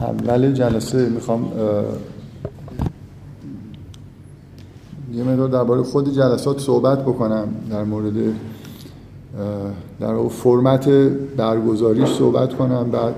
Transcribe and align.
اول 0.00 0.52
جلسه 0.52 1.08
می‌خوام 1.08 1.52
یه 5.14 5.24
مقدار 5.24 5.48
درباره 5.48 5.82
خود 5.82 6.14
جلسات 6.14 6.60
صحبت 6.60 7.02
بکنم 7.02 7.48
در 7.70 7.84
مورد 7.84 8.14
در 10.00 10.28
فرمت 10.28 10.88
برگزاریش 11.36 12.08
صحبت 12.08 12.54
کنم 12.54 12.90
بعد 12.90 13.14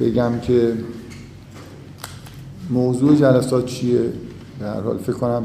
بگم 0.00 0.32
که 0.42 0.72
موضوع 2.70 3.16
جلسات 3.16 3.66
چیه. 3.66 4.12
در 4.60 4.80
حال 4.80 4.98
فکر 4.98 5.12
کنم 5.12 5.44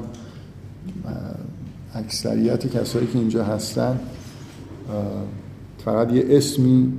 اکثریت 1.95 2.77
کسایی 2.77 3.07
که 3.07 3.19
اینجا 3.19 3.43
هستن 3.43 3.99
فقط 5.85 6.13
یه 6.13 6.25
اسمی 6.29 6.93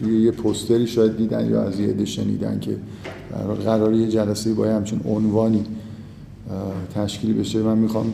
توی 0.00 0.22
یه 0.22 0.30
پوستری 0.30 0.86
شاید 0.86 1.16
دیدن 1.16 1.50
یا 1.50 1.62
از 1.62 1.80
یه 1.80 2.04
شنیدن 2.04 2.60
که 2.60 2.76
قراری 3.64 3.98
یه 3.98 4.08
جلسه 4.08 4.54
با 4.54 4.66
همچین 4.66 5.00
عنوانی 5.04 5.64
تشکیل 6.94 7.38
بشه. 7.38 7.62
من 7.62 7.78
می‌خوام 7.78 8.12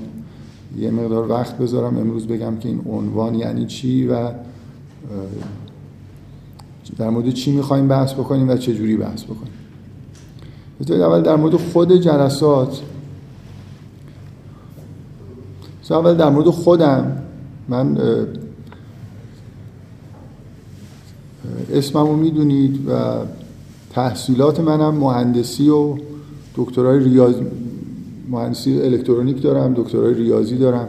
یه 0.79 0.91
مقدار 0.91 1.31
وقت 1.31 1.59
بذارم. 1.59 1.99
امروز 1.99 2.27
بگم 2.27 2.57
که 2.57 2.69
این 2.69 2.81
عنوان 2.87 3.35
یعنی 3.35 3.67
چی 3.67 4.07
و 4.07 4.31
در 6.99 7.11
مورد 7.11 7.31
چی 7.31 7.53
می‌خوایم 7.53 7.89
بحث 7.89 8.13
بکنیم 8.13 8.49
و 8.49 8.57
چه 8.57 8.75
جوری 8.75 8.97
بحث 8.97 9.25
بکنیم. 9.25 9.53
اول 11.03 11.23
در 11.23 11.37
مورد 11.37 11.57
خود 11.57 11.93
جلسات. 11.93 12.81
اول 15.91 16.15
در 16.15 16.31
مورد 16.31 16.47
خودم. 16.47 17.23
من 17.69 17.99
اسممو 21.73 22.17
می‌دونید 22.17 22.89
و 22.89 22.93
تحصیلات 23.99 24.61
منم 24.61 24.95
مهندسی 24.95 25.69
و 25.69 25.97
دکترای 26.57 27.05
ریاضی 27.05 27.43
مهندسی 28.29 28.83
الکترونیک 28.83 29.43
دارم 29.43 29.75
دکترای 29.75 30.15
ریاضی 30.15 30.59
دارم. 30.59 30.89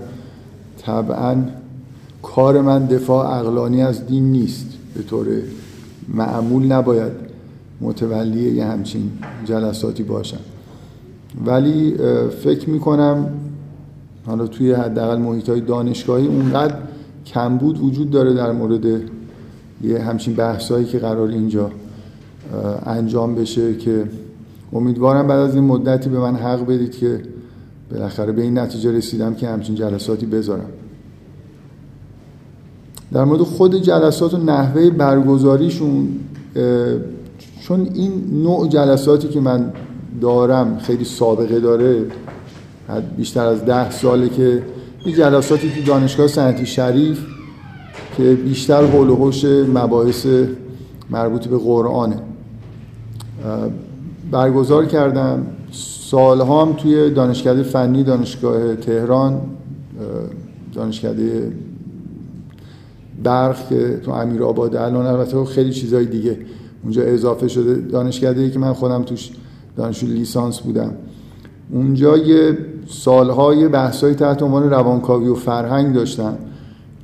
طبعا 0.81 1.35
کار 2.23 2.61
من 2.61 2.85
دفاع 2.85 3.39
اقلانی 3.39 3.81
از 3.81 4.07
دین 4.07 4.31
نیست 4.31 4.67
به 4.95 5.03
طور 5.03 5.27
معمول 6.13 6.71
نباید 6.71 7.11
متولی 7.81 8.55
یه 8.55 8.65
همچین 8.65 9.11
جلساتی 9.45 10.03
باشم. 10.03 10.39
ولی 11.45 11.95
فکر 12.43 12.69
می‌کنم 12.69 13.27
حالا 14.25 14.47
توی 14.47 14.71
حداقل 14.71 15.17
محیط 15.17 15.49
های 15.49 15.61
دانشگاهی 15.61 16.27
اونقدر 16.27 16.75
کمبود 17.25 17.79
وجود 17.81 18.09
داره 18.09 18.33
در 18.33 18.51
مورد 18.51 18.85
یه 19.83 19.99
همچین 19.99 20.33
بحثایی 20.33 20.85
که 20.85 20.99
قرار 20.99 21.27
اینجا 21.27 21.71
انجام 22.85 23.35
بشه 23.35 23.75
که 23.75 24.03
امیدوارم 24.73 25.27
بعد 25.27 25.39
از 25.39 25.55
این 25.55 25.63
مدتی 25.63 26.09
به 26.09 26.19
من 26.19 26.35
حق 26.35 26.65
بدید 26.65 26.97
که 26.97 27.21
بالاخره 27.91 28.31
به 28.31 28.41
این 28.41 28.59
نتیجه 28.59 28.91
رسیدم 28.91 29.35
که 29.35 29.47
همچین 29.47 29.75
جلساتی 29.75 30.25
بذارم. 30.25 30.69
در 33.13 33.23
مورد 33.23 33.41
خود 33.41 33.75
جلسات 33.75 34.33
و 34.33 34.37
نحوه 34.37 34.89
برگزاریشون 34.89 36.07
چون 37.61 37.89
این 37.93 38.43
نوع 38.43 38.67
جلساتی 38.67 39.27
که 39.27 39.39
من 39.39 39.73
دارم 40.21 40.77
خیلی 40.77 41.05
سابقه 41.05 41.59
داره 41.59 42.05
بیشتر 43.17 43.45
از 43.45 43.65
ده 43.65 43.91
ساله 43.91 44.29
که 44.29 44.63
این 45.05 45.15
جلساتی 45.15 45.69
که 45.69 45.81
دانشگاه 45.81 46.27
سنتی 46.27 46.65
شریف 46.65 47.25
که 48.17 48.23
بیشتر 48.33 48.85
حول 48.85 49.09
و 49.09 49.31
مباحث 49.73 50.27
مربوط 51.09 51.47
به 51.47 51.57
قرآنه. 51.57 52.28
برگزار 54.31 54.85
کردم. 54.85 55.45
سالها 55.71 56.65
هم 56.65 56.73
توی 56.73 57.09
دانشکده 57.09 57.63
فنی 57.63 58.03
دانشگاه 58.03 58.75
تهران 58.75 59.41
دانشکده 60.73 61.51
برق 63.23 63.69
که 63.69 63.99
تو 64.03 64.11
امیر 64.11 64.43
آباد 64.43 64.75
الان 64.75 65.05
البته 65.05 65.45
خیلی 65.45 65.71
چیزهای 65.71 66.05
دیگه. 66.05 66.37
اونجا 66.83 67.01
اضافه 67.01 67.47
شده 67.47 67.75
دانشکده 67.75 68.49
که 68.49 68.59
من 68.59 68.73
خودم 68.73 69.03
توش 69.03 69.31
دانشجو 69.75 70.07
لیسانس 70.07 70.59
بودم. 70.59 70.91
اونجا 71.71 72.17
یه 72.17 72.57
سالهای 72.87 73.67
بحثایی 73.67 74.15
تحت 74.15 74.43
عنوان 74.43 74.69
روانکاوی 74.69 75.27
و 75.27 75.35
فرهنگ 75.35 75.95
داشتم 75.95 76.37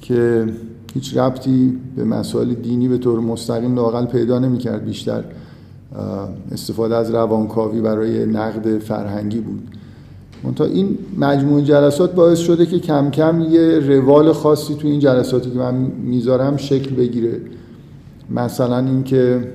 که 0.02 0.46
هیچ 0.94 1.18
ربطی 1.18 1.78
به 1.96 2.04
مسائل 2.04 2.54
دینی 2.54 2.88
به 2.88 2.98
طور 2.98 3.20
مستقیم 3.20 3.76
لاقل 3.76 4.06
پیدا 4.06 4.40
نمی‌کرد 4.40 4.86
بیشتر. 4.86 5.24
استفاده 6.52 6.96
از 6.96 7.12
روانکاوی 7.12 7.82
برای 7.82 8.26
نقد 8.26 8.78
فرهنگی 8.78 9.40
بود. 9.40 9.64
منتها 10.44 10.68
این 10.68 10.98
مجموع 11.18 11.62
جلسات 11.62 12.16
باعث 12.16 12.40
شده 12.40 12.66
که 12.66 12.80
کم 12.80 13.10
کم 13.10 13.42
یه 13.42 13.80
روال 13.80 14.34
خاصی 14.34 14.76
تو 14.76 14.88
این 14.88 15.00
جلساتی 15.00 15.52
که 15.52 15.58
من 15.58 15.76
می‌ذارم 16.04 16.58
شکل 16.58 16.96
بگیره. 16.96 17.42
مثلا 18.30 18.78
اینکه 18.78 19.48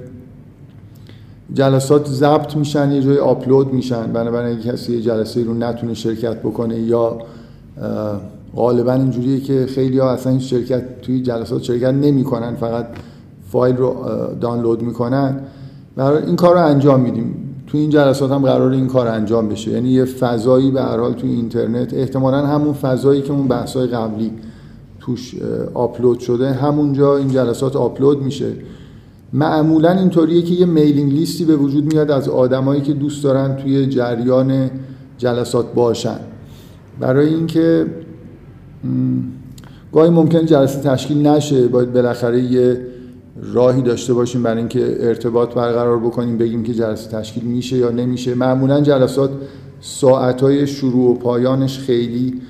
جلسات 1.54 2.08
ضبط 2.08 2.56
میشن 2.56 2.92
یه 2.92 3.02
جای 3.02 3.18
آپلود 3.18 3.72
میشن 3.72 4.12
بنابراین 4.12 4.58
اگه 4.58 4.72
کسی 4.72 4.92
یه 4.92 5.00
جلسه 5.00 5.44
رو 5.44 5.54
نتونه 5.54 5.94
شرکت 5.94 6.36
بکنه 6.36 6.80
یا 6.80 7.18
غالبا 8.56 8.92
اینجوریه 8.92 9.40
که 9.40 9.66
خیلی 9.66 9.98
ها 9.98 10.10
اصلا 10.10 10.38
شرکت 10.38 11.00
توی 11.00 11.22
جلسات 11.22 11.62
شرکت 11.62 11.94
نمی‌کنن 11.94 12.54
فقط 12.54 12.86
فایل 13.50 13.76
رو 13.76 13.94
دانلود 14.40 14.82
می‌کنن. 14.82 15.40
این 16.00 16.36
کار 16.36 16.54
رو 16.54 16.66
انجام 16.66 17.00
میدیم. 17.00 17.34
تو 17.66 17.78
این 17.78 17.90
جلسات 17.90 18.30
هم 18.30 18.42
قرار 18.42 18.72
این 18.72 18.86
کار 18.86 19.08
انجام 19.08 19.48
بشه. 19.48 19.70
یعنی 19.70 19.88
یه 19.88 20.04
فضایی 20.04 20.70
به 20.70 20.82
هر 20.82 20.98
حال 20.98 21.12
توی 21.12 21.30
اینترنت 21.30 21.94
احتمالا 21.94 22.46
همون 22.46 22.72
فضایی 22.72 23.22
که 23.22 23.32
اون 23.32 23.48
بحث‌های 23.48 23.86
قبلی 23.86 24.32
توش 25.00 25.34
آپلود 25.74 26.18
شده 26.18 26.52
همونجا 26.52 27.16
این 27.16 27.28
جلسات 27.28 27.76
آپلود 27.76 28.22
میشه. 28.22 28.52
معمولا 29.32 29.90
اینطوریه 29.90 30.42
که 30.42 30.54
یه 30.54 30.66
میلینگ 30.66 31.12
لیستی 31.12 31.44
به 31.44 31.56
وجود 31.56 31.84
میاد 31.84 32.10
از 32.10 32.28
آدمایی 32.28 32.80
که 32.80 32.92
دوست 32.92 33.24
دارن 33.24 33.56
توی 33.56 33.86
جریان 33.86 34.70
جلسات 35.18 35.74
باشن. 35.74 36.18
برای 37.00 37.34
اینکه 37.34 37.86
گاهی 39.92 40.10
ممکن 40.10 40.46
جلسه 40.46 40.80
تشکیل 40.80 41.26
نشه 41.26 41.68
باید 41.68 41.92
بالاخره 41.92 42.42
یه 42.42 42.80
راهی 43.36 43.82
داشته 43.82 44.14
باشیم 44.14 44.42
برای 44.42 44.58
اینکه 44.58 44.96
ارتباط 45.00 45.54
برقرار 45.54 45.98
بکنیم 45.98 46.38
بگیم 46.38 46.62
که 46.62 46.74
جلسه 46.74 47.10
تشکیل 47.10 47.44
میشه 47.44 47.76
یا 47.76 47.90
نمیشه. 47.90 48.34
معمولا 48.34 48.80
جلسات 48.80 49.30
ساعتهای 49.80 50.66
شروع 50.66 51.10
و 51.10 51.14
پایانش 51.14 51.78
خیلی 51.78 52.40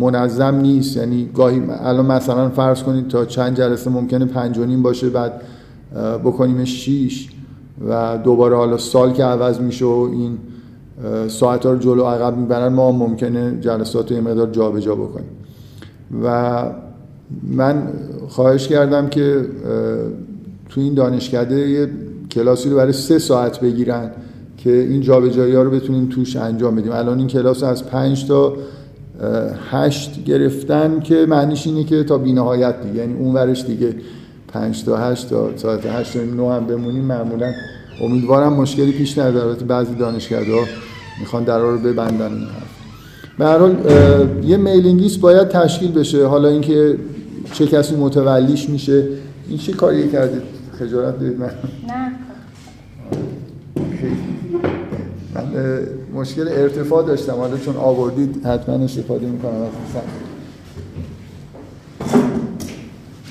منظم 0.00 0.54
نیست. 0.54 0.96
یعنی 0.96 1.30
گاهی 1.34 1.62
الان 1.68 2.06
مثلا 2.06 2.48
فرض 2.48 2.82
کنید 2.82 3.08
تا 3.08 3.24
چند 3.24 3.56
جلسه 3.56 3.90
ممکنه 3.90 4.24
پنج 4.24 4.58
و 4.58 4.64
نیم 4.64 4.82
باشه 4.82 5.08
بعد 5.08 5.42
بکنیم 6.24 6.64
شیش 6.64 7.28
و 7.88 8.18
دوباره 8.24 8.56
حالا 8.56 8.78
سال 8.78 9.12
که 9.12 9.24
عوض 9.24 9.60
میشه 9.60 9.84
و 9.84 10.08
این 10.12 10.38
ساعت 11.28 11.66
ها 11.66 11.72
رو 11.72 11.78
جلو 11.78 12.04
عقب 12.04 12.36
می‌برن 12.36 12.72
ما 12.72 12.92
ممکنه 12.92 13.58
جلسات 13.60 14.10
رو 14.10 14.16
یه 14.16 14.22
مقدار 14.22 14.50
جابجا 14.50 14.80
جا 14.80 14.94
بکنیم. 14.94 15.30
و 16.24 16.62
من 17.42 17.82
خواهش 18.28 18.68
کردم 18.68 19.08
که 19.08 19.46
تو 20.68 20.80
این 20.80 20.94
دانشکده 20.94 21.68
یه 21.68 21.88
کلاسی 22.30 22.70
رو 22.70 22.76
برای 22.76 22.92
سه 22.92 23.18
ساعت 23.18 23.60
بگیرن 23.60 24.10
که 24.56 24.72
این 24.72 25.00
جابجایی 25.00 25.54
ها 25.54 25.62
رو 25.62 25.70
بتونیم 25.70 26.08
توش 26.08 26.36
انجام 26.36 26.76
بدیم. 26.76 26.92
الان 26.92 27.18
این 27.18 27.26
کلاس 27.26 27.62
از 27.62 27.86
پنج 27.86 28.26
تا 28.26 28.56
هشت 29.70 30.24
گرفتن 30.24 31.00
که 31.00 31.26
معنیش 31.28 31.66
اینه 31.66 31.84
که 31.84 32.04
تا 32.04 32.18
بینهایت 32.18 32.82
دیگه. 32.82 32.94
یعنی 32.94 33.14
اون 33.14 33.34
ورش 33.34 33.64
دیگه 33.64 33.94
پنج 34.48 34.84
تا 34.84 34.96
هشت 34.96 35.30
تا 35.30 35.56
ساعت 35.56 35.86
هشت 35.86 36.12
تا 36.12 36.24
نو 36.24 36.50
هم 36.50 36.66
بمونیم. 36.66 37.04
معمولا 37.04 37.52
امیدوارم 38.04 38.52
مشکلی 38.52 38.92
پیش 38.92 39.18
نداره 39.18 39.54
بعضی 39.54 39.94
دانشکده 39.94 40.52
ها 40.52 40.64
می‌خوان 41.20 41.44
درا 41.44 41.70
رو 41.70 41.78
ببندن 41.78 42.32
این 42.32 42.46
به 43.38 43.44
هر 43.44 43.58
حال 43.58 43.76
یه 44.44 44.56
میلینگ 44.56 45.00
لیست 45.00 45.20
باید 45.20 45.48
تشکیل 45.48 45.92
بشه. 45.92 46.26
حالا 46.26 46.48
اینکه 46.48 46.96
چه 47.52 47.66
کسی 47.66 47.96
متولیش 47.96 48.68
میشه؟ 48.68 49.04
این 49.48 49.58
چه 49.58 49.72
کاری 49.72 50.08
کردید 50.08 50.42
خجالت 50.78 51.18
دارید؟ 51.20 51.40
من 51.40 51.50
نه. 51.88 52.12
من 55.34 55.86
مشکل 56.14 56.48
ارتفاع 56.48 57.06
داشتم. 57.06 57.32
حالا 57.32 57.56
چون 57.56 57.76
آوردید 57.76 58.46
حتما 58.46 58.74
استفاده 58.74 59.26
می‌کنم 59.26 59.62
از 59.62 59.70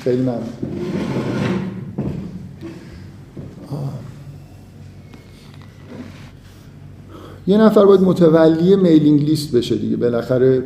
خیلی 0.04 0.22
ممنون. 0.22 0.44
یه 7.48 7.58
نفر 7.58 7.86
باید 7.86 8.02
متولی 8.02 8.76
میلینگ 8.76 9.24
لیست 9.24 9.56
بشه 9.56 9.76
دیگه. 9.76 9.96
بالاخره 9.96 10.64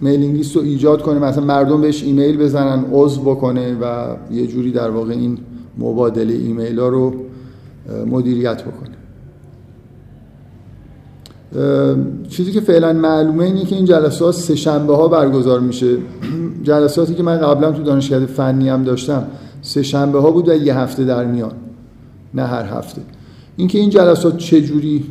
میلینگ 0.00 0.46
رو 0.54 0.62
ایجاد 0.62 1.02
کنه 1.02 1.18
مثلا 1.18 1.44
مردم 1.44 1.80
بهش 1.80 2.02
ایمیل 2.02 2.36
بزنن 2.38 2.84
عضو 2.92 3.20
بکنه 3.20 3.74
و 3.74 4.16
یه 4.30 4.46
جوری 4.46 4.72
در 4.72 4.90
واقع 4.90 5.12
این 5.12 5.38
مبادله 5.78 6.34
ایمیل 6.34 6.78
ها 6.78 6.88
رو 6.88 7.14
مدیریت 8.06 8.62
بکنه. 8.62 8.90
چیزی 12.28 12.52
که 12.52 12.60
فعلا 12.60 12.92
معلومه 12.92 13.44
اینه 13.44 13.64
که 13.64 13.76
این 13.76 13.84
جلسات 13.84 14.34
سه 14.34 14.54
شنبه 14.54 14.96
ها 14.96 15.08
برگزار 15.08 15.60
میشه. 15.60 15.96
جلساتی 16.62 17.14
که 17.14 17.22
من 17.22 17.36
قبلا 17.36 17.72
تو 17.72 17.82
دانشکده 17.82 18.26
فنی 18.26 18.68
هم 18.68 18.84
داشتم 18.84 19.26
سه 19.62 19.82
شنبه 19.82 20.20
ها 20.20 20.30
بود 20.30 20.48
و 20.48 20.54
یه 20.54 20.78
هفته 20.78 21.04
در 21.04 21.24
میان 21.24 21.52
نه 22.34 22.42
هر 22.42 22.64
هفته. 22.64 23.02
اینکه 23.56 23.78
این 23.78 23.90
جلسات 23.90 24.36
چجوری 24.36 25.04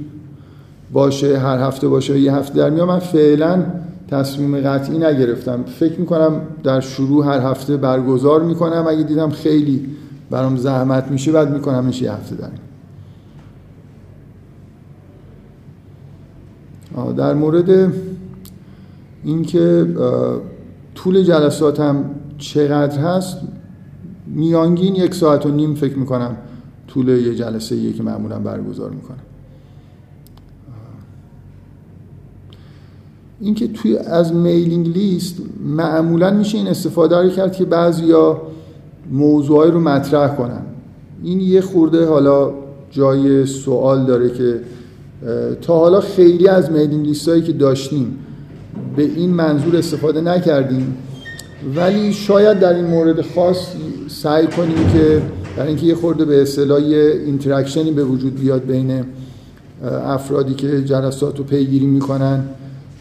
باشه 0.94 1.38
هر 1.38 1.58
هفته 1.58 1.88
باشه 1.88 2.20
یه 2.20 2.34
هفته 2.34 2.58
در 2.58 2.70
میان 2.70 2.88
من 2.88 3.00
فعلا 3.00 3.64
تصمیم 4.10 4.62
قطعی 4.62 4.98
نگرفتم. 4.98 5.64
فکر 5.64 6.00
می‌کنم 6.00 6.42
در 6.64 6.80
شروع 6.80 7.26
هر 7.26 7.40
هفته 7.40 7.78
برگزار 7.78 8.44
می‌کنم. 8.44 8.86
اگه 8.90 9.04
دیدم 9.04 9.30
خیلی 9.30 9.86
برام 10.30 10.58
زحمت 10.58 11.12
میشه 11.12 11.32
بعد 11.32 11.54
می‌کنم 11.54 11.86
یه 11.86 12.14
هفته 12.14 12.36
در 12.36 12.50
در 17.14 17.34
مورد 17.34 17.94
اینکه 19.24 19.88
طول 20.96 21.24
جلسات 21.24 21.80
هم 21.80 22.06
چقدر 22.38 23.00
هست 23.00 23.38
میانگین 24.28 24.96
یک 24.96 25.16
ساعت 25.16 25.46
و 25.46 25.50
نیم 25.50 25.76
فکر 25.76 25.98
می‌کنم 25.98 26.38
طول 26.88 27.10
یه 27.10 27.36
جلسه 27.36 27.76
یه 27.76 27.94
که 27.94 28.04
معمولا 28.04 28.40
برگزار 28.40 28.90
می‌کنم. 28.90 29.18
اینکه 33.42 33.68
توی 33.68 33.98
از 33.98 34.34
میلینگ 34.34 34.88
لیست 34.88 35.36
معمولا 35.66 36.32
میشه 36.32 36.58
این 36.58 36.68
استفاده 36.68 37.18
رو 37.18 37.30
کرد 37.30 37.54
که 37.54 37.66
بعضیا 37.66 38.42
موضوعی 39.12 39.72
رو 39.72 39.80
مطرح 39.80 40.36
کنن. 40.36 40.62
این 41.24 41.40
یه 41.40 41.62
خورده 41.62 42.06
حالا 42.06 42.54
جای 42.92 43.46
سوال 43.46 44.06
داره 44.06 44.30
که 44.30 44.60
تا 45.62 45.80
حالا 45.80 46.02
خیلی 46.02 46.48
از 46.48 46.72
mailing 46.72 47.06
list 47.06 47.30
هایی 47.30 47.42
که 47.42 47.54
داشتیم 47.54 48.18
به 48.96 49.04
این 49.04 49.30
منظور 49.30 49.78
استفاده 49.78 50.22
نکردیم. 50.22 50.98
ولی 51.76 52.14
شاید 52.14 52.60
در 52.60 52.74
این 52.74 52.86
مورد 52.86 53.22
خاص 53.22 53.68
سعی 54.08 54.48
کنیم 54.48 54.92
که 54.94 55.22
در 55.58 55.68
اینکه 55.68 55.86
یه 55.86 55.96
خورده 55.96 56.26
به 56.26 56.42
اصطلاح 56.42 56.84
interaction 57.26 57.86
ی 57.86 57.92
به 57.92 58.04
وجود 58.04 58.40
بیاد 58.40 58.64
بین 58.66 59.04
افرادی 60.06 60.54
که 60.54 60.84
جلسات 60.84 61.38
رو 61.38 61.44
پیگیری 61.44 61.86
می‌کنن 61.86 62.44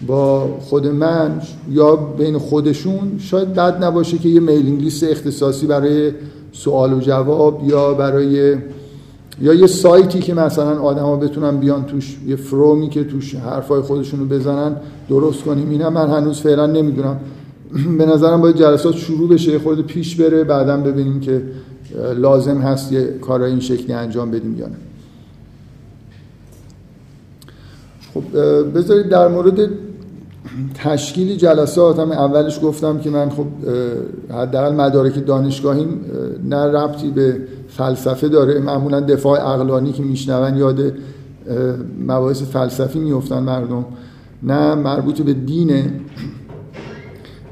با 0.06 0.58
خود 0.60 0.86
من 0.86 1.40
یا 1.70 1.96
بین 1.96 2.38
خودشون 2.38 3.18
شاید 3.18 3.54
بد 3.54 3.84
نباشه 3.84 4.18
که 4.18 4.28
یه 4.28 4.40
میلینگ 4.40 4.82
لیست 4.82 5.04
اختصاصی 5.04 5.66
برای 5.66 6.12
سوال 6.52 6.92
و 6.92 7.00
جواب 7.00 7.62
یا 7.66 7.94
برای 7.94 8.56
یا 9.42 9.54
یه 9.54 9.66
سایتی 9.66 10.18
که 10.18 10.34
مثلا 10.34 10.80
آدما 10.80 11.16
بتونن 11.16 11.56
بیان 11.56 11.84
توش 11.84 12.16
یه 12.26 12.36
فرومی 12.36 12.88
که 12.88 13.04
توش 13.04 13.34
حرفای 13.34 13.80
خودشونو 13.80 14.24
بزنن 14.24 14.76
درست 15.08 15.42
کنیم. 15.42 15.70
اینا 15.70 15.90
من 15.90 16.10
هنوز 16.10 16.40
فعلا 16.40 16.66
نمی‌دونم. 16.66 17.20
به 17.98 18.06
نظرم 18.06 18.40
باید 18.40 18.56
جلسات 18.56 18.94
شروع 18.94 19.28
بشه 19.28 19.58
خورده 19.58 19.82
پیش 19.82 20.16
بره 20.16 20.44
بعدا 20.44 20.76
ببینیم 20.76 21.20
که 21.20 21.42
لازم 22.16 22.58
هست 22.58 22.92
یه 22.92 23.04
کارای 23.20 23.50
این 23.50 23.60
شکلی 23.60 23.92
انجام 23.92 24.30
بدیم 24.30 24.58
یا 24.58 24.66
نه. 24.66 24.76
خب 28.14 28.22
بذارید 28.74 29.08
در 29.08 29.28
مورد 29.28 29.68
تشکیل 30.74 31.36
جلسات 31.36 31.98
هم 31.98 32.12
اولش 32.12 32.60
گفتم 32.62 32.98
که 32.98 33.10
من 33.10 33.30
خب 33.30 33.46
حداقل 34.30 34.74
مدارک 34.74 35.26
دانشگاهیم 35.26 36.00
نه 36.44 36.56
ربطی 36.56 37.10
به 37.10 37.36
فلسفه 37.68 38.28
داره. 38.28 38.60
معمولا 38.60 39.00
دفاع 39.00 39.48
اقلانی 39.48 39.92
که 39.92 40.02
میشنون 40.02 40.56
یاد 40.56 40.92
مباحث 42.06 42.42
فلسفی 42.42 42.98
میفتن 42.98 43.38
مردم. 43.38 43.84
نه 44.42 44.74
مربوط 44.74 45.20
به 45.20 45.32
دینه. 45.32 45.92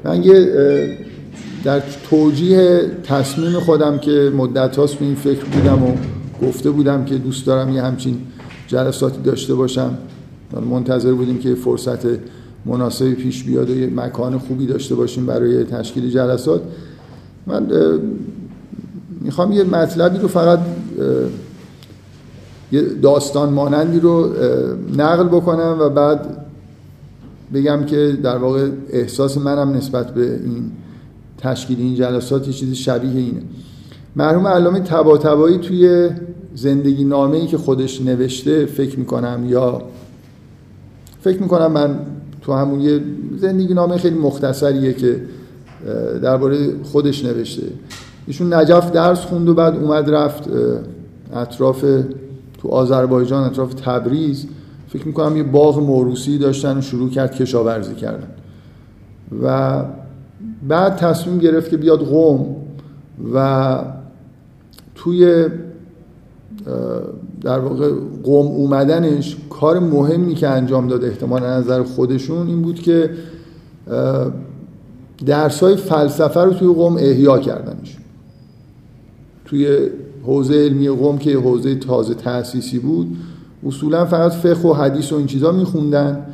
من 0.03 0.23
یه 0.23 0.51
در 1.63 1.81
توجیه 2.09 2.81
تصمیم 3.03 3.59
خودم 3.59 3.97
که 3.97 4.31
مدت 4.37 4.77
هاست 4.77 4.95
به 4.95 5.05
این 5.05 5.15
فکر 5.15 5.45
بودم 5.45 5.83
و 5.83 5.95
گفته 6.47 6.69
بودم 6.71 7.05
که 7.05 7.15
دوست 7.15 7.45
دارم 7.45 7.69
یه 7.69 7.81
همچین 7.81 8.17
جلساتی 8.67 9.21
داشته 9.21 9.55
باشم. 9.55 9.97
منتظر 10.69 11.13
بودیم 11.13 11.37
که 11.39 11.55
فرصت 11.55 12.05
مناسبی 12.67 13.13
پیش 13.13 13.43
بیاد 13.43 13.69
و 13.69 13.77
یه 13.77 13.89
مکان 13.95 14.37
خوبی 14.37 14.65
داشته 14.65 14.95
باشیم 14.95 15.25
برای 15.25 15.63
تشکیل 15.63 16.09
جلسات. 16.09 16.61
من 17.47 17.67
می‌خوام 19.21 19.51
یه 19.51 19.63
مطلبی 19.63 20.17
رو 20.17 20.27
فقط 20.27 20.59
یه 22.71 22.81
داستان 22.81 23.53
مانندی 23.53 23.99
رو 23.99 24.33
نقل 24.97 25.23
بکنم 25.23 25.77
و 25.79 25.89
بعد 25.89 26.37
بگم 27.53 27.85
که 27.85 28.17
در 28.23 28.37
واقع 28.37 28.69
احساس 28.89 29.37
منم 29.37 29.73
نسبت 29.73 30.13
به 30.13 30.33
این 30.43 30.71
تشکیل 31.37 31.79
این 31.79 31.95
جلسات 31.95 32.47
یه 32.47 32.53
چیزی 32.53 32.75
شبیه 32.75 33.11
اینه. 33.11 33.41
مرحوم 34.15 34.47
علامه 34.47 34.79
تبا 34.79 35.17
توی 35.57 36.09
زندگی 36.55 37.03
نامه 37.03 37.37
ای 37.37 37.47
که 37.47 37.57
خودش 37.57 38.01
نوشته 38.01 38.65
فکر 38.65 38.99
می‌کنم 38.99 39.45
یا 39.49 39.81
فکر 41.21 41.41
می‌کنم 41.41 41.71
من 41.71 41.99
تو 42.47 42.53
همون 42.53 42.81
یه 42.81 43.01
زندگی 43.37 43.73
نامه 43.73 43.97
خیلی 43.97 44.17
مختصریه 44.17 44.93
که 44.93 45.21
درباره 46.23 46.83
خودش 46.83 47.25
نوشته. 47.25 47.63
ایشون 48.27 48.53
نجف 48.53 48.91
درس 48.91 49.19
خوند 49.19 49.49
و 49.49 49.53
بعد 49.53 49.75
اومد 49.75 50.09
رفت 50.09 50.49
اطراف 51.33 51.85
تو 52.57 52.67
آذربایجان 52.69 53.43
اطراف 53.43 53.73
تبریز. 53.73 54.47
فکر 54.87 55.07
می‌کنم 55.07 55.37
یه 55.37 55.43
باغ 55.43 55.79
موروسی 55.79 56.37
داشتن 56.37 56.77
و 56.77 56.81
شروع 56.81 57.09
کرد 57.09 57.35
کشاورزی 57.35 57.95
کردن. 57.95 58.27
و 59.43 59.83
بعد 60.67 60.95
تصمیم 60.95 61.37
گرفت 61.37 61.69
که 61.69 61.77
بیاد 61.77 61.99
قوم 61.99 62.55
و 63.33 63.77
توی 64.95 65.47
در 67.41 67.59
واقع 67.59 67.91
قوم 68.23 68.47
اومدنش 68.47 69.37
کار 69.49 69.79
مهمی 69.79 70.35
که 70.35 70.47
انجام 70.47 70.87
داد 70.87 71.05
احتمال 71.05 71.43
نظر 71.43 71.83
خودشون 71.83 72.47
این 72.47 72.61
بود 72.61 72.79
که 72.79 73.09
درس 75.25 75.59
های 75.59 75.75
فلسفه 75.75 76.39
رو 76.39 76.53
توی 76.53 76.67
قوم 76.67 76.95
احیا 76.97 77.39
کردنش. 77.39 77.97
توی 79.45 79.77
حوزه 80.25 80.55
علمی 80.55 80.89
قوم 80.89 81.17
که 81.17 81.37
حوزه 81.37 81.75
تازه 81.75 82.13
تأسیسی 82.13 82.79
بود 82.79 83.17
اصولا 83.67 84.05
فقط 84.05 84.31
فقه 84.31 84.69
و 84.69 84.73
حدیث 84.73 85.13
و 85.13 85.15
این 85.15 85.25
چیزا 85.27 85.51
میخوندن 85.51 86.25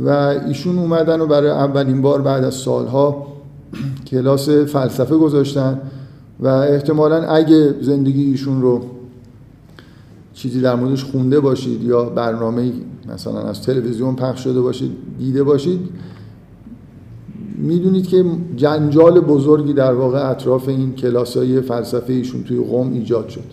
و 0.00 0.10
ایشون 0.48 0.78
اومدن 0.78 1.20
و 1.20 1.26
برای 1.26 1.50
اولین 1.50 2.02
بار 2.02 2.22
بعد 2.22 2.44
از 2.44 2.54
سالها 2.54 3.26
کلاس 4.10 4.48
فلسفه 4.48 5.16
گذاشتن 5.16 5.80
و 6.40 6.46
احتمالا 6.46 7.22
اگه 7.22 7.74
زندگی 7.80 8.24
ایشون 8.24 8.62
رو 8.62 8.80
چیزی 10.38 10.60
در 10.60 10.74
موردش 10.74 11.04
خونده 11.04 11.40
باشید 11.40 11.82
یا 11.82 12.04
برنامه 12.04 12.72
مثلا 13.14 13.40
از 13.40 13.62
تلویزیون 13.62 14.16
پخش 14.16 14.44
شده 14.44 14.60
باشید 14.60 14.90
دیده 15.18 15.42
باشید 15.42 15.80
می‌دونید 17.56 18.06
که 18.06 18.24
جنجال 18.56 19.20
بزرگی 19.20 19.72
در 19.72 19.92
واقع 19.92 20.30
اطراف 20.30 20.68
این 20.68 20.94
کلاس 20.94 21.36
های 21.36 21.60
فلسفه 21.60 22.12
ایشون 22.12 22.42
توی 22.44 22.58
قوم 22.58 22.92
ایجاد 22.92 23.28
شد. 23.28 23.44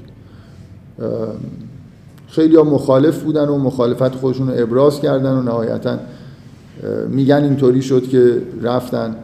خیلی 2.27 2.57
مخالف 2.57 3.23
بودن 3.23 3.49
و 3.49 3.57
مخالفت 3.57 4.15
خودشون 4.15 4.47
رو 4.47 4.53
ابراز 4.57 5.01
کردن 5.01 5.33
و 5.33 5.41
نهایتا 5.41 5.97
میگن 7.09 7.43
اینطوری 7.43 7.81
شد 7.81 8.03
که 8.03 8.41
رفتن 8.61 9.15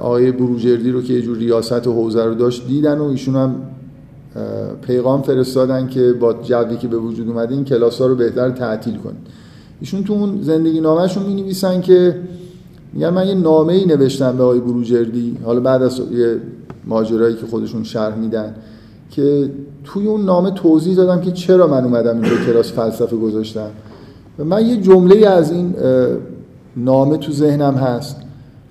آقای 0.00 0.32
بروجردی 0.32 0.90
رو 0.90 1.02
که 1.02 1.12
یه 1.12 1.22
جور 1.22 1.36
ریاست 1.36 1.86
و 1.86 1.92
حوزه 1.92 2.24
رو 2.24 2.34
داشت 2.34 2.66
دیدن 2.66 2.98
و 2.98 3.04
ایشون 3.04 3.36
هم 3.36 3.54
پیغام 4.82 5.22
فرستادن 5.22 5.88
که 5.88 6.12
با 6.12 6.32
جوی 6.32 6.76
که 6.76 6.88
به 6.88 6.96
وجود 6.96 7.28
اومده 7.28 7.54
این 7.54 7.64
کلاس 7.64 8.00
ها 8.00 8.06
رو 8.06 8.14
بهتر 8.14 8.50
تعطیل 8.50 8.96
کنید. 8.96 9.26
ایشون 9.80 10.04
تو 10.04 10.12
اون 10.12 10.42
زندگی 10.42 10.80
نامهشون 10.80 11.22
می 11.22 11.34
نویسن 11.34 11.80
که 11.80 12.16
میگن 12.92 13.10
من 13.10 13.28
یه 13.28 13.34
نامه 13.34 13.72
ای 13.72 13.86
نوشتم 13.86 14.36
به 14.36 14.42
آقای 14.42 14.60
بروجردی 14.60 15.36
حالا 15.44 15.60
بعد 15.60 15.82
از 15.82 16.00
یه 16.12 16.36
ماجرایی 16.86 17.36
که 17.36 17.46
خودشون 17.46 17.84
شرح 17.84 18.16
میدن 18.16 18.54
که 19.10 19.50
توی 19.84 20.06
اون 20.06 20.24
نامه 20.24 20.50
توضیح 20.50 20.96
دادم 20.96 21.20
که 21.20 21.32
چرا 21.32 21.66
من 21.66 21.84
اومدم 21.84 22.14
اینجا 22.22 22.36
کلاس 22.46 22.72
فلسفه 22.72 23.16
گذاشتم. 23.16 23.70
و 24.38 24.44
من 24.44 24.66
یه 24.66 24.76
جمله 24.76 25.28
از 25.28 25.52
این 25.52 25.74
نامه 26.76 27.16
تو 27.16 27.32
ذهنم 27.32 27.74
هست 27.74 28.16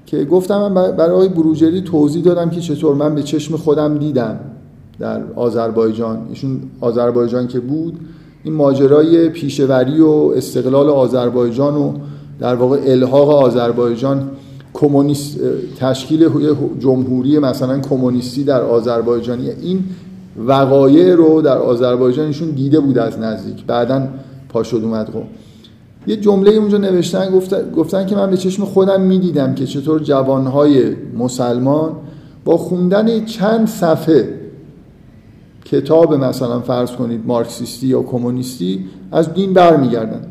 که 0.05 0.25
گفتم 0.25 0.57
من 0.57 0.91
برای 0.91 1.11
آقای 1.11 1.29
بروجردی 1.29 1.81
توضیح 1.81 2.23
دادم 2.23 2.49
که 2.49 2.61
چطور 2.61 2.95
من 2.95 3.15
به 3.15 3.23
چشم 3.23 3.57
خودم 3.57 3.97
دیدم. 3.97 4.39
در 4.99 5.21
آذربایجان. 5.35 6.27
ایشون 6.29 6.61
آذربایجان 6.81 7.47
که 7.47 7.59
بود 7.59 7.99
این 8.43 8.53
ماجرای 8.53 9.29
پیشوری 9.29 10.01
و 10.01 10.33
استقلال 10.35 10.89
آذربایجان 10.89 11.75
و 11.75 11.93
در 12.39 12.55
واقع 12.55 12.79
الحاق 12.85 13.29
آذربایجان 13.29 14.31
کمونیست 14.73 15.39
تشکیل 15.79 16.29
جمهوری 16.79 17.39
مثلا 17.39 17.79
کمونیستی 17.79 18.43
در 18.43 18.61
آذربایجانی 18.61 19.49
این 19.49 19.83
وقایع 20.47 21.15
رو 21.15 21.41
در 21.41 21.57
آذربایجان 21.57 22.25
ایشون 22.25 22.49
دیده 22.49 22.79
بود 22.79 22.97
از 22.97 23.19
نزدیک. 23.19 23.65
بعدا 23.65 24.07
پا 24.49 24.63
شد 24.63 24.81
اومد 24.83 25.09
قم 25.09 25.23
یه 26.07 26.15
جمله 26.15 26.51
اونجا 26.51 26.77
نوشتن 26.77 27.31
گفتن, 27.31 27.71
گفتن 27.71 28.05
که 28.05 28.15
من 28.15 28.29
به 28.29 28.37
چشم 28.37 28.65
خودم 28.65 29.01
می‌دیدم 29.01 29.55
که 29.55 29.65
چطور 29.65 29.99
جوانهای 29.99 30.95
مسلمان 31.17 31.91
با 32.45 32.57
خوندن 32.57 33.25
چند 33.25 33.67
صفحه 33.67 34.38
کتاب 35.71 36.13
مثلا 36.13 36.59
فرض 36.59 36.91
کنید 36.91 37.21
مارکسیستی 37.25 37.87
یا 37.87 38.01
کمونیستی 38.01 38.85
از 39.11 39.33
دین 39.33 39.53
برمیگردن. 39.53 40.21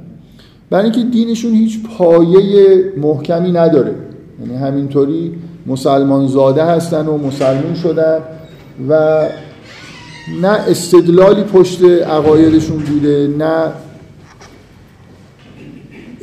برای 0.71 0.85
اینکه 0.85 1.03
دینشون 1.03 1.53
هیچ 1.53 1.79
پایه 1.99 2.93
محکمی 3.03 3.53
نداره. 3.53 3.95
یعنی 4.41 4.57
همینطوری 4.57 5.33
مسلمان 5.67 6.27
زاده 6.27 6.65
هستن 6.65 7.07
و 7.07 7.19
مسلمون 7.19 7.75
شدن 7.75 8.19
و 8.89 9.23
نه 10.43 10.49
استدلالی 10.49 11.43
پشت 11.43 11.85
عقایدشون 11.85 12.79
بوده 12.79 13.35
نه 13.39 13.73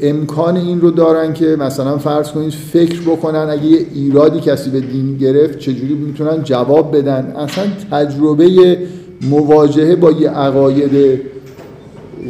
امکان 0.01 0.57
این 0.57 0.81
رو 0.81 0.91
دارن 0.91 1.34
که 1.34 1.45
مثلا 1.45 1.98
فرض 1.98 2.31
کنید 2.31 2.51
فکر 2.51 3.01
بکنن 3.01 3.48
اگه 3.50 3.65
یه 3.65 3.86
ایرادی 3.93 4.39
کسی 4.39 4.69
به 4.69 4.79
دین 4.79 5.17
گرفت 5.17 5.60
چجوری 5.60 5.93
می‌تونن 5.93 6.43
جواب 6.43 6.98
بدن؟ 6.98 7.34
اصلا 7.38 7.63
تجربه 7.91 8.77
مواجهه 9.22 9.95
با 9.95 10.12
یه 10.12 10.29
عقاید 10.29 11.22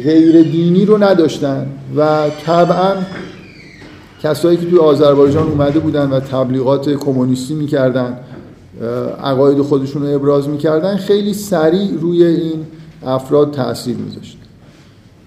غیر 0.04 0.42
دینی 0.42 0.84
رو 0.84 1.04
نداشتن 1.04 1.66
و 1.96 2.30
طبعا 2.44 2.94
کسایی 4.22 4.56
که 4.56 4.66
توی 4.66 4.78
آذربایجان 4.78 5.48
اومده 5.48 5.78
بودن 5.78 6.10
و 6.10 6.20
تبلیغات 6.20 6.90
کمونیستی 6.90 7.54
می‌کردن 7.54 8.18
عقاید 9.24 9.62
خودشون 9.62 10.02
رو 10.02 10.14
ابراز 10.14 10.48
می‌کردن 10.48 10.96
خیلی 10.96 11.34
سریع 11.34 11.90
روی 12.00 12.24
این 12.24 12.66
افراد 13.06 13.50
تاثیر 13.50 13.96
میذاشت. 13.96 14.38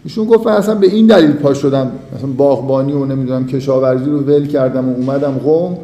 ایشون 0.04 0.26
گفت 0.26 0.48
اصلا 0.48 0.76
به 0.76 0.88
این 0.88 1.08
دلیل 1.08 1.32
پا 1.32 1.54
شدم 1.54 1.92
مثلا 2.16 2.30
باغبانی 2.38 2.94
و 2.94 3.06
نمی‌دونم 3.06 3.48
کشاورزی 3.48 4.10
رو 4.10 4.20
ول 4.20 4.48
کردم 4.48 4.90
و 4.90 4.96
اومدم 4.96 5.32
قوم 5.32 5.78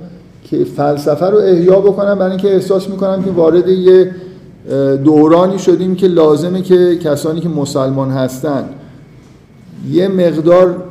که 0.44 0.64
فلسفه 0.64 1.26
رو 1.26 1.38
احیا 1.38 1.80
بکنم 1.80 2.16
برای 2.16 2.32
اینکه 2.32 2.54
احساس 2.54 2.90
می‌کنم 2.90 3.24
که 3.24 3.32
وارد 3.32 3.68
یه 3.68 4.12
دورانی 5.04 5.60
شدیم 5.60 5.96
که 5.96 6.08
لازمه 6.08 6.62
که 6.62 6.96
کسانی 6.96 7.42
که 7.42 7.50
مسلمان 7.50 8.12
هستن 8.12 8.70
یه 9.92 10.08
مقدار 10.08 10.84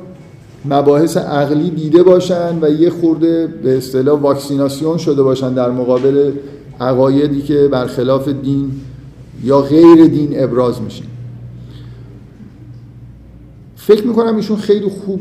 مباحث 0.65 1.17
عقلی 1.17 1.71
دیده 1.71 2.03
باشن 2.03 2.59
و 2.61 2.71
یه 2.71 2.91
خورده 2.91 3.47
به 3.47 3.77
اصطلاح 3.77 4.21
واکسیناسیون 4.21 4.99
شده 4.99 5.23
باشن 5.23 5.55
در 5.55 5.71
مقابل 5.71 6.33
عقایدی 6.81 7.43
که 7.43 7.69
برخلاف 7.69 8.29
دین 8.29 8.73
یا 9.45 9.61
غیر 9.61 10.07
دین 10.07 10.43
ابراز 10.43 10.83
میشه 10.83 11.05
فکر 13.77 14.07
می‌کنم 14.07 14.37
ایشون 14.37 14.57
خیلی 14.57 14.89
خوب 14.89 15.21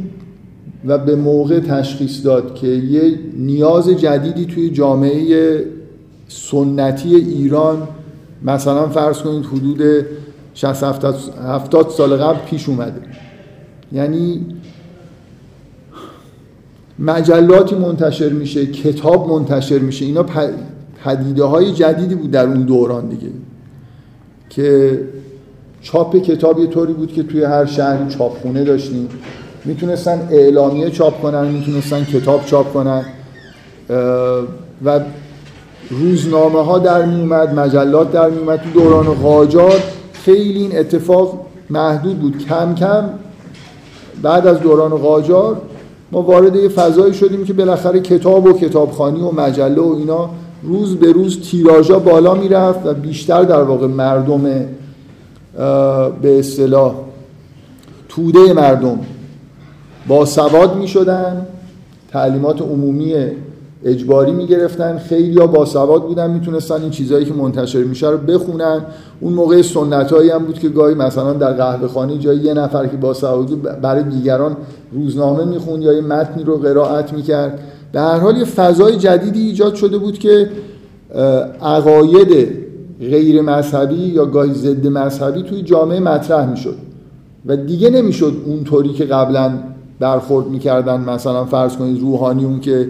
و 0.85 0.97
به 0.97 1.15
موقع 1.15 1.59
تشخیص 1.59 2.25
داد 2.25 2.55
که 2.55 2.67
یه 2.67 3.19
نیاز 3.37 3.89
جدیدی 3.89 4.45
توی 4.45 4.69
جامعه 4.69 5.65
سنتی 6.27 7.15
ایران 7.15 7.87
مثلا 8.43 8.89
فرض 8.89 9.17
کنید 9.17 9.45
حدود 9.45 10.05
60 10.53 10.83
70 10.83 11.89
سال 11.89 12.17
قبل 12.17 12.39
پیش 12.45 12.69
اومده. 12.69 13.01
یعنی 13.91 14.45
مجلاتی 16.99 17.75
منتشر 17.75 18.29
میشه 18.29 18.65
کتاب 18.65 19.29
منتشر 19.29 19.79
میشه. 19.79 20.05
اینا 20.05 20.25
پدیده 21.03 21.43
های 21.43 21.71
جدیدی 21.71 22.15
بود 22.15 22.31
در 22.31 22.45
اون 22.45 22.61
دوران 22.61 23.09
دیگه. 23.09 23.29
که 24.49 24.99
چاپ 25.81 26.15
کتاب 26.17 26.59
یه 26.59 26.67
طوری 26.67 26.93
بود 26.93 27.13
که 27.13 27.23
توی 27.23 27.43
هر 27.43 27.65
شهری 27.65 28.09
چاپخونه 28.09 28.63
داشتیم. 28.63 29.09
می‌تونستن 29.65 30.27
اعلامیه 30.31 30.89
چاپ 30.89 31.21
کنن 31.21 31.47
می‌تونستن 31.47 32.03
کتاب 32.03 32.45
چاپ 32.45 32.73
کنن. 32.73 33.05
و 34.85 34.99
روزنامه 35.99 36.65
ها 36.65 36.79
در 36.79 37.05
میومد 37.05 37.59
مجلات 37.59 38.11
در 38.11 38.29
میومد 38.29 38.61
تو 38.61 38.69
دوران 38.69 39.05
قاجار 39.05 39.79
خیلی 40.13 40.59
این 40.59 40.77
اتفاق 40.77 41.45
محدود 41.69 42.19
بود. 42.19 42.45
کم 42.49 42.75
کم 42.75 43.09
بعد 44.21 44.47
از 44.47 44.59
دوران 44.59 44.97
قاجار 44.97 45.61
ما 46.11 46.21
وارد 46.21 46.55
یه 46.55 46.69
فضایی 46.69 47.13
شدیم 47.13 47.45
که 47.45 47.53
بالاخره 47.53 47.99
کتاب 47.99 48.45
و 48.45 48.53
کتابخانی 48.53 49.21
و 49.21 49.31
مجله 49.31 49.81
و 49.81 49.95
اینا 49.97 50.29
روز 50.63 50.95
به 50.95 51.11
روز 51.11 51.49
تیراژا 51.49 51.99
بالا 51.99 52.33
می‌رفت 52.33 52.85
و 52.85 52.93
بیشتر 52.93 53.43
در 53.43 53.61
واقع 53.63 53.87
مردم 53.87 54.43
به 56.21 56.39
اصطلاح 56.39 56.93
توده 58.09 58.53
مردم 58.53 58.99
با 60.07 60.25
سواد 60.25 60.75
می 60.75 60.87
شدن 60.87 61.47
تعلیمات 62.11 62.61
عمومی 62.61 63.13
اجباری 63.85 64.31
می‌گرفتن. 64.31 64.97
خیلی 64.97 65.39
ها 65.39 65.47
باسواد 65.47 66.03
بودن 66.03 66.31
می‌تونستن 66.31 66.81
این 66.81 66.89
چیزهایی 66.89 67.25
که 67.25 67.33
منتشر 67.33 67.83
میشه 67.83 68.09
رو 68.09 68.17
بخونن. 68.17 68.81
اون 69.19 69.33
موقع 69.33 69.61
سنت 69.61 70.11
هایی 70.11 70.29
هم 70.29 70.45
بود 70.45 70.59
که 70.59 70.69
گاهی 70.69 70.95
مثلا 70.95 71.33
در 71.33 71.53
قهوه 71.53 71.87
خانه 71.87 72.17
جای 72.17 72.37
یه 72.37 72.53
نفر 72.53 72.87
که 72.87 72.97
باسواد 72.97 73.81
برای 73.81 74.03
دیگران 74.03 74.57
روزنامه 74.91 75.45
می‌خوند 75.45 75.83
یا 75.83 75.93
یه 75.93 76.01
متنی 76.01 76.43
رو 76.43 76.57
قرائت 76.57 77.13
می‌کرد. 77.13 77.59
هر 77.95 78.19
حال 78.19 78.37
یه 78.37 78.45
فضای 78.45 78.95
جدیدی 78.95 79.41
ایجاد 79.41 79.75
شده 79.75 79.97
بود 79.97 80.19
که 80.19 80.49
عقاید 81.61 82.47
غیر 82.99 83.41
مذهبی 83.41 83.95
یا 83.95 84.25
گاهی 84.25 84.53
ضد 84.53 84.87
مذهبی 84.87 85.43
توی 85.43 85.61
جامعه 85.61 85.99
مطرح 85.99 86.49
می‌شد. 86.49 86.75
و 87.45 87.55
دیگه 87.57 87.89
نمی‌شد 87.89 88.33
اونطوری 88.45 88.93
که 88.93 89.05
قبلا 89.05 89.51
برخورد 89.99 90.47
می‌کردن. 90.47 91.01
مثلا 91.01 91.45
فرض 91.45 91.77
کنید 91.77 92.01
روحانیون 92.01 92.59
که 92.59 92.87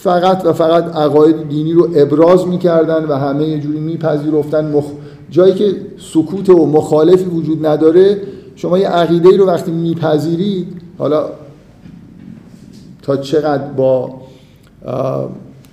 فقط 0.00 0.42
و 0.44 0.52
فقط 0.52 0.96
عقاید 0.96 1.48
دینی 1.48 1.72
رو 1.72 1.88
ابراز 1.94 2.46
می‌کردن 2.46 3.04
و 3.04 3.14
همه 3.14 3.44
یه 3.44 3.58
جوری 3.58 3.80
میپذیرفتن. 3.80 4.72
مخ... 4.72 4.84
جایی 5.30 5.54
که 5.54 5.74
سکوت 5.98 6.50
و 6.50 6.66
مخالفی 6.66 7.24
وجود 7.24 7.66
نداره 7.66 8.20
شما 8.56 8.78
یه 8.78 8.88
عقیده 8.88 9.36
رو 9.36 9.46
وقتی 9.46 9.70
میپذیرید 9.70 10.66
حالا 10.98 11.24
تا 13.02 13.16
چقدر 13.16 13.64
با 13.64 14.14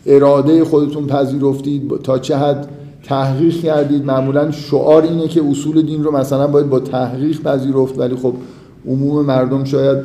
اراده 0.06 0.64
خودتون 0.64 1.08
پذیرفتید 1.08 2.02
تا 2.04 2.20
چه 2.20 2.38
حد 2.38 2.68
تحقیق 3.04 3.62
کردید 3.62 4.06
معمولا 4.06 4.52
شعار 4.52 5.04
اینه 5.04 5.28
که 5.28 5.44
اصول 5.50 5.82
دین 5.82 6.04
رو 6.04 6.18
مثلا 6.18 6.48
باید 6.48 6.70
با 6.70 6.80
تحقیق 6.80 7.42
پذیرفت 7.42 8.00
ولی 8.00 8.16
خب 8.16 8.34
عموم 8.88 9.26
مردم 9.26 9.64
شاید 9.64 9.98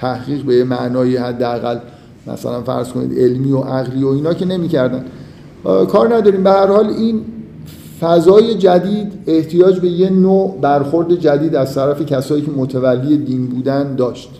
تحقیق 0.00 0.42
به 0.42 0.64
معنایی 0.64 1.16
حداقل 1.16 1.78
مثلا 2.26 2.62
فرض 2.62 2.88
کنید 2.88 3.18
علمی 3.18 3.52
و 3.52 3.58
عقلی 3.58 4.02
و 4.04 4.08
اینا 4.08 4.34
که 4.34 4.44
نمی‌کردن. 4.44 5.04
کار 5.64 6.14
نداریم. 6.14 6.42
به 6.42 6.50
هر 6.50 6.66
حال 6.66 6.86
این 6.86 7.20
فضای 8.00 8.54
جدید 8.54 9.12
احتیاج 9.26 9.80
به 9.80 9.88
یه 9.88 10.10
نوع 10.10 10.58
برخورد 10.60 11.14
جدید 11.14 11.54
از 11.54 11.74
طرف 11.74 12.06
کسایی 12.06 12.42
که 12.42 12.50
متولی 12.50 13.16
دین 13.16 13.46
بودن 13.46 13.94
داشت. 13.94 14.30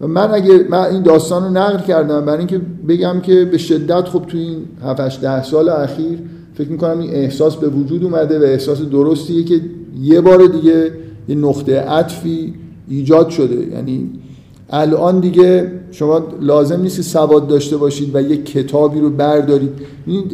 و 0.00 0.06
من 0.06 0.30
اگه 0.34 0.66
من 0.70 0.78
این 0.78 1.02
داستان 1.02 1.44
رو 1.44 1.50
نقل 1.50 1.78
کردم 1.78 2.24
برای 2.24 2.38
اینکه 2.38 2.60
بگم 2.88 3.20
که 3.20 3.44
به 3.44 3.58
شدت 3.58 4.08
خب 4.08 4.22
تو 4.28 4.38
این 4.38 4.56
7 4.84 5.20
ده 5.20 5.42
سال 5.42 5.68
اخیر 5.68 6.18
فکر 6.54 6.68
می‌کنم 6.68 6.98
این 6.98 7.10
احساس 7.10 7.56
به 7.56 7.68
وجود 7.68 8.04
اومده 8.04 8.38
و 8.38 8.42
احساس 8.42 8.82
درستیه 8.82 9.44
که 9.44 9.60
یه 10.02 10.20
بار 10.20 10.46
دیگه 10.46 10.92
یه 11.28 11.34
نقطه 11.34 11.80
عطفی 11.80 12.54
ایجاد 12.88 13.28
شده. 13.28 13.66
یعنی 13.66 14.10
الان 14.70 15.20
دیگه 15.20 15.72
شما 15.90 16.22
لازم 16.40 16.80
نیست 16.80 17.00
سواد 17.00 17.46
داشته 17.46 17.76
باشید 17.76 18.14
و 18.14 18.20
یک 18.20 18.44
کتابی 18.44 19.00
رو 19.00 19.10
بردارید. 19.10 19.70
این 20.06 20.24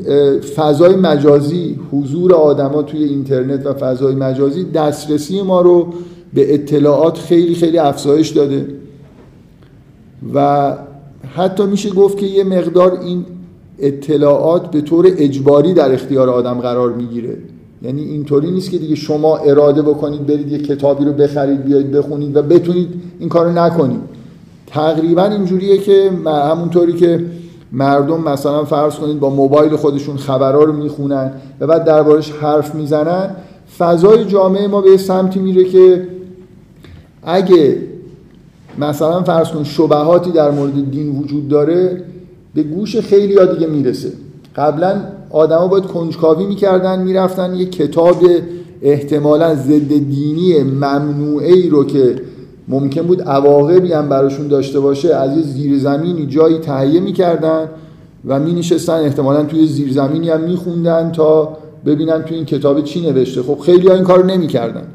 فضای 0.41 0.97
مجازی 0.97 1.79
حضور 1.93 2.35
آدما 2.35 2.83
توی 2.83 3.05
اینترنت 3.05 3.67
و 3.67 3.73
فضای 3.73 4.15
مجازی 4.15 4.65
دسترسی 4.65 5.43
ما 5.43 5.61
رو 5.61 5.87
به 6.35 6.55
اطلاعات 6.55 7.19
خیلی 7.19 7.55
خیلی 7.55 7.79
افزایش 7.79 8.29
داده. 8.29 8.67
و 10.35 10.73
حتی 11.37 11.67
میشه 11.67 11.91
گفت 11.91 12.19
که 12.19 12.27
یه 12.27 12.45
مقدار 12.45 13.01
این 13.01 13.25
اطلاعات 13.79 14.71
به 14.71 14.81
طور 14.81 15.13
اجباری 15.17 15.75
در 15.75 15.93
اختیار 15.93 16.31
آدم 16.31 16.55
قرار 16.55 16.93
می‌گیره. 16.93 17.37
یعنی 17.83 18.03
اینطوری 18.03 18.51
نیست 18.51 18.71
که 18.71 18.79
دیگه 18.79 18.95
شما 18.95 19.37
اراده 19.37 19.83
بکنید 19.83 20.27
برید 20.27 20.53
یه 20.53 20.59
کتابی 20.59 21.05
رو 21.05 21.13
بخرید 21.13 21.65
بیاید 21.65 21.93
بخونید 21.93 22.37
و 22.37 22.43
بتونید 22.43 22.89
این 23.19 23.29
کارو 23.29 23.53
نکنید. 23.53 24.01
تقریبا 24.75 25.25
اینجوریه 25.25 25.79
که 25.79 26.11
همونطوری 26.27 26.93
که 26.93 27.25
مردم 27.73 28.21
مثلا 28.21 28.65
فرض 28.65 28.95
کنید 28.95 29.21
با 29.21 29.31
موبایل 29.31 29.77
خودشون 29.77 30.17
خبرها 30.17 30.65
رو 30.65 30.73
می‌خونن 30.73 31.31
و 31.61 31.67
بعد 31.67 31.85
دربارش 31.85 32.31
حرف 32.31 32.75
می‌زنن 32.75 33.31
فضای 33.79 34.25
جامعه 34.25 34.67
ما 34.67 34.81
به 34.81 34.97
سمتی 34.97 35.41
میره 35.41 35.65
که 35.65 36.07
اگه 37.23 37.79
مثلا 38.79 39.23
فرض 39.23 39.49
کن 39.49 39.65
شبهاتی 39.65 40.31
در 40.31 40.51
مورد 40.51 40.91
دین 40.91 41.19
وجود 41.19 41.49
داره 41.49 42.03
به 42.55 42.63
گوش 42.63 42.97
خیلی 42.97 43.37
ها 43.37 43.45
دیگه 43.45 43.67
می‌رسه. 43.67 44.13
قبلا 44.57 45.01
آدما 45.31 45.69
باید 45.69 45.85
کنجکاوی 45.85 46.47
می‌کردن 46.47 47.03
می‌رفتن 47.03 47.55
یه 47.55 47.67
کتاب 47.67 48.25
احتمالا 48.83 49.55
ضد 49.55 49.89
دینی 49.89 50.63
ممنوعه 50.63 51.53
ای 51.53 51.69
رو 51.69 51.85
که 51.85 52.17
ممکن 52.69 53.03
بود 53.03 53.23
عواقبی 53.23 53.93
هم 53.93 54.09
براشون 54.09 54.49
داشته 54.49 54.81
باشه 54.81 55.15
از 55.15 55.37
یه 55.37 55.43
زیرزمینی 55.43 56.27
جایی 56.27 56.59
تهیه 56.59 57.01
می‌کردن 57.01 57.69
و 58.27 58.41
می 58.41 58.53
نشستن 58.53 58.93
احتمالا 58.93 59.45
توی 59.45 59.67
زیرزمینی 59.67 60.31
هم 60.31 60.41
میخوندن 60.41 61.13
تا 61.13 61.57
ببینن 61.87 62.23
توی 62.23 62.37
این 62.37 62.47
کتاب 62.47 62.81
چی 62.81 63.01
نوشته. 63.01 63.43
خب 63.43 63.59
خیلی 63.59 63.89
ها 63.89 63.95
این 63.95 64.05
کار 64.05 64.25
نمی‌کردن. 64.25 64.87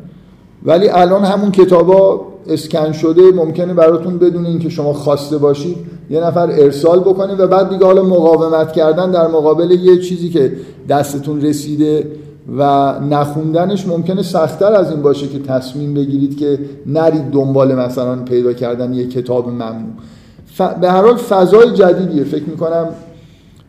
ولی 0.64 0.90
الان 0.90 1.26
همون 1.26 1.52
کتابا 1.52 2.22
اسکن 2.48 2.92
شده 2.92 3.22
ممکنه 3.32 3.74
براتون 3.74 4.18
بدون 4.18 4.46
اینکه 4.46 4.70
شما 4.70 4.94
خواسته 4.94 5.38
باشید 5.38 5.78
یه 6.10 6.20
نفر 6.20 6.52
ارسال 6.52 7.00
بکنه 7.00 7.36
و 7.36 7.48
بعد 7.48 7.70
دیگه 7.70 7.86
حالا 7.86 8.04
مقاومت 8.04 8.72
کردن 8.72 9.12
در 9.12 9.28
مقابل 9.28 9.72
یه 9.72 9.98
چیزی 9.98 10.30
که 10.30 10.52
دستتون 10.90 11.42
رسیده 11.42 12.08
و 12.58 12.94
نخوندنش 13.00 13.88
ممکنه 13.88 14.22
سختتر 14.22 14.74
از 14.74 14.92
این 14.92 15.02
باشه 15.02 15.28
که 15.28 15.40
تصمیم 15.40 15.94
بگیرید 15.94 16.38
که 16.38 16.60
نرید 16.86 17.32
دنبال 17.32 17.76
مثلا 17.76 18.16
پیدا 18.16 18.54
کردن 18.54 18.94
یه 18.94 19.08
کتاب 19.08 19.48
ممنوع. 19.50 19.94
ف... 20.54 20.62
به 20.62 20.92
هر 20.92 21.02
حال 21.02 21.16
فضای 21.16 21.72
جدیدیه. 21.72 22.24
فکر 22.24 22.44
می‌کنم 22.44 22.88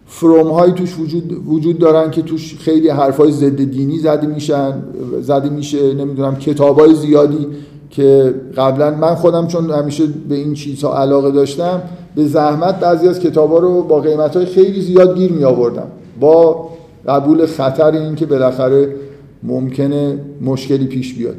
فروم 0.07 0.51
های 0.51 0.73
توش 0.73 0.99
وجود, 0.99 1.49
وجود 1.49 1.79
دارن 1.79 2.11
که 2.11 2.23
توش 2.23 2.59
خیلی 2.59 2.89
حرفای 2.89 3.33
ضد 3.33 3.65
دینی 3.65 3.99
زده 3.99 4.27
میشن 4.27 4.73
زده 5.21 5.49
میشه 5.49 5.95
نمی‌دونم 5.95 6.37
کتاب 6.37 6.79
های 6.79 6.95
زیادی 6.95 7.47
که 7.91 8.35
قبلا 8.57 8.91
من 8.91 9.15
خودم 9.15 9.47
چون 9.47 9.71
همیشه 9.71 10.05
به 10.29 10.35
این 10.35 10.55
چیزها 10.55 10.99
علاقه 10.99 11.31
داشتم 11.31 11.83
به 12.15 12.25
زحمت 12.25 12.81
بعضی 12.81 13.09
از 13.09 13.21
کتاب 13.21 13.51
ها 13.51 13.59
رو 13.59 13.83
با 13.83 14.01
قیمت 14.01 14.37
های 14.37 14.47
خیلی 14.47 14.81
زیاد 14.81 15.17
گیر 15.17 15.33
می 15.33 15.45
آوردم 15.45 15.87
با 16.21 16.69
قبول 17.09 17.47
خطر 17.47 17.91
این 17.91 18.15
که 18.15 18.27
بالاخره 18.27 18.95
ممکنه 19.43 20.19
مشکلی 20.43 20.87
پیش 20.87 21.15
بیاد. 21.15 21.37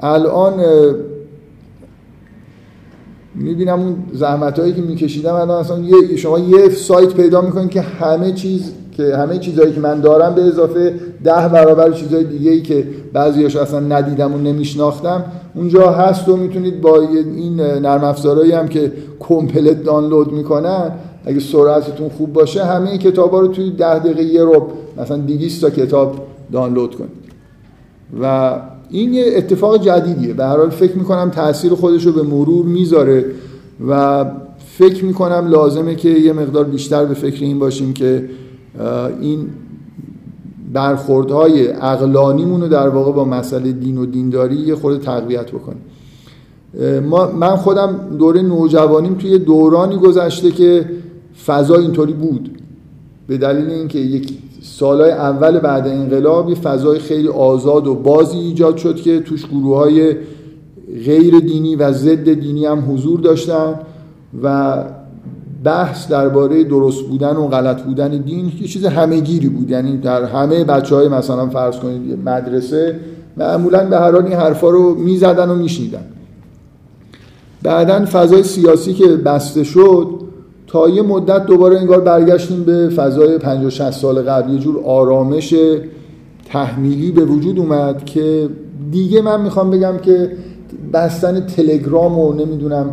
الان 0.00 0.54
می‌بینم 3.34 3.80
اون 3.80 3.96
زحمت 4.12 4.58
هایی 4.58 4.72
که 4.72 4.82
میکشیدم 4.82 5.34
الان 5.34 5.60
اصلا 5.60 5.78
یه 5.78 6.16
شما 6.16 6.38
یه 6.38 6.68
سایت 6.68 7.14
پیدا 7.14 7.40
می‌کنید 7.40 7.70
که 7.70 7.80
همه 7.80 8.32
چیز 8.32 8.72
که 8.92 9.16
همه 9.16 9.38
چیزهایی 9.38 9.72
که 9.72 9.80
من 9.80 10.00
دارم 10.00 10.34
به 10.34 10.42
اضافه 10.42 10.94
ده 11.24 11.48
برابر 11.48 11.92
چیزهای 11.92 12.24
دیگه 12.24 12.50
ای 12.50 12.62
که 12.62 12.86
بعضیاش 13.12 13.56
اصلا 13.56 13.80
ندیدم 13.80 14.34
و 14.34 14.38
نمیشناختم. 14.38 15.24
اونجا 15.54 15.90
هست 15.90 16.28
و 16.28 16.36
می‌تونید 16.36 16.80
با 16.80 17.00
این 17.00 17.60
نرم 17.60 18.04
افزارهایی 18.04 18.52
هم 18.52 18.68
که 18.68 18.92
کمپلت 19.20 19.82
دانلود 19.84 20.32
می‌کنن 20.32 20.90
اگه 21.28 21.40
سرعتتون 21.40 22.08
خوب 22.08 22.32
باشه 22.32 22.64
همه 22.64 22.98
کتاب 22.98 23.30
ها 23.30 23.40
رو 23.40 23.48
توی 23.48 23.70
ده 23.70 23.98
دقیقه 23.98 24.22
یه 24.22 24.42
رو 24.42 24.68
مثلا 24.98 25.16
200 25.16 25.60
تا 25.60 25.70
کتاب 25.70 26.14
دانلود 26.52 26.94
کنید. 26.94 27.10
و 28.22 28.54
این 28.90 29.14
یه 29.14 29.24
اتفاق 29.36 29.82
جدیدیه. 29.82 30.34
به 30.34 30.44
هر 30.44 30.56
حال 30.56 30.70
فکر 30.70 30.98
می‌کنم 30.98 31.30
تاثیر 31.30 31.74
خودش 31.74 32.06
رو 32.06 32.12
به 32.12 32.22
مرور 32.22 32.66
می‌ذاره 32.66 33.24
و 33.88 34.24
فکر 34.66 35.04
می‌کنم 35.04 35.48
لازمه 35.48 35.94
که 35.94 36.08
یه 36.08 36.32
مقدار 36.32 36.64
بیشتر 36.64 37.04
به 37.04 37.14
فکر 37.14 37.44
این 37.44 37.58
باشیم 37.58 37.92
که 37.92 38.28
این 39.20 39.46
برخوردهای 40.72 41.72
اقلانیمون 41.72 42.60
رو 42.60 42.68
در 42.68 42.88
واقع 42.88 43.12
با 43.12 43.24
مسئله 43.24 43.72
دین 43.72 43.98
و 43.98 44.06
دینداری 44.06 44.56
یه 44.56 44.74
خورده 44.74 44.98
تقویت 44.98 45.50
بکنیم 45.50 45.82
من 47.38 47.56
خودم 47.56 47.96
دوره 48.18 48.42
نوجوانیم 48.42 49.14
توی 49.14 49.38
دورانی 49.38 49.96
گذشته 49.96 50.50
که 50.50 50.84
فضا 51.46 51.76
اینطوری 51.76 52.12
بود. 52.12 52.50
به 53.26 53.38
دلیل 53.38 53.70
اینکه 53.70 53.98
یک 53.98 54.38
سالهای 54.62 55.10
اول 55.10 55.58
بعد 55.58 55.86
انقلاب 55.86 56.48
یه 56.48 56.54
فضای 56.54 56.98
خیلی 56.98 57.28
آزاد 57.28 57.86
و 57.86 57.94
بازی 57.94 58.38
ایجاد 58.38 58.76
شد 58.76 58.96
که 58.96 59.20
توش 59.20 59.46
گروه 59.46 59.76
های 59.76 60.16
غیر 61.04 61.40
دینی 61.40 61.76
و 61.76 61.92
ضد 61.92 62.32
دینی 62.32 62.66
هم 62.66 62.92
حضور 62.92 63.20
داشتن 63.20 63.74
و 64.42 64.84
بحث 65.64 66.08
درباره 66.08 66.64
درست 66.64 67.04
بودن 67.04 67.36
و 67.36 67.46
غلط 67.46 67.82
بودن 67.82 68.08
دین 68.08 68.52
یه 68.60 68.68
چیز 68.68 68.84
همهگیری 68.84 69.48
بود. 69.48 69.70
یعنی 69.70 69.96
در 69.96 70.24
همه 70.24 70.64
بچه 70.64 70.94
های 70.94 71.08
مثلا 71.08 71.46
فرض 71.46 71.76
کنید 71.76 72.18
مدرسه 72.28 73.00
معمولا 73.36 73.84
به 73.84 73.96
هر 73.96 74.12
حال 74.12 74.24
این 74.24 74.32
حرفا 74.32 74.70
رو 74.70 74.94
می‌زدن 74.94 75.50
و 75.50 75.54
میشنیدن. 75.54 76.04
بعدا 77.62 78.04
فضای 78.04 78.42
سیاسی 78.42 78.94
که 78.94 79.06
بسته 79.06 79.64
شد 79.64 80.27
تا 80.68 80.88
یه 80.88 81.02
مدت 81.02 81.46
دوباره 81.46 81.78
انگار 81.78 82.00
برگشتیم 82.00 82.64
به 82.64 82.88
فضای 82.88 83.38
50 83.38 83.70
60 83.70 83.90
سال 83.90 84.22
قبل. 84.22 84.52
یه 84.52 84.58
جور 84.58 84.80
آرامش 84.84 85.54
تحمیلی 86.52 87.12
به 87.12 87.24
وجود 87.24 87.58
اومد 87.58 88.04
که 88.04 88.48
دیگه 88.90 89.22
من 89.22 89.40
می‌خوام 89.40 89.70
بگم 89.70 89.98
که 90.02 90.30
بستن 90.92 91.40
تلگرام 91.40 92.18
و 92.18 92.32
نمی‌دونم 92.32 92.90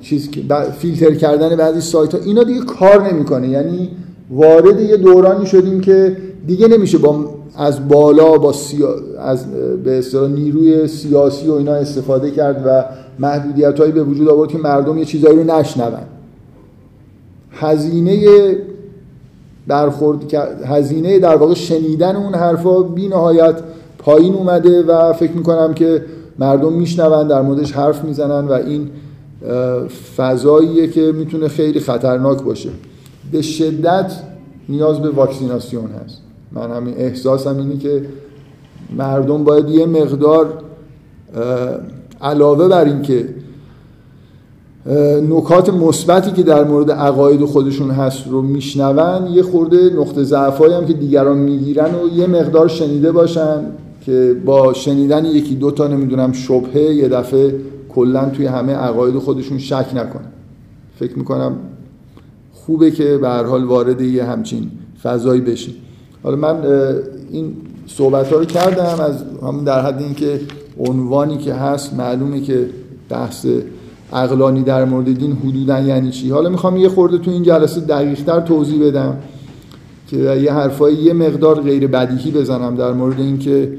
چیز 0.00 0.30
فیلتر 0.78 1.14
کردن 1.14 1.56
بعضی 1.56 1.80
سایت 1.80 2.14
ها 2.14 2.20
اینا 2.24 2.42
دیگه 2.42 2.60
کار 2.60 3.12
نمی‌کنه. 3.12 3.48
یعنی 3.48 3.88
وارد 4.30 4.80
یه 4.80 4.96
دورانی 4.96 5.46
شدیم 5.46 5.80
که 5.80 6.16
دیگه 6.46 6.68
نمیشه 6.68 6.98
با 6.98 7.34
از 7.56 7.88
بالا 7.88 8.38
با 8.38 8.52
سیا... 8.52 8.88
از 9.18 9.46
به 9.84 9.98
اصطلاح 9.98 10.30
نیروی 10.30 10.88
سیاسی 10.88 11.48
و 11.48 11.52
اینا 11.52 11.74
استفاده 11.74 12.30
کرد 12.30 12.62
و 12.66 12.84
محدودیت 13.18 13.80
هایی 13.80 13.92
به 13.92 14.02
وجود 14.02 14.28
آورد 14.28 14.50
که 14.50 14.58
مردم 14.58 14.98
یه 14.98 15.04
چیزایی 15.04 15.36
رو 15.36 15.44
نشنون. 15.44 15.92
هزینه 17.50 18.56
برخورد 19.66 20.34
هزینه 20.66 21.18
در 21.18 21.36
واقع 21.36 21.54
شنیدن 21.54 22.16
اون 22.16 22.34
حرفا 22.34 22.82
بی 22.82 23.08
نهایت 23.08 23.54
پایین 23.98 24.34
اومده 24.34 24.82
و 24.82 25.12
فکر 25.12 25.32
می‌کنم 25.32 25.74
که 25.74 26.04
مردم 26.38 26.72
میشنون 26.72 27.28
در 27.28 27.42
موردش 27.42 27.72
حرف 27.72 28.04
می‌زنن 28.04 28.48
و 28.48 28.52
این 28.52 28.90
فضاییه 30.16 30.88
که 30.88 31.12
می‌تونه 31.12 31.48
خیلی 31.48 31.80
خطرناک 31.80 32.42
باشه. 32.42 32.70
به 33.32 33.42
شدت 33.42 34.12
نیاز 34.68 35.02
به 35.02 35.10
واکسیناسیون 35.10 35.90
هست. 36.04 36.18
من 36.52 36.70
همین 36.70 36.94
احساسم 36.96 37.58
اینه 37.58 37.76
که 37.76 38.04
مردم 38.96 39.44
باید 39.44 39.68
یه 39.68 39.86
مقدار 39.86 40.52
علاوه 42.24 42.68
بر 42.68 42.84
این 42.84 43.02
که 43.02 43.28
نکات 45.28 45.74
مثبتی 45.74 46.32
که 46.32 46.42
در 46.42 46.64
مورد 46.64 46.90
عقاید 46.90 47.44
خودشون 47.44 47.90
هست 47.90 48.28
رو 48.28 48.42
میشنون 48.42 49.26
یه 49.26 49.42
خورده 49.42 49.90
نقطه 49.90 50.24
ضعفایی 50.24 50.74
هم 50.74 50.86
که 50.86 50.92
دیگران 50.92 51.38
می‌گیرن 51.38 51.94
و 51.94 52.16
یه 52.16 52.26
مقدار 52.26 52.68
شنیده 52.68 53.12
باشن 53.12 53.66
که 54.06 54.36
با 54.44 54.72
شنیدن 54.72 55.24
یکی 55.24 55.54
دو 55.54 55.70
تا 55.70 55.86
نمی‌دونم 55.86 56.32
شبهه 56.32 56.82
یه 56.82 57.08
دفعه 57.08 57.54
کلا 57.88 58.28
توی 58.28 58.46
همه 58.46 58.72
عقاید 58.72 59.18
خودشون 59.18 59.58
شک 59.58 59.86
نکنن. 59.94 60.32
فکر 60.98 61.18
می‌کنم 61.18 61.56
خوبه 62.52 62.90
که 62.90 63.18
به 63.18 63.28
هر 63.28 63.44
حال 63.44 63.64
وارد 63.64 64.00
یه 64.00 64.24
همچین 64.24 64.70
فضایی 65.02 65.40
بشین. 65.40 65.74
حالا 66.22 66.36
من 66.36 66.56
این 67.30 67.56
صحبت 67.86 68.32
ها 68.32 68.38
رو 68.38 68.44
کردم 68.44 69.00
از 69.04 69.24
همون 69.42 69.64
در 69.64 69.80
حد 69.80 70.02
اینکه 70.02 70.40
عنوانی 70.78 71.38
که 71.38 71.54
هست 71.54 71.94
معلومه 71.94 72.40
که 72.40 72.66
بحث 73.08 73.46
اقلانی 74.12 74.62
در 74.62 74.84
مورد 74.84 75.18
دین 75.18 75.32
حدودا 75.32 75.80
یعنی 75.80 76.10
چی؟ 76.10 76.30
حالا 76.30 76.48
می‌خوام 76.48 76.76
یه 76.76 76.88
خورده 76.88 77.18
تو 77.18 77.30
این 77.30 77.42
جلسه 77.42 77.80
دقیقتر 77.80 78.40
توضیح 78.40 78.86
بدم 78.86 79.16
که 80.06 80.16
یه 80.16 80.52
حرفایی 80.52 80.96
یه 80.96 81.12
مقدار 81.12 81.60
غیر 81.60 81.86
بدیهی 81.86 82.30
بزنم 82.30 82.76
در 82.76 82.92
مورد 82.92 83.20
اینکه 83.20 83.72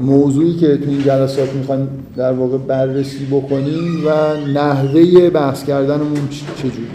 موضوعی 0.00 0.56
که 0.56 0.76
تو 0.76 0.90
این 0.90 1.02
جلسات 1.02 1.54
می‌خوایم 1.54 1.88
در 2.16 2.32
واقع 2.32 2.58
بررسی 2.58 3.24
بکنیم 3.30 4.06
و 4.06 4.36
نحوه 4.54 5.30
بحث 5.30 5.64
کردنمون 5.64 6.28
چجوری 6.56 6.86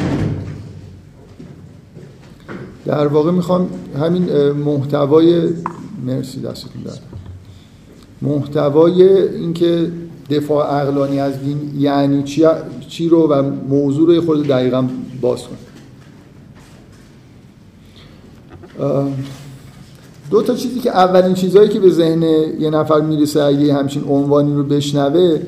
در 2.86 3.08
واقع 3.08 3.32
می‌خوام 3.32 3.70
همین 4.00 4.52
محتوای 4.52 5.42
مرسی 6.06 6.42
دستتون 6.42 6.82
در 6.86 7.11
محتوای 8.22 9.04
اینکه 9.28 9.92
دفاع 10.30 10.82
اقلانی 10.82 11.20
از 11.20 11.40
دین 11.40 11.58
یعنی 11.78 12.24
چی, 12.88 13.10
رو 13.10 13.28
و 13.28 13.52
موضوع 13.70 14.16
رو 14.16 14.22
خود 14.22 14.48
دقیقا 14.48 14.88
باز 15.22 15.40
کنیم 15.44 15.72
دو 20.32 20.42
تا 20.42 20.56
چیزی 20.56 20.80
که 20.80 20.90
اولین 20.90 21.34
چیزهایی 21.34 21.70
که 21.70 21.80
به 21.80 21.90
ذهن 21.90 22.24
یه 22.60 22.70
نفر 22.70 23.02
می‌رسه 23.02 23.42
اگه 23.42 23.74
همچین 23.74 24.04
عنوانی 24.04 24.54
رو 24.54 24.64
بشنوه 24.64 25.40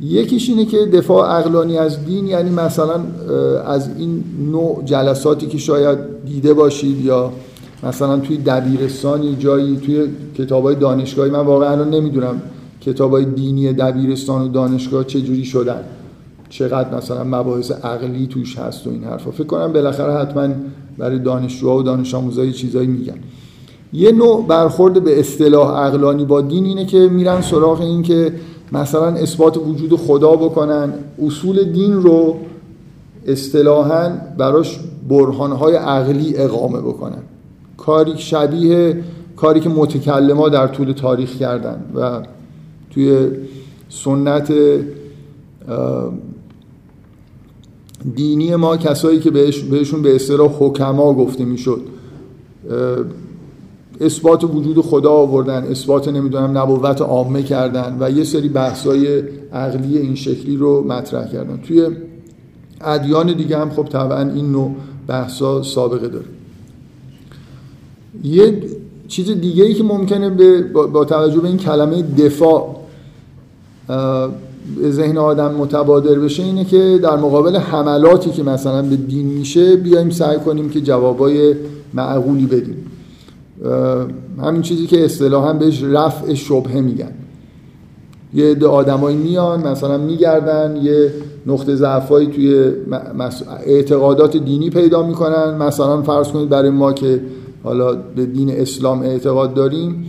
یکیش 0.00 0.48
اینه 0.48 0.64
که 0.64 0.86
دفاع 0.86 1.38
اقلانی 1.38 1.78
از 1.78 2.04
دین 2.04 2.26
یعنی 2.26 2.50
مثلا 2.50 3.00
از 3.66 3.88
این 3.98 4.24
نوع 4.52 4.82
جلساتی 4.84 5.46
که 5.46 5.58
شاید 5.58 5.98
دیده 6.24 6.54
باشید 6.54 7.04
یا 7.04 7.32
مثلا 7.84 8.16
توی 8.18 8.36
دبیرستانی 8.36 9.36
جایی 9.36 9.76
توی 9.76 10.08
کتابای 10.38 10.74
دانشگاهی 10.74 11.30
من 11.30 11.40
واقعا 11.40 11.84
نمی‌دونم 11.84 12.42
کتابای 12.80 13.24
دینی 13.24 13.72
دبیرستان 13.72 14.42
و 14.42 14.48
دانشگاه 14.48 15.04
چه 15.04 15.20
جوری 15.20 15.44
شدن. 15.44 15.80
چقدر 16.48 16.96
مثلا 16.96 17.24
مباحث 17.24 17.70
عقلی 17.70 18.26
توش 18.26 18.58
هست 18.58 18.86
و 18.86 18.90
این 18.90 19.04
حرفا. 19.04 19.30
فکر 19.30 19.44
کنم 19.44 19.72
بالاخره 19.72 20.12
حتما 20.12 20.48
برای 20.98 21.18
دانشجوها 21.18 21.76
و 21.76 21.82
دانش 21.82 22.14
آموزای 22.14 22.52
چیزایی 22.52 22.86
میگن. 22.86 23.18
یه 23.92 24.12
نوع 24.12 24.46
برخورد 24.46 25.04
به 25.04 25.20
اصطلاح 25.20 25.86
عقلانی 25.86 26.24
با 26.24 26.40
دین 26.40 26.64
اینه 26.64 26.86
که 26.86 26.98
میرن 26.98 27.40
سراغ 27.40 27.80
این 27.80 28.02
که 28.02 28.32
مثلا 28.72 29.06
اثبات 29.06 29.56
وجود 29.56 29.96
خدا 29.96 30.36
بکنن. 30.36 30.92
اصول 31.26 31.64
دین 31.64 31.92
رو 31.92 32.36
اصطلاحا 33.26 34.10
براش 34.38 34.80
برهانهای 35.08 35.76
عقلی 35.76 36.36
اقامه 36.36 36.80
بکنن. 36.80 37.22
کاری 37.86 38.18
شبیه 38.18 39.04
کاری 39.36 39.60
که 39.60 39.68
متکلما 39.68 40.48
در 40.48 40.66
طول 40.66 40.92
تاریخ 40.92 41.36
کردن 41.36 41.84
و 41.94 42.22
توی 42.90 43.28
سنت 43.88 44.52
دینی 48.14 48.56
ما 48.56 48.76
کسایی 48.76 49.20
که 49.20 49.30
بهشون 49.70 50.02
به 50.02 50.14
اصطلاح 50.14 50.50
حکما 50.58 51.14
گفته 51.14 51.44
می‌شد 51.44 51.80
اثبات 54.00 54.44
وجود 54.44 54.80
خدا 54.80 55.10
آوردن 55.10 55.62
اثبات 55.62 56.08
نمی‌دونم 56.08 56.58
نبوت 56.58 57.00
عامه 57.00 57.42
کردن 57.42 57.96
و 58.00 58.10
یه 58.10 58.24
سری 58.24 58.48
بحثای 58.48 59.22
عقلی 59.52 59.98
این 59.98 60.14
شکلی 60.14 60.56
رو 60.56 60.84
مطرح 60.84 61.28
کردن. 61.32 61.56
توی 61.56 61.88
ادیان 62.80 63.32
دیگه 63.32 63.58
هم 63.58 63.70
خب 63.70 63.84
طبعا 63.84 64.30
این 64.30 64.52
نوع 64.52 64.74
بحثا 65.06 65.62
سابقه 65.62 66.08
داره. 66.08 66.26
یه 68.22 68.62
چیز 69.08 69.30
دیگه 69.30 69.64
ای 69.64 69.74
که 69.74 69.84
ممکنه 69.84 70.30
به 70.30 70.62
با 70.62 71.04
توجه 71.04 71.40
به 71.40 71.48
این 71.48 71.56
کلمه 71.56 72.02
دفاع 72.02 72.76
ذهن 74.88 75.18
آدم 75.18 75.54
متبادر 75.54 76.14
بشه 76.14 76.42
اینه 76.42 76.64
که 76.64 77.00
در 77.02 77.16
مقابل 77.16 77.56
حملاتی 77.56 78.30
که 78.30 78.42
مثلا 78.42 78.82
به 78.82 78.96
دین 78.96 79.26
میشه 79.26 79.76
بیایم 79.76 80.10
سعی 80.10 80.38
کنیم 80.38 80.68
که 80.68 80.80
جوابای 80.80 81.54
معقولی 81.94 82.46
بدیم. 82.46 82.76
همین 84.42 84.62
چیزی 84.62 84.86
که 84.86 85.04
اصطلاحا 85.04 85.52
بهش 85.52 85.82
رفع 85.82 86.34
شبهه 86.34 86.80
میگن. 86.80 87.12
یه 88.34 88.50
عده 88.50 88.66
آدمایی 88.66 89.16
میان 89.16 89.66
مثلا 89.66 89.98
میگردن 89.98 90.76
یه 90.82 91.12
نقطه 91.46 91.74
ضعفایی 91.74 92.26
توی 92.26 92.70
اعتقادات 93.66 94.36
دینی 94.36 94.70
پیدا 94.70 95.02
می‌کنن. 95.06 95.56
مثلا 95.56 96.02
فرض 96.02 96.28
کنید 96.28 96.48
برای 96.48 96.70
ما 96.70 96.92
که 96.92 97.20
حالا 97.64 97.94
به 97.94 98.26
دین 98.26 98.50
اسلام 98.50 99.02
اعتقاد 99.02 99.54
داریم. 99.54 100.06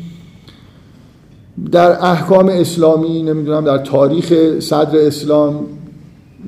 در 1.72 2.06
احکام 2.06 2.50
اسلامی 2.50 3.24
نمی‌دونم 3.24 3.66
در 3.66 3.78
تاریخ 3.78 4.60
صدر 4.60 5.00
اسلام 5.00 5.60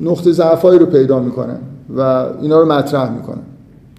نقطه 0.02 0.32
ضعفایی 0.32 0.80
رو 0.80 0.86
پیدا 0.86 1.20
می‌کنن 1.20 1.60
و 1.98 2.02
اینا 2.42 2.60
رو 2.62 2.72
مطرح 2.72 3.12
می‌کنن. 3.12 3.42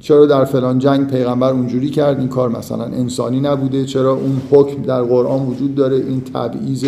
چرا 0.01 0.27
در 0.27 0.45
فلان 0.45 0.79
جنگ 0.79 1.07
پیغمبر 1.11 1.53
اونجوری 1.53 1.91
کرد؟ 1.91 2.19
این 2.19 2.29
کار 2.29 2.49
مثلا 2.49 2.85
انسانی 2.85 3.41
نبوده. 3.41 3.85
چرا 3.85 4.13
اون 4.13 4.41
حکم 4.51 4.83
در 4.83 5.03
قرآن 5.03 5.47
وجود 5.47 5.75
داره؟ 5.75 5.97
این 5.97 6.21
تبعیض 6.21 6.85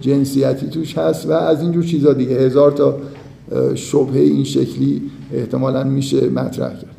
جنسیتی 0.00 0.66
توش 0.66 0.98
هست 0.98 1.26
و 1.26 1.32
از 1.32 1.62
اینجور 1.62 1.84
چیزا 1.84 2.12
دیگه. 2.12 2.36
هزار 2.36 2.70
تا 2.70 2.96
شبهه 3.74 4.20
این 4.20 4.44
شکلی 4.44 5.02
احتمالا 5.32 5.84
میشه 5.84 6.28
مطرح 6.28 6.70
کرد. 6.70 6.93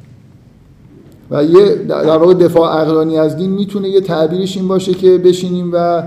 و 1.32 1.44
یه 1.44 1.76
در 1.76 2.18
واقع 2.18 2.34
دفاع 2.34 2.82
اقلانی 2.82 3.18
از 3.18 3.38
دین 3.38 3.50
می‌تونه 3.50 3.90
یه 3.90 4.02
تعبیرش 4.02 4.58
این 4.58 4.68
باشه 4.68 4.94
که 4.94 5.18
بشینیم 5.18 5.70
و 5.74 6.04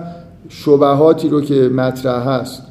شبهاتی 0.49 1.29
رو 1.29 1.41
که 1.41 1.69
مطرح 1.69 2.29
هست 2.29 2.63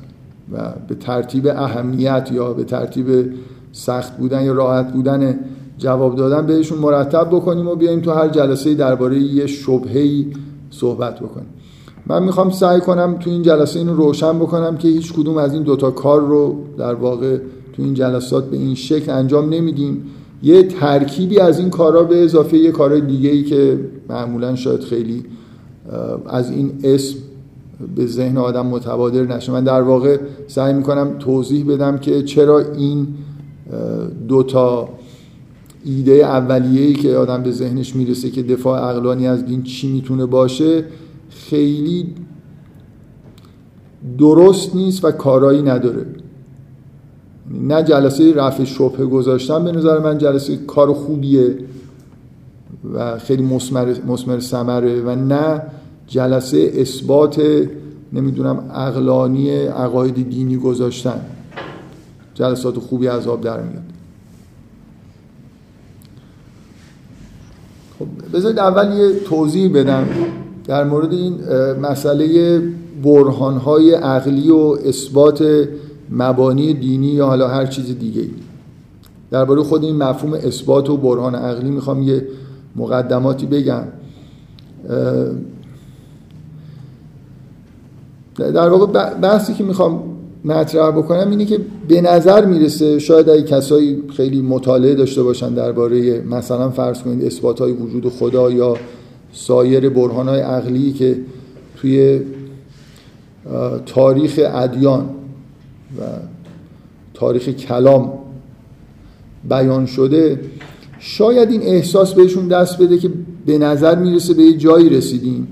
و 0.53 0.73
به 0.87 0.95
ترتیب 0.95 1.47
اهمیت 1.47 2.29
یا 2.31 2.53
به 2.53 2.63
ترتیب 2.63 3.05
سخت 3.71 4.17
بودن 4.17 4.43
یا 4.43 4.53
راحت 4.53 4.93
بودن 4.93 5.39
جواب 5.77 6.15
دادن 6.15 6.47
بهشون 6.47 6.77
مرتب 6.79 7.27
بکنیم 7.31 7.67
و 7.67 7.75
بیایم 7.75 8.01
تو 8.01 8.11
هر 8.11 8.27
جلسه 8.27 8.73
درباره 8.73 9.19
یه 9.19 9.47
شبهه‌ای 9.47 10.25
صحبت 10.69 11.19
بکنیم. 11.19 11.47
من 12.07 12.23
می‌خوام 12.23 12.49
سعی 12.49 12.79
کنم 12.79 13.17
تو 13.19 13.29
این 13.29 13.41
جلسه 13.41 13.79
اینو 13.79 13.95
روشن 13.95 14.39
بکنم 14.39 14.77
که 14.77 14.87
هیچ 14.87 15.13
کدوم 15.13 15.37
از 15.37 15.53
این 15.53 15.63
دوتا 15.63 15.91
کار 15.91 16.21
رو 16.21 16.55
در 16.77 16.93
واقع 16.93 17.37
تو 17.73 17.83
این 17.83 17.93
جلسات 17.93 18.49
به 18.49 18.57
این 18.57 18.75
شکل 18.75 19.11
انجام 19.11 19.49
نمیدیم. 19.49 20.05
یه 20.43 20.63
ترکیبی 20.63 21.39
از 21.39 21.59
این 21.59 21.69
کارا 21.69 22.03
به 22.03 22.23
اضافه 22.23 22.57
یه 22.57 22.71
کارهای 22.71 23.01
دیگه 23.01 23.29
ای 23.29 23.43
که 23.43 23.79
معمولا 24.09 24.55
شاید 24.55 24.79
خیلی 24.79 25.23
از 26.29 26.51
این 26.51 26.71
اسم 26.83 27.17
به 27.95 28.05
ذهن 28.05 28.37
آدم 28.37 28.65
متبادر 28.65 29.23
نشه. 29.23 29.51
من 29.51 29.63
در 29.63 29.81
واقع 29.81 30.17
سعی 30.47 30.73
می‌کنم 30.73 31.15
توضیح 31.19 31.65
بدم 31.65 31.97
که 31.97 32.23
چرا 32.23 32.59
این 32.59 33.07
دوتا 34.27 34.89
ایده 35.85 36.13
اولیه‌ای 36.13 36.93
که 36.93 37.15
آدم 37.15 37.43
به 37.43 37.51
ذهنش 37.51 37.95
می‌رسه 37.95 38.29
که 38.29 38.43
دفاع 38.43 38.79
عقلانی 38.79 39.27
از 39.27 39.45
دین 39.45 39.63
چی 39.63 39.93
می‌تونه 39.93 40.25
باشه 40.25 40.83
خیلی 41.29 42.13
درست 44.17 44.75
نیست 44.75 45.05
و 45.05 45.11
کارایی 45.11 45.61
نداره. 45.61 46.05
نه 47.51 47.83
جلسه 47.83 48.33
رفع 48.33 48.63
شبه 48.63 49.05
گذاشتن 49.05 49.63
به 49.63 49.71
نظر 49.71 49.99
من 49.99 50.17
جلسه 50.17 50.57
کار 50.57 50.93
خوبیه 50.93 51.57
و 52.93 53.17
خیلی 53.17 53.43
مسمر 54.07 54.39
سمره 54.39 55.01
و 55.01 55.15
نه 55.15 55.61
جلسه 56.07 56.71
اثبات 56.75 57.41
نمی‌دونم 58.13 58.71
اقلانی 58.73 59.49
عقاید 59.65 60.29
دینی 60.29 60.57
گذاشتن. 60.57 61.21
جلسات 62.33 62.79
خوبی 62.79 63.07
آب 63.07 63.41
در 63.41 63.61
میاد. 63.61 63.83
خب 67.99 68.05
بذارید 68.33 68.59
اول 68.59 68.97
یه 68.97 69.19
توضیح 69.19 69.71
بدم 69.73 70.07
در 70.65 70.83
مورد 70.83 71.13
این 71.13 71.39
مسئله 71.81 72.61
برهانهای 73.03 73.93
عقلی 73.93 74.49
و 74.49 74.77
اثبات 74.85 75.67
مبانی 76.11 76.73
دینی 76.73 77.07
یا 77.07 77.25
حالا 77.25 77.47
هر 77.47 77.65
چیز 77.65 77.99
دیگه 77.99 78.23
درباره 79.31 79.63
خود 79.63 79.83
این 79.83 79.95
مفهوم 79.95 80.33
اثبات 80.33 80.89
و 80.89 80.97
برهان 80.97 81.35
عقلی 81.35 81.69
می‌خوام 81.71 82.03
یه 82.03 82.27
مقدماتی 82.75 83.45
بگم. 83.45 83.83
در 88.37 88.69
واقع 88.69 89.13
بحثی 89.13 89.53
که 89.53 89.63
می‌خوام 89.63 90.03
مطرح 90.45 90.91
بکنم 90.91 91.29
اینه 91.29 91.45
که 91.45 91.59
به 91.87 92.01
نظر 92.01 92.45
می‌رسه 92.45 92.99
شاید 92.99 93.29
اگه 93.29 93.43
کسایی 93.43 94.03
خیلی 94.17 94.41
مطالعه 94.41 94.95
داشته 94.95 95.23
باشن 95.23 95.53
درباره 95.53 96.21
مثلا 96.21 96.69
فرض 96.69 97.01
کنید 97.01 97.25
اثبات 97.25 97.61
های 97.61 97.71
وجود 97.71 98.09
خدا 98.09 98.51
یا 98.51 98.77
سایر 99.33 99.89
برهان 99.89 100.27
های 100.27 100.39
عقلی 100.39 100.91
که 100.91 101.17
توی 101.75 102.21
تاریخ 103.85 104.39
ادیان 104.43 105.09
و 105.99 106.01
تاریخ 107.13 107.49
کلام 107.49 108.13
بیان 109.49 109.85
شده 109.85 110.39
شاید 110.99 111.51
این 111.51 111.61
احساس 111.61 112.13
بهشون 112.13 112.47
دست 112.47 112.81
بده 112.81 112.97
که 112.97 113.09
به 113.45 113.57
نظر 113.57 113.95
می‌رسه 113.95 114.33
به 114.33 114.43
یه 114.43 114.57
جایی 114.57 114.89
رسیدیم 114.89 115.47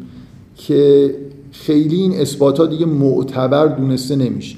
که 0.55 1.15
خیلی 1.51 1.95
این 1.95 2.19
اثبات 2.19 2.59
ها 2.59 2.65
دیگه 2.65 2.85
معتبر 2.85 3.67
دونسته 3.67 4.15
نمیشه. 4.15 4.57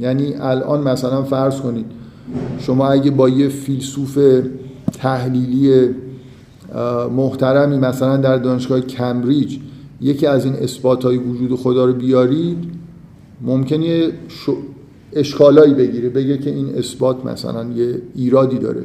یعنی 0.00 0.34
الان 0.34 0.82
مثلا 0.82 1.22
فرض 1.22 1.60
کنید 1.60 1.86
شما 2.58 2.88
اگه 2.88 3.10
با 3.10 3.28
یه 3.28 3.48
فیلسوف 3.48 4.18
تحلیلی 4.92 5.88
محترمی 7.16 7.78
مثلا 7.78 8.16
در 8.16 8.36
دانشگاه 8.36 8.80
کمبریج 8.80 9.58
یکی 10.00 10.26
از 10.26 10.44
این 10.44 10.54
اثبات 10.54 11.04
های 11.04 11.18
وجود 11.18 11.58
خدا 11.58 11.84
رو 11.84 11.92
بیارید 11.92 12.58
ممکنه 13.40 14.10
اشکالایی 15.12 15.74
بگیره 15.74 16.08
بگه 16.08 16.38
که 16.38 16.50
این 16.50 16.74
اثبات 16.74 17.26
مثلا 17.26 17.64
یه 17.64 18.02
ایرادی 18.14 18.58
داره. 18.58 18.82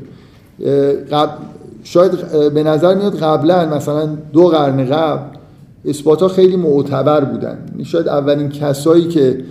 شاید 1.83 2.11
به 2.53 2.63
نظر 2.63 2.95
میاد 2.95 3.15
قبلا 3.15 3.75
مثلا 3.75 4.05
دو 4.33 4.47
قرن 4.47 4.85
قبل 4.85 5.37
اثبات 5.85 6.21
ها 6.21 6.27
خیلی 6.27 6.55
معتبر 6.55 7.23
بودن. 7.23 7.57
شاید 7.83 8.07
اولین 8.07 8.49
کسایی 8.49 9.07
که 9.07 9.43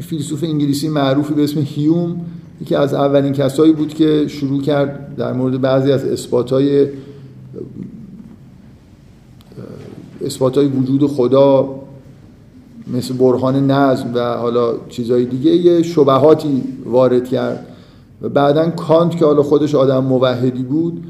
فیلسوف 0.00 0.44
انگلیسی 0.44 0.88
معروفی 0.88 1.34
به 1.34 1.44
اسم 1.44 1.60
هیوم 1.60 2.20
یکی 2.60 2.74
از 2.74 2.94
اولین 2.94 3.32
کسایی 3.32 3.72
بود 3.72 3.94
که 3.94 4.24
شروع 4.28 4.62
کرد 4.62 5.16
در 5.16 5.32
مورد 5.32 5.60
بعضی 5.60 5.92
از 5.92 6.04
اثبات 6.04 6.50
های 6.50 6.88
اثبات 10.24 10.58
های 10.58 10.66
وجود 10.66 11.06
خدا 11.06 11.83
مثل 12.92 13.14
برهان 13.14 13.70
نظم 13.70 14.14
و 14.14 14.36
حالا 14.36 14.74
چیزهای 14.88 15.24
دیگه 15.24 15.50
یه 15.50 15.82
شبهاتی 15.82 16.62
وارد 16.84 17.28
کرد. 17.28 17.66
و 18.22 18.28
بعدا 18.28 18.70
کانت 18.70 19.16
که 19.16 19.24
حالا 19.24 19.42
خودش 19.42 19.74
آدم 19.74 20.04
موحدی 20.04 20.62
بود 20.62 21.02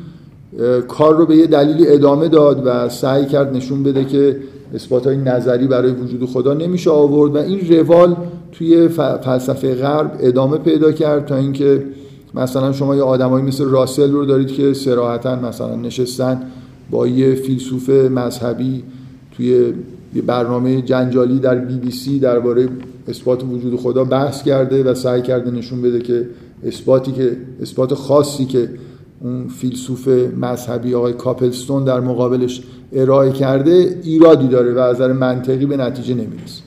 کار 0.89 1.17
رو 1.17 1.27
به 1.27 1.37
یه 1.37 1.47
دلیلی 1.47 1.89
ادامه 1.89 2.29
داد 2.29 2.63
و 2.67 2.89
سعی 2.89 3.27
کرد 3.27 3.57
نشون 3.57 3.83
بده 3.83 4.05
که 4.05 4.37
اثبات 4.75 5.07
های 5.07 5.17
نظری 5.17 5.67
برای 5.67 5.93
وجود 5.93 6.25
خدا 6.31 6.55
نمیشه 6.55 6.91
آورد 6.91 7.35
و 7.35 7.39
این 7.39 7.61
روال 7.71 8.17
توی 8.53 8.89
فلسفه 8.89 9.75
غرب 9.75 10.17
ادامه 10.21 10.59
پیدا 10.59 10.93
کرد 10.93 11.27
تا 11.27 11.37
اینکه 11.37 11.85
مثلا 12.35 12.73
شما 12.73 12.97
یه 12.97 13.03
آدمایی 13.03 13.45
مثل 13.45 13.65
راسل 13.65 14.13
رو 14.13 14.25
دارید 14.25 14.49
که 14.49 14.75
سراحتا 14.75 15.37
مثلا 15.37 15.77
نشستن 15.77 16.43
با 16.91 17.07
یه 17.07 17.35
فیلسوف 17.35 17.89
مذهبی 17.91 18.83
توی 19.37 19.73
برنامه 20.23 20.83
جنجالی 20.83 21.39
در 21.39 21.55
بی 21.55 21.79
بی 21.79 21.91
سی 21.91 22.19
درباره 22.19 22.69
اثبات 23.09 23.45
وجود 23.45 23.81
خدا 23.81 24.05
بحث 24.05 24.43
کرده 24.43 24.85
و 24.85 24.95
سعی 24.95 25.23
کرده 25.23 25.51
نشون 25.51 25.83
بده 25.83 26.01
که 26.01 26.27
اثباتی 26.67 27.13
که 27.13 27.37
اثبات 27.63 27.95
خاصی 27.95 28.45
که 28.45 28.69
اون 29.21 29.49
فیلسوف 29.49 30.09
مذهبی 30.41 30.95
آقای 30.95 31.13
کاپلستون 31.13 31.85
در 31.85 32.01
مقابلش 32.01 32.63
ارائه 32.93 33.33
کرده 33.33 34.01
ایرادی 34.03 34.49
داره 34.49 34.75
و 34.75 34.79
از 34.79 35.01
منطقی 35.01 35.67
به 35.67 35.77
نتیجه 35.77 36.15
نمی‌رسه. 36.15 36.63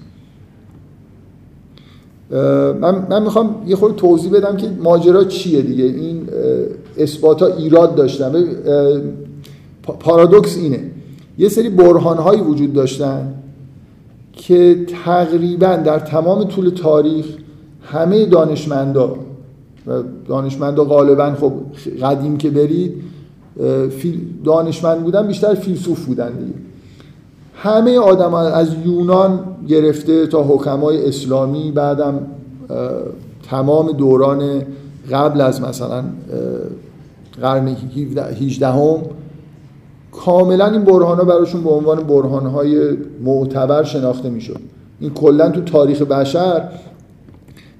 من, 2.82 3.08
من 3.10 3.24
می‌خوام 3.24 3.64
یه 3.68 3.76
خورده 3.76 3.96
توضیح 3.96 4.32
بدم 4.32 4.58
که 4.58 4.70
ماجرا 4.84 5.24
چیه 5.24 5.62
دیگه. 5.62 5.84
این 5.84 6.30
اثبات 6.98 7.42
ها 7.42 7.48
ایراد 7.48 7.96
داشتن. 7.96 8.46
پارادوکس 10.00 10.58
اینه. 10.58 10.92
یه 11.38 11.50
سری 11.50 11.70
برهان 11.70 12.18
هایی 12.18 12.42
وجود 12.42 12.74
داشتن 12.74 13.34
که 14.34 14.86
تقریبا 15.06 15.76
در 15.76 16.00
تمام 16.00 16.44
طول 16.44 16.70
تاریخ 16.70 17.26
همه 17.82 18.26
دانشمندا 18.26 19.16
و 19.88 19.92
دانشمندا 20.28 20.84
غالبا 20.84 21.36
خب 21.36 21.54
قدیم 22.02 22.38
که 22.38 22.50
برید 22.50 22.94
دانشمند 24.44 25.04
بودن 25.04 25.28
بیشتر 25.28 25.54
فیلسوف 25.54 26.06
بودن 26.06 26.32
دیگه. 26.32 26.54
همه 27.54 27.98
آدم 28.00 28.34
از 28.34 28.68
یونان 28.86 29.40
گرفته 29.68 30.28
تا 30.28 30.44
حکمای 30.44 31.08
اسلامی 31.08 31.72
بعدم 31.72 32.20
تمام 33.50 33.92
دوران 33.92 34.64
قبل 35.12 35.42
از 35.42 35.62
مثلا 35.62 36.04
قرن 37.42 37.68
18 37.68 38.68
هم 38.68 39.00
کاملا 40.26 40.72
این 40.72 40.82
برهان 40.82 41.18
ها 41.18 41.24
براشون 41.24 41.64
به 41.64 41.70
عنوان 41.70 42.04
برهان 42.04 42.46
های 42.46 42.98
معتبر 43.24 43.84
شناخته 43.84 44.30
می‌شد. 44.30 44.60
این 45.00 45.10
کلا 45.14 45.50
تو 45.50 45.62
تاریخ 45.62 46.02
بشر 46.02 46.70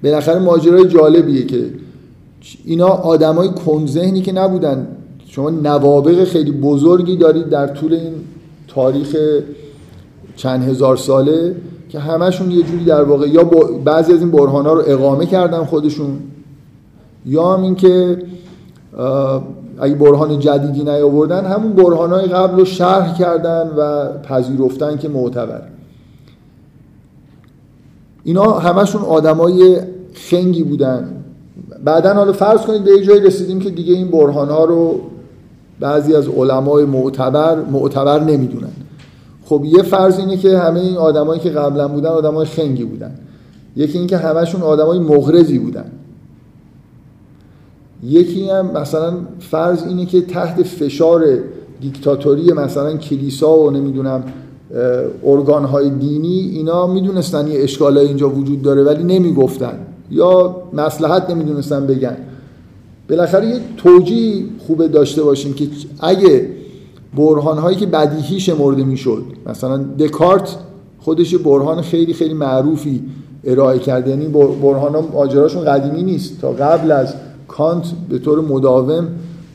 بالاخره 0.02 0.38
ماجرای 0.38 0.88
جالبیه 0.88 1.46
که 1.46 1.64
اینا 2.64 2.88
آدمای 2.88 3.50
ذهنی 3.86 4.22
که 4.22 4.32
نبودن. 4.32 4.86
شما 5.26 5.50
نوابق 5.50 6.24
خیلی 6.24 6.52
بزرگی 6.52 7.16
دارید 7.16 7.48
در 7.48 7.66
طول 7.66 7.94
این 7.94 8.12
تاریخ 8.68 9.16
چند 10.36 10.68
هزار 10.68 10.96
ساله 10.96 11.54
که 11.88 11.98
همشون 11.98 12.50
یه 12.50 12.62
جوری 12.62 12.84
در 12.84 13.02
واقع 13.02 13.28
یا 13.28 13.44
بعضی 13.84 14.12
از 14.12 14.20
این 14.20 14.30
برهان 14.30 14.66
ها 14.66 14.72
رو 14.72 14.82
اقامه 14.86 15.26
کردن 15.26 15.64
خودشون 15.64 16.18
یا 17.26 17.54
هم 17.54 17.62
اینکه 17.62 18.18
اگه 19.80 19.94
برهان 19.94 20.38
جدیدی 20.38 20.84
نیاوردن 20.84 21.44
همون 21.44 21.72
برهان 21.72 22.10
های 22.10 22.26
قبل 22.26 22.58
رو 22.58 22.64
شرح 22.64 23.18
کردن 23.18 23.70
و 23.76 24.08
پذیرفتن 24.22 24.96
که 24.96 25.08
معتبر. 25.08 25.62
اینا 28.24 28.52
همشون 28.52 29.02
آدمای 29.02 29.80
خنگی 30.14 30.62
بودن. 30.62 31.08
بعدا 31.84 32.14
حالا 32.14 32.32
فرض 32.32 32.60
کنید 32.60 32.84
به 32.84 32.90
یه 32.90 33.04
جایی 33.04 33.20
رسیدیم 33.20 33.60
که 33.60 33.70
دیگه 33.70 33.94
این 33.94 34.10
برهان 34.10 34.48
ها 34.48 34.64
رو 34.64 35.00
بعضی 35.80 36.14
از 36.14 36.28
علمای 36.28 36.84
معتبر 36.84 37.56
معتبر 37.56 38.20
نمی‌دونن. 38.20 38.72
خب 39.44 39.62
یه 39.64 39.82
فرض 39.82 40.18
اینه 40.18 40.36
که 40.36 40.58
همه 40.58 40.80
این 40.80 40.96
آدمایی 40.96 41.40
که 41.40 41.50
قبلا 41.50 41.88
بودن 41.88 42.08
آدمای 42.08 42.46
خنگی 42.46 42.84
بودن. 42.84 43.14
یکی 43.76 43.98
اینکه 43.98 44.16
همشون 44.16 44.62
آدمای 44.62 44.98
مغرضی 44.98 45.58
بودن. 45.58 45.84
یکی 48.02 48.50
هم 48.50 48.70
مثلا 48.80 49.12
فرض 49.40 49.82
اینه 49.82 50.06
که 50.06 50.20
تحت 50.20 50.62
فشار 50.62 51.24
دیکتاتوری 51.80 52.52
مثلا 52.52 52.96
کلیسا 52.96 53.58
و 53.58 53.70
نمی‌دونم 53.70 54.22
ارگان 55.26 55.64
های 55.64 55.90
دینی 55.90 56.50
اینا 56.54 56.86
می‌دونستن 56.86 57.48
یه 57.48 57.62
اشکال 57.62 57.98
اینجا 57.98 58.30
وجود 58.30 58.62
داره 58.62 58.82
ولی 58.82 59.04
نمی‌گفتن. 59.04 59.78
یا 60.10 60.56
مسلحت 60.72 61.30
نمی‌دونستن 61.30 61.86
بگن. 61.86 62.16
بالاخره 63.10 63.48
یه 63.48 63.60
توجیه 63.76 64.44
خوبه 64.66 64.88
داشته 64.88 65.22
باشیم 65.22 65.54
که 65.54 65.68
اگه 66.00 66.48
برهان 67.16 67.58
هایی 67.58 67.76
که 67.76 67.86
بدیهی 67.86 68.40
شمرده 68.40 68.84
می‌شد 68.84 69.22
مثلا 69.46 69.76
دکارت 69.76 70.56
خودش 70.98 71.34
برهان 71.34 71.82
خیلی 71.82 72.12
خیلی 72.12 72.34
معروفی 72.34 73.02
ارائه 73.44 73.78
کرده 73.78 74.10
یعنی 74.10 74.26
برهان 74.62 74.94
ها 74.94 75.60
قدیمی 75.60 76.02
نیست. 76.02 76.40
تا 76.40 76.52
قبل 76.52 76.92
از 76.92 77.14
کانت 77.48 77.84
به 78.08 78.18
طور 78.18 78.40
مداوم 78.40 79.08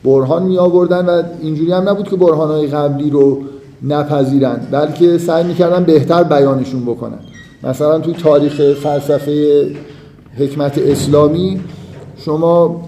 برهان 0.04 0.42
می 0.42 0.58
آوردن 0.58 1.06
و 1.06 1.22
اینجوری 1.42 1.72
هم 1.72 1.88
نبود 1.88 2.08
که 2.08 2.16
برهان 2.16 2.48
های 2.48 2.66
قبلی 2.66 3.10
رو 3.10 3.42
نپذیرن 3.82 4.60
بلکه 4.70 5.18
سعی 5.18 5.44
می‌کردن 5.44 5.84
بهتر 5.84 6.22
بیانشون 6.22 6.82
بکنن. 6.82 7.18
مثلا 7.62 7.98
توی 7.98 8.14
تاریخ 8.14 8.72
فلسفه 8.72 9.66
حکمت 10.38 10.78
اسلامی 10.78 11.60
شما 12.16 12.80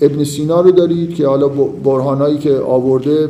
ابن 0.00 0.24
سینا 0.24 0.60
رو 0.60 0.70
دارید 0.70 1.14
که 1.14 1.26
حالا 1.26 1.48
برهانایی 1.84 2.38
که 2.38 2.56
آورده 2.56 3.28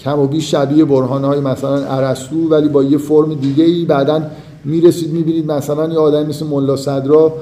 کم 0.00 0.18
و 0.18 0.26
بیش 0.26 0.50
شبیه 0.50 0.84
برهانهای 0.84 1.40
مثلا 1.40 1.76
ارسطو 1.76 2.48
ولی 2.50 2.68
با 2.68 2.82
یه 2.82 2.98
فرم 2.98 3.34
دیگه 3.34 3.64
ای 3.64 3.84
بعدا 3.84 4.22
می‌رسید 4.64 5.12
می‌بینید 5.12 5.52
مثلا 5.52 5.92
یه 5.92 5.98
آدمی 5.98 6.28
مثل 6.28 6.46
ملا 6.46 6.76
صدرا 6.76 7.32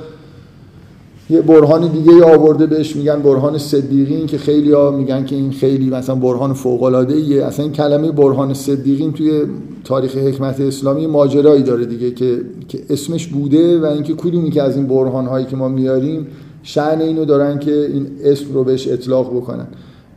یه 1.30 1.40
برهان 1.40 1.88
دیگه 1.88 2.24
آورده 2.24 2.66
بهش 2.66 2.96
میگن 2.96 3.22
برهان 3.22 3.58
صدیقین 3.58 4.26
که 4.26 4.38
خیلی 4.38 4.72
ها 4.72 4.90
میگن 4.90 5.24
که 5.24 5.36
این 5.36 5.50
خیلی 5.50 5.90
مثلا 5.90 6.14
برهان 6.14 6.52
فوق 6.52 6.82
العاده 6.82 7.14
ایه 7.14 7.44
اصلا 7.44 7.64
این 7.64 7.74
کلمه 7.74 8.12
برهان 8.12 8.54
صدیقین 8.54 9.12
توی 9.12 9.42
تاریخ 9.84 10.16
حکمت 10.16 10.60
اسلامی 10.60 11.06
ماجرایی 11.06 11.62
داره 11.62 11.86
دیگه 11.86 12.10
که, 12.10 12.40
که 12.68 12.80
اسمش 12.90 13.26
بوده 13.26 13.80
و 13.80 13.84
اینکه 13.84 14.14
کدومی 14.14 14.50
که 14.50 14.62
از 14.62 14.76
این 14.76 14.86
برهان 14.86 15.26
هایی 15.26 15.46
که 15.46 15.56
ما 15.56 15.68
میاریم 15.68 16.26
شأن 16.62 17.00
اینو 17.00 17.24
دارن 17.24 17.58
که 17.58 17.86
این 17.92 18.06
اسم 18.24 18.54
رو 18.54 18.64
بهش 18.64 18.88
اطلاق 18.88 19.36
بکنن. 19.36 19.66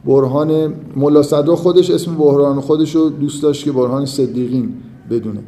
برهان 0.06 0.74
ملا 0.96 1.22
خودش 1.56 1.90
اسم 1.90 2.16
برهان 2.16 2.62
خودش 2.62 2.96
رو 2.96 3.10
دوست 3.10 3.44
داشت 3.44 3.66
که 3.66 3.72
برهان 3.72 4.06
صدیقین 4.06 4.74
بدونه. 5.10 5.40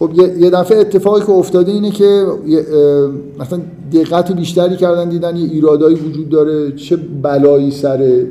خب 0.00 0.10
یه 0.38 0.50
دفعه 0.50 0.78
اتفاقی 0.78 1.20
که 1.20 1.30
افتاده 1.30 1.72
اینه 1.72 1.90
که 1.90 2.26
مثلا 3.38 3.60
دقت 3.92 4.32
بیشتری 4.32 4.76
کردن 4.76 5.08
دیدن 5.08 5.36
یه 5.36 5.50
ایرادایی 5.50 5.96
وجود 5.96 6.28
داره. 6.28 6.72
چه 6.72 6.98
بلایی 7.22 7.70
سر 7.70 8.24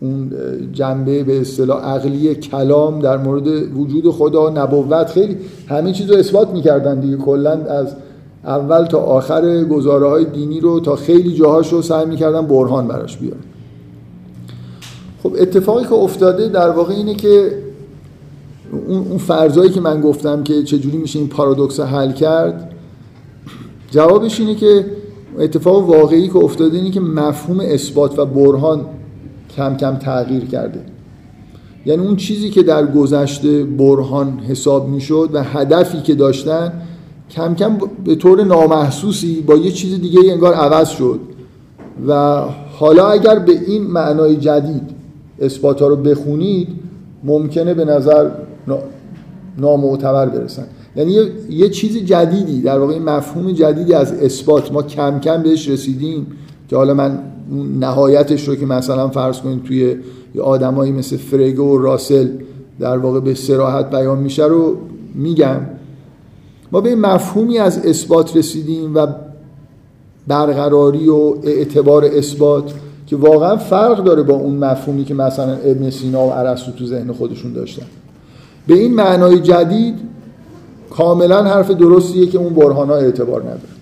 اون 0.00 0.32
جنبه 0.72 1.24
به 1.24 1.40
اصطلاح 1.40 1.84
عقلی 1.84 2.34
کلام 2.34 3.00
در 3.00 3.16
مورد 3.16 3.46
وجود 3.78 4.10
خدا 4.10 4.50
نبوت 4.50 5.06
خیلی 5.06 5.36
همه 5.68 5.92
چیز 5.92 6.10
رو 6.10 6.16
اثبات 6.16 6.50
می‌کردن 6.50 7.00
دیگه. 7.00 7.16
کلا 7.16 7.50
از 7.50 7.96
اول 8.44 8.84
تا 8.84 8.98
آخر 8.98 9.64
گزاره 9.64 10.08
های 10.08 10.24
دینی 10.24 10.60
رو 10.60 10.80
تا 10.80 10.96
خیلی 10.96 11.34
جاهاش 11.34 11.72
رو 11.72 11.82
سعی 11.82 12.06
می‌کردن 12.06 12.46
برهان 12.46 12.88
براش 12.88 13.16
بیارن. 13.16 13.40
خب 15.22 15.32
اتفاقی 15.38 15.84
که 15.84 15.94
افتاده 15.94 16.48
در 16.48 16.70
واقع 16.70 16.94
اینه 16.94 17.14
که 17.14 17.65
اون 18.88 19.18
فرضایی 19.18 19.70
که 19.70 19.80
من 19.80 20.00
گفتم 20.00 20.42
که 20.42 20.62
چجوری 20.62 20.96
میشه 20.96 21.18
این 21.18 21.28
پارادوکس 21.28 21.80
حل 21.80 22.12
کرد 22.12 22.72
جوابش 23.90 24.40
اینه 24.40 24.54
که 24.54 24.84
اتفاق 25.38 25.90
واقعی 25.90 26.28
که 26.28 26.36
افتاده 26.36 26.76
اینه 26.76 26.90
که 26.90 27.00
مفهوم 27.00 27.60
اثبات 27.60 28.18
و 28.18 28.26
برهان 28.26 28.80
کم 29.56 29.76
کم 29.76 29.96
تغییر 29.96 30.44
کرده. 30.44 30.80
یعنی 31.86 32.06
اون 32.06 32.16
چیزی 32.16 32.50
که 32.50 32.62
در 32.62 32.86
گذشته 32.86 33.64
برهان 33.64 34.38
حساب 34.38 34.88
می‌شد 34.88 35.30
و 35.32 35.42
هدفی 35.42 36.00
که 36.00 36.14
داشتن 36.14 36.72
کم 37.30 37.54
کم 37.54 37.78
به 38.04 38.14
طور 38.14 38.44
نامحسوسی 38.44 39.40
با 39.40 39.54
یه 39.54 39.70
چیز 39.70 40.00
دیگه 40.00 40.20
انگار 40.32 40.54
عوض 40.54 40.88
شد. 40.88 41.20
و 42.08 42.42
حالا 42.78 43.06
اگر 43.06 43.38
به 43.38 43.60
این 43.66 43.82
معنای 43.82 44.36
جدید 44.36 44.82
اثبات 45.40 45.82
ها 45.82 45.88
رو 45.88 45.96
بخونید 45.96 46.68
ممکنه 47.24 47.74
به 47.74 47.84
نظر 47.84 48.30
نامعتبر 49.58 50.26
برسن. 50.26 50.66
یعنی 50.96 51.12
یه،, 51.12 51.30
یه 51.50 51.68
چیز 51.68 51.96
جدیدی 51.96 52.62
در 52.62 52.78
واقع 52.78 52.98
مفهوم 52.98 53.52
جدیدی 53.52 53.94
از 53.94 54.12
اثبات. 54.12 54.72
ما 54.72 54.82
کم 54.82 55.20
کم 55.20 55.42
بهش 55.42 55.68
رسیدیم 55.68 56.26
که 56.68 56.76
حالا 56.76 56.94
من 56.94 57.18
نهایتش 57.80 58.48
رو 58.48 58.54
که 58.54 58.66
مثلا 58.66 59.08
فرض 59.08 59.40
کنید 59.40 59.62
توی 59.64 59.96
آدمایی 60.42 60.92
مثل 60.92 61.16
فرگو 61.16 61.74
و 61.74 61.78
راسل 61.78 62.28
در 62.80 62.98
واقع 62.98 63.20
به 63.20 63.34
سراحت 63.34 63.90
بیان 63.90 64.18
میشه 64.18 64.44
رو 64.44 64.76
میگم. 65.14 65.60
ما 66.72 66.80
به 66.80 66.94
مفهومی 66.94 67.58
از 67.58 67.86
اثبات 67.86 68.36
رسیدیم 68.36 68.94
و 68.94 69.06
برقراری 70.26 71.08
و 71.08 71.34
اعتبار 71.42 72.04
اثبات 72.04 72.74
که 73.06 73.16
واقعا 73.16 73.56
فرق 73.56 74.04
داره 74.04 74.22
با 74.22 74.34
اون 74.34 74.56
مفهومی 74.56 75.04
که 75.04 75.14
مثلا 75.14 75.52
ابن 75.52 75.90
سینا 75.90 76.26
و 76.26 76.32
ارسطو 76.32 76.72
تو 76.72 76.86
ذهن 76.86 77.12
خودشون 77.12 77.52
داشتن. 77.52 77.86
به 78.66 78.74
این 78.74 78.94
معنای 78.94 79.40
جدید 79.40 79.94
کاملا 80.90 81.44
حرف 81.44 81.70
درستیه 81.70 82.26
که 82.26 82.38
اون 82.38 82.54
برهان 82.54 82.88
ها 82.88 82.96
اعتبار 82.96 83.42
نداره. 83.42 83.76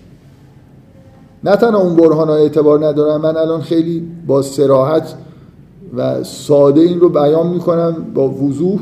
نه 1.43 1.55
تنها 1.55 1.81
اون 1.81 1.95
برهان 1.95 2.27
ها 2.27 2.35
اعتبار 2.35 2.85
ندارن 2.85 3.21
من 3.21 3.37
الان 3.37 3.61
خیلی 3.61 4.07
با 4.27 4.41
سراحت 4.41 5.13
و 5.97 6.23
ساده 6.23 6.81
این 6.81 6.99
رو 6.99 7.09
بیان 7.09 7.47
می‌کنم 7.47 8.05
با 8.13 8.29
وضوح 8.29 8.79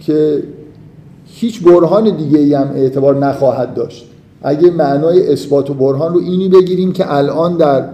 که 0.00 0.42
هیچ 1.26 1.62
برهان 1.62 2.16
دیگه 2.16 2.38
ای 2.38 2.54
هم 2.54 2.70
اعتبار 2.74 3.16
نخواهد 3.16 3.74
داشت. 3.74 4.06
اگه 4.42 4.70
معنای 4.70 5.32
اثبات 5.32 5.70
و 5.70 5.74
برهان 5.74 6.14
رو 6.14 6.20
اینی 6.20 6.48
بگیریم 6.48 6.92
که 6.92 7.14
الان 7.14 7.56
در 7.56 7.88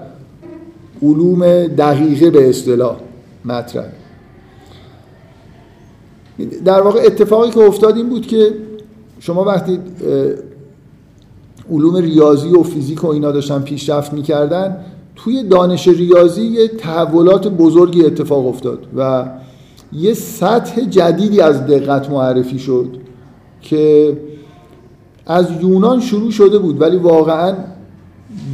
علوم 1.02 1.66
دقیقه 1.66 2.30
به 2.30 2.48
اصطلاح 2.48 2.96
مطرح 3.44 3.84
در 6.64 6.80
واقع 6.80 7.00
اتفاقی 7.06 7.50
که 7.50 7.60
افتاد 7.60 7.96
این 7.96 8.08
بود 8.08 8.26
که 8.26 8.54
شما 9.20 9.44
وقتی 9.44 9.78
علوم 11.70 11.96
ریاضی 11.96 12.48
و 12.48 12.62
فیزیک 12.62 13.04
و 13.04 13.06
اینا 13.06 13.32
داشتن 13.32 13.62
پیشرفت 13.62 14.12
می‌کردن 14.12 14.76
توی 15.16 15.42
دانش 15.42 15.88
ریاضی 15.88 16.42
یه 16.42 16.68
تحولات 16.68 17.48
بزرگی 17.48 18.04
اتفاق 18.04 18.46
افتاد 18.46 18.78
و 18.96 19.24
یه 19.92 20.14
سطح 20.14 20.80
جدیدی 20.80 21.40
از 21.40 21.66
دقت 21.66 22.10
معرفی 22.10 22.58
شد 22.58 22.86
که 23.60 24.16
از 25.26 25.46
یونان 25.60 26.00
شروع 26.00 26.30
شده 26.30 26.58
بود. 26.58 26.80
ولی 26.80 26.96
واقعا 26.96 27.54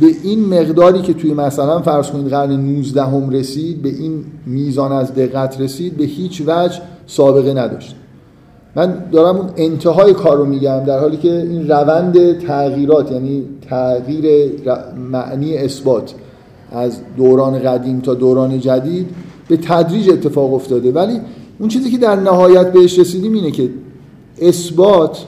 به 0.00 0.06
این 0.22 0.44
مقداری 0.44 1.02
که 1.02 1.14
توی 1.14 1.34
مثلا 1.34 1.82
فرض 1.82 2.10
کنید 2.10 2.28
قرن 2.28 2.50
19 2.52 3.02
هم 3.02 3.30
رسید 3.30 3.82
به 3.82 3.88
این 3.88 4.24
میزان 4.46 4.92
از 4.92 5.14
دقت 5.14 5.60
رسید 5.60 5.96
به 5.96 6.04
هیچ 6.04 6.42
وجه 6.46 6.80
سابقه 7.08 7.54
نداشت. 7.54 7.96
من 8.76 9.04
دارم 9.12 9.36
اون 9.36 9.50
انتهای 9.56 10.12
کار 10.12 10.36
رو 10.36 10.44
میگم 10.44 10.84
در 10.86 10.98
حالی 10.98 11.16
که 11.16 11.32
این 11.32 11.68
روند 11.68 12.38
تغییرات 12.38 13.12
یعنی 13.12 13.44
تغییر 13.70 14.52
معنی 14.96 15.56
اثبات 15.56 16.14
از 16.72 17.00
دوران 17.16 17.58
قدیم 17.58 18.00
تا 18.00 18.14
دوران 18.14 18.60
جدید 18.60 19.06
به 19.48 19.56
تدریج 19.56 20.10
اتفاق 20.10 20.54
افتاده. 20.54 20.92
ولی 20.92 21.20
اون 21.58 21.68
چیزی 21.68 21.90
که 21.90 21.98
در 21.98 22.16
نهایت 22.16 22.72
بهش 22.72 22.98
رسیدیم 22.98 23.32
اینه 23.32 23.50
که 23.50 23.70
اثبات 24.42 25.26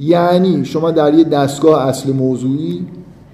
یعنی 0.00 0.64
شما 0.64 0.90
در 0.90 1.14
یه 1.14 1.24
دستگاه 1.24 1.86
اصل 1.88 2.12
موضوعی 2.12 2.86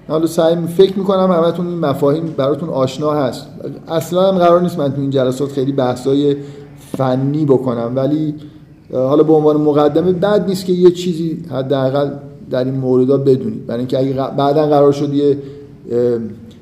حالا 0.07 0.27
سعی 0.27 0.55
فکر 0.77 0.99
می‌کنم 0.99 1.31
همتون 1.31 1.67
این 1.67 1.79
مفاهیم 1.79 2.25
براتون 2.37 2.69
آشنا 2.69 3.11
هست. 3.11 3.47
اصلا 3.87 4.31
هم 4.31 4.37
قرار 4.37 4.61
نیست 4.61 4.79
من 4.79 4.93
تو 4.93 5.01
این 5.01 5.09
جلسات 5.09 5.51
خیلی 5.51 5.71
بحثای 5.71 6.35
فنی 6.97 7.45
بکنم. 7.45 7.91
ولی 7.95 8.35
حالا 8.93 9.23
به 9.23 9.33
عنوان 9.33 9.57
مقدمه 9.57 10.11
بد 10.11 10.47
نیست 10.47 10.65
که 10.65 10.73
یه 10.73 10.91
چیزی 10.91 11.43
حداقل 11.51 12.09
در 12.49 12.63
این 12.63 12.73
موردها 12.73 13.17
بدونید. 13.17 13.65
برای 13.65 13.79
اینکه 13.79 13.99
اگه 13.99 14.13
بعدا 14.13 14.67
قرار 14.67 14.91
شد 14.91 15.13
یه 15.13 15.37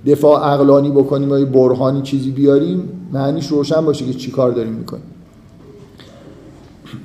دفاع 0.07 0.53
عقلانی 0.53 0.89
بکنیم 0.89 1.31
و 1.31 1.39
یه 1.39 1.45
برهانی 1.45 2.01
چیزی 2.01 2.31
بیاریم 2.31 2.89
معنیش 3.13 3.47
روشن 3.47 3.85
باشه 3.85 4.05
که 4.05 4.13
چی 4.13 4.31
کار 4.31 4.51
داریم 4.51 4.73
می‌کنیم. 4.73 5.03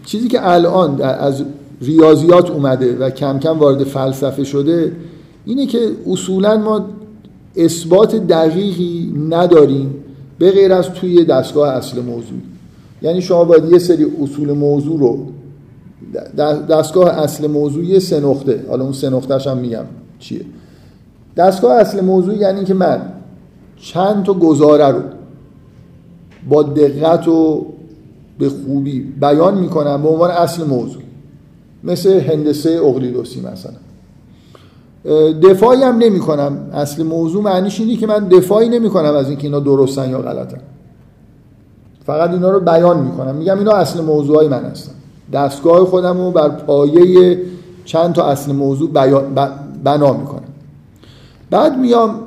چیزی 0.04 0.28
که 0.28 0.50
الان 0.50 1.02
از 1.02 1.44
ریاضیات 1.82 2.50
اومده 2.50 2.98
و 2.98 3.10
کم 3.10 3.38
کم 3.38 3.58
وارد 3.58 3.84
فلسفه 3.84 4.44
شده 4.44 4.92
اینه 5.44 5.66
که 5.66 5.90
اصولا 6.06 6.56
ما 6.56 6.84
اثبات 7.56 8.16
دقیقی 8.16 9.14
نداریم 9.28 9.94
به 10.38 10.50
غیر 10.50 10.72
از 10.72 10.92
توی 10.92 11.24
دستگاه 11.24 11.68
اصل 11.68 12.02
موضوع 12.02 12.38
یعنی 13.04 13.22
شما 13.22 13.44
باید 13.44 13.64
یه 13.72 13.78
سری 13.78 14.06
اصول 14.22 14.52
موضوع 14.52 15.00
رو 15.00 15.26
دستگاه 16.68 17.08
اصل 17.08 17.46
موضوع 17.46 17.84
یه 17.84 17.98
سه 17.98 18.20
نقطه 18.20 18.64
حالا 18.68 18.84
اون 18.84 18.92
سه 18.92 19.10
نقطهش 19.10 19.46
هم 19.46 19.58
میگم 19.58 19.84
چیه. 20.18 20.40
دستگاه 21.36 21.80
اصل 21.80 22.00
موضوع 22.00 22.34
یعنی 22.34 22.64
که 22.64 22.74
من 22.74 23.02
چند 23.76 24.24
تا 24.24 24.34
گزاره 24.34 24.88
رو 24.88 25.00
با 26.48 26.62
دقت 26.62 27.28
و 27.28 27.66
به 28.38 28.48
خوبی 28.48 29.00
بیان 29.00 29.58
می‌کنم 29.58 30.02
به 30.02 30.08
عنوان 30.08 30.30
اصل 30.30 30.64
موضوع. 30.64 31.02
مثل 31.84 32.20
هندسه 32.20 32.70
اقلیدوسی 32.70 33.40
مثلا. 33.40 33.74
دفاعی 35.42 35.82
هم 35.82 35.98
نمی 35.98 36.20
کنم 36.20 36.70
اصل 36.72 37.02
موضوع 37.02 37.42
معنیش 37.42 37.80
اینه 37.80 37.96
که 37.96 38.06
من 38.06 38.28
دفاعی 38.28 38.68
نمی 38.68 38.90
کنم 38.90 39.14
از 39.14 39.28
اینکه 39.28 39.44
اینا 39.44 39.60
درستن 39.60 40.10
یا 40.10 40.18
غلطن. 40.18 40.60
فقط 42.06 42.30
اینا 42.30 42.50
رو 42.50 42.60
بیان 42.60 42.98
می‌کنم. 42.98 43.34
میگم 43.34 43.58
اینا 43.58 43.72
اصل 43.72 44.00
موضوع 44.00 44.36
های 44.36 44.48
من 44.48 44.64
هستن. 44.64 44.92
دستگاه 45.32 45.84
خودم 45.84 46.18
رو 46.18 46.30
بر 46.30 46.48
پایه 46.48 47.38
چند 47.84 48.14
تا 48.14 48.24
اصل 48.24 48.52
موضوع 48.52 48.90
بنا 49.84 50.12
می‌کنم. 50.12 50.42
بعد 51.50 51.78
میام 51.78 52.20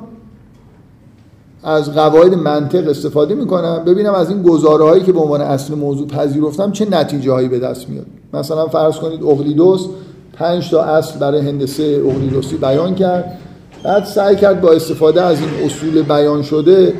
از 1.64 1.92
قواعد 1.92 2.34
منطق 2.34 2.88
استفاده 2.88 3.34
می‌کنم 3.34 3.82
ببینم 3.86 4.14
از 4.14 4.30
این 4.30 4.42
گزاره 4.42 4.84
هایی 4.84 5.02
که 5.02 5.12
به 5.12 5.20
عنوان 5.20 5.40
اصل 5.40 5.74
موضوع 5.74 6.08
پذیرفتم 6.08 6.72
چه 6.72 6.90
نتیجه 6.90 7.32
هایی 7.32 7.48
به 7.48 7.58
دست 7.58 7.88
میاد. 7.88 8.06
مثلا 8.32 8.66
فرض 8.66 8.96
کنید 8.96 9.22
اقلیدوس 9.22 9.86
پنج 10.32 10.70
تا 10.70 10.82
اصل 10.82 11.18
برای 11.18 11.48
هندسه 11.48 12.02
اقلیدوسی 12.06 12.56
بیان 12.56 12.94
کرد. 12.94 13.38
بعد 13.82 14.04
سعی 14.04 14.36
کرد 14.36 14.60
با 14.60 14.72
استفاده 14.72 15.22
از 15.22 15.40
این 15.40 15.66
اصول 15.66 16.02
بیان 16.02 16.42
شده 16.42 16.94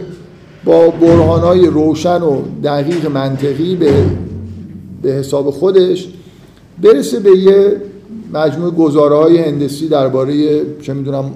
با 0.69 0.91
های 1.39 1.67
روشن 1.67 2.23
و 2.23 2.43
دقیق 2.65 3.07
منطقی 3.07 3.77
به 3.77 3.93
به 5.03 5.11
حساب 5.13 5.51
خودش 5.51 6.09
برسه 6.83 7.21
به 7.21 7.31
یه 7.31 7.77
مجموع 8.33 8.71
گزاره 8.71 9.17
های 9.17 9.39
هندسی 9.39 9.89
درباره 9.89 10.63
چه 10.83 10.95
می‌دونم 10.95 11.31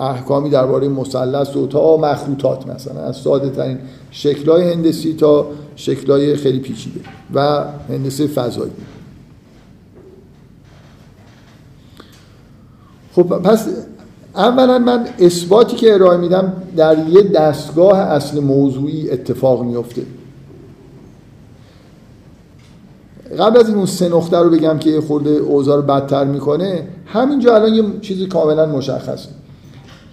احکامی 0.00 0.50
درباره 0.50 0.88
مثلث 0.88 1.56
و 1.56 1.66
تا 1.66 1.96
مخروطات 1.96 2.66
مثلا 2.66 3.00
از 3.00 3.16
ساده 3.16 3.50
ترین 3.50 3.78
شکلهای 4.10 4.72
هندسی 4.72 5.14
تا 5.14 5.46
شکلهای 5.76 6.36
خیلی 6.36 6.58
پیچیده 6.58 7.00
و 7.34 7.64
هندسه 7.88 8.26
فضایی. 8.26 8.72
خب 13.12 13.22
پس 13.22 13.68
اولا 14.36 14.78
من 14.78 15.06
اثباتی 15.18 15.76
که 15.76 15.94
ارائه 15.94 16.18
میدم 16.18 16.52
در 16.76 17.08
یه 17.08 17.22
دستگاه 17.22 17.98
اصل 17.98 18.40
موضوعی 18.40 19.10
اتفاق 19.10 19.62
میفته. 19.62 20.02
قبل 23.38 23.58
از 23.58 23.68
این 23.68 23.76
اون 23.76 23.86
سه 23.86 24.08
نقطه 24.08 24.38
رو 24.38 24.50
بگم 24.50 24.78
که 24.78 24.90
یه 24.90 25.00
خورده 25.00 25.30
اوضاع 25.30 25.76
رو 25.76 25.82
بدتر 25.82 26.24
می‌کنه 26.24 26.88
همینجا 27.06 27.54
الان 27.54 27.74
یه 27.74 27.84
چیزی 28.00 28.26
کاملا 28.26 28.66
مشخصه 28.66 29.28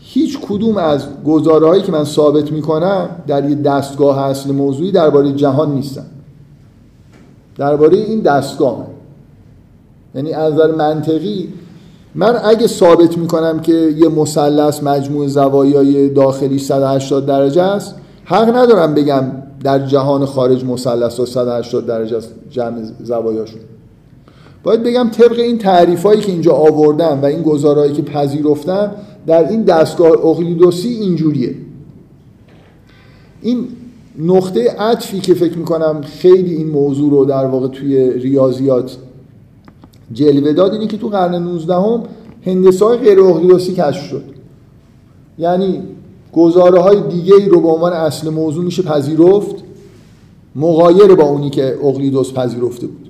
هیچ 0.01 0.39
کدوم 0.41 0.77
از 0.77 1.07
گزاره 1.25 1.81
که 1.81 1.91
من 1.91 2.03
ثابت 2.03 2.51
می‌کنم 2.51 3.09
در 3.27 3.49
یه 3.49 3.55
دستگاه 3.55 4.19
اصل 4.19 4.51
موضوعی 4.51 4.91
درباره 4.91 5.31
جهان 5.31 5.75
نیستن. 5.75 6.05
درباره 7.57 7.97
این 7.97 8.19
دستگاه. 8.19 8.87
یعنی 10.15 10.33
از 10.33 10.53
نظر 10.53 10.71
منطقی 10.71 11.53
من 12.15 12.39
اگه 12.43 12.67
ثابت 12.67 13.17
می‌کنم 13.17 13.59
که 13.59 13.73
یه 13.73 14.09
مثلث 14.09 14.83
مجموع 14.83 15.27
زوایای 15.27 16.09
داخلی 16.09 16.59
180 16.59 17.25
درجه 17.25 17.61
است 17.61 17.95
حق 18.25 18.55
ندارم 18.55 18.93
بگم 18.93 19.23
در 19.63 19.85
جهان 19.85 20.25
خارج 20.25 20.65
مثلث 20.65 21.21
180 21.21 21.85
درجه 21.85 22.17
است 22.17 22.29
جمع 22.49 22.77
زوایاشون. 23.03 23.61
باید 24.63 24.83
بگم 24.83 25.09
طبق 25.09 25.39
این 25.39 25.57
تعریفایی 25.57 26.21
که 26.21 26.31
اینجا 26.31 26.53
آوردم 26.53 27.19
و 27.21 27.25
این 27.25 27.41
گزارهایی 27.41 27.93
که 27.93 28.01
پذیرفتم 28.01 28.91
در 29.27 29.49
این 29.49 29.63
دستگاه 29.63 30.11
اقلیدوسی 30.11 30.89
اینجوریه. 30.89 31.55
این 33.41 33.67
نقطه 34.19 34.69
عطفی 34.69 35.19
که 35.19 35.33
فکر 35.33 35.57
می‌کنم 35.57 36.01
خیلی 36.01 36.55
این 36.55 36.67
موضوع 36.69 37.11
رو 37.11 37.25
در 37.25 37.45
واقع 37.45 37.67
توی 37.67 38.11
ریاضیات 38.11 38.97
جلوه 40.13 40.53
داد 40.53 40.73
اینه 40.73 40.87
که 40.87 40.97
تو 40.97 41.09
قرن 41.09 41.35
19 41.35 41.75
هم 41.75 42.03
هندسه 42.45 42.85
های 42.85 42.97
غیر 42.97 43.21
اقلیدوسی 43.21 43.73
کشف 43.73 44.09
شد. 44.09 44.23
یعنی 45.39 45.81
گزاره 46.33 46.79
های 46.79 47.01
دیگه 47.01 47.35
ای 47.35 47.49
رو 47.49 47.61
به 47.61 47.67
عنوان 47.67 47.93
اصل 47.93 48.29
موضوع 48.29 48.63
میشه 48.63 48.83
پذیرفت 48.83 49.55
مغایر 50.55 51.15
با 51.15 51.23
اونی 51.23 51.49
که 51.49 51.77
اقلیدوس 51.83 52.33
پذیرفته 52.33 52.87
بود. 52.87 53.09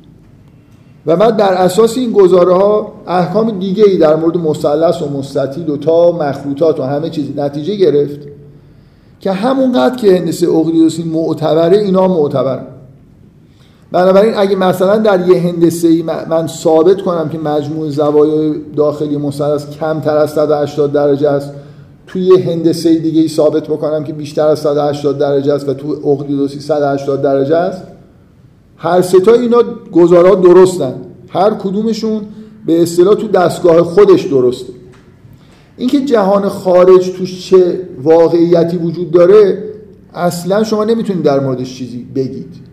و 1.06 1.16
بعد 1.16 1.38
در 1.38 1.54
اساس 1.54 1.98
این 1.98 2.12
گزاره 2.12 2.54
ها 2.54 2.94
احکام 3.08 3.60
دیگه 3.60 3.84
ای 3.84 3.98
در 3.98 4.16
مورد 4.16 4.38
مثلث 4.38 5.02
و 5.02 5.10
مستطیل 5.10 5.70
و 5.70 5.78
تا 5.78 6.12
مخروطات 6.12 6.80
و 6.80 6.84
همه 6.84 7.10
چیز 7.10 7.38
نتیجه 7.38 7.76
گرفت 7.76 8.20
که 9.20 9.32
همونقدر 9.32 9.96
که 9.96 10.16
هندسه 10.16 10.50
اقلیدوسی 10.50 11.04
معتبره 11.04 11.78
اینا 11.78 12.08
معتبرن. 12.08 12.66
بنابراین 13.94 14.34
اگه 14.38 14.56
مثلا 14.56 14.98
در 14.98 15.28
یه 15.28 15.42
هندسه 15.42 15.88
ای 15.88 16.02
من 16.02 16.48
ثابت 16.48 17.02
کنم 17.02 17.30
که 17.30 17.38
مجموع 17.38 17.90
زوایای 17.90 18.56
داخلی 18.76 19.18
مثلث 19.18 19.70
کمتر 19.70 20.18
از 20.18 20.32
180 20.32 20.92
درجه 20.92 21.30
است 21.30 21.52
توی 22.08 22.42
هندسه 22.42 22.96
دیگه 22.96 23.22
ای 23.22 23.28
ثابت 23.28 23.64
بکنم 23.64 24.04
که 24.04 24.14
بیشتر 24.14 24.48
از 24.48 24.60
180 24.60 25.18
درجه 25.18 25.54
است 25.54 25.70
و 25.70 25.74
تو 25.74 25.88
اقلیدوسی 26.10 26.60
180 26.60 27.22
درجه 27.22 27.56
است 27.56 27.84
هر 28.78 29.02
ستا 29.02 29.34
اینا 29.34 29.64
گزارا 29.92 30.36
درستن. 30.36 30.94
هر 31.30 31.50
کدومشون 31.50 32.22
به 32.66 32.82
اصطلاح 32.82 33.16
تو 33.16 33.28
دستگاه 33.28 33.84
خودش 33.84 34.24
درسته. 34.24 34.74
اینکه 35.78 36.02
جهان 36.02 36.50
خارج 36.50 37.12
توش 37.12 37.50
چه 37.50 37.80
واقعیتی 38.04 38.78
وجود 38.78 39.12
داره 39.12 39.64
اصلا 40.14 40.64
شما 40.64 40.84
نمی‌تونید 40.84 41.24
در 41.24 41.40
موردش 41.40 41.78
چیزی 41.78 42.08
بگید. 42.16 42.73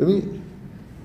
ببین 0.00 0.22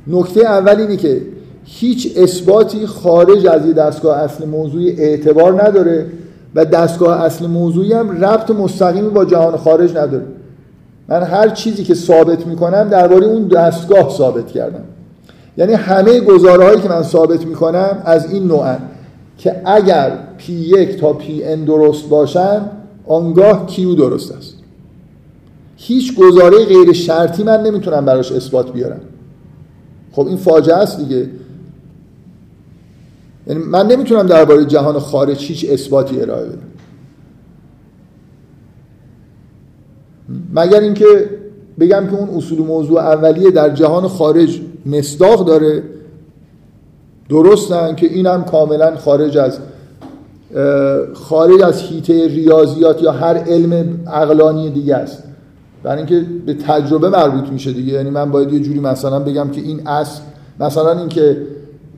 نکته 0.07 0.41
اول 0.41 0.79
اینه 0.79 0.97
که 0.97 1.21
هیچ 1.65 2.17
اثباتی 2.17 2.85
خارج 2.85 3.47
از 3.47 3.65
یه 3.65 3.73
دستگاه 3.73 4.17
اصل 4.17 4.45
موضوعی 4.45 4.91
اعتبار 4.91 5.63
نداره 5.63 6.05
و 6.55 6.65
دستگاه 6.65 7.21
اصل 7.21 7.47
موضوعی 7.47 7.93
هم 7.93 8.23
ربط 8.25 8.51
مستقیمی 8.51 9.09
با 9.09 9.25
جهان 9.25 9.57
خارج 9.57 9.97
نداره. 9.97 10.25
من 11.07 11.23
هر 11.23 11.49
چیزی 11.49 11.83
که 11.83 11.93
ثابت 11.93 12.47
می‌کنم 12.47 12.89
درباره 12.89 13.25
اون 13.25 13.47
دستگاه 13.47 14.09
ثابت 14.09 14.47
کردم. 14.47 14.83
یعنی 15.57 15.73
همه 15.73 16.19
گزاره 16.19 16.65
هایی 16.65 16.81
که 16.81 16.89
من 16.89 17.03
ثابت 17.03 17.45
می‌کنم 17.45 18.01
از 18.05 18.33
این 18.33 18.47
نوعن 18.47 18.77
که 19.37 19.61
اگر 19.65 20.11
P1 20.39 20.99
تا 20.99 21.13
Pn 21.13 21.67
درست 21.67 22.09
باشن 22.09 22.61
آنگاه 23.07 23.67
Q 23.67 23.79
درست 23.97 24.31
است؟ 24.31 24.52
هیچ 25.85 26.15
گزاره 26.15 26.65
غیر 26.65 26.93
شرطی 26.93 27.43
من 27.43 27.63
نمی‌تونم 27.63 28.05
براش 28.05 28.31
اثبات 28.31 28.73
بیارم. 28.73 29.01
خب 30.11 30.27
این 30.27 30.37
فاجعه 30.37 30.75
است 30.75 30.97
دیگه. 30.97 31.29
یعنی 33.47 33.63
من 33.63 33.87
نمی‌تونم 33.87 34.27
درباره 34.27 34.65
جهان 34.65 34.99
خارج 34.99 35.45
هیچ 35.45 35.65
اثباتی 35.69 36.21
ارائه 36.21 36.45
بدم. 36.45 36.57
مگر 40.53 40.79
اینکه 40.79 41.29
بگم 41.79 42.07
که 42.07 42.15
اون 42.15 42.29
اصول 42.29 42.59
موضوع 42.59 42.99
اولیه 42.99 43.51
در 43.51 43.69
جهان 43.69 44.07
خارج 44.07 44.61
مصداق 44.85 45.45
داره؟ 45.47 45.83
درستن 47.29 47.95
که 47.95 48.05
اینم 48.05 48.43
کاملا 48.43 48.95
خارج 48.95 49.37
از 49.37 49.59
خارج 51.13 51.61
از 51.61 51.81
هیته 51.81 52.27
ریاضیات 52.27 53.01
یا 53.01 53.11
هر 53.11 53.37
علم 53.37 54.03
عقلانی 54.07 54.69
دیگه 54.69 54.95
است. 54.95 55.23
برای 55.83 55.97
اینکه 55.97 56.25
به 56.45 56.53
تجربه 56.53 57.09
مربوط 57.09 57.49
میشه 57.49 57.71
دیگه. 57.71 57.93
یعنی 57.93 58.09
من 58.09 58.31
باید 58.31 58.53
یه 58.53 58.59
جوری 58.59 58.79
مثلا 58.79 59.19
بگم 59.19 59.49
که 59.49 59.61
این 59.61 59.87
اصل 59.87 60.21
مثلا 60.59 60.99
اینکه 60.99 61.37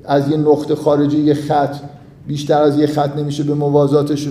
از 0.06 0.30
یه 0.30 0.38
نقطه 0.38 0.76
خارجی 0.76 1.20
یه 1.20 1.34
خط 1.34 1.76
بیشتر 2.28 2.62
از 2.62 2.80
یه 2.80 2.88
خط 2.88 3.18
نمیشه 3.18 3.44
به 3.44 3.54
موازاتش 3.54 4.28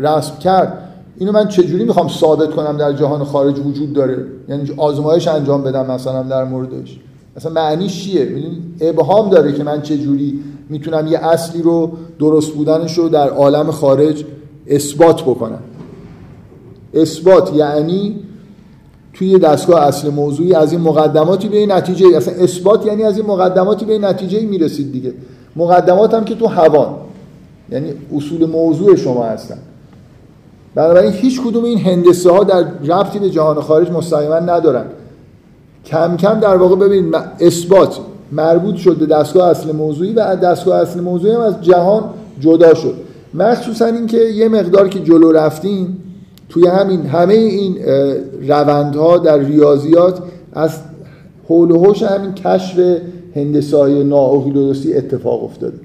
رسم 0.00 0.38
کرد. 0.38 0.78
اینو 1.18 1.32
من 1.32 1.48
چجوری 1.48 1.84
می‌خوام 1.84 2.08
ثابت 2.08 2.50
کنم 2.50 2.76
در 2.76 2.92
جهان 2.92 3.24
خارج 3.24 3.58
وجود 3.58 3.92
داره؟ 3.92 4.24
یعنی 4.48 4.70
آزمایش 4.76 5.28
انجام 5.28 5.62
بدم 5.62 5.90
مثلا 5.90 6.22
در 6.22 6.44
موردش. 6.44 7.00
مثلا 7.36 7.52
معنیش 7.52 8.04
چیه؟ 8.04 8.28
ابهام 8.80 9.30
داره 9.30 9.52
که 9.52 9.64
من 9.64 9.82
چجوری 9.82 10.40
می‌تونم 10.68 11.06
یه 11.06 11.18
اصلی 11.18 11.62
رو 11.62 11.92
درست 12.18 12.52
بودنش 12.52 12.98
رو 12.98 13.08
در 13.08 13.28
عالم 13.28 13.70
خارج 13.70 14.24
اثبات 14.66 15.22
بکنم. 15.22 15.62
اثبات 16.94 17.54
یعنی 17.54 18.16
توی 19.18 19.38
دستگاه 19.38 19.82
اصل 19.82 20.10
موضوعی 20.10 20.54
از 20.54 20.72
این 20.72 20.80
مقدماتی 20.80 21.48
به 21.48 21.56
این 21.56 21.72
نتیجه 21.72 22.16
اصلا 22.16 22.34
اثبات 22.34 22.86
یعنی 22.86 23.02
از 23.02 23.16
این 23.18 23.26
مقدماتی 23.26 23.84
به 23.84 23.92
این 23.92 24.04
نتیجه 24.04 24.40
می‌رسید 24.40 24.92
دیگه. 24.92 25.12
مقدمات 25.56 26.14
هم 26.14 26.24
که 26.24 26.34
تو 26.34 26.46
هوان 26.46 26.94
یعنی 27.70 27.92
اصول 28.16 28.46
موضوع 28.46 28.96
شما 28.96 29.24
هستن. 29.24 29.58
بنابراین 30.74 31.12
هیچ 31.12 31.40
کدوم 31.40 31.64
این 31.64 31.78
هندسه 31.78 32.30
ها 32.30 32.44
در 32.44 32.64
ربطی 32.84 33.18
به 33.18 33.30
جهان 33.30 33.60
خارج 33.60 33.90
مستقیما 33.90 34.38
ندارن. 34.38 34.84
کم 35.86 36.16
کم 36.16 36.40
در 36.40 36.56
واقع 36.56 36.76
ببینید 36.76 37.14
اثبات 37.40 37.98
مربوط 38.32 38.76
شد 38.76 38.96
به 38.96 39.06
دستگاه 39.06 39.48
اصل 39.48 39.72
موضوعی 39.72 40.12
و 40.12 40.36
دستگاه 40.36 40.80
اصل 40.80 41.00
موضوعی 41.00 41.34
هم 41.34 41.40
از 41.40 41.62
جهان 41.62 42.04
جدا 42.40 42.74
شد. 42.74 42.94
مخصوصا 43.34 43.86
اینکه 43.86 44.18
یه 44.18 44.48
مقدار 44.48 44.88
که 44.88 45.00
جلو 45.00 45.32
رفتیم 45.32 46.02
توی 46.48 46.66
همین 46.66 47.06
همه 47.06 47.34
این 47.34 47.76
روندها 48.48 49.18
در 49.18 49.38
ریاضیات 49.38 50.18
از 50.52 50.78
حول 51.48 51.70
و 51.70 51.84
حوش 51.84 52.02
همین 52.02 52.34
کشف 52.34 52.98
هندسای 53.34 54.04
نااقیلودوسی 54.04 54.94
اتفاق 54.94 55.44
افتاده. 55.44 55.78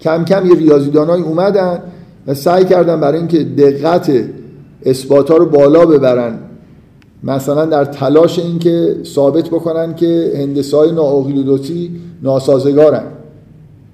کم 0.00 0.24
کم 0.24 0.46
یه 0.46 0.54
ریاضیدانایی 0.54 1.22
اومدن 1.22 1.78
و 2.26 2.34
سعی 2.34 2.64
کردن 2.64 3.00
برای 3.00 3.18
اینکه 3.18 3.44
دقت 3.44 4.12
اثبات 4.86 5.30
ها 5.30 5.36
رو 5.36 5.46
بالا 5.46 5.86
ببرن. 5.86 6.38
مثلا 7.22 7.66
در 7.66 7.84
تلاش 7.84 8.38
اینکه 8.38 8.96
ثابت 9.04 9.48
بکنن 9.48 9.94
که 9.94 10.32
هندسه 10.36 10.76
های 10.76 10.92
نااقیلودوسی 10.92 11.90
ناسازگارن 12.22 13.04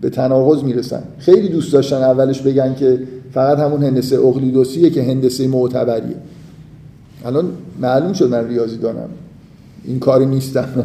به 0.00 0.10
تناقض 0.10 0.62
می‌رسن. 0.62 1.02
خیلی 1.18 1.48
دوست 1.48 1.72
داشتن 1.72 1.96
اولش 1.96 2.40
بگن 2.40 2.74
که 2.74 2.98
فقط 3.34 3.58
همون 3.58 3.82
هندسه 3.82 4.18
اقلیدوسیه 4.18 4.90
که 4.90 5.02
هندسه 5.02 5.48
معتبریه. 5.48 6.16
الان 7.24 7.48
معلوم 7.80 8.12
شد 8.12 8.30
من 8.30 8.48
ریاضی 8.48 8.76
دانم. 8.76 9.08
این 9.84 9.98
کاری 9.98 10.26
نیستم. 10.26 10.68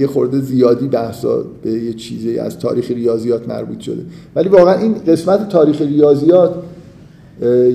یه 0.00 0.06
خورده 0.06 0.40
زیادی 0.40 0.88
بحثا 0.88 1.44
به 1.62 1.70
یه 1.70 1.92
چیزی 1.92 2.38
از 2.38 2.58
تاریخ 2.58 2.90
ریاضیات 2.90 3.48
مربوط 3.48 3.80
شده. 3.80 4.02
ولی 4.34 4.48
واقعا 4.48 4.74
این 4.74 4.94
قسمت 5.06 5.48
تاریخ 5.48 5.80
ریاضیات 5.80 6.54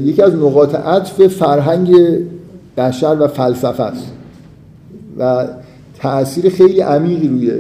یکی 0.04 0.22
از 0.22 0.36
نقاط 0.36 0.76
عطف 0.76 1.28
فرهنگ 1.28 1.96
بشر 2.78 3.18
و 3.20 3.28
فلسفه 3.28 3.84
است. 3.84 4.08
و 5.20 5.48
تاثیر 6.00 6.50
خیلی 6.50 6.82
عمیقی 6.82 7.28
روی 7.28 7.52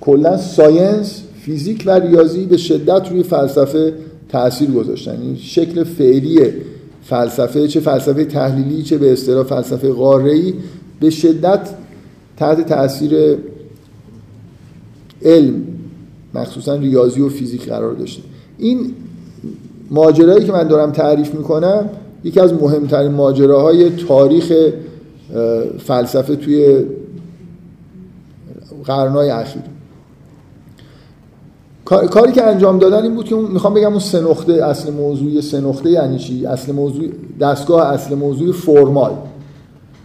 کلا 0.00 0.36
ساینس 0.36 1.22
فیزیک 1.40 1.82
و 1.86 1.90
ریاضی 1.90 2.46
به 2.46 2.56
شدت 2.56 3.10
روی 3.10 3.22
فلسفه 3.22 3.92
تاثیر 4.34 4.70
گذاشتن. 4.70 5.20
این 5.22 5.36
شکل 5.36 5.84
فعلی 5.84 6.40
فلسفه 7.02 7.68
چه 7.68 7.80
فلسفه 7.80 8.24
تحلیلی 8.24 8.82
چه 8.82 8.98
به 8.98 9.12
اصطلاح 9.12 9.44
فلسفه 9.44 9.92
قاره‌ای 9.92 10.54
به 11.00 11.10
شدت 11.10 11.68
تحت 12.36 12.68
تاثیر 12.68 13.38
علم 15.22 15.62
مخصوصا 16.34 16.74
ریاضی 16.74 17.20
و 17.20 17.28
فیزیک 17.28 17.68
قرار 17.68 17.94
داشته. 17.94 18.22
این 18.58 18.92
ماجرایی 19.90 20.44
که 20.44 20.52
من 20.52 20.68
دارم 20.68 20.92
تعریف 20.92 21.34
می‌کنم 21.34 21.90
یکی 22.24 22.40
از 22.40 22.52
مهمترین 22.52 23.12
ماجراهای 23.12 23.90
تاریخ 23.90 24.52
فلسفه 25.78 26.36
توی 26.36 26.84
قرنهای 28.84 29.30
اخیر. 29.30 29.62
کاری 31.84 32.32
که 32.32 32.44
انجام 32.44 32.78
دادن 32.78 33.02
این 33.02 33.14
بود 33.14 33.24
که 33.24 33.34
می‌خوام 33.34 33.74
بگم 33.74 33.90
اون 33.90 33.98
سه 33.98 34.62
اصل 34.64 34.92
موضوعی 34.92 35.42
سه 35.42 35.62
یعنی 35.84 36.18
چی؟ 36.18 36.46
اصل 36.46 36.72
موضوع 36.72 37.04
دستگاه 37.40 37.86
اصل 37.86 38.14
موضوع 38.14 38.52
فرمال. 38.52 39.12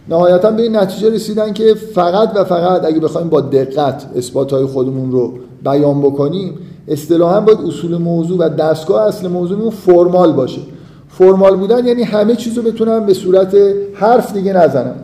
نهایتا 0.08 0.50
به 0.50 0.62
این 0.62 0.76
نتیجه 0.76 1.10
رسیدن 1.10 1.52
که 1.52 1.74
فقط 1.74 2.32
و 2.34 2.44
فقط 2.44 2.84
اگه 2.84 3.00
بخوایم 3.00 3.28
با 3.28 3.40
دقت 3.40 4.06
اثبات 4.16 4.52
های 4.52 4.64
خودمون 4.64 5.12
رو 5.12 5.32
بیان 5.64 6.02
بکنیم 6.02 6.54
اصطلاحا 6.88 7.40
باید 7.40 7.58
اصول 7.58 7.96
موضوع 7.96 8.38
و 8.38 8.48
دستگاه 8.48 9.06
اصل 9.06 9.28
موضوع 9.28 9.70
فرمال 9.70 10.32
باشه. 10.32 10.60
فرمال 11.08 11.56
بودن 11.56 11.86
یعنی 11.86 12.02
همه 12.02 12.36
چیز 12.36 12.58
رو 12.58 12.62
بتونم 12.62 13.06
به 13.06 13.14
صورت 13.14 13.56
حرف 13.94 14.32
دیگه 14.32 14.52
نزنم. 14.52 14.96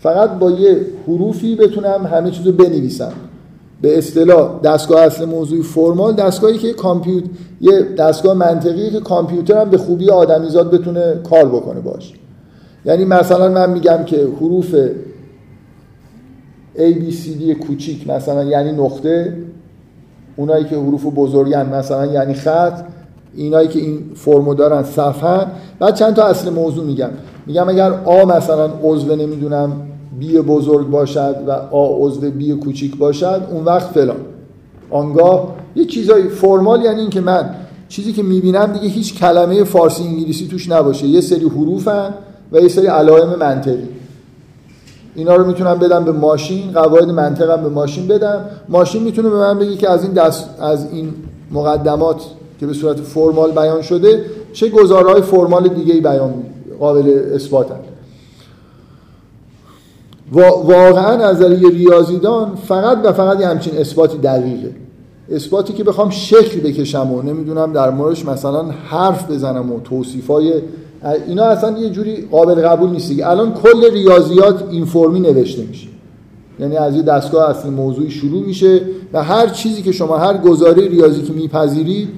فقط 0.00 0.30
با 0.30 0.50
یه 0.50 0.80
حروفی 1.06 1.56
بتونم 1.56 2.06
همه 2.12 2.30
چیز 2.30 2.46
رو 2.46 2.52
بنویسم. 2.52 3.12
به 3.80 3.98
اصطلاح 3.98 4.60
دستگاه 4.60 5.00
اصل 5.00 5.24
موضوعی 5.24 5.62
فرمال 5.62 6.14
دستگاهی 6.14 6.58
که 6.58 6.72
کامپیوتر 6.72 7.28
یه 7.60 7.82
دستگاه 7.82 8.34
منطقی 8.34 8.90
که 8.90 9.00
کامپیوتر 9.00 9.60
هم 9.60 9.70
به 9.70 9.78
خوبی 9.78 10.10
آدمیزاد 10.10 10.70
بتونه 10.70 11.20
کار 11.30 11.48
بکنه 11.48 11.80
باش. 11.80 12.12
یعنی 12.84 13.04
مثلا 13.04 13.48
من 13.48 13.70
میگم 13.70 14.04
که 14.06 14.28
حروف 14.40 14.74
A 16.76 16.92
B 16.94 17.12
C 17.12 17.40
D 17.40 17.66
کوچیک 17.66 18.08
مثلا 18.08 18.44
یعنی 18.44 18.72
نقطه 18.72 19.36
اونایی 20.36 20.64
که 20.64 20.76
حروف 20.76 21.06
بزرگن 21.16 21.66
مثلا 21.66 22.06
یعنی 22.06 22.34
خط 22.34 22.82
اینایی 23.34 23.68
که 23.68 23.78
این 23.78 24.10
فرمو 24.14 24.54
دارن 24.54 24.82
صفحه 24.82 25.46
بعد 25.78 25.94
چند 25.94 26.14
تا 26.14 26.24
اصل 26.24 26.50
موضوع 26.50 26.84
میگم. 26.84 27.10
میگم 27.46 27.68
اگر 27.68 27.92
آ 27.92 28.24
مثلا 28.24 28.70
عضو 28.82 29.16
نمی‌دونم 29.16 29.72
بی 30.18 30.38
بزرگ 30.38 30.90
باشد 30.90 31.36
و 31.46 31.50
آ 31.50 32.06
عضو 32.06 32.30
بی 32.30 32.52
کوچیک 32.52 32.96
باشد 32.96 33.42
اون 33.50 33.64
وقت 33.64 33.86
فلان. 33.86 34.16
آنگاه 34.90 35.54
یه 35.76 35.84
چیزای 35.84 36.28
فرمال 36.28 36.82
یعنی 36.82 37.00
اینکه 37.00 37.20
من 37.20 37.54
چیزی 37.88 38.12
که 38.12 38.22
می‌بینم 38.22 38.66
دیگه 38.66 38.88
هیچ 38.88 39.18
کلمه 39.18 39.64
فارسی 39.64 40.02
انگلیسی 40.02 40.46
توش 40.46 40.70
نباشه. 40.70 41.06
یه 41.06 41.20
سری 41.20 41.48
حروفن 41.48 42.14
و 42.52 42.60
یه 42.60 42.68
سری 42.68 42.86
علائم 42.86 43.38
منطقی. 43.38 43.88
اینا 45.14 45.36
رو 45.36 45.46
می‌تونم 45.46 45.78
بدم 45.78 46.04
به 46.04 46.12
ماشین 46.12 46.72
قواعد 46.72 47.10
منطقم 47.10 47.62
به 47.62 47.68
ماشین 47.68 48.06
بدم. 48.06 48.44
ماشین 48.68 49.02
می‌تونه 49.02 49.28
به 49.28 49.36
من 49.36 49.58
بگه 49.58 49.76
که 49.76 49.90
از 49.90 50.02
این 50.02 50.12
دست 50.12 50.48
از 50.60 50.92
این 50.92 51.14
مقدمات 51.50 52.22
که 52.60 52.66
به 52.66 52.72
صورت 52.72 52.96
فرمال 52.96 53.50
بیان 53.50 53.82
شده 53.82 54.24
چه 54.52 54.68
گزارهای 54.68 55.22
فرمال 55.22 55.68
دیگه 55.68 56.00
بیان 56.00 56.34
قابل 56.80 57.20
اثباتن. 57.34 57.80
واقعا 60.32 61.24
از 61.24 61.36
نظر 61.36 61.48
ریاضیدان 61.48 62.54
فقط 62.54 62.98
و 63.04 63.12
فقط 63.12 63.40
یه 63.40 63.46
همچین 63.46 63.78
اثباتی 63.78 64.18
دقیقه. 64.18 64.70
اثباتی 65.32 65.72
که 65.72 65.84
بخوام 65.84 66.10
شکل 66.10 66.60
بکشم 66.60 67.12
و 67.12 67.22
نمی‌دونم 67.22 67.72
در 67.72 67.90
موردش 67.90 68.26
مثلا 68.26 68.64
حرف 68.64 69.30
بزنم 69.30 69.72
و 69.72 69.80
توصیفای 69.80 70.52
اینا 71.26 71.44
اصلا 71.44 71.78
یه 71.78 71.90
جوری 71.90 72.28
قابل 72.30 72.54
قبول 72.54 72.90
نیست 72.90 73.12
الان 73.22 73.54
کل 73.54 73.92
ریاضیات 73.92 74.64
این 74.70 74.84
فرمی 74.84 75.20
نوشته 75.20 75.62
میشه. 75.62 75.88
یعنی 76.60 76.76
از 76.76 76.96
یه 76.96 77.02
دستگاه 77.02 77.50
اصلی 77.50 77.70
موضوعی 77.70 78.10
شروع 78.10 78.46
میشه 78.46 78.80
و 79.12 79.22
هر 79.22 79.48
چیزی 79.48 79.82
که 79.82 79.92
شما 79.92 80.18
هر 80.18 80.36
گزاره 80.36 80.88
ریاضی 80.88 81.22
که 81.22 81.32
میپذیرید 81.32 82.08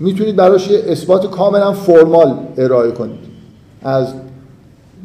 می‌تونید 0.00 0.36
براش 0.36 0.70
یه 0.70 0.84
اثبات 0.86 1.30
کاملا 1.30 1.72
فرمال 1.72 2.34
ارائه 2.56 2.90
کنید. 2.90 3.20
از 3.82 4.06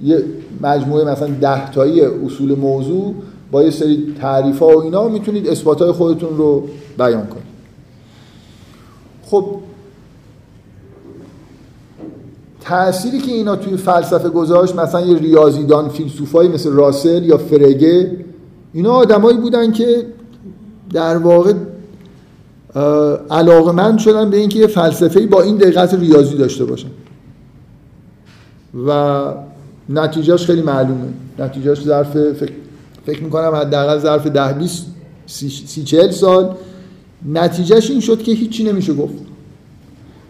یه 0.04 0.24
مجموعه 0.62 1.12
مثلا 1.12 1.28
ده 1.28 1.72
تایی 1.72 2.02
اصول 2.02 2.56
موضوع 2.56 3.16
با 3.52 3.64
یه 3.64 3.70
سری 3.70 4.16
تعریف 4.22 4.60
ها 4.60 4.68
و 4.68 4.84
اینا 4.84 5.08
می‌تونید 5.08 5.48
اثبات 5.48 5.82
های 5.82 5.92
خودتون 5.92 6.38
رو 6.38 6.68
بیان 6.98 7.28
کنید. 7.28 7.46
خب 9.26 9.46
تأثیری 12.62 13.20
که 13.20 13.32
اینا 13.32 13.56
توی 13.56 13.78
فلسفه 13.78 14.30
گذاشت 14.30 14.76
مثلا 14.76 15.02
یه 15.02 15.18
ریاضیدان 15.18 15.90
فیلسوفایی 15.90 16.50
مثل 16.50 16.72
راسل 16.72 17.24
یا 17.24 17.38
فرگه 17.38 18.18
اینا 18.74 18.92
آدمایی 18.92 19.38
بودن 19.38 19.72
که 19.72 20.06
در 20.94 21.18
واقع 21.18 21.54
علاقمند 23.32 24.00
شدن 24.00 24.30
به 24.30 24.38
اینکه 24.38 24.60
یه 24.60 24.68
فلسفه 24.68 25.28
با 25.28 25.42
این 25.42 25.58
دقت 25.58 25.94
ریاضی 25.94 26.38
داشته 26.38 26.66
باشن. 26.66 26.90
و 28.88 29.24
نتیجهش 29.90 30.46
خیلی 30.46 30.62
معلومه. 30.62 31.08
نتیجهش 31.40 31.82
ظرف 31.82 32.12
فکر, 32.12 32.52
فکر 33.06 33.24
می‌کنم 33.24 33.56
حداقل 33.56 34.00
ظرف 34.00 34.28
ده 34.28 34.54
20 34.54 34.86
سی 35.26 35.84
چهل 35.84 36.12
سال. 36.12 36.56
نتیجهش 37.34 37.92
این 37.92 38.00
شد 38.00 38.24
که 38.24 38.32
هیچی 38.32 38.64
نمیشه 38.64 38.94
گفت. 38.94 39.14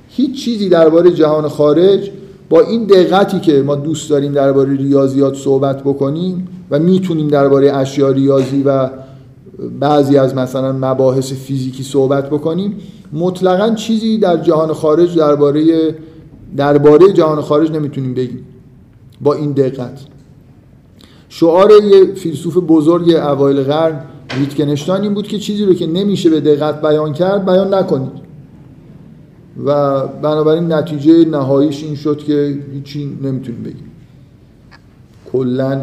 هیچ 0.10 0.46
چیزی 0.46 0.70
درباره 0.70 1.12
جهان 1.12 1.48
خارج 1.48 2.12
با 2.50 2.62
این 2.62 2.86
دقتی 2.86 3.40
که 3.40 3.62
ما 3.62 3.76
دوست 3.76 4.10
داریم 4.10 4.34
درباره 4.34 4.76
ریاضیات 4.78 5.36
صحبت 5.36 5.82
بکنیم 5.84 6.48
و 6.72 6.80
می‌تونیم 6.80 7.28
درباره 7.28 7.76
اشیاء 7.76 8.12
ریاضی 8.12 8.64
و 8.64 8.90
بعضی 9.80 10.18
از 10.18 10.36
مثلا 10.36 10.72
مباحث 10.72 11.34
فیزیکی 11.34 11.84
صحبت 11.84 12.30
بکنیم 12.30 12.76
مطلقا 13.14 13.76
چیزی 13.76 14.18
در 14.18 14.38
جهان 14.38 14.74
خارج 14.74 15.18
درباره 15.18 15.96
درباره 16.58 17.14
جهان 17.14 17.42
خارج 17.42 17.72
نمی‌تونیم 17.72 18.14
بگیم. 18.14 18.46
با 19.22 19.34
این 19.34 19.52
دقت. 19.52 20.00
شعار 21.30 21.72
یه 21.72 22.14
فیلسوف 22.14 22.58
بزرگ 22.68 23.16
اوایل 23.16 23.64
قرن 23.64 24.02
ویتکنشتاین 24.40 25.02
این 25.02 25.14
بود 25.14 25.28
که 25.28 25.40
چیزی 25.40 25.66
رو 25.66 25.74
که 25.74 25.88
نمیشه 25.88 26.30
به 26.30 26.42
دقت 26.42 26.82
بیان 26.82 27.14
کرد 27.14 27.46
بیان 27.46 27.74
نکنید. 27.74 28.26
و 29.66 30.02
بنابراین 30.08 30.74
نتیجه 30.74 31.26
نهاییش 31.26 31.84
این 31.84 31.96
شد 31.96 32.18
که 32.18 32.58
هیچی 32.74 33.18
نمی‌تونیم 33.24 33.64
بگیم. 33.64 33.92
کلا 35.32 35.82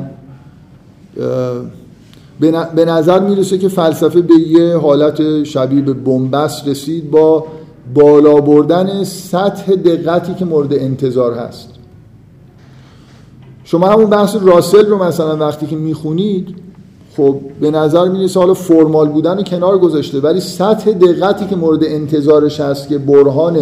به 2.75 2.85
نظر 2.85 3.21
می‌رسه 3.21 3.59
که 3.59 3.69
فلسفه 3.69 4.23
به 4.23 4.35
یه 4.35 4.77
حالت 4.77 5.45
شبیه 5.45 5.83
به 5.83 5.93
بنبست 5.93 6.69
رسید 6.69 7.11
با 7.11 7.47
بالا 7.95 8.41
بردن 8.41 9.05
سطح 9.05 9.75
دقتی 9.75 10.35
که 10.35 10.45
مورد 10.45 10.75
انتظار 10.75 11.35
هست. 11.35 11.69
شما 13.73 13.87
همون 13.89 14.07
بحث 14.07 14.37
راسل 14.43 14.87
رو 14.87 15.05
مثلا 15.05 15.37
وقتی 15.37 15.67
که 15.67 15.77
می‌خونید 15.77 16.49
خب 17.17 17.37
به 17.61 17.71
نظر 17.71 18.09
می‌رسه 18.09 18.41
حالا 18.41 18.55
فرمال 18.55 19.09
بودن 19.09 19.37
رو 19.37 19.43
کنار 19.43 19.79
گذاشته 19.79 20.21
ولی 20.21 20.41
سطح 20.41 20.91
دقتی 20.91 21.47
که 21.47 21.57
مورد 21.57 21.85
انتظارش 21.85 22.61
هست 22.61 22.89
که 22.89 22.99
برهان 22.99 23.59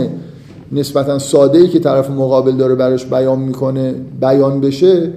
نسبتا 0.72 1.18
ساده 1.18 1.58
ای 1.58 1.68
که 1.68 1.78
طرف 1.78 2.10
مقابل 2.10 2.52
داره 2.52 2.74
براش 2.74 3.04
بیان 3.04 3.38
می‌کنه 3.38 3.94
بیان 4.20 4.60
بشه 4.60 5.10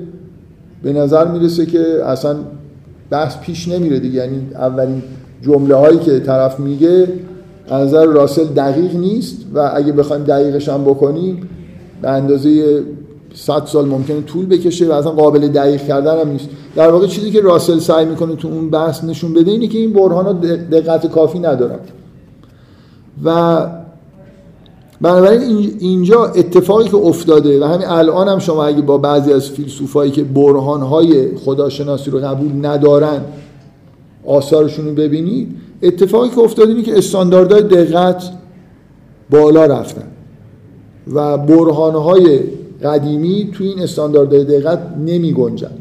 به 0.84 0.94
نظر 0.94 1.28
می‌رسه 1.28 1.66
که 1.66 2.04
اصلا 2.06 2.36
بحث 3.10 3.38
پیش 3.38 3.68
نمیره 3.68 4.00
دیگه. 4.00 4.16
یعنی 4.16 4.48
اولین 4.56 5.04
جمله 5.42 5.76
هایی 5.76 5.98
که 5.98 6.20
طرف 6.20 6.60
میگه 6.60 7.08
از 7.70 7.88
نظر 7.88 8.06
راسل 8.06 8.46
دقیق 8.46 8.96
نیست 8.96 9.38
و 9.54 9.72
اگه 9.76 9.92
بخوایم 9.92 10.24
دقیقش 10.24 10.70
هم 10.70 10.84
بکنیم 10.84 11.50
به 12.02 12.10
اندازه 12.10 12.84
100 13.34 13.66
سال 13.66 13.86
ممکنه 13.86 14.22
طول 14.22 14.46
بکشه 14.46 14.88
و 14.88 14.92
اصلا 14.92 15.12
قابل 15.12 15.48
دقیق 15.48 15.88
کردن 15.88 16.20
هم 16.20 16.30
نیست. 16.30 16.50
در 16.76 16.92
واقع 16.92 17.08
چیزی 17.08 17.32
که 17.32 17.42
راسل 17.42 17.80
سعی 17.80 18.06
می‌کنه 18.06 18.36
تو 18.36 18.48
اون 18.48 18.70
بحث 18.70 19.04
نشون 19.04 19.34
بده 19.34 19.52
اینه 19.52 19.68
که 19.68 19.78
این 19.78 19.94
برهان 19.94 20.26
ها 20.26 20.34
دقت 20.72 21.08
کافی 21.08 21.40
ندارن. 21.40 21.80
و 23.24 23.68
بنابراین 25.02 25.76
اینجا 25.80 26.26
اتفاقی 26.26 26.90
که 26.90 26.98
افتاده 26.98 27.62
و 27.62 27.64
همین 27.64 27.88
الان 27.88 28.28
هم 28.28 28.40
شما 28.40 28.66
اگه 28.66 28.82
با 28.82 28.98
بعضی 28.98 29.34
از 29.34 29.50
فیلسوفایی 29.50 30.12
که 30.12 30.24
برهانهای 30.24 31.38
خداشناسی 31.38 32.12
رو 32.12 32.20
قبول 32.20 32.66
ندارن 32.66 33.22
آثارشون 34.26 34.86
رو 34.86 34.94
ببینید 34.94 35.56
اتفاقی 35.82 36.30
که 36.30 36.40
افتاده 36.40 36.72
اینه 36.72 36.84
که 36.84 36.98
استانداردهای 36.98 37.62
دقت 37.62 38.24
بالا 39.30 39.66
رفتن 39.66 40.08
و 41.14 41.38
برهانهای 41.38 42.40
قدیمی 42.84 43.50
توی 43.54 43.68
این 43.68 43.80
استانداردهای 43.80 44.44
دقت 44.44 44.80
نمی 44.98 45.34
گنجن. 45.34 45.72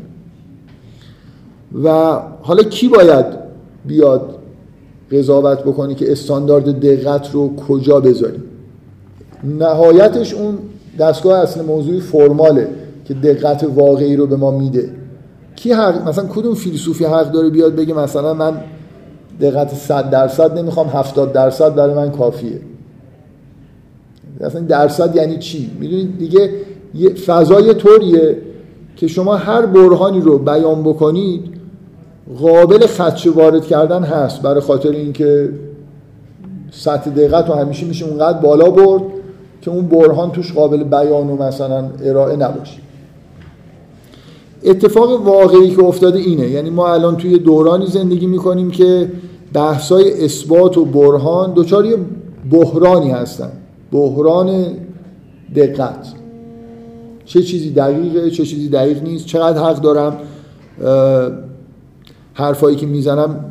و 1.85 2.19
حالا 2.43 2.63
کی 2.63 2.89
باید 2.89 3.27
بیاد 3.85 4.39
قضاوت 5.13 5.63
بکنی 5.63 5.95
که 5.95 6.13
استاندارد 6.13 6.81
دقت 6.81 7.31
رو 7.33 7.57
کجا 7.57 8.01
بذاریم 8.01 8.43
نهایتش 9.45 10.35
اون 10.35 10.59
دستگاه 10.99 11.39
اصل 11.39 11.65
موضوعی 11.65 12.01
فرماله 12.01 12.69
که 13.05 13.15
دقت 13.15 13.65
واقعی 13.75 14.17
رو 14.17 14.27
به 14.27 14.37
ما 14.37 14.51
میده. 14.51 14.91
کی 15.57 15.73
حق 15.73 16.09
مثلا 16.09 16.27
کدوم 16.27 16.55
فیلسوفی 16.55 17.05
حق 17.05 17.33
داره 17.33 17.51
بیاد 17.51 17.75
بگه 17.75 17.95
مثلا 17.95 18.35
من 18.35 18.61
دقت 19.41 19.75
100 19.75 20.11
درصد 20.11 20.59
نمی‌خوام 20.59 20.89
70 20.89 21.33
درصد 21.33 21.75
برای 21.75 21.95
من 21.95 22.11
کافیه؟ 22.11 22.61
اصلا 24.41 24.61
درصد 24.61 25.17
یعنی 25.17 25.39
چی؟ 25.39 25.71
می‌دونید 25.81 26.19
دیگه 26.19 26.51
فضای 27.27 27.75
طوریه 27.75 28.37
که 28.97 29.07
شما 29.07 29.37
هر 29.37 29.67
برهانی 29.67 30.21
رو 30.21 30.39
بیان 30.39 30.83
بکنید 30.83 31.45
قابل 32.41 32.87
خدشه 32.87 33.31
وارد 33.31 33.67
کردن 33.67 34.03
هست. 34.03 34.43
برای 34.43 34.61
خاطر 34.61 34.91
اینکه 34.91 35.49
سطح 36.71 37.11
دقت 37.11 37.49
رو 37.49 37.55
همیشه 37.55 37.87
میشه 37.87 38.07
اونقدر 38.07 38.39
بالا 38.39 38.71
برد 38.71 39.03
که 39.61 39.71
اون 39.71 39.87
برهان 39.87 40.31
توش 40.31 40.53
قابل 40.53 40.85
بیان 40.85 41.31
و 41.31 41.37
مثلا 41.43 41.85
ارائه 42.05 42.37
نباشه. 42.37 42.79
اتفاق 44.65 45.27
واقعی 45.27 45.71
که 45.71 45.85
افتاده 45.85 46.19
اینه. 46.19 46.49
یعنی 46.49 46.71
ما 46.71 46.93
الان 46.93 47.17
توی 47.17 47.39
دورانی 47.39 47.87
زندگی 47.87 48.27
می‌کنیم 48.27 48.71
که 48.71 49.09
بحثای 49.53 50.25
اثبات 50.25 50.79
و 50.79 50.85
برهان 50.85 51.53
دوچار 51.53 51.87
یه 51.87 51.97
بحرانی 52.51 53.11
هستن. 53.11 53.53
بحران 53.93 54.65
دقت. 55.57 56.22
چه 57.25 57.43
چیزی 57.43 57.71
دقیقه 57.71 58.31
چه 58.31 58.47
چیزی 58.47 58.69
دقیق 58.69 59.03
نیست 59.03 59.27
چقدر 59.27 59.63
حق 59.63 59.81
دارم. 59.81 60.17
حرفایی 62.35 62.77
که 62.77 62.87
می‌زنم 62.87 63.45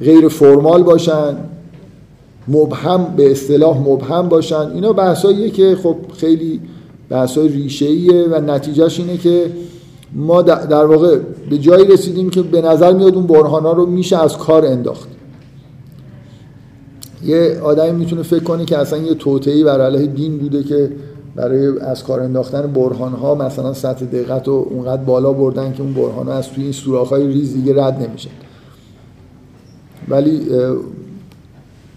غیر 0.00 0.28
فرمال 0.28 0.82
باشن 0.82 1.36
مبهم 2.48 3.04
به 3.16 3.30
اصطلاح 3.30 3.78
مبهم 3.78 4.28
باشن. 4.28 4.70
اینا 4.74 4.92
بحثاییه 4.92 5.50
که 5.50 5.76
خب 5.82 5.96
خیلی 6.16 6.60
بحثای 7.08 7.48
ریشه 7.48 8.24
و 8.30 8.40
نتیجهش 8.40 9.00
اینه 9.00 9.16
که 9.16 9.52
ما 10.14 10.42
در 10.42 10.86
واقع 10.86 11.18
به 11.50 11.58
جایی 11.58 11.84
رسیدیم 11.84 12.30
که 12.30 12.42
به 12.42 12.62
نظر 12.62 12.92
میاد 12.92 13.14
اون 13.14 13.26
برهانا 13.26 13.72
رو 13.72 13.86
میشه 13.86 14.22
از 14.22 14.38
کار 14.38 14.66
انداخت. 14.66 15.08
یه 17.24 17.60
آدمی 17.62 17.92
می‌تونه 17.92 18.22
فکر 18.22 18.44
کنه 18.44 18.64
که 18.64 18.78
اصلا 18.78 18.98
یه 18.98 19.14
توطئه‌ای 19.14 19.64
بر 19.64 19.80
علیه 19.80 20.06
دین 20.06 20.38
بوده 20.38 20.62
که 20.62 20.90
برای 21.36 21.78
از 21.80 22.04
کار 22.04 22.20
انداختن 22.20 22.72
برهان 22.72 23.12
ها 23.12 23.34
مثلا 23.34 23.74
سطح 23.74 24.04
دقت 24.04 24.48
رو 24.48 24.66
اونقدر 24.70 25.02
بالا 25.02 25.32
بردن 25.32 25.72
که 25.72 25.82
اون 25.82 25.94
برهان 25.94 26.26
ها 26.28 26.34
از 26.34 26.48
توی 26.48 26.62
این 26.62 26.72
سوراخ 26.72 27.08
های 27.08 27.26
ریز 27.26 27.54
دیگه 27.54 27.84
رد 27.84 28.08
نمیشه. 28.08 28.30
ولی 30.08 30.40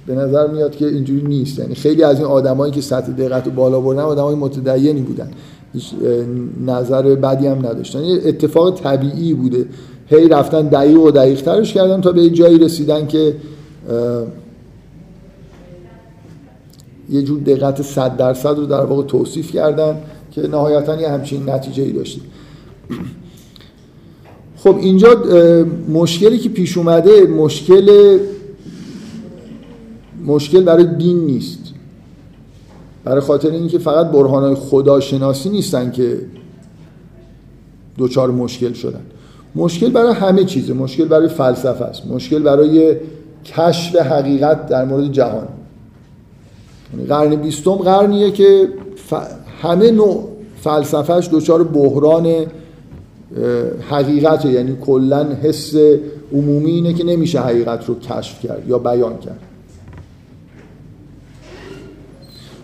به 0.07 0.15
نظر 0.15 0.47
میاد 0.47 0.75
که 0.75 0.87
اینجوری 0.87 1.27
نیست. 1.27 1.59
یعنی 1.59 1.75
خیلی 1.75 2.03
از 2.03 2.17
این 2.17 2.27
آدمایی 2.27 2.73
که 2.73 2.81
سطح 2.81 3.11
دقت 3.11 3.45
رو 3.45 3.51
بالا 3.51 3.79
بردن 3.79 4.01
آدمای 4.01 4.35
متدینی 4.35 5.01
بودن. 5.01 5.31
نظر 6.65 7.15
بدی 7.15 7.47
هم 7.47 7.57
نداشتن. 7.57 8.03
یه 8.03 8.21
اتفاق 8.25 8.81
طبیعی 8.81 9.33
بوده. 9.33 9.65
هی 10.07 10.27
رفتن 10.27 10.61
دقیق 10.61 10.99
و 10.99 11.11
دقیق 11.11 11.41
ترش 11.41 11.73
کردن 11.73 12.01
تا 12.01 12.11
به 12.11 12.29
جایی 12.29 12.57
رسیدن 12.57 13.07
که 13.07 13.35
یه 17.13 17.21
جور 17.21 17.39
دقت 17.39 17.81
صد 17.81 18.17
درصد 18.17 18.57
رو 18.57 18.65
در 18.65 18.85
واقع 18.85 19.03
توصیف 19.03 19.51
کردن 19.51 19.97
که 20.31 20.41
نهایتا 20.41 21.01
یه 21.01 21.09
همچین 21.09 21.49
نتیجه 21.49 21.83
ای 21.83 21.91
داشته 21.91 22.21
خب 24.57 24.77
اینجا 24.77 25.23
مشکلی 25.89 26.37
که 26.37 26.49
پیش 26.49 26.77
اومده 26.77 27.27
مشکل 27.27 28.19
مشکل 30.25 30.63
برای 30.63 30.85
دین 30.95 31.17
نیست. 31.17 31.59
برای 33.03 33.21
خاطر 33.21 33.51
اینکه 33.51 33.77
فقط 33.77 34.07
برهانهای 34.07 34.55
خداشناسی 34.55 35.49
نیستن 35.49 35.91
که 35.91 36.17
دوچار 37.97 38.31
مشکل 38.31 38.73
شدن. 38.73 39.01
مشکل 39.55 39.89
برای 39.89 40.13
همه 40.13 40.43
چیزه. 40.43 40.73
مشکل 40.73 41.05
برای 41.05 41.27
فلسفه 41.27 41.85
است. 41.85 42.07
مشکل 42.07 42.39
برای 42.39 42.97
کشف 43.45 43.95
حقیقت 43.95 44.67
در 44.67 44.85
مورد 44.85 45.11
جهان. 45.11 45.47
قرن 47.09 47.35
بیستم 47.35 47.71
قرنیه 47.71 48.31
که 48.31 48.67
همه 49.61 49.91
نوع 49.91 50.29
فلسفهش 50.61 51.29
دچار 51.31 51.63
بحران 51.63 52.45
حقیقت 53.89 54.45
یعنی 54.45 54.77
کلا 54.81 55.27
حس 55.43 55.75
عمومی 56.33 56.71
اینه 56.71 56.93
که 56.93 57.03
نمیشه 57.03 57.41
حقیقت 57.41 57.85
رو 57.85 57.99
کشف 57.99 58.39
کرد 58.47 58.63
یا 58.67 58.77
بیان 58.77 59.17
کرد. 59.17 59.39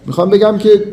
می‌خوام 0.05 0.29
بگم 0.29 0.57
که 0.57 0.83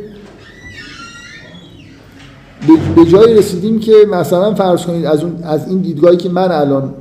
به 2.96 3.04
جایی 3.04 3.34
رسیدیم 3.34 3.80
که 3.80 3.92
مثلا 4.10 4.54
فرض 4.54 4.82
کنید 4.86 5.06
از, 5.06 5.22
اون 5.22 5.42
از 5.42 5.68
این 5.68 5.78
دیدگاهی 5.78 6.16
که 6.16 6.28
من 6.28 6.52
الان 6.52 6.94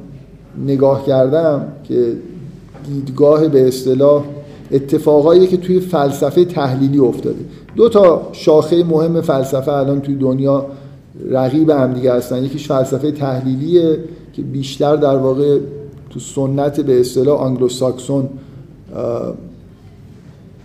نگاه 0.65 1.05
کردم 1.05 1.67
که 1.83 2.13
دیدگاه 2.87 3.47
به 3.47 3.67
اصطلاح 3.67 4.23
اتفاقایی 4.71 5.47
که 5.47 5.57
توی 5.57 5.79
فلسفه 5.79 6.45
تحلیلی 6.45 6.99
افتاده. 6.99 7.45
دو 7.75 7.89
تا 7.89 8.29
شاخه 8.31 8.83
مهم 8.83 9.21
فلسفه 9.21 9.71
الان 9.71 10.01
توی 10.01 10.15
دنیا 10.15 10.65
رقیب 11.29 11.69
هم 11.69 11.93
دیگه 11.93 12.13
هستن. 12.13 12.43
یکیش 12.43 12.67
فلسفه 12.67 13.11
تحلیلیه 13.11 13.99
که 14.33 14.41
بیشتر 14.41 14.95
در 14.95 15.17
واقع 15.17 15.59
تو 16.09 16.19
سنت 16.19 16.81
به 16.81 16.99
اصطلاح 16.99 17.39
آنگلو 17.39 17.69
ساکسون 17.69 18.29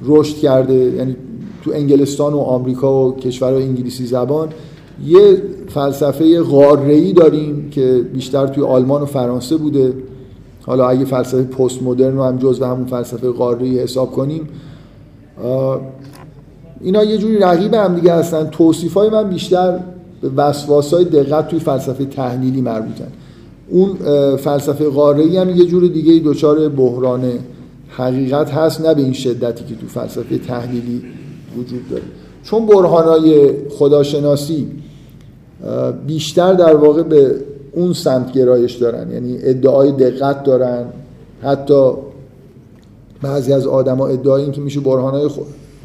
رشد 0.03 0.37
کرده. 0.37 0.75
یعنی 0.75 1.17
تو 1.65 1.71
انگلستان 1.75 2.33
و 2.33 2.39
آمریکا 2.39 3.09
و 3.09 3.17
کشورهای 3.17 3.63
انگلیسی 3.63 4.07
زبان 4.07 4.49
یه 5.07 5.43
فلسفه 5.69 6.41
غاره‌ای 6.41 7.13
داریم 7.13 7.71
که 7.71 8.01
بیشتر 8.13 8.47
توی 8.47 8.65
آلمان 8.65 9.03
و 9.03 9.07
فرانسه 9.07 9.57
بوده. 9.57 9.93
حالا 10.71 10.89
اگه 10.89 11.05
فلسفه 11.05 11.43
پست 11.43 11.83
مدرن 11.83 12.17
رو 12.17 12.23
هم 12.23 12.39
جز 12.39 12.63
همون 12.63 12.87
فلسفه 12.87 13.31
قاره 13.31 13.67
حساب 13.67 14.11
کنیم 14.11 14.49
اینا 16.81 17.05
یه 17.05 17.19
جوری 17.19 17.39
رقیب 17.39 17.75
هم 17.75 17.95
دیگه 17.95 18.15
هستن. 18.15 18.47
توصیف 18.47 18.95
های 18.95 19.11
من 19.11 19.31
بیشتر 19.31 19.81
به 20.21 20.29
وسواس 20.37 20.95
های 20.95 21.05
دقت 21.05 21.49
توی 21.49 21.59
فلسفه 21.59 22.05
تحلیلی 22.05 22.61
مربوطن. 22.61 23.09
اون 23.69 23.97
فلسفه 24.37 24.89
قاره 24.89 25.41
هم 25.41 25.51
یه 25.51 25.65
جور 25.65 25.87
دیگه 25.87 26.23
دچار 26.25 26.69
بحران 26.69 27.33
حقیقت 27.89 28.51
هست 28.51 28.81
نه 28.81 28.95
به 28.95 29.03
این 29.03 29.13
شدتی 29.13 29.65
که 29.65 29.75
تو 29.75 29.87
فلسفه 29.87 30.39
تحلیلی 30.39 31.03
وجود 31.59 31.89
داره. 31.91 32.03
چون 32.43 32.67
برهانای 32.67 33.53
خداشناسی 33.71 34.69
بیشتر 36.07 36.55
در 36.55 36.77
واقع 36.77 37.03
به 37.03 37.35
اون 37.73 37.93
سمت 37.93 38.33
گرایش 38.33 38.75
دارن. 38.75 39.13
یعنی 39.13 39.39
ادعای 39.43 39.93
دقت 39.93 40.45
دارن. 40.45 40.85
حتی 41.43 41.91
بعضی 43.23 43.53
از 43.53 43.67
آدما 43.67 44.07
ادعای 44.07 44.43
این 44.43 44.53
که 44.53 44.61
میشه 44.61 44.81
برهانهای 44.81 45.31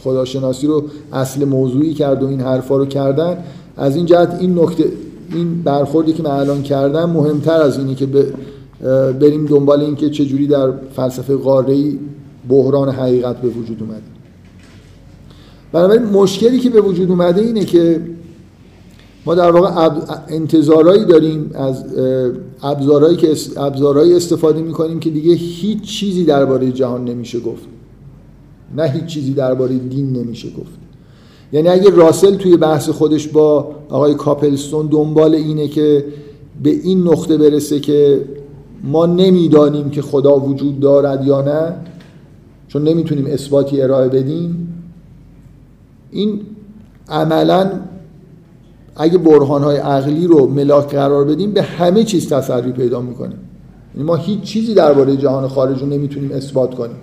خداشناسی 0.04 0.68
رو 0.68 0.84
اصل 1.14 1.46
موضوعی 1.46 1.94
کرد 1.94 2.24
و 2.24 2.28
این 2.28 2.42
حرفا 2.42 2.78
رو 2.78 2.86
کردن. 2.86 3.38
از 3.78 3.96
این 3.96 4.06
جهت 4.06 4.38
این 4.40 4.60
نکته 4.60 4.92
این 5.34 5.62
برخوردی 5.62 6.14
که 6.14 6.24
من 6.24 6.30
الان 6.30 6.64
کردم 6.64 7.10
مهمتر 7.10 7.62
از 7.62 7.78
اینی 7.78 7.96
که 7.96 8.08
بریم 9.20 9.46
دنبال 9.46 9.82
این 9.82 9.96
که 9.96 10.10
چجوری 10.10 10.48
در 10.48 10.72
فلسفه 10.96 11.36
قاره‌ای 11.36 12.00
بحران 12.50 12.90
حقیقت 12.90 13.38
به 13.42 13.48
وجود 13.48 13.82
اومده. 13.82 14.02
بنابراین 15.72 16.04
مشکلی 16.04 16.60
که 16.60 16.70
به 16.70 16.82
وجود 16.82 17.10
اومده 17.10 17.42
اینه 17.42 17.66
که 17.66 18.02
ما 19.26 19.36
در 19.36 19.52
واقع 19.52 19.90
انتظارایی 20.28 21.06
داریم 21.06 21.52
از 21.54 21.86
ابزارهایی 22.64 23.18
که 23.18 23.36
ابزارهایی 23.58 24.14
استفاده 24.14 24.62
می‌کنیم 24.62 25.00
که 25.00 25.10
دیگه 25.10 25.34
هیچ 25.34 25.82
چیزی 25.82 26.24
درباره 26.24 26.72
جهان 26.72 27.06
نمیشه 27.06 27.40
گفت. 27.40 27.66
نه 28.78 28.84
هیچ 28.84 29.06
چیزی 29.06 29.34
درباره 29.34 29.78
دین 29.78 30.14
نمیشه 30.14 30.50
گفت. 30.50 30.72
یعنی 31.54 31.68
اگه 31.68 31.90
راسل 31.90 32.36
توی 32.36 32.58
بحث 32.58 32.90
خودش 32.90 33.28
با 33.28 33.76
آقای 33.90 34.14
کاپلستون 34.14 34.88
دنبال 34.88 35.36
اینه 35.36 35.68
که 35.68 36.06
به 36.64 36.70
این 36.70 37.08
نقطه 37.08 37.38
برسه 37.38 37.80
که 37.80 38.26
ما 38.84 39.06
نمی‌دانیم 39.06 39.90
که 39.90 40.02
خدا 40.02 40.40
وجود 40.40 40.80
دارد 40.80 41.28
یا 41.28 41.42
نه 41.42 41.76
چون 42.68 42.84
نمی‌تونیم 42.84 43.26
اثباتی 43.26 43.82
ارائه 43.82 44.10
بدیم 44.10 44.74
این 46.12 46.42
عملا 47.10 47.72
اگه 48.96 49.18
برهانهای 49.18 49.78
عقلی 49.78 50.28
رو 50.28 50.48
ملاک 50.48 50.92
قرار 50.92 51.26
بدیم 51.26 51.52
به 51.52 51.62
همه 51.62 52.04
چیز 52.04 52.30
تسری 52.30 52.72
پیدا 52.72 53.02
می‌کنیم. 53.02 53.38
یعنی 53.96 54.08
ما 54.08 54.16
هیچ 54.16 54.42
چیزی 54.42 54.74
درباره 54.74 55.18
جهان 55.18 55.48
خارج 55.48 55.82
رو 55.82 55.88
نمی‌تونیم 55.88 56.32
اثبات 56.32 56.76
کنیم. 56.76 56.96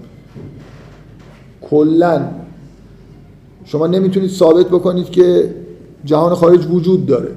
کلا. 1.70 2.22
شما 3.64 3.86
نمی‌تونید 3.86 4.30
ثابت 4.30 4.66
بکنید 4.66 5.10
که 5.10 5.54
جهان 6.04 6.34
خارج 6.34 6.66
وجود 6.70 7.06
داره. 7.06 7.28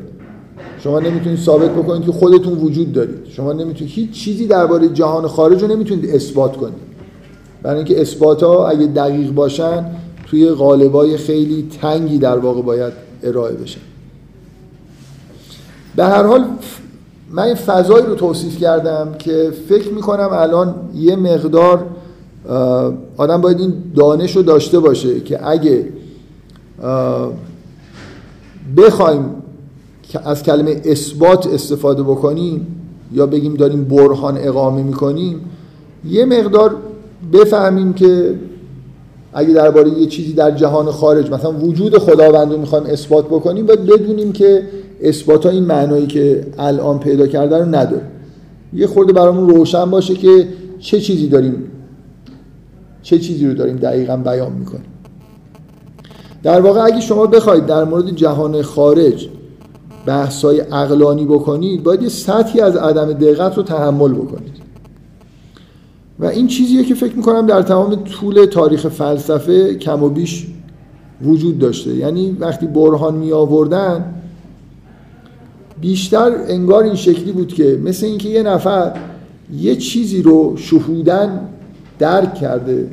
شما 0.79 0.99
نمی‌تونید 0.99 1.39
ثابت 1.39 1.71
بکنید 1.71 2.05
که 2.05 2.11
خودتون 2.11 2.53
وجود 2.53 2.93
دارید. 2.93 3.25
شما 3.29 3.53
نمی‌تونید 3.53 3.93
هیچ 3.93 4.11
چیزی 4.11 4.47
درباره 4.47 4.89
جهان 4.89 5.27
خارج 5.27 5.61
رو 5.61 5.67
نمی‌تونید 5.67 6.09
اثبات 6.09 6.57
کنید. 6.57 6.85
برای 7.63 7.77
اینکه 7.77 8.01
اثبات 8.01 8.43
ها 8.43 8.67
اگه 8.67 8.85
دقیق 8.85 9.31
باشن 9.31 9.85
توی 10.27 10.49
قالبای 10.49 11.17
خیلی 11.17 11.67
تنگی 11.81 12.17
در 12.17 12.37
واقع 12.37 12.61
باید 12.61 12.93
ارائه 13.23 13.53
بشن 13.53 13.79
به 15.95 16.05
هر 16.05 16.23
حال 16.23 16.45
من 17.31 17.43
این 17.43 17.55
فضایی 17.55 18.05
رو 18.05 18.15
توصیف 18.15 18.57
کردم 18.57 19.15
که 19.19 19.51
فکر 19.69 19.93
می‌کنم 19.93 20.29
الان 20.31 20.75
یه 20.95 21.15
مقدار 21.15 21.85
آدم 23.17 23.41
باید 23.41 23.59
این 23.59 23.73
دانش 23.95 24.35
رو 24.35 24.41
داشته 24.41 24.79
باشه 24.79 25.19
که 25.19 25.47
اگه 25.47 25.87
بخوایم 28.77 29.25
از 30.25 30.43
کلمه 30.43 30.81
اثبات 30.85 31.47
استفاده 31.47 32.03
بکنیم 32.03 32.67
یا 33.13 33.25
بگیم 33.25 33.53
داریم 33.53 33.83
برهان 33.83 34.37
اقامه 34.37 34.83
می‌کنیم 34.83 35.41
یه 36.09 36.25
مقدار 36.25 36.75
بفهمیم 37.33 37.93
که 37.93 38.35
اگه 39.33 39.53
درباره 39.53 39.89
یه 39.89 40.05
چیزی 40.05 40.33
در 40.33 40.51
جهان 40.51 40.91
خارج 40.91 41.31
مثلا 41.31 41.51
وجود 41.51 41.97
خداوند 41.97 42.51
رو 42.51 42.57
می‌خوایم 42.57 42.85
اثبات 42.85 43.25
بکنیم 43.25 43.65
باید 43.65 43.85
بدونیم 43.85 44.31
که 44.31 44.63
اثبات 45.01 45.45
ها 45.45 45.51
این 45.51 45.63
معنایی 45.63 46.07
که 46.07 46.47
الان 46.57 46.99
پیدا 46.99 47.27
کرده 47.27 47.57
رو 47.57 47.65
نداره. 47.65 48.01
یه 48.73 48.87
خورده 48.87 49.13
برامون 49.13 49.49
روشن 49.49 49.91
باشه 49.91 50.13
که 50.13 50.47
چه 50.79 51.01
چیزی 51.01 51.27
داریم 51.27 51.71
چه 53.01 53.19
چیزی 53.19 53.47
رو 53.47 53.53
داریم 53.53 53.75
دقیقا 53.75 54.17
بیان 54.17 54.51
می‌کنیم. 54.51 54.85
در 56.43 56.61
واقع 56.61 56.79
اگه 56.85 56.99
شما 56.99 57.25
بخواید 57.25 57.65
در 57.65 57.83
مورد 57.83 58.09
جهان 58.09 58.61
خارج 58.61 59.29
بحثای 60.05 60.61
اقلانی 60.61 61.25
بکنید 61.25 61.83
باید 61.83 62.01
یه 62.01 62.09
سطحی 62.09 62.61
از 62.61 62.75
عدم 62.75 63.13
دقت 63.13 63.57
رو 63.57 63.63
تحمل 63.63 64.13
بکنید. 64.13 64.55
و 66.19 66.25
این 66.25 66.47
چیزیه 66.47 66.83
که 66.83 66.95
فکر 66.95 67.15
می‌کنم 67.15 67.47
در 67.47 67.61
تمام 67.61 67.95
طول 67.95 68.45
تاریخ 68.45 68.87
فلسفه 68.87 69.75
کم 69.75 70.03
و 70.03 70.09
بیش 70.09 70.47
وجود 71.21 71.59
داشته. 71.59 71.95
یعنی 71.95 72.37
وقتی 72.39 72.67
برهان 72.67 73.15
می 73.15 73.31
آوردن 73.31 74.05
بیشتر 75.81 76.31
انگار 76.47 76.83
این 76.83 76.95
شکلی 76.95 77.31
بود 77.31 77.53
که 77.53 77.79
مثل 77.83 78.05
اینکه 78.05 78.29
یه 78.29 78.43
نفر 78.43 78.91
یه 79.57 79.75
چیزی 79.75 80.21
رو 80.21 80.57
شهودن 80.57 81.39
درک 81.99 82.35
کرده 82.35 82.87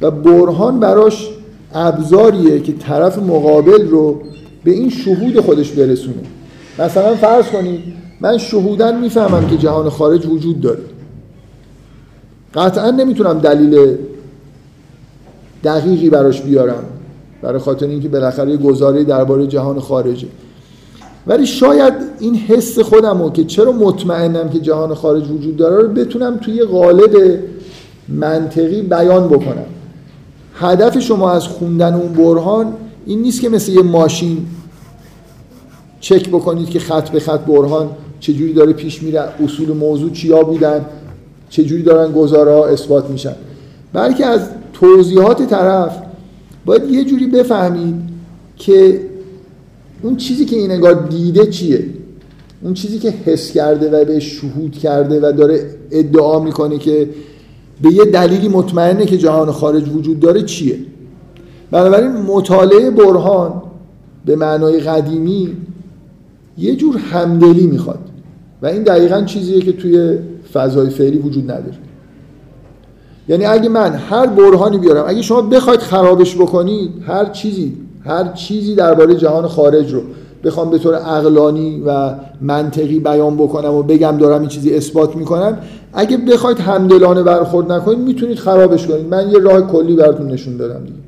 و 0.00 0.10
برهان 0.10 0.80
براش 0.80 1.30
ابزاریه 1.74 2.60
که 2.60 2.72
طرف 2.72 3.18
مقابل 3.18 3.88
رو 3.88 4.22
به 4.64 4.70
این 4.70 4.90
شهود 4.90 5.40
خودش 5.40 5.70
برسونه. 5.70 6.22
مثلا 6.78 7.14
فرض 7.14 7.46
کنید 7.46 7.80
من 8.20 8.38
شهودن 8.38 9.00
می‌فهمم 9.00 9.46
که 9.46 9.56
جهان 9.56 9.88
خارج 9.88 10.26
وجود 10.26 10.60
داره. 10.60 10.82
قطعا 12.54 12.90
نمی‌تونم 12.90 13.38
دلیل 13.38 13.96
دقیقی 15.64 16.10
براش 16.10 16.42
بیارم 16.42 16.84
برای 17.42 17.58
خاطر 17.58 17.86
اینکه 17.86 18.08
بالاخره 18.08 18.50
یه 18.50 18.56
گزاره 18.56 19.04
درباره 19.04 19.46
جهان 19.46 19.80
خارجه. 19.80 20.28
ولی 21.26 21.46
شاید 21.46 21.94
این 22.20 22.34
حس 22.34 22.78
خودم 22.78 23.22
رو 23.22 23.30
که 23.30 23.44
چرا 23.44 23.72
مطمئنم 23.72 24.48
که 24.48 24.58
جهان 24.58 24.94
خارج 24.94 25.30
وجود 25.30 25.56
داره 25.56 25.82
رو 25.82 25.88
بتونم 25.88 26.36
توی 26.36 26.62
قالب 26.62 27.38
منطقی 28.08 28.82
بیان 28.82 29.28
بکنم. 29.28 29.66
هدف 30.54 30.98
شما 30.98 31.30
از 31.32 31.46
خوندن 31.46 31.94
اون 31.94 32.12
برهان 32.12 32.72
این 33.06 33.22
نیست 33.22 33.40
که 33.40 33.48
مثل 33.48 33.72
یه 33.72 33.82
ماشین 33.82 34.46
چک 36.00 36.28
بکنید 36.28 36.70
که 36.70 36.78
خط 36.78 37.10
به 37.10 37.20
خط 37.20 37.40
برهان 37.40 37.90
چجوری 38.20 38.52
داره 38.52 38.72
پیش 38.72 39.02
میره 39.02 39.28
اصول 39.44 39.72
موضوع 39.72 40.10
چیا 40.10 40.42
بودن 40.42 40.84
چجوری 41.50 41.82
دارن 41.82 42.12
گزاره 42.12 42.52
ها 42.52 42.66
اثبات 42.66 43.10
میشن. 43.10 43.34
بلکه 43.92 44.26
از 44.26 44.40
توضیحات 44.72 45.42
طرف 45.42 45.98
باید 46.64 46.90
یه 46.90 47.04
جوری 47.04 47.26
بفهمید 47.26 47.94
که 48.56 49.00
اون 50.02 50.16
چیزی 50.16 50.44
که 50.44 50.56
این 50.56 50.70
انگار 50.70 51.08
دیده 51.08 51.46
چیه؟ 51.46 51.86
اون 52.62 52.74
چیزی 52.74 52.98
که 52.98 53.10
حس 53.10 53.52
کرده 53.52 53.90
و 53.90 54.04
به 54.04 54.20
شهود 54.20 54.72
کرده 54.72 55.28
و 55.28 55.32
داره 55.32 55.70
ادعا 55.90 56.40
می‌کنه 56.40 56.78
که 56.78 57.08
به 57.82 57.92
یه 57.92 58.04
دلیلی 58.04 58.48
مطمئنه 58.48 59.06
که 59.06 59.18
جهان 59.18 59.50
خارج 59.50 59.88
وجود 59.88 60.20
داره 60.20 60.42
چیه؟ 60.42 60.78
بنابراین 61.70 62.10
مطالعه 62.12 62.90
برهان 62.90 63.62
به 64.26 64.36
معنای 64.36 64.80
قدیمی 64.80 65.56
یه 66.58 66.76
جور 66.76 66.96
همدلی 66.96 67.66
می‌خواد 67.66 67.98
و 68.62 68.66
این 68.66 68.82
دقیقا 68.82 69.22
چیزیه 69.22 69.60
که 69.60 69.72
توی 69.72 70.18
فضای 70.52 70.90
فعلی 70.90 71.18
وجود 71.18 71.44
نداره. 71.44 71.78
یعنی 73.28 73.44
اگه 73.44 73.68
من 73.68 73.94
هر 73.94 74.26
برهانی 74.26 74.78
بیارم 74.78 75.04
اگه 75.08 75.22
شما 75.22 75.42
بخواید 75.42 75.80
خرابش 75.80 76.36
بکنید 76.36 76.90
هر 77.06 77.24
چیزی 77.24 77.72
هر 78.04 78.32
چیزی 78.32 78.74
درباره 78.74 79.14
جهان 79.14 79.46
خارج 79.46 79.92
رو 79.92 80.00
بخوام 80.44 80.70
به 80.70 80.78
طور 80.78 80.94
اقلانی 80.94 81.82
و 81.86 82.14
منطقی 82.40 83.00
بیان 83.00 83.36
بکنم 83.36 83.74
و 83.74 83.82
بگم 83.82 84.16
دارم 84.18 84.40
این 84.40 84.48
چیزی 84.48 84.74
اثبات 84.74 85.16
می‌کنم 85.16 85.58
اگه 85.92 86.16
بخواید 86.16 86.58
همدلانه 86.58 87.22
برخورد 87.22 87.72
نکنید 87.72 87.98
می‌تونید 87.98 88.38
خرابش 88.38 88.86
کنید. 88.86 89.06
من 89.06 89.30
یه 89.30 89.38
راه 89.38 89.60
کلی 89.60 89.96
براتون 89.96 90.26
نشون 90.26 90.56
دادم 90.56 90.80
دیگه. 90.84 90.98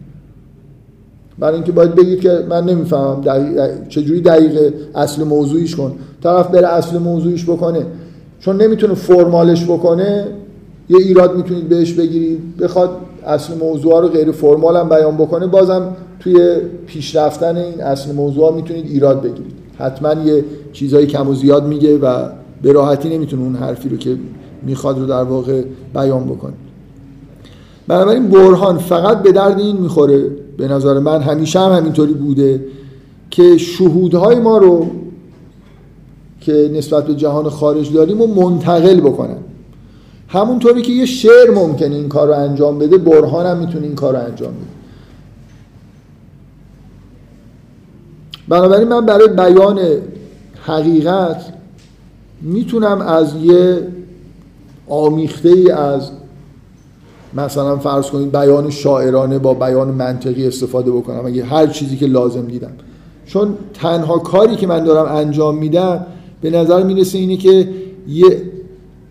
برای 1.38 1.54
اینکه 1.54 1.72
باید 1.72 1.94
بگید 1.94 2.20
که 2.20 2.44
من 2.48 2.64
نمی‌فهمم 2.64 3.20
دقیق 3.20 3.88
چجوری 3.88 4.20
دقیق 4.20 4.72
اصل 4.94 5.24
موضوعیش 5.24 5.76
کن. 5.76 5.92
طرف 6.22 6.48
بره 6.48 6.68
اصل 6.68 6.98
موضوعیش 6.98 7.44
بکنه. 7.44 7.86
چون 8.40 8.62
نمی‌تونه 8.62 8.94
فرمالش 8.94 9.64
بکنه 9.64 10.26
یه 10.88 10.96
ایراد 10.96 11.36
می‌تونید 11.36 11.68
بهش 11.68 11.92
بگیرید. 11.92 12.56
بخواد 12.56 12.90
اصل 13.26 13.54
موضوع 13.58 14.00
رو 14.00 14.08
غیر 14.08 14.32
فرمال 14.32 14.76
هم 14.76 14.88
بیان 14.88 15.16
بکنه 15.16 15.46
بازم 15.46 15.96
توی 16.20 16.56
پیشرفتن 16.86 17.56
این 17.56 17.80
اصل 17.80 18.12
موضوع 18.12 18.54
می‌تونید 18.54 18.86
ایراد 18.86 19.22
بگیرید. 19.22 19.52
حتما 19.78 20.22
یه 20.22 20.44
چیزایی 20.72 21.06
کم 21.06 21.28
و 21.28 21.34
زیاد 21.34 21.66
میگه 21.66 21.98
و 21.98 22.28
به 22.62 22.72
راحتی 22.72 23.08
نمی‌تونه 23.08 23.42
اون 23.42 23.54
حرفی 23.54 23.88
رو 23.88 23.96
که 23.96 24.16
می‌خواد 24.62 24.98
رو 24.98 25.06
در 25.06 25.22
واقع 25.22 25.62
بیان 25.94 26.24
بکنه. 26.24 26.52
بنابراین 27.88 28.28
برهان 28.28 28.78
فقط 28.78 29.22
به 29.22 29.32
درد 29.32 29.58
این 29.58 29.76
می‌خوره 29.76 30.30
به 30.56 30.68
نظر 30.68 30.98
من 30.98 31.20
همیشه 31.20 31.60
هم 31.60 31.72
همینطوری 31.72 32.12
بوده 32.12 32.64
که 33.30 33.58
شهودهای 33.58 34.36
ما 34.36 34.58
رو 34.58 34.86
که 36.40 36.70
نسبت 36.74 37.06
به 37.06 37.14
جهان 37.14 37.48
خارج 37.48 37.92
داریم 37.92 38.20
و 38.20 38.26
منتقل 38.26 39.00
بکنن. 39.00 39.36
همونطوری 40.36 40.82
که 40.82 40.92
یه 40.92 41.06
شعر 41.06 41.50
ممکنه 41.54 41.94
این 41.94 42.08
کار 42.08 42.28
رو 42.28 42.34
انجام 42.34 42.78
بده 42.78 42.98
برهان 42.98 43.46
هم 43.46 43.56
می‌تونه 43.56 43.86
این 43.86 43.94
کار 43.94 44.16
رو 44.16 44.24
انجام 44.24 44.52
بده. 44.52 44.76
بنابراین 48.48 48.88
من 48.88 49.06
برای 49.06 49.28
بیان 49.28 49.80
حقیقت 50.66 51.52
می‌تونم 52.42 53.00
از 53.00 53.34
یه 53.42 53.88
آمیخته 54.88 55.48
ای 55.48 55.70
از 55.70 56.10
مثلا 57.34 57.76
فرض 57.76 58.06
کنید 58.06 58.32
بیان 58.32 58.70
شاعرانه 58.70 59.38
با 59.38 59.54
بیان 59.54 59.88
منطقی 59.88 60.46
استفاده 60.46 60.90
بکنم 60.90 61.26
اگه 61.26 61.44
هر 61.44 61.66
چیزی 61.66 61.96
که 61.96 62.06
لازم 62.06 62.46
دیدم. 62.46 62.72
چون 63.26 63.54
تنها 63.74 64.18
کاری 64.18 64.56
که 64.56 64.66
من 64.66 64.84
دارم 64.84 65.16
انجام 65.16 65.58
میدم 65.58 66.06
به 66.40 66.50
نظر 66.50 66.82
می‌رسه 66.82 67.18
اینه 67.18 67.36
که 67.36 67.68
یه 68.08 68.42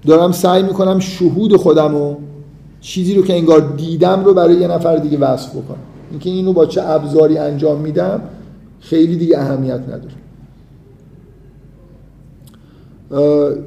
دارم 0.06 0.32
سعی 0.32 0.64
می‌کنم 0.64 1.00
شهود 1.00 1.56
خودم 1.56 1.96
و 1.96 2.16
چیزی 2.82 3.16
رو 3.16 3.22
که 3.24 3.34
انگار 3.34 3.74
دیدم 3.78 4.24
رو 4.26 4.34
برای 4.34 4.56
یه 4.56 4.68
نفر 4.68 4.98
دیگه 4.98 5.18
وصف 5.18 5.50
بکنم. 5.50 5.78
اینکه 6.12 6.30
اینو 6.30 6.54
با 6.54 6.66
چه 6.66 6.82
ابزاری 6.84 7.38
انجام 7.38 7.82
میدم 7.82 8.22
خیلی 8.80 9.16
دیگه 9.16 9.40
اهمیت 9.40 9.80
نداره. 9.80 10.16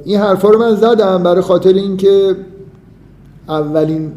این 0.05 0.19
حرفا 0.19 0.49
رو 0.49 0.59
من 0.59 0.75
زدم 0.75 1.23
برای 1.23 1.41
خاطر 1.41 1.73
اینکه 1.73 2.37
اولین 3.49 4.13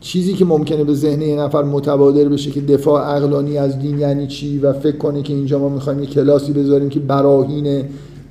چیزی 0.00 0.34
که 0.34 0.44
ممکنه 0.44 0.84
به 0.84 0.94
ذهن 0.94 1.22
یه 1.22 1.40
نفر 1.40 1.62
متبادر 1.62 2.24
بشه 2.24 2.50
که 2.50 2.60
دفاع 2.60 3.16
اقلانی 3.16 3.58
از 3.58 3.78
دین 3.78 3.98
یعنی 3.98 4.26
چی 4.26 4.58
و 4.58 4.72
فکر 4.72 4.96
کنه 4.96 5.22
که 5.22 5.32
اینجا 5.32 5.58
ما 5.58 5.68
می‌خوایم 5.68 6.00
یه 6.00 6.06
کلاسی 6.06 6.52
بذاریم 6.52 6.88
که 6.88 7.00
براهین 7.00 7.84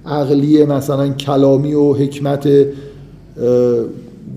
عقلی 0.05 0.65
مثلا 0.65 1.09
کلامی 1.09 1.73
و 1.73 1.93
حکمت 1.93 2.49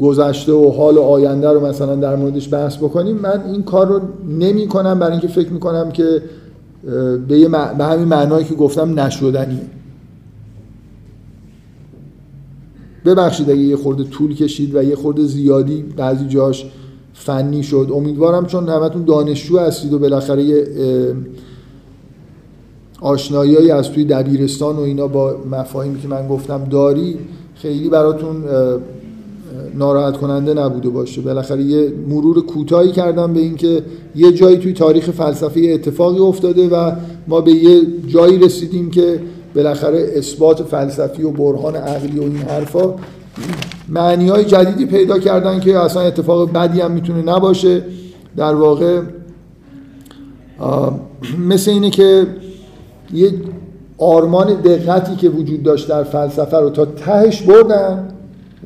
گذشته 0.00 0.52
و 0.52 0.70
حال 0.70 0.96
و 0.96 1.02
آینده 1.02 1.48
رو 1.48 1.66
مثلا 1.66 1.94
در 1.94 2.16
موردش 2.16 2.54
بحث 2.54 2.76
بکنیم. 2.76 3.16
من 3.16 3.42
این 3.52 3.62
کار 3.62 3.86
رو 3.86 4.00
نمی 4.28 4.66
کنم 4.68 4.98
برای 4.98 5.12
اینکه 5.12 5.28
فکر 5.28 5.52
می‌کنم 5.52 5.90
که 5.90 6.22
به, 7.28 7.48
به 7.78 7.84
همین 7.84 8.08
معنایی 8.08 8.44
که 8.44 8.54
گفتم 8.54 9.00
نشدنیه. 9.00 9.60
ببخشید 13.04 13.50
اگه 13.50 13.60
یه 13.60 13.76
خورده 13.76 14.04
طول 14.04 14.34
کشید 14.34 14.74
و 14.74 14.82
یه 14.82 14.96
خورده 14.96 15.24
زیادی 15.24 15.84
بعضی 15.96 16.26
جاش 16.28 16.66
فنی 17.14 17.62
شد. 17.62 17.90
امیدوارم 17.94 18.46
چون 18.46 18.68
همتون 18.68 19.04
دانشجو 19.04 19.58
هستید 19.58 19.92
و 19.92 19.98
بالاخره 19.98 20.42
یه 20.42 20.66
آشنایی 23.00 23.70
از 23.70 23.90
توی 23.90 24.04
دبیرستان 24.04 24.76
و 24.76 24.80
اینا 24.80 25.06
با 25.06 25.36
مفاهیمی 25.50 26.00
که 26.00 26.08
من 26.08 26.28
گفتم 26.28 26.64
داری 26.70 27.16
خیلی 27.54 27.88
براتون 27.88 28.44
ناراحت 29.74 30.16
کننده 30.16 30.54
نبوده 30.54 30.88
باشه. 30.88 31.20
بالاخره 31.20 31.62
یه 31.62 31.92
مرور 32.08 32.46
کوتاهی 32.46 32.92
کردم 32.92 33.32
به 33.32 33.40
اینکه 33.40 33.82
یه 34.16 34.32
جایی 34.32 34.56
توی 34.56 34.72
تاریخ 34.72 35.10
فلسفه 35.10 35.60
اتفاقی 35.60 36.18
افتاده 36.18 36.68
و 36.68 36.92
ما 37.28 37.40
به 37.40 37.52
یه 37.52 37.80
جایی 38.06 38.38
رسیدیم 38.38 38.90
که 38.90 39.20
بالاخره 39.54 40.12
اثبات 40.16 40.62
فلسفی 40.62 41.22
و 41.22 41.30
برهان 41.30 41.76
عقلی 41.76 42.18
و 42.18 42.22
این 42.22 42.36
حرفا 42.36 42.94
معنی 43.88 44.28
های 44.28 44.44
جدیدی 44.44 44.86
پیدا 44.86 45.18
کردن 45.18 45.60
که 45.60 45.78
اصلا 45.78 46.02
اتفاق 46.02 46.52
بدی 46.52 46.80
هم 46.80 46.90
می‌تونه 46.90 47.22
نباشه. 47.22 47.82
در 48.36 48.54
واقع 48.54 49.00
مثل 51.48 51.70
اینه 51.70 51.90
که 51.90 52.26
یه 53.12 53.32
آرمان 53.98 54.46
دقتی 54.54 55.16
که 55.16 55.28
وجود 55.28 55.62
داشت 55.62 55.88
در 55.88 56.02
فلسفه 56.02 56.56
رو 56.56 56.70
تا 56.70 56.84
تهش 56.84 57.42
بردن 57.42 58.08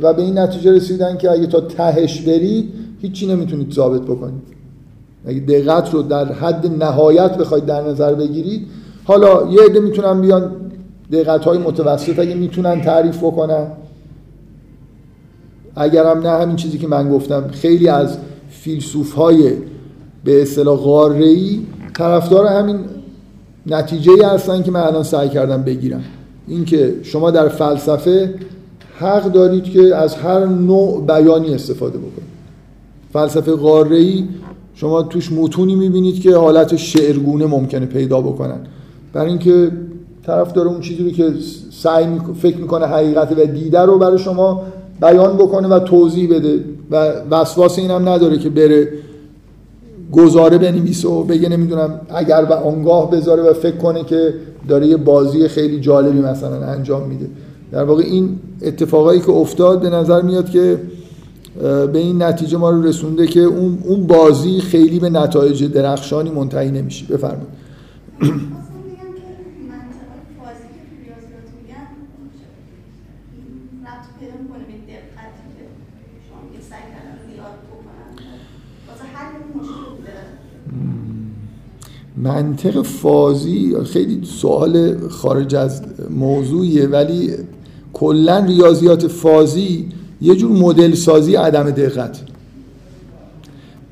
و 0.02 0.12
به 0.12 0.22
این 0.22 0.38
نتیجه 0.38 0.72
رسیدن 0.72 1.16
که 1.16 1.30
اگه 1.30 1.46
تا 1.46 1.60
تهش 1.60 2.20
برید 2.20 2.72
هیچی 3.00 3.26
نمی‌تونید 3.26 3.72
ثابت 3.72 4.02
بکنید. 4.02 4.42
اگه 5.26 5.40
دقت 5.40 5.94
رو 5.94 6.02
در 6.02 6.32
حد 6.32 6.66
نهایت 6.82 7.36
بخواید 7.36 7.66
در 7.66 7.82
نظر 7.82 8.14
بگیرید 8.14 8.66
حالا 9.04 9.50
یه 9.50 9.62
عده 9.62 9.80
می‌تونن 9.80 10.20
بیان 10.20 10.52
دقت 11.12 11.44
های 11.44 11.58
متوسط 11.58 12.18
اگه 12.18 12.34
می‌تونن 12.34 12.80
تعریف 12.80 13.18
بکنن. 13.18 13.66
اگرم 15.76 16.18
نه 16.18 16.28
همین 16.28 16.56
چیزی 16.56 16.78
که 16.78 16.88
من 16.88 17.10
گفتم. 17.10 17.48
خیلی 17.48 17.88
از 17.88 18.18
فیلسوف 18.50 19.12
های 19.12 19.52
به 20.24 20.42
اصطلاح 20.42 20.76
غاره‌ای 20.76 21.60
طرفدار 21.98 22.46
همین 22.46 22.78
نتیجه 23.66 24.12
ای 24.12 24.22
هستن 24.22 24.62
که 24.62 24.70
من 24.70 24.80
الان 24.80 25.02
سعی 25.02 25.28
کردم 25.28 25.62
بگیرم. 25.62 26.04
اینکه 26.48 26.94
شما 27.02 27.30
در 27.30 27.48
فلسفه 27.48 28.34
حق 28.98 29.32
دارید 29.32 29.64
که 29.64 29.96
از 29.96 30.14
هر 30.14 30.46
نوع 30.46 31.06
بیانی 31.06 31.54
استفاده 31.54 31.98
بکنید. 31.98 32.30
فلسفه 33.12 33.52
قاره 33.52 34.22
شما 34.74 35.02
توش 35.02 35.32
متونی 35.32 35.74
می‌بینید 35.74 36.20
که 36.20 36.36
حالت 36.36 36.76
شعرگونه 36.76 37.46
ممکنه 37.46 37.86
پیدا 37.86 38.20
بکنن. 38.20 38.58
برای 39.12 39.28
اینکه 39.28 39.70
طرف 40.26 40.52
داره 40.52 40.68
اون 40.68 40.80
چیزی 40.80 41.04
رو 41.04 41.10
که 41.10 41.32
سعی 41.70 42.06
فکر 42.42 42.56
می‌کنه 42.56 42.86
حقیقت 42.86 43.32
و 43.32 43.46
دیده 43.46 43.80
رو 43.80 43.98
برای 43.98 44.18
شما 44.18 44.62
بیان 45.00 45.36
بکنه 45.36 45.68
و 45.68 45.78
توضیح 45.78 46.30
بده 46.30 46.64
و 46.90 47.12
وسواس 47.30 47.78
این 47.78 47.90
هم 47.90 48.08
نداره 48.08 48.38
که 48.38 48.50
بره 48.50 48.88
گزاره 50.12 50.58
بنویسه 50.58 51.08
و 51.08 51.22
بگه 51.24 51.48
نمی‌دونم 51.48 52.00
اگر 52.08 52.46
و 52.50 52.52
آنگاه 52.52 53.10
بذاره 53.10 53.42
و 53.42 53.52
فکر 53.52 53.76
کنه 53.76 54.04
که 54.04 54.34
داره 54.68 54.86
یه 54.86 54.96
بازی 54.96 55.48
خیلی 55.48 55.80
جالبی 55.80 56.18
مثلا 56.18 56.66
انجام 56.66 57.08
میده. 57.08 57.26
در 57.72 57.84
واقع 57.84 58.02
این 58.02 58.38
اتفاقایی 58.62 59.20
که 59.20 59.30
افتاد 59.30 59.80
به 59.80 59.90
نظر 59.90 60.22
میاد 60.22 60.50
که 60.50 60.80
به 61.92 61.98
این 61.98 62.22
نتیجه 62.22 62.58
ما 62.58 62.70
رو 62.70 62.82
رسونده 62.82 63.26
که 63.26 63.40
اون 63.40 64.06
بازی 64.06 64.60
خیلی 64.60 64.98
به 64.98 65.10
نتایج 65.10 65.64
درخشانی 65.64 66.30
منتهی 66.30 66.70
نمیشه. 66.70 67.06
بفرمایید. 67.06 67.48
منطق 82.22 82.82
فازی 82.82 83.74
خیلی 83.84 84.20
سوال 84.24 84.96
خارج 85.08 85.54
از 85.54 85.82
موضوعیه 86.10 86.86
ولی 86.86 87.30
کلا 87.92 88.38
ریاضیات 88.38 89.06
فازی 89.06 89.88
یه 90.20 90.36
جور 90.36 90.52
مدل 90.52 90.94
سازی 90.94 91.34
عدم 91.34 91.70
دقت. 91.70 92.20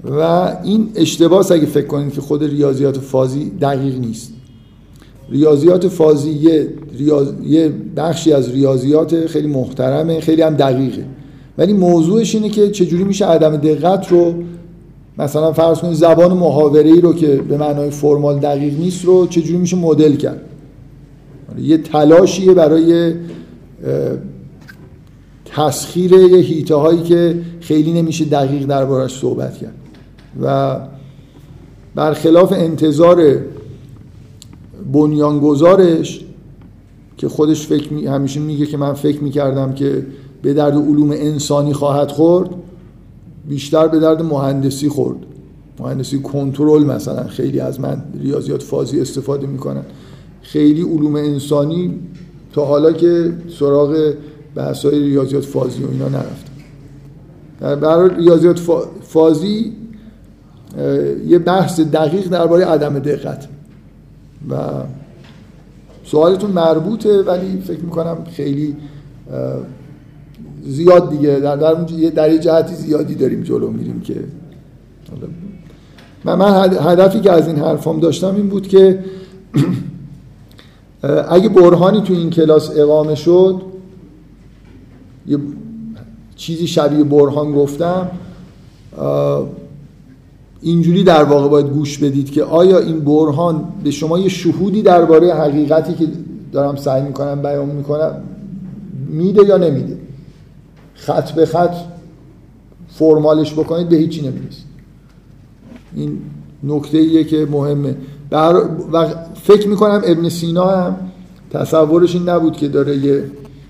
و 0.05 0.21
این 0.65 0.89
اشتباه 0.95 1.53
اگه 1.53 1.67
فکر 1.67 1.87
کنید 1.87 2.13
که 2.13 2.21
خود 2.21 2.45
ریاضیات 2.45 2.99
فازی 2.99 3.51
دقیق 3.51 3.99
نیست. 3.99 4.33
ریاضیات 5.31 5.89
فازی 5.89 6.31
یه, 6.31 6.69
یه 7.43 7.73
بخشی 7.97 8.33
از 8.33 8.51
ریاضیات 8.51 9.27
خیلی 9.27 9.49
محترمه 9.49 10.21
خیلی 10.21 10.43
هم 10.43 10.55
دقیقه. 10.55 11.05
ولی 11.59 11.73
موضوعش 11.73 12.35
اینه 12.35 12.49
که 12.49 12.71
چجوری 12.71 13.05
میشه 13.05 13.27
عدم 13.27 13.57
دقت 13.57 14.09
رو 14.09 14.35
مثلا 15.19 15.53
فرض 15.53 15.79
کنید 15.79 15.95
زبان 15.95 16.33
محاوره 16.33 16.91
ای 16.91 17.01
رو 17.01 17.13
که 17.13 17.37
به 17.37 17.57
معنای 17.57 17.91
فرمال 17.91 18.39
دقیق 18.39 18.79
نیست 18.79 19.05
رو 19.05 19.27
چجوری 19.27 19.59
میشه 19.59 19.77
مدل 19.77 20.17
کرد؟ 20.17 20.41
یه 21.59 21.79
تلاشیه 21.79 22.55
برای 22.55 23.15
تسخیر 25.45 26.13
یه 26.13 26.39
هیته 26.39 26.75
هایی 26.75 27.03
که 27.03 27.41
خیلی 27.61 27.93
نمیشه 27.93 28.25
دقیق 28.25 28.67
دربارش 28.67 29.19
صحبت 29.19 29.59
کرد. 29.59 29.75
و 30.43 30.77
برخلاف 31.95 32.53
انتظار 32.53 33.39
بنیانگذارش 34.93 36.25
که 37.17 37.29
خودش 37.29 37.67
فکر 37.67 37.93
می... 37.93 38.07
همیشه 38.07 38.41
میگه 38.41 38.67
که 38.67 38.77
من 38.77 38.93
فکر 38.93 39.23
می‌کردم 39.23 39.73
که 39.73 40.07
به 40.43 40.55
درد 40.55 40.75
علوم 40.75 41.11
انسانی 41.11 41.73
خواهد 41.73 42.11
خورد 42.11 42.51
بیشتر 43.49 43.89
به 43.89 43.99
درد 43.99 44.23
مهندسی 44.23 44.89
خورد. 44.89 45.17
مهندسی 45.81 46.19
کنترل 46.19 46.85
مثلا 46.85 47.25
خیلی 47.25 47.61
از 47.61 47.81
من 47.81 48.03
ریاضیات 48.21 48.63
فازی 48.63 49.01
استفاده 49.01 49.47
می‌کنن. 49.47 49.83
خیلی 50.43 50.83
علوم 50.83 51.17
انسانی 51.17 51.99
تا 52.53 52.65
حالا 52.65 52.93
که 52.93 53.33
سراغ 53.59 54.15
بحثای 54.55 55.01
ریاضیات 55.01 55.45
فازی 55.45 55.83
و 55.83 55.91
اینا 55.91 56.09
نرفتم. 56.09 56.53
برای 57.61 58.11
ریاضیات 58.15 58.61
فازی 59.03 59.73
یه 61.27 61.39
بحث 61.39 61.81
دقیق 61.81 62.29
درباره 62.29 62.65
عدم 62.65 62.99
دقت. 62.99 63.49
و 64.51 64.57
سوالتون 66.05 66.51
مربوطه 66.51 67.23
ولی 67.23 67.61
فکر 67.61 67.81
می‌کنم 67.81 68.17
خیلی 68.33 68.77
زیاد 70.69 71.11
دیگه. 71.11 71.41
در, 71.41 71.57
در, 71.57 71.75
در 72.15 72.33
یه 72.33 72.39
جهتی 72.39 72.75
زیادی 72.75 73.15
داریم 73.15 73.43
جلو 73.43 73.71
میریم 73.71 74.01
که 74.01 74.25
من, 76.25 76.35
من 76.35 76.77
هدفی 76.81 77.21
که 77.21 77.33
از 77.33 77.47
این 77.47 77.57
حرفام 77.57 78.01
داشتم 78.01 78.35
این 78.35 78.49
بود 78.49 78.69
که 78.69 78.99
اگه 81.31 81.49
برهانی 81.49 82.01
تو 82.03 82.13
این 82.13 82.31
کلاس 82.31 82.71
اقامه 82.77 83.15
شد 83.15 83.63
یه 85.27 85.39
چیزی 86.37 86.67
شبیه 86.67 87.05
برهان 87.05 87.53
گفتم 87.53 88.11
اینجوری 90.63 91.05
در 91.05 91.25
واقع 91.25 91.49
باید 91.49 91.67
گوش 91.67 91.99
بدید 91.99 92.31
که 92.31 92.45
آیا 92.45 92.79
این 92.79 93.01
برهان 93.01 93.65
به 93.85 93.91
شما 93.91 94.19
یه 94.19 94.29
شهودی 94.29 94.83
درباره 94.83 95.35
حقیقتی 95.35 95.95
که 95.95 96.07
دارم 96.53 96.77
سعی 96.77 97.03
می‌کنم 97.03 97.43
بیان 97.43 97.69
می‌کنم 97.69 98.15
میده 99.09 99.47
یا 99.47 99.57
نمیده؟ 99.57 100.08
خط 100.99 101.33
به 101.33 101.47
خط 101.47 101.75
فرمالش 102.89 103.53
بکنید 103.53 103.89
به 103.89 103.97
هیچی 103.97 104.29
نمی‌رسید 104.29 104.65
این 105.95 106.19
نکته 106.65 106.99
ایه 106.99 107.25
که 107.25 107.49
مهمه. 107.51 107.97
و 108.93 109.07
فکر 109.35 109.69
می‌کنم 109.69 110.03
ابن 110.05 110.29
سینا 110.29 110.71
هم 110.71 110.97
تصورش 111.51 112.15
این 112.15 112.29
نبود 112.29 112.57
که 112.57 112.69
داره 112.69 112.97
یه 112.97 113.25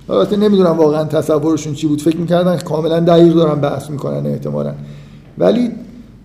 البته 0.08 0.36
نمی‌دونم 0.36 0.78
واقعا 0.78 1.04
تصورشون 1.04 1.74
چی 1.74 1.86
بود. 1.86 2.00
فکر 2.00 2.16
می‌کردن 2.16 2.56
کاملا 2.56 3.00
دقیق 3.00 3.34
دارن 3.34 3.60
بحث 3.60 3.90
می‌کنن 3.90 4.26
احتمالا. 4.26 4.74
ولی 5.38 5.70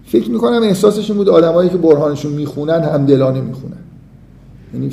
فکر 0.05 0.31
می‌کنم 0.31 0.63
احساسش 0.63 1.09
این 1.09 1.17
بود 1.17 1.29
آدمایی 1.29 1.69
که 1.69 1.77
برهانشون 1.77 2.33
می‌خونن 2.33 2.83
همدلانه 2.83 3.41
می‌خونن. 3.41 3.77
یعنی 4.73 4.91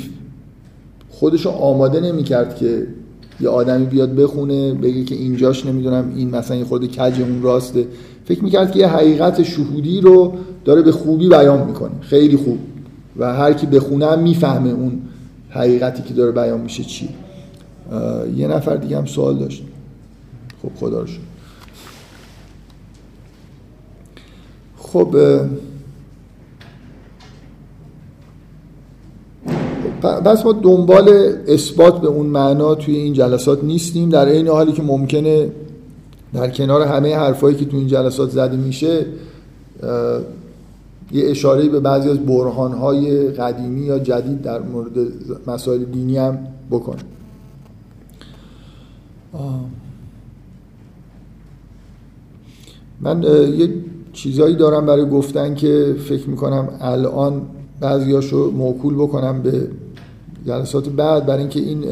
خودشو 1.09 1.49
آماده 1.49 1.99
نمی‌کرد 1.99 2.55
که 2.55 2.87
یه 3.41 3.49
آدمی 3.49 3.85
بیاد 3.85 4.15
بخونه 4.15 4.73
بگه 4.73 5.03
که 5.03 5.15
اینجاش 5.15 5.65
نمی‌دونم 5.65 6.13
این 6.15 6.29
مثلا 6.29 6.57
یه 6.57 6.63
خورده 6.63 6.87
کج 6.87 7.21
اون 7.21 7.41
راسته. 7.41 7.87
فکر 8.25 8.43
می‌کرد 8.43 8.71
که 8.71 8.79
یه 8.79 8.87
حقیقت 8.87 9.43
شهودی 9.43 10.01
رو 10.01 10.33
داره 10.65 10.81
به 10.81 10.91
خوبی 10.91 11.29
بیان 11.29 11.67
می‌کنه. 11.67 11.91
خیلی 12.01 12.37
خوب. 12.37 12.57
و 13.17 13.33
هر 13.33 13.53
کی 13.53 13.65
بخونه 13.67 14.05
هم 14.05 14.19
می‌فهمه 14.19 14.69
اون 14.69 15.01
حقیقتی 15.49 16.03
که 16.03 16.13
داره 16.13 16.31
بیان 16.31 16.61
میشه 16.61 16.83
چی. 16.83 17.09
یه 18.35 18.47
نفر 18.47 18.75
دیگه 18.75 18.97
هم 18.97 19.05
سوال 19.05 19.37
داشت. 19.37 19.63
خب 20.61 20.71
خدا 20.79 20.99
رو 20.99 21.07
خب 24.77 25.15
پس 30.01 30.45
ما 30.45 30.51
دنبال 30.51 31.09
اثبات 31.47 32.01
به 32.01 32.07
اون 32.07 32.25
معنا 32.25 32.75
توی 32.75 32.95
این 32.95 33.13
جلسات 33.13 33.63
نیستیم. 33.63 34.09
در 34.09 34.25
این 34.25 34.47
حالی 34.47 34.71
که 34.71 34.83
ممکنه 34.83 35.51
در 36.33 36.49
کنار 36.49 36.81
همه 36.81 37.15
حرفایی 37.15 37.55
که 37.55 37.65
توی 37.65 37.79
این 37.79 37.87
جلسات 37.87 38.29
زده 38.29 38.57
میشه 38.57 39.05
یه 41.11 41.29
اشاره 41.29 41.69
به 41.69 41.79
بعضی 41.79 42.09
از 42.09 42.19
برهانهای 42.19 43.27
قدیمی 43.27 43.81
یا 43.81 43.99
جدید 43.99 44.41
در 44.41 44.59
مورد 44.61 44.91
مسائل 45.47 45.83
دینی 45.83 46.17
هم 46.17 46.39
بکنه 46.71 47.01
من 53.01 53.23
یه 53.57 53.73
چیزایی 54.13 54.55
دارم 54.55 54.85
برای 54.85 55.09
گفتن 55.09 55.55
که 55.55 55.95
فکر 56.09 56.29
می‌کنم 56.29 56.69
الان 56.81 57.41
بعضیاشو 57.79 58.51
موکول 58.51 58.95
بکنم 58.95 59.41
به 59.41 59.67
جلسات 60.45 60.89
بعد 60.89 61.25
برای 61.25 61.39
اینکه 61.39 61.59
این 61.59 61.83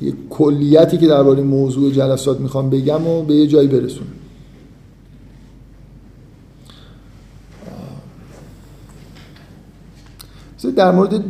یه 0.00 0.12
کلیتی 0.30 0.98
که 0.98 1.06
درباره 1.06 1.42
موضوع 1.42 1.92
جلسات 1.92 2.40
می‌خوام 2.40 2.70
بگم 2.70 3.06
و 3.06 3.22
به 3.22 3.34
یه 3.34 3.46
جایی 3.46 3.68
برسونم. 3.68 4.12
در 10.76 10.92
مورد 10.92 11.24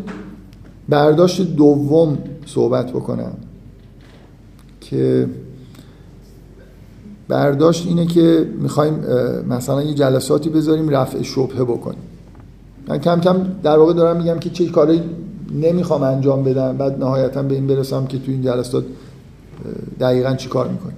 برداشت 0.88 1.42
دوم 1.42 2.18
صحبت 2.46 2.90
بکنم 2.90 3.32
که 4.80 5.28
برداشت 7.28 7.86
اینه 7.86 8.06
که 8.06 8.50
می‌خوایم 8.60 8.94
مثلا 9.48 9.82
یه 9.82 9.94
جلساتی 9.94 10.50
بذاریم 10.50 10.88
رفع 10.88 11.22
شبهه 11.22 11.64
بکنیم. 11.64 12.05
من 12.88 12.98
کم 12.98 13.20
کم 13.20 13.36
در 13.62 13.78
واقع 13.78 13.92
دارم 13.92 14.16
میگم 14.16 14.38
که 14.38 14.50
چه 14.50 14.66
کاری 14.66 15.02
نمی‌خوام 15.54 16.02
انجام 16.02 16.44
بدم 16.44 16.76
بعد 16.76 16.98
نهایتا 16.98 17.42
به 17.42 17.54
این 17.54 17.66
برسم 17.66 18.06
که 18.06 18.18
تو 18.18 18.30
این 18.30 18.42
جلسات 18.42 18.84
دقیقا 20.00 20.34
چی 20.34 20.48
کار 20.48 20.68
می‌کنیم 20.68 20.96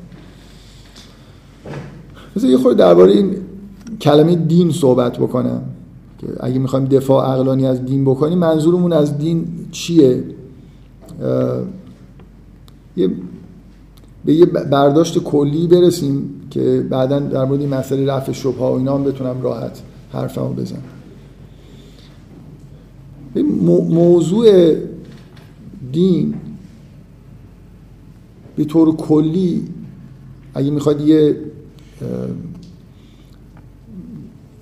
مثلا 2.37 2.51
یه 2.51 2.57
خورده 2.57 2.79
درباره 2.79 3.13
این 3.13 3.37
کلمه 4.01 4.35
دین 4.35 4.71
صحبت 4.73 5.19
بکنم 5.19 5.63
که 6.19 6.27
اگه 6.41 6.59
می‌خوایم 6.59 6.85
دفاع 6.85 7.33
عقلانی 7.33 7.67
از 7.67 7.85
دین 7.85 8.05
بکنیم 8.05 8.39
منظورمون 8.39 8.93
از 8.93 9.19
دین 9.19 9.47
چیه؟ 9.73 10.25
یه 12.97 13.11
به 14.25 14.35
یه 14.35 14.47
برداشت 14.47 15.19
کلی 15.19 15.67
برسیم 15.67 16.41
که 16.51 16.87
بعدا 16.91 17.19
در 17.19 17.45
مورد 17.45 17.61
این 17.61 17.75
مسئله 17.75 18.13
رفع 18.13 18.33
شبه 18.33 18.59
و 18.59 18.63
اینا 18.63 18.95
هم 18.95 19.05
بتونم 19.05 19.43
راحت 19.43 19.81
حرفمو 20.13 20.53
بزنم. 20.53 20.83
موضوع 23.89 24.75
دین 25.93 26.35
به 28.57 28.65
طور 28.65 28.97
کلی 28.97 29.69
اگه 30.55 30.71
می‌خواد 30.71 31.01
یه 31.01 31.37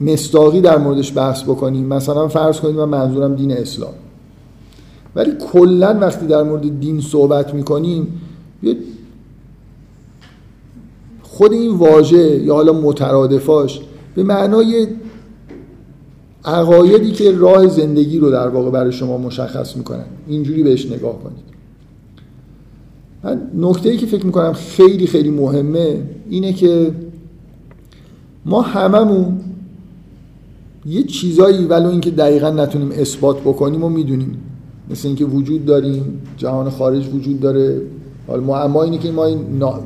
مستاقی 0.00 0.60
در 0.60 0.78
موردش 0.78 1.16
بحث 1.16 1.42
بکنیم 1.42 1.86
مثلا 1.86 2.28
فرض 2.28 2.60
کنیم 2.60 2.76
من 2.76 2.84
منظورم 2.84 3.34
دین 3.34 3.52
اسلام. 3.52 3.94
ولی 5.14 5.32
کلا 5.52 5.98
وقتی 6.00 6.26
در 6.26 6.42
مورد 6.42 6.80
دین 6.80 7.00
صحبت 7.00 7.54
می‌کنیم 7.54 8.20
خود 11.22 11.52
این 11.52 11.76
واژه 11.76 12.42
یا 12.44 12.54
حالا 12.54 12.72
مترادفاش 12.72 13.80
به 14.14 14.22
معنای 14.22 14.86
عقایدی 16.47 17.11
که 17.11 17.32
راه 17.32 17.66
زندگی 17.66 18.18
رو 18.18 18.30
در 18.30 18.49
واقع 18.49 18.70
برای 18.70 18.92
شما 18.92 19.18
مشخص 19.18 19.76
می‌کنن. 19.76 20.05
اینجوری 20.28 20.62
بهش 20.62 20.86
نگاه 20.86 21.22
کنید. 21.22 21.47
من 23.24 23.40
نکته 23.55 23.88
ای 23.88 23.97
که 23.97 24.07
فکر 24.07 24.26
می‌کنم 24.26 24.53
خیلی 24.53 25.07
خیلی 25.07 25.30
مهمه 25.30 26.03
اینه 26.30 26.53
که 26.53 26.92
ما 28.44 28.61
هممون 28.61 29.40
یه 30.86 31.03
چیزایی 31.03 31.64
ولو 31.64 31.88
اینکه 31.88 32.11
دقیقا 32.11 32.51
نتونیم 32.51 32.90
اثبات 32.92 33.40
بکنیم 33.40 33.84
و 33.84 33.88
می‌دونیم. 33.88 34.38
مثل 34.90 35.09
اینکه 35.09 35.24
وجود 35.24 35.64
داریم 35.64 36.22
جهان 36.36 36.70
خارج 36.70 37.09
وجود 37.14 37.40
داره. 37.40 37.80
حالا 38.26 38.42
معما 38.42 38.82
اینه 38.82 38.99
که 38.99 39.11
ما 39.11 39.24
این 39.24 39.38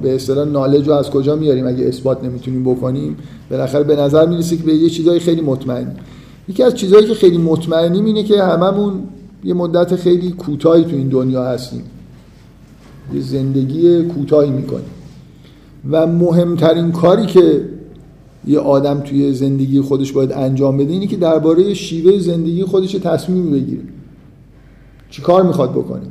به 0.02 0.14
اصطلاح 0.14 0.48
نالج 0.48 0.88
رو 0.88 0.94
از 0.94 1.10
کجا 1.10 1.36
میاریم؟ 1.36 1.66
اگه 1.66 1.84
اثبات 1.84 2.24
نمی‌تونیم 2.24 2.64
بکنیم 2.64 3.16
بالاخره 3.50 3.82
به 3.82 3.96
نظر 3.96 4.26
می‌رسه 4.26 4.56
که 4.56 4.62
به 4.62 4.74
یه 4.74 4.90
چیزای 4.90 5.18
خیلی 5.18 5.40
مطمئن. 5.40 5.96
یکی 6.48 6.62
از 6.62 6.74
چیزهایی 6.74 7.06
که 7.06 7.14
خیلی 7.14 7.38
مطمئنیم 7.38 8.04
اینه 8.04 8.22
که 8.22 8.42
هممون 8.42 9.02
یه 9.44 9.54
مدت 9.54 9.96
خیلی 9.96 10.30
کوتاهی 10.30 10.84
تو 10.84 10.96
این 10.96 11.08
دنیا 11.08 11.44
هستیم. 11.44 11.82
یه 13.14 13.20
زندگی 13.20 14.02
کوتاهی 14.02 14.50
می‌کنیم. 14.50 14.90
و 15.90 16.06
مهمترین 16.06 16.92
کاری 16.92 17.26
که 17.26 17.64
یه 18.46 18.58
آدم 18.58 19.00
توی 19.00 19.34
زندگی 19.34 19.80
خودش 19.80 20.12
باید 20.12 20.32
انجام 20.32 20.76
بده 20.76 20.92
اینه 20.92 21.06
که 21.06 21.16
درباره 21.16 21.74
شیوه 21.74 22.18
زندگی 22.18 22.64
خودش 22.64 22.92
تصمیم 22.92 23.50
بگیره. 23.50 23.82
چی 25.10 25.22
کار 25.22 25.42
می‌خواد 25.42 25.70
بکنه؟ 25.70 26.02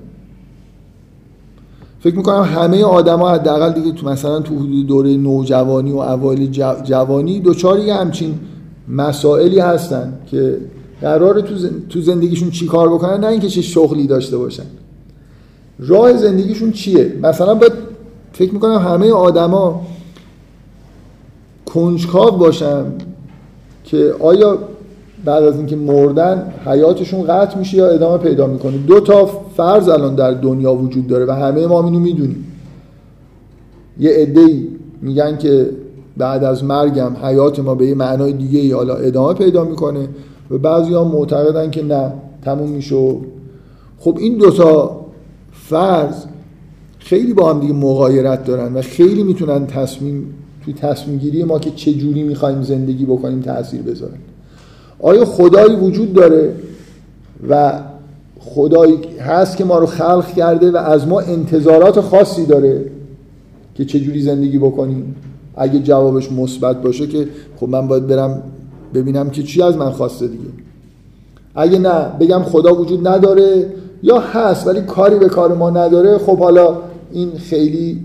فکر 2.00 2.16
می‌کنم 2.16 2.44
همه 2.44 2.84
آدما 2.84 3.30
حداقل 3.30 3.72
دیگه 3.72 3.92
تو 3.92 4.10
مثلا 4.10 4.40
تو 4.40 4.56
حدود 4.56 4.88
دوره 4.88 5.18
نوجوانی 5.18 5.92
و 5.92 5.98
اوایل 5.98 6.52
جوانی 6.84 7.40
دوچار 7.40 7.80
یه 7.80 7.94
همچین 7.94 8.40
مسائلی 8.90 9.60
هستن 9.60 10.14
که 10.32 10.58
قرار 11.02 11.42
تو, 11.90 12.02
زندگیشون 12.02 12.50
چی 12.50 12.66
کار 12.66 12.90
بکنن 12.90 13.20
نه 13.20 13.28
اینکه 13.28 13.48
چه 13.48 13.62
شغلی 13.62 14.08
داشته 14.08 14.38
باشن. 14.38 14.66
راه 15.80 16.18
زندگیشون 16.18 16.72
چیه؟ 16.72 17.14
مثلا 17.22 17.56
باید 17.56 17.74
فکر 18.34 18.54
می‌کنم 18.54 18.78
همه 18.78 19.12
آدما 19.12 19.86
کنجکاو 21.66 22.32
باشن 22.32 22.86
که 23.84 24.16
آیا 24.20 24.60
بعد 25.26 25.44
از 25.44 25.58
اینکه 25.58 25.76
مردن 25.76 26.54
حیاتشون 26.66 27.24
قطع 27.24 27.58
میشه 27.58 27.78
یا 27.78 27.88
ادامه 27.88 28.18
پیدا 28.18 28.48
می‌کنه. 28.48 28.78
دو 28.78 29.00
تا 29.00 29.26
فرض 29.58 29.90
الان 29.90 30.16
در 30.16 30.32
دنیا 30.32 30.74
وجود 30.74 31.08
داره 31.08 31.26
و 31.26 31.32
همه 31.32 31.68
ما 31.68 31.84
اینو 31.84 32.00
می‌دونیم. 32.00 32.46
یه 34.00 34.12
عده‌ای 34.12 34.68
میگن 35.02 35.38
که 35.38 35.70
بعد 36.20 36.44
از 36.44 36.64
مرگم 36.64 37.12
حیات 37.24 37.60
ما 37.60 37.76
به 37.76 37.86
یه 37.86 37.96
معنای 37.96 38.34
دیگه 38.34 38.60
ای 38.60 38.72
حالا 38.72 38.96
ادامه 38.96 39.34
پیدا 39.34 39.64
می‌کنه 39.64 40.08
و 40.52 40.58
بعضی 40.58 40.94
ها 40.94 41.04
معتقدن 41.04 41.72
که 41.72 41.84
نه 41.84 42.14
تموم 42.42 42.70
میشه. 42.70 43.16
خب 44.00 44.18
این 44.20 44.38
دوتا 44.38 45.06
فرض 45.54 46.16
خیلی 47.00 47.34
با 47.34 47.54
هم 47.54 47.60
دیگه 47.60 47.74
مغایرت 47.74 48.46
دارن 48.46 48.74
و 48.74 48.82
خیلی 48.82 49.24
می‌تونن 49.24 49.68
تصمیم 49.68 50.34
توی 50.66 50.74
تصمیم 50.74 51.18
گیری 51.18 51.44
ما 51.44 51.60
که 51.60 51.72
چه 51.72 51.94
جوری 51.94 52.24
می‌خوایم 52.24 52.62
زندگی 52.62 53.06
بکنیم 53.06 53.42
تاثیر 53.42 53.82
بذارن. 53.82 54.18
آیا 55.00 55.26
خدایی 55.26 55.76
وجود 55.76 56.14
داره 56.14 56.54
و 57.50 57.74
خدایی 58.40 58.98
هست 59.20 59.58
که 59.58 59.66
ما 59.66 59.78
رو 59.78 59.86
خلق 59.86 60.34
کرده 60.34 60.72
و 60.72 60.78
از 60.78 61.08
ما 61.08 61.20
انتظارات 61.20 62.02
خاصی 62.02 62.46
داره 62.46 62.86
که 63.76 63.86
چه 63.86 64.00
جوری 64.00 64.22
زندگی 64.22 64.58
بکنیم؟ 64.58 65.16
اگه 65.60 65.80
جوابش 65.80 66.32
مثبت 66.32 66.82
باشه 66.82 67.08
که 67.08 67.28
خب 67.60 67.70
من 67.70 67.88
باید 67.88 68.08
برم 68.08 68.44
ببینم 68.94 69.30
که 69.30 69.44
چی 69.44 69.62
از 69.62 69.78
من 69.78 69.92
خواسته 69.92 70.28
دیگه. 70.28 70.50
اگه 71.56 71.80
نه 71.80 72.06
بگم 72.20 72.44
خدا 72.44 72.76
وجود 72.76 73.08
نداره 73.08 73.66
یا 74.04 74.20
هست 74.20 74.68
ولی 74.68 74.82
کاری 74.82 75.20
به 75.20 75.30
کار 75.30 75.54
ما 75.54 75.70
نداره 75.70 76.18
خب 76.18 76.40
حالا 76.40 76.78
این 77.12 77.32
خیلی 77.38 78.00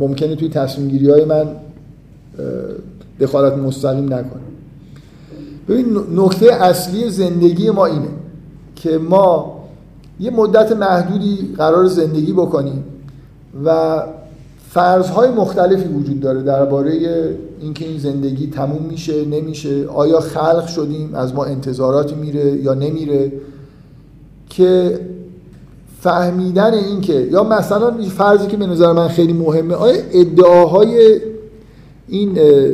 ممکنه 0.00 0.36
توی 0.36 0.48
تصمیم 0.48 0.88
گیری 0.88 1.10
های 1.10 1.24
من 1.24 1.46
دخالت 3.20 3.52
مستقیم 3.52 4.04
نکنه. 4.04 4.42
ببین 5.68 5.98
نکته 6.16 6.54
اصلی 6.54 7.10
زندگی 7.10 7.70
ما 7.70 7.86
اینه 7.86 8.08
که 8.76 8.98
ما 8.98 9.60
یه 10.20 10.30
مدت 10.30 10.72
محدودی 10.72 11.54
قرار 11.56 11.86
زندگی 11.86 12.32
بکنیم 12.32 12.84
و 13.64 14.02
فرضهای 14.74 15.30
مختلفی 15.30 15.88
وجود 15.88 16.20
داره 16.20 16.42
درباره 16.42 16.92
اینکه 17.60 17.84
این 17.84 17.98
زندگی 17.98 18.46
تموم 18.46 18.82
میشه 18.82 19.24
نمیشه 19.24 19.86
آیا 19.88 20.20
خلق 20.20 20.66
شدیم 20.66 21.14
از 21.14 21.34
ما 21.34 21.44
انتظاراتی 21.44 22.14
میره 22.14 22.56
یا 22.56 22.74
نمیره 22.74 23.32
که 24.50 25.00
فهمیدن 26.00 26.74
اینکه 26.74 27.28
یا 27.32 27.44
مثلا 27.44 28.02
فرضی 28.02 28.46
که 28.46 28.56
به 28.56 28.66
نظر 28.66 28.92
من 28.92 29.08
خیلی 29.08 29.32
مهمه 29.32 29.74
آیا 29.74 30.02
ادعاهای 30.12 31.20
این 32.08 32.32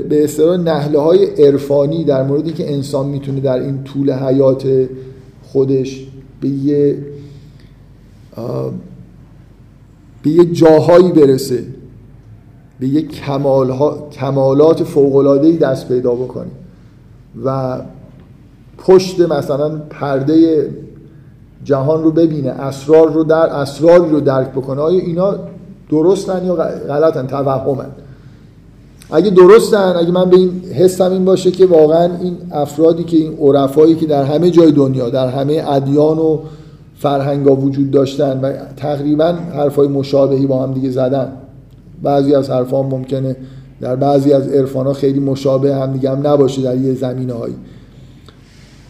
به 0.09 0.25
اصطلاح 0.25 0.57
نهله 0.57 0.99
های 0.99 1.25
عرفانی 1.25 2.05
در 2.05 2.23
موردی 2.23 2.53
که 2.53 2.73
انسان 2.73 3.07
می‌تونه 3.07 3.41
در 3.41 3.59
این 3.59 3.85
طول 3.85 4.13
حیات 4.13 4.89
خودش 5.43 6.07
به 6.41 6.49
یه 6.49 6.99
به 10.23 10.31
یه 10.31 10.45
جاهایی 10.45 11.13
برسه؟ 11.13 11.80
به 12.81 12.89
یه 12.89 13.03
کمال 13.03 13.71
ها، 13.71 14.09
کمالات 14.13 14.83
دست 15.59 15.89
پیدا 15.89 16.15
بکنه 16.15 16.51
و 17.45 17.79
پشت 18.79 19.21
مثلا 19.21 19.69
پرده 19.91 20.69
جهان 21.65 22.03
رو 22.03 22.11
ببینه 22.11 22.51
اسرار 22.51 23.13
رو 23.13 23.25
در 23.25 23.47
اسراری 23.47 24.11
رو 24.11 24.21
درک 24.21 24.51
بکنه 24.51 24.81
آیا 24.81 25.01
اینا 25.01 25.35
درستن 25.91 26.45
یا 26.45 26.55
غلطن؟ 26.89 27.27
توهمن. 27.27 27.87
اگه 29.11 29.31
درستن 29.31 29.95
اگه 29.97 30.11
من 30.11 30.31
به 30.31 30.37
این 30.37 30.63
حسم 30.75 31.13
این 31.13 31.25
باشه 31.25 31.51
که 31.51 31.67
واقعا 31.67 32.05
این 32.05 32.37
افرادی 32.53 33.05
که 33.05 33.17
این 33.17 33.39
عرفایی 33.39 33.95
که 33.95 34.07
در 34.07 34.25
همه 34.25 34.51
جای 34.51 34.73
دنیا 34.73 35.11
در 35.11 35.29
همه 35.29 35.65
ادیان 35.69 36.19
و 36.19 36.39
فرهنگا 36.97 37.57
وجود 37.57 37.91
داشتن 37.91 38.41
و 38.41 38.53
تقریبا 38.77 39.35
حرفای 39.55 39.89
مشابهی 39.89 40.47
با 40.47 40.63
هم 40.63 40.73
دیگه 40.73 40.91
زدن 40.91 41.33
بعضی 42.03 42.35
از 42.35 42.51
حرفا 42.51 42.83
ممکنه 42.83 43.37
در 43.81 43.97
بعضی 43.97 44.33
از 44.33 44.49
عرفان 44.49 44.93
خیلی 44.93 45.21
مشابه 45.21 45.75
هم 45.75 45.93
دیگه 45.93 46.11
هم 46.11 46.27
نباشه 46.27 46.63
در 46.63 46.77
یه 46.77 46.95
زمینه 46.95 47.33
هایی 47.33 47.57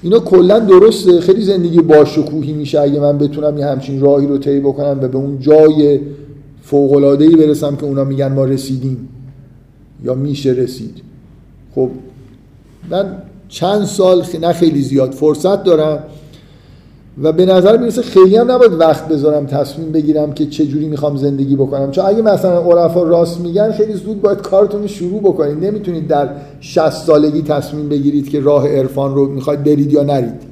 اینا 0.02 0.18
کلا 0.18 0.58
درسته 0.58 1.20
خیلی 1.20 1.42
زندگی 1.42 1.80
باشکوهی 1.80 2.52
میشه. 2.52 2.80
اگه 2.80 3.00
من 3.00 3.18
بتونم 3.18 3.58
یه 3.58 3.66
همچین 3.66 4.00
راهی 4.00 4.26
رو 4.26 4.38
طی 4.38 4.60
بکنم 4.60 4.98
و 5.02 5.08
به 5.08 5.18
اون 5.18 5.38
جای 5.38 6.00
فوق 6.62 6.92
العاده 6.92 7.28
برسم 7.28 7.76
که 7.76 7.84
اونا 7.84 8.04
میگن 8.04 8.32
ما 8.32 8.44
رسیدیم. 8.44 9.08
یا 10.04 10.14
میشه 10.14 10.50
رسید. 10.50 11.02
خب 11.74 11.88
من 12.90 13.22
چند 13.48 13.84
سال 13.84 14.24
نه 14.40 14.52
خیلی 14.52 14.82
زیاد 14.82 15.12
فرصت 15.12 15.64
دارم. 15.64 16.04
و 17.22 17.32
به 17.32 17.46
نظر 17.46 17.76
می‌رسه 17.76 18.02
خیلی 18.02 18.36
هم 18.36 18.50
نباید 18.50 18.72
وقت 18.72 19.08
بذارم 19.08 19.46
تصمیم 19.46 19.92
بگیرم 19.92 20.32
که 20.32 20.46
چه 20.46 20.66
جوری 20.66 20.88
می‌خوام 20.88 21.16
زندگی 21.16 21.56
بکنم. 21.56 21.90
چون 21.90 22.04
اگه 22.06 22.22
مثلا 22.22 22.60
عرفا 22.60 23.02
راست 23.02 23.40
میگن 23.40 23.72
خیلی 23.72 23.92
زود 23.92 24.20
باید 24.20 24.38
کارتون 24.38 24.82
رو 24.82 24.88
شروع 24.88 25.20
بکنید. 25.20 25.64
نمی‌تونید 25.64 26.08
در 26.08 26.28
60 26.60 26.90
سالگی 26.90 27.42
تصمیم 27.42 27.88
بگیرید 27.88 28.28
که 28.28 28.40
راه 28.40 28.68
عرفان 28.68 29.14
رو 29.14 29.26
می‌خواید 29.26 29.64
برید 29.64 29.92
یا 29.92 30.02
نرید. 30.02 30.50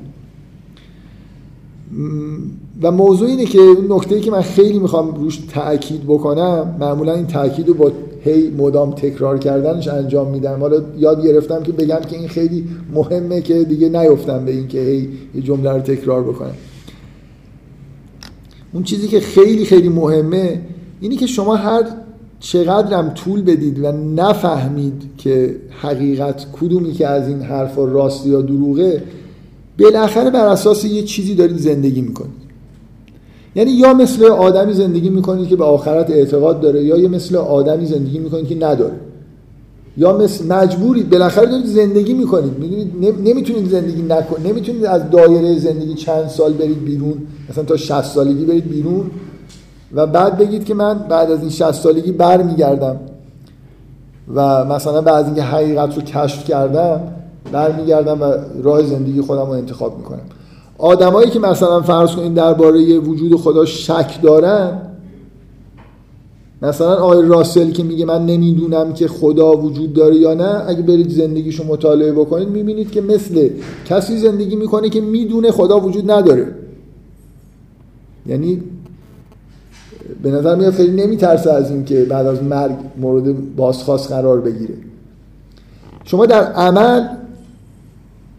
و 2.82 2.90
موضوع 2.90 3.28
اینه 3.28 3.44
که 3.44 3.58
نکته 3.88 4.20
که 4.20 4.30
من 4.30 4.42
خیلی 4.42 4.78
می‌خوام 4.78 5.14
روش 5.14 5.36
تاکید 5.54 6.04
بکنم 6.04 6.76
معمولا 6.80 7.14
این 7.14 7.26
تاکید 7.26 7.68
رو 7.68 7.74
با 7.74 7.92
هی 8.29 8.51
مدام 8.51 8.93
تکرار 8.93 9.39
کردنش 9.39 9.89
انجام 9.89 10.31
میدم. 10.31 10.61
حالا 10.61 10.83
یاد 10.99 11.24
گرفتم 11.26 11.62
که 11.62 11.72
بگم 11.72 12.01
که 12.01 12.16
این 12.16 12.29
خیلی 12.29 12.68
مهمه 12.95 13.41
که 13.41 13.64
دیگه 13.64 13.89
نیفتم 13.89 14.45
به 14.45 14.51
این 14.51 14.68
که 14.68 14.81
هی 14.81 15.09
یه 15.35 15.43
جمله 15.43 15.72
رو 15.72 15.81
تکرار 15.81 16.22
بکنم. 16.22 16.55
اون 18.72 18.83
چیزی 18.83 19.09
که 19.09 19.20
خیلی 19.20 19.64
خیلی 19.64 19.89
مهمه 19.89 20.61
اینی 21.01 21.16
که 21.16 21.26
شما 21.26 21.57
هر 21.57 21.83
چقدرم 22.41 23.09
طول 23.09 23.43
بدید 23.43 23.85
و 23.85 23.93
نفهمید 23.93 25.03
که 25.18 25.57
حقیقت 25.83 26.47
کدومی 26.61 26.93
که 26.93 27.07
از 27.07 27.29
این 27.29 27.43
حرفا 27.43 27.85
راست 27.85 28.26
یا 28.26 28.43
دروغه 28.43 29.03
بالاخره 29.79 30.31
بر 30.31 30.47
اساس 30.47 30.85
یه 30.85 31.03
چیزی 31.03 31.35
دارید 31.35 31.57
زندگی 31.57 32.01
می‌کنید. 32.01 32.38
یعنی 33.59 33.70
یا 33.70 33.94
مثل 33.94 34.24
آدمی 34.24 34.72
زندگی 34.72 35.09
می‌کنید 35.09 35.48
که 35.48 35.56
به 35.56 35.64
آخرت 35.64 36.11
اعتقاد 36.11 36.61
داره 36.61 36.84
یا 36.84 36.96
یه 36.96 37.09
مثل 37.09 37.36
آدمی 37.36 37.86
زندگی 37.86 38.18
می‌کنید 38.18 38.48
که 38.48 38.54
نداره. 38.54 38.94
یا 39.96 40.16
مثل 40.16 40.46
مجبورید 40.46 41.11
بالاخره 41.11 41.46
دارید 41.46 41.66
زندگی 41.66 42.14
می‌کنید. 42.14 42.59
می‌دونید؟ 42.59 43.20
نمی‌تونید 43.28 43.70
زندگی 43.70 44.02
نکنید 44.02 44.46
نمی‌تونید 44.46 44.84
از 44.84 45.11
دایره 45.11 45.59
زندگی 45.59 45.94
چند 45.94 46.28
سال 46.28 46.52
برید 46.52 46.84
بیرون 46.84 47.14
مثلا 47.50 47.64
تا 47.64 47.76
60 47.76 48.02
سالگی 48.02 48.44
برید 48.44 48.68
بیرون 48.68 49.11
و 49.94 50.06
بعد 50.06 50.38
بگید 50.38 50.64
که 50.64 50.74
من 50.74 50.98
بعد 50.98 51.30
از 51.30 51.40
این 51.40 51.50
60 51.50 51.72
سالگی 51.72 52.12
برمیگردم 52.12 52.96
و 54.34 54.64
مثلا 54.64 55.00
بعد 55.00 55.14
از 55.14 55.26
اینکه 55.26 55.42
حقیقت 55.42 55.96
رو 55.96 56.02
کشف 56.02 56.44
کردم 56.44 57.00
برمیگردم 57.52 58.22
و 58.22 58.32
راه 58.62 58.82
زندگی 58.82 59.20
خودم 59.20 59.46
رو 59.46 59.50
انتخاب 59.50 59.98
می‌کنم. 59.98 60.20
آدمایی 60.79 61.31
که 61.31 61.39
مثلا 61.39 61.81
فرض 61.81 62.11
کنید 62.11 62.35
درباره 62.35 62.99
وجود 62.99 63.37
خدا 63.37 63.64
شک 63.64 64.22
دارن 64.22 64.79
مثلا 66.62 66.95
آقای 66.95 67.29
راسل 67.29 67.70
که 67.70 67.83
میگه 67.83 68.05
من 68.05 68.26
نمی‌دونم 68.26 68.93
که 68.93 69.09
خدا 69.09 69.57
وجود 69.57 69.93
داره 69.93 70.16
یا 70.16 70.35
نه 70.35 70.62
اگه 70.66 70.83
برید 70.83 71.11
زندگیشو 71.11 71.64
مطالعه 71.64 72.12
بکنید 72.12 72.49
می‌بینید 72.49 72.91
که 72.91 73.01
مثل 73.01 73.49
کسی 73.85 74.18
زندگی 74.18 74.57
می‌کنه 74.57 74.89
که 74.89 75.01
می‌دونه 75.01 75.51
خدا 75.51 75.81
وجود 75.81 76.11
نداره. 76.11 76.55
یعنی 78.26 78.62
به 80.22 80.31
نظر 80.31 80.57
میاد 80.57 80.72
خیلی 80.72 81.07
نمیترسه 81.07 81.53
از 81.53 81.70
این 81.70 81.85
که 81.85 82.05
بعد 82.05 82.26
از 82.26 82.43
مرگ 82.43 82.76
مورد 82.97 83.57
بازخواست 83.57 84.12
قرار 84.12 84.41
بگیره. 84.41 84.74
شما 86.05 86.26
در 86.26 86.53
عمل 86.53 87.09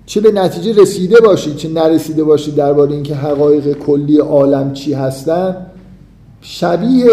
چه 0.10 0.22
به 0.22 0.32
نتیجه 0.32 0.82
رسیده 0.82 1.20
باشید 1.20 1.56
چه 1.56 1.70
نرسیده 1.70 2.24
باشید 2.24 2.56
درباره 2.56 2.94
اینکه 2.94 3.16
حقایق 3.16 3.78
کلی 3.78 4.18
عالم 4.18 4.74
چی 4.74 4.94
هستن 4.94 5.56
شبیه 6.42 7.10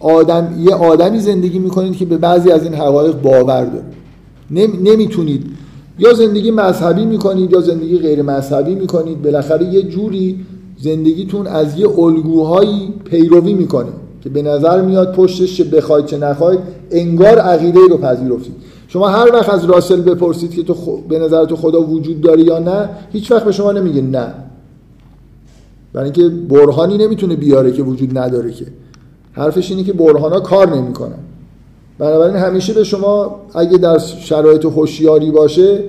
آدم 0.00 0.54
یه 0.60 0.74
آدمی 0.74 1.20
زندگی 1.20 1.58
می‌کنید 1.58 1.96
که 1.96 2.04
به 2.04 2.16
بعضی 2.16 2.50
از 2.50 2.64
این 2.64 2.74
حقایق 2.74 3.22
باور 3.22 3.64
داره 3.64 3.84
نمی‌تونید. 4.82 5.46
یا 5.98 6.12
زندگی 6.12 6.50
مذهبی 6.50 7.04
می‌کنید 7.04 7.52
یا 7.52 7.60
زندگی 7.60 7.98
غیر 7.98 8.22
مذهبی 8.22 8.74
می‌کنید. 8.74 9.22
بالاخره 9.22 9.64
یه 9.64 9.82
جوری 9.82 10.46
زندگیتون 10.78 11.46
از 11.46 11.78
یه 11.78 11.98
الگوهایی 11.98 12.94
پیروی 13.04 13.54
می‌کنه 13.54 13.92
که 14.22 14.28
به 14.28 14.42
نظر 14.42 14.82
میاد 14.82 15.12
پشتش 15.12 15.56
چه 15.56 15.64
بخواید 15.64 16.06
چه 16.06 16.18
نخواید 16.18 16.60
انگار 16.90 17.38
عقیده 17.38 17.80
رو 17.90 17.98
پذیرفتید. 17.98 18.54
شما 18.94 19.08
هر 19.08 19.32
وقت 19.32 19.48
از 19.48 19.64
راسل 19.64 20.00
بپرسید 20.00 20.54
که 20.54 20.62
تو 20.62 20.74
به 21.08 21.18
نظر 21.18 21.44
تو 21.44 21.56
خدا 21.56 21.82
وجود 21.82 22.20
داره 22.20 22.42
یا 22.42 22.58
نه 22.58 22.88
هیچ 23.12 23.32
وقت 23.32 23.44
به 23.44 23.52
شما 23.52 23.72
نمیگه 23.72 24.02
نه. 24.02 24.34
برای 25.92 26.04
اینکه 26.04 26.28
برهانی 26.28 26.98
نمی‌تونه 26.98 27.36
بیاره 27.36 27.72
که 27.72 27.82
وجود 27.82 28.18
نداره 28.18 28.52
که. 28.52 28.66
حرفش 29.32 29.70
اینه 29.70 29.84
که 29.84 29.92
برهانا 29.92 30.40
کار 30.40 30.76
نمی‌کنن. 30.76 31.18
بنابراین 31.98 32.36
همیشه 32.36 32.72
به 32.72 32.84
شما 32.84 33.40
اگه 33.54 33.78
در 33.78 33.98
شرایط 33.98 34.64
هوشیاری 34.64 35.30
باشه 35.30 35.84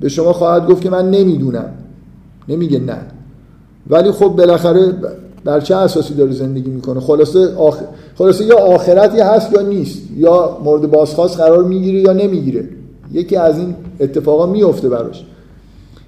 به 0.00 0.08
شما 0.08 0.32
خواهد 0.32 0.66
گفت 0.66 0.82
که 0.82 0.90
من 0.90 1.10
نمی‌دونم. 1.10 1.72
نمیگه 2.48 2.78
نه. 2.78 2.98
ولی 3.90 4.10
خب 4.10 4.28
بالاخره 4.28 4.94
بر 5.44 5.60
چه 5.60 5.76
اساسی 5.76 6.14
داره 6.14 6.32
زندگی 6.32 6.70
می‌کنه؟ 6.70 7.00
خلاصه 7.00 7.54
آخ... 7.54 7.78
خلاصه 8.18 8.44
یا 8.44 8.58
آخرتی 8.58 9.20
هست 9.20 9.52
یا 9.52 9.62
نیست 9.62 9.98
یا 10.16 10.58
مورد 10.64 10.90
بازخواست 10.90 11.36
قرار 11.36 11.64
می‌گیره 11.64 12.00
یا 12.00 12.12
نمی‌گیره. 12.12 12.68
یکی 13.12 13.36
از 13.36 13.58
این 13.58 13.74
اتفاقا 14.00 14.46
میفته 14.46 14.88
براش. 14.88 15.24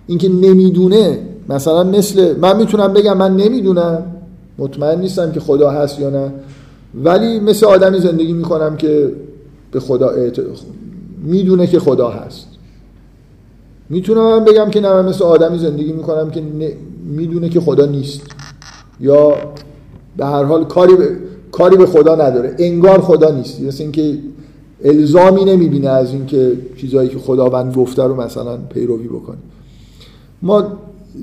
اینکه 0.07 0.29
نمی‌دونه 0.29 1.19
مثلا 1.49 1.85
مثل 1.85 2.37
من 2.39 2.57
می‌تونم 2.57 2.93
بگم 2.93 3.17
من 3.17 3.37
نمی‌دونم 3.37 4.03
مطمئن 4.59 5.01
نیستم 5.01 5.33
که 5.33 5.41
خدا 5.41 5.71
هست 5.71 6.01
یا 6.01 6.11
نه 6.11 6.33
ولی 7.05 7.41
مثل 7.41 7.67
آدمی 7.67 7.99
زندگی 7.99 8.33
می‌کنم 8.33 8.77
که 8.77 9.13
به 9.73 9.81
خدا 9.81 10.09
اعت... 10.09 10.41
می‌دونه 11.25 11.67
که 11.67 11.79
خدا 11.79 12.09
هست. 12.09 12.47
می‌تونم 13.91 14.45
بگم 14.45 14.71
که 14.71 14.81
نه 14.81 14.93
من 14.93 15.09
مثل 15.09 15.25
آدمی 15.25 15.59
زندگی 15.59 15.93
می‌کنم 15.93 16.31
که 16.31 16.43
می‌دونه 17.07 17.49
که 17.49 17.61
خدا 17.61 17.87
نیست. 17.87 18.21
یا 19.03 19.35
به 20.17 20.27
هر 20.27 20.45
حال 20.45 20.65
کاری 20.65 20.97
به, 20.97 21.09
کاری 21.53 21.77
به 21.77 21.87
خدا 21.87 22.15
نداره. 22.15 22.55
انگار 22.59 23.01
خدا 23.01 23.31
نیست. 23.31 23.61
مثل 23.61 23.83
اینکه 23.83 24.19
الزامی 24.85 25.45
نمی‌بینه 25.45 25.89
از 25.89 26.13
اینکه 26.13 26.53
چیزهایی 26.77 27.09
که 27.09 27.19
خداوند 27.19 27.75
گفته 27.75 28.03
رو 28.03 28.21
مثلا 28.21 28.57
پیروی 28.57 29.09
بکنه. 29.09 29.37
ما 30.43 30.65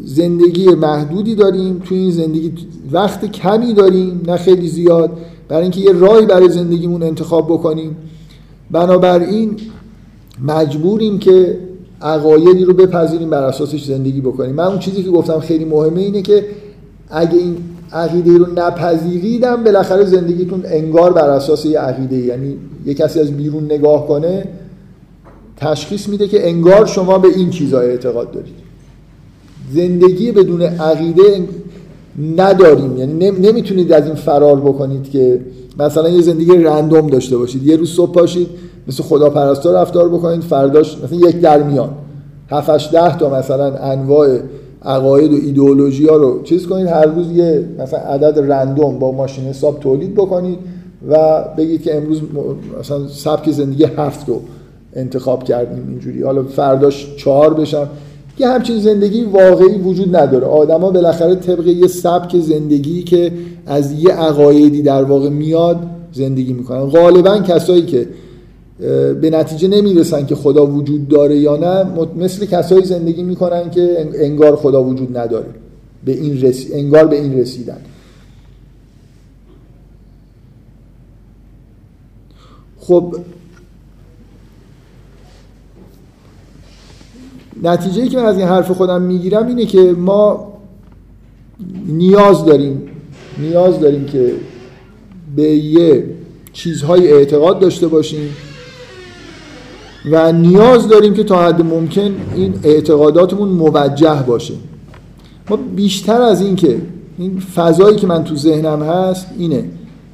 زندگی 0.05 0.67
محدودی 0.67 1.35
داریم. 1.35 1.81
تو 1.85 1.95
این 1.95 2.11
زندگی 2.11 2.53
وقت 2.91 3.25
کمی 3.25 3.73
داریم 3.73 4.21
نه 4.27 4.37
خیلی 4.37 4.67
زیاد. 4.67 5.11
برای 5.47 5.61
اینکه 5.61 5.79
یه 5.79 5.93
راهی 5.93 6.25
برای 6.25 6.49
زندگیمون 6.49 7.03
انتخاب 7.03 7.45
بکنیم. 7.45 7.97
بنابراین 8.71 9.57
مجبوریم 10.43 11.19
که 11.19 11.57
عقایدی 12.01 12.65
رو 12.65 12.73
بپذیریم 12.73 13.29
بر 13.29 13.43
اساسش 13.43 13.85
زندگی 13.85 14.21
بکنیم. 14.21 14.55
من 14.55 14.63
اون 14.63 14.79
چیزی 14.79 15.03
که 15.03 15.09
گفتم 15.09 15.39
خیلی 15.39 15.65
مهمه 15.65 16.01
اینه 16.01 16.21
که 16.21 16.45
اگه 17.09 17.37
این 17.37 17.57
عقیده 17.91 18.37
رو 18.37 18.45
نپذیریدم 18.55 19.63
بالاخره 19.63 20.05
زندگیتون 20.05 20.63
انگار 20.65 21.13
بر 21.13 21.29
اساس 21.29 21.65
یه 21.65 21.79
عقیده 21.79 22.15
یعنی 22.15 22.57
یه 22.85 22.93
کسی 22.93 23.19
از 23.19 23.31
بیرون 23.31 23.65
نگاه 23.65 24.07
کنه 24.07 24.45
تشخیص 25.57 26.09
میده 26.09 26.27
که 26.27 26.49
انگار 26.49 26.85
شما 26.85 27.17
به 27.17 27.27
این 27.35 27.49
چیزا 27.49 27.79
اعتقاد 27.79 28.31
دارید. 28.31 28.53
زندگی 29.73 30.31
بدون 30.31 30.61
عقیده 30.61 31.47
نداریم. 32.37 32.97
یعنی 32.97 33.31
نمی‌تونید 33.31 33.93
از 33.93 34.05
این 34.05 34.15
فرار 34.15 34.59
بکنید 34.59 35.09
که 35.09 35.39
مثلا 35.79 36.09
یه 36.09 36.21
زندگی 36.21 36.57
رندوم 36.57 37.07
داشته 37.07 37.37
باشید. 37.37 37.67
یه 37.67 37.75
روز 37.75 37.89
صبح 37.89 38.11
پاشید 38.11 38.47
مثل 38.87 39.03
خدا 39.03 39.29
پرستار 39.29 39.81
رفتار 39.81 40.09
بکنید 40.09 40.41
فرداش 40.41 40.97
مثلا 41.03 41.29
یک 41.29 41.41
در 41.41 41.63
میان 41.63 41.89
7 42.49 42.91
ده 42.91 43.17
تا 43.17 43.39
مثلا 43.39 43.77
انواع 43.77 44.39
عقاید 44.85 45.33
و 45.33 45.35
ایدئولوژی 45.35 46.07
ها 46.07 46.15
رو 46.15 46.43
چیز 46.43 46.67
کنید 46.67 46.87
هر 46.87 47.05
روز 47.05 47.31
یه 47.31 47.65
مثلا 47.79 47.99
عدد 47.99 48.51
رندوم 48.51 48.99
با 48.99 49.11
ماشین 49.11 49.45
حساب 49.45 49.79
تولید 49.79 50.15
بکنید 50.15 50.59
و 51.09 51.43
بگید 51.57 51.83
که 51.83 51.97
امروز 51.97 52.21
مثلا 52.79 53.07
سبک 53.07 53.51
زندگی 53.51 53.83
هفت 53.83 54.29
رو 54.29 54.41
انتخاب 54.95 55.43
کردیم 55.43 55.87
اینجوری. 55.89 56.23
حالا 56.23 56.43
فرداش 56.43 57.15
چهار 57.17 57.53
بشن. 57.53 57.87
یه 58.39 58.47
همچین 58.47 58.79
زندگی 58.79 59.23
واقعی 59.23 59.77
وجود 59.77 60.15
نداره. 60.15 60.47
آدما 60.47 60.89
بالاخره 60.89 61.35
طبق 61.35 61.67
یه 61.67 61.87
سبک 61.87 62.39
زندگی 62.39 63.03
که 63.03 63.31
از 63.65 63.91
یه 63.91 64.11
عقایدی 64.11 64.81
در 64.81 65.03
واقع 65.03 65.29
میاد 65.29 65.77
زندگی 66.13 66.53
می‌کنن. 66.53 66.85
غالبا 66.85 67.37
کسایی 67.37 67.81
که 67.81 68.07
به 69.21 69.29
نتیجه 69.33 69.67
نمی‌رسن 69.67 70.25
که 70.25 70.35
خدا 70.35 70.65
وجود 70.65 71.07
داره 71.07 71.37
یا 71.37 71.57
نه 71.57 71.83
مثل 72.17 72.45
کسایی 72.45 72.85
زندگی 72.85 73.23
می‌کنن 73.23 73.71
که 73.71 74.09
انگار 74.13 74.55
خدا 74.55 74.83
وجود 74.83 75.17
نداره. 75.17 75.49
به 76.05 76.11
این 76.11 76.41
رس... 76.41 76.65
انگار 76.73 77.07
به 77.07 77.21
این 77.21 77.39
رسیدن. 77.39 77.77
خب 82.79 83.15
نتیجه 87.63 88.07
که 88.07 88.17
من 88.17 88.25
از 88.25 88.37
این 88.37 88.47
حرف 88.47 88.71
خودم 88.71 89.01
می‌گیرم 89.01 89.47
اینه 89.47 89.65
که 89.65 89.79
ما 89.79 90.53
نیاز 91.87 92.45
داریم 92.45 92.81
نیاز 93.37 93.79
داریم 93.79 94.05
که 94.05 94.33
به 95.35 95.43
یه 95.43 96.05
چیزهای 96.53 97.13
اعتقاد 97.13 97.59
داشته 97.59 97.87
باشیم. 97.87 98.29
و 100.05 100.31
نیاز 100.31 100.87
داریم 100.87 101.13
که 101.13 101.23
تا 101.23 101.43
حد 101.43 101.61
ممکن 101.61 102.15
این 102.35 102.53
اعتقاداتمون 102.63 103.49
موجه 103.49 104.23
باشه. 104.27 104.53
ما 105.49 105.57
بیشتر 105.75 106.21
از 106.21 106.41
این 106.41 106.55
که 106.55 106.81
این 107.17 107.39
فضایی 107.39 107.95
که 107.95 108.07
من 108.07 108.23
تو 108.23 108.35
ذهنم 108.35 108.83
هست 108.83 109.27
اینه 109.37 109.63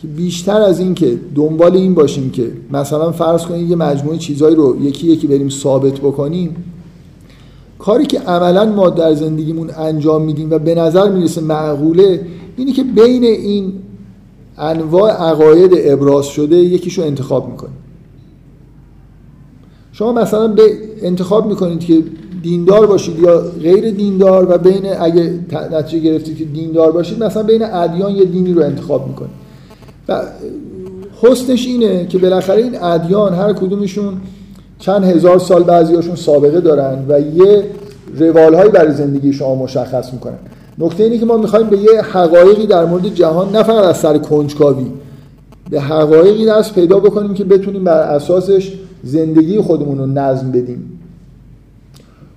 که 0.02 0.08
بیشتر 0.08 0.62
از 0.62 0.80
این 0.80 0.96
که 0.96 1.20
دنبال 1.36 1.76
این 1.76 1.94
باشیم 1.94 2.30
که 2.30 2.52
مثلا 2.72 3.12
فرض 3.12 3.46
کنید 3.46 3.70
یه 3.70 3.76
مجموعه 3.76 4.18
چیزایی 4.18 4.56
رو 4.56 4.86
یکی 4.86 5.08
یکی 5.08 5.28
بریم 5.28 5.50
ثابت 5.50 6.00
بکنیم 6.00 6.56
کاری 7.80 8.06
که 8.06 8.20
عملا 8.20 8.66
ما 8.66 8.90
در 8.90 9.14
زندگیمون 9.14 9.70
انجام 9.78 10.22
میدیم 10.22 10.52
و 10.52 10.60
به 10.60 10.76
نظر 10.76 11.10
می‌رسه 11.10 11.42
معقوله 11.42 12.22
اینه 12.58 12.74
که 12.74 12.84
بین 12.84 13.24
این 13.24 13.74
انواع 14.58 15.12
عقاید 15.12 15.72
ابراز 15.76 16.26
شده 16.26 16.56
یکیشو 16.56 17.02
انتخاب 17.02 17.50
می‌کنیم. 17.50 17.76
شما 19.98 20.12
مثلا 20.12 20.48
به 20.48 20.62
انتخاب 21.02 21.46
می‌کنید 21.48 21.80
که 21.80 22.04
دیندار 22.44 22.86
باشید 22.86 23.20
یا 23.20 23.42
غیر 23.62 23.92
دیندار 23.92 24.52
و 24.52 24.58
بین 24.58 24.86
اگه 25.00 25.34
نتیجه 25.72 26.00
گرفتید 26.00 26.38
که 26.38 26.46
دیندار 26.46 26.92
باشید 26.92 27.24
مثلا 27.24 27.44
بین 27.44 27.64
ادیان 27.64 28.16
یه 28.16 28.26
دینی 28.26 28.54
رو 28.54 28.64
انتخاب 28.64 29.08
می‌کنید. 29.08 29.32
و 30.10 30.22
حسنش 31.22 31.68
اینه 31.68 32.08
که 32.08 32.18
بالاخره 32.18 32.62
این 32.62 32.84
ادیان 32.84 33.34
هر 33.34 33.54
کدومشون 33.54 34.14
چند 34.80 35.04
هزار 35.04 35.40
سال 35.40 35.64
بعضیاشون 35.64 36.16
سابقه 36.16 36.62
دارن 36.62 37.06
و 37.10 37.20
یه 37.20 37.64
روالهایی 38.18 38.70
برای 38.70 38.94
زندگی 38.94 39.34
شما 39.34 39.56
مشخص 39.56 40.14
می‌کنن. 40.14 40.38
نکته 40.80 41.04
اینه 41.04 41.18
که 41.18 41.26
ما 41.26 41.38
می‌خوایم 41.38 41.68
به 41.68 41.78
یه 41.78 42.02
حقایقی 42.02 42.68
در 42.68 42.86
مورد 42.86 43.08
جهان 43.14 43.56
نه 43.56 43.64
فقط 43.64 43.84
از 43.84 43.98
سر 43.98 44.18
کنجکاوی 44.18 44.86
به 45.70 45.82
حقایقی 45.82 46.46
دست 46.46 46.74
پیدا 46.74 47.00
بکنیم 47.00 47.34
که 47.34 47.44
بتونیم 47.44 47.84
بر 47.84 48.00
اساسش 48.00 48.74
زندگی 49.06 49.62
خودمون 49.62 49.98
رو 49.98 50.06
نظم 50.06 50.52
بدیم. 50.52 51.00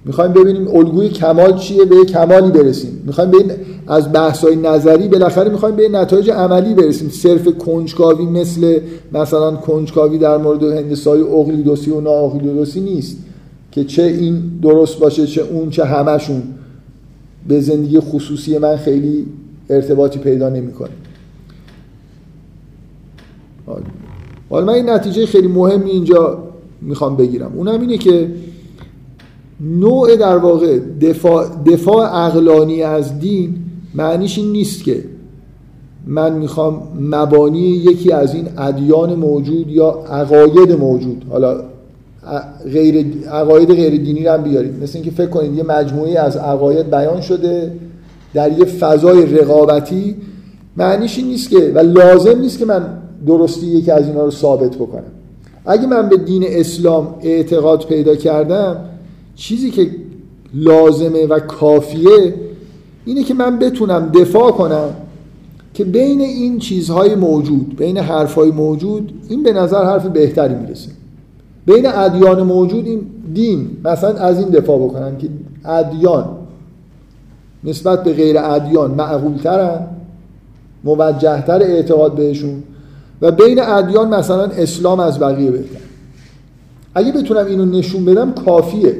می‌خوایم 0.04 0.32
ببینیم 0.32 0.68
الگوی 0.68 1.08
کمال 1.08 1.56
چیه 1.56 1.84
به 1.84 2.04
کمالی 2.04 2.50
برسیم. 2.50 3.02
می‌خوایم 3.06 3.30
به 3.30 3.38
از 3.86 4.12
بحث‌های 4.12 4.56
نظری 4.56 5.08
بالاخره 5.08 5.50
می‌خوایم 5.50 5.76
به 5.76 5.88
نتایج 5.88 6.30
عملی 6.30 6.74
برسیم. 6.74 7.08
صرف 7.08 7.48
کنجکاوی 7.58 8.26
مثل 8.26 8.80
مثلا 9.12 9.56
کنجکاوی 9.56 10.18
در 10.18 10.36
مورد 10.36 10.62
هندسای 10.62 11.20
اقلیدوسی 11.20 11.90
و 11.90 12.00
نااقلیدوسی 12.00 12.80
نیست. 12.80 13.16
که 13.72 13.84
چه 13.84 14.02
این 14.02 14.42
درست 14.62 14.98
باشه 14.98 15.26
چه 15.26 15.42
اون 15.42 15.70
چه 15.70 15.84
همشون 15.84 16.42
به 17.48 17.60
زندگی 17.60 18.00
خصوصی 18.00 18.58
من 18.58 18.76
خیلی 18.76 19.26
ارتباطی 19.70 20.18
پیدا 20.18 20.48
نمی‌کنه. 20.48 20.90
حالا 24.50 24.66
من 24.66 24.72
این 24.72 24.90
نتیجه 24.90 25.26
خیلی 25.26 25.48
مهمی 25.48 25.90
اینجا 25.90 26.47
می‌خوام 26.82 27.16
بگیرم. 27.16 27.52
اونم 27.56 27.80
اینه 27.80 27.98
که 27.98 28.30
نوع 29.60 30.16
در 30.16 30.36
واقع 30.36 30.78
دفاع, 31.00 31.46
دفاع 31.66 32.26
اقلانی 32.26 32.82
از 32.82 33.18
دین 33.18 33.54
معنیش 33.94 34.38
این 34.38 34.52
نیست 34.52 34.84
که 34.84 35.04
من 36.06 36.32
می‌خوام 36.32 36.82
مبانی 37.00 37.60
یکی 37.60 38.12
از 38.12 38.34
این 38.34 38.48
ادیان 38.58 39.14
موجود 39.14 39.70
یا 39.70 39.90
عقاید 40.10 40.72
موجود 40.72 41.24
حالا 41.30 41.60
غیر 42.72 43.06
عقاید 43.30 43.72
غیر 43.72 44.02
دینی 44.02 44.24
رو 44.24 44.32
هم 44.32 44.42
بیارید. 44.42 44.82
مثل 44.82 44.98
اینکه 44.98 45.10
فکر 45.10 45.30
کنید 45.30 45.54
یه 45.54 45.62
مجموعه 45.62 46.20
از 46.20 46.36
عقاید 46.36 46.90
بیان 46.90 47.20
شده 47.20 47.72
در 48.34 48.58
یه 48.58 48.64
فضای 48.64 49.26
رقابتی 49.26 50.16
معنیش 50.76 51.18
این 51.18 51.26
نیست 51.26 51.50
که 51.50 51.72
و 51.74 51.78
لازم 51.78 52.38
نیست 52.38 52.58
که 52.58 52.64
من 52.64 52.98
درستی 53.26 53.66
یکی 53.66 53.90
از 53.90 54.06
اینا 54.06 54.24
رو 54.24 54.30
ثابت 54.30 54.76
بکنم. 54.76 55.02
اگه 55.68 55.86
من 55.86 56.08
به 56.08 56.16
دین 56.16 56.44
اسلام 56.46 57.14
اعتقاد 57.22 57.86
پیدا 57.86 58.16
کردم 58.16 58.76
چیزی 59.36 59.70
که 59.70 59.90
لازمه 60.54 61.26
و 61.26 61.38
کافیه 61.38 62.34
اینه 63.04 63.22
که 63.22 63.34
من 63.34 63.58
بتونم 63.58 64.08
دفاع 64.08 64.50
کنم 64.50 64.90
که 65.74 65.84
بین 65.84 66.20
این 66.20 66.58
چیزهای 66.58 67.14
موجود 67.14 67.76
بین 67.76 67.98
حرفهای 67.98 68.50
موجود 68.50 69.12
این 69.28 69.42
به 69.42 69.52
نظر 69.52 69.84
حرف 69.84 70.06
بهتری 70.06 70.54
می‌رسه. 70.54 70.90
بین 71.66 71.86
ادیان 71.86 72.42
موجود 72.42 72.86
این 72.86 73.00
دین 73.34 73.70
مثلا 73.84 74.10
از 74.10 74.38
این 74.38 74.48
دفاع 74.48 74.78
بکنم 74.78 75.16
که 75.16 75.28
ادیان 75.64 76.24
نسبت 77.64 78.04
به 78.04 78.12
غیر 78.12 78.38
ادیان 78.38 78.90
معقولترن 78.90 79.86
موجهتر 80.84 81.62
اعتقاد 81.62 82.14
بهشون. 82.14 82.62
و 83.22 83.30
بین 83.30 83.60
ادیان 83.62 84.14
مثلا 84.14 84.44
اسلام 84.44 85.00
از 85.00 85.18
بقیه 85.18 85.50
بهتر. 85.50 85.80
اگه 86.94 87.12
بتونم 87.12 87.46
اینو 87.46 87.64
نشون 87.64 88.04
بدم 88.04 88.32
کافیه. 88.32 88.96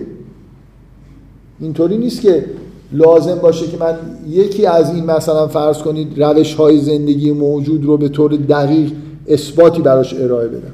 اینطوری 1.61 1.99
نیست 1.99 2.20
که 2.20 2.45
لازم 2.93 3.35
باشه 3.35 3.66
که 3.66 3.77
من 3.77 3.95
یکی 4.28 4.66
از 4.66 4.95
این 4.95 5.05
مثلا 5.05 5.49
فرض 5.49 5.78
کنید 5.78 6.23
روش 6.23 6.55
های 6.55 6.78
زندگی 6.78 7.32
موجود 7.32 7.85
رو 7.85 7.97
به 7.97 8.09
طور 8.09 8.36
دقیق 8.36 8.93
اثباتی 9.28 9.82
براش 9.82 10.15
ارائه 10.15 10.49
بدم. 10.49 10.73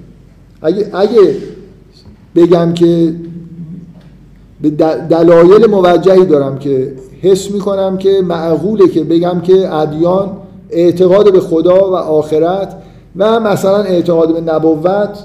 اگه, 0.63 0.91
اگه 0.93 1.37
بگم 2.37 2.75
که 2.75 3.15
به 4.63 4.71
دلایل 5.11 5.67
موجهی 5.67 6.25
دارم 6.25 6.59
که 6.59 6.95
حس 7.23 7.51
می‌کنم 7.51 7.99
که 7.99 8.23
معقوله 8.25 8.89
که 8.89 9.05
بگم 9.05 9.41
که 9.41 9.75
ادیان 9.75 10.31
اعتقاد 10.71 11.33
به 11.33 11.41
خدا 11.41 11.91
و 11.91 11.95
آخرت 11.95 12.77
و 13.17 13.41
مثلا 13.41 13.83
اعتقاد 13.83 14.33
به 14.33 14.53
نبوت 14.53 15.19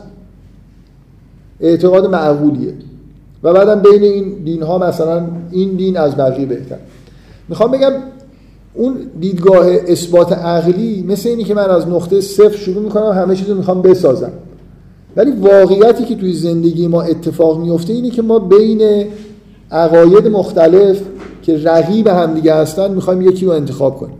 اعتقاد 1.59 2.05
معقولیه. 2.05 2.73
و 3.43 3.53
بعدم 3.53 3.79
بین 3.79 4.03
این 4.03 4.33
دین 4.43 4.63
ها 4.63 4.77
مثلا 4.77 5.27
این 5.51 5.69
دین 5.69 5.97
از 5.97 6.15
بقیه 6.15 6.45
بهتر. 6.45 6.77
می‌خوام 7.49 7.71
بگم 7.71 7.91
اون 8.73 8.95
دیدگاه 9.19 9.65
اثبات 9.87 10.33
عقلی 10.33 11.05
مثل 11.07 11.29
اینی 11.29 11.43
که 11.43 11.53
من 11.53 11.69
از 11.69 11.87
نقطه 11.87 12.21
صفر 12.21 12.57
شروع 12.57 12.83
می‌کنم 12.83 13.11
همه 13.11 13.35
چیز 13.35 13.49
رو 13.49 13.55
می‌خوام 13.55 13.81
بسازم. 13.81 14.31
ولی 15.15 15.31
واقعیتی 15.31 16.05
که 16.05 16.15
توی 16.15 16.33
زندگی 16.33 16.87
ما 16.87 17.01
اتفاق 17.01 17.59
میفته 17.59 17.93
اینه 17.93 18.09
که 18.09 18.21
ما 18.21 18.39
بین 18.39 19.05
عقاید 19.71 20.27
مختلف 20.27 21.01
که 21.41 21.57
رقیب 21.63 22.07
همدیگه 22.07 22.55
هستن 22.55 22.91
می‌خوایم 22.91 23.21
یکی 23.21 23.45
رو 23.45 23.51
انتخاب 23.51 23.97
کنیم. 23.97 24.15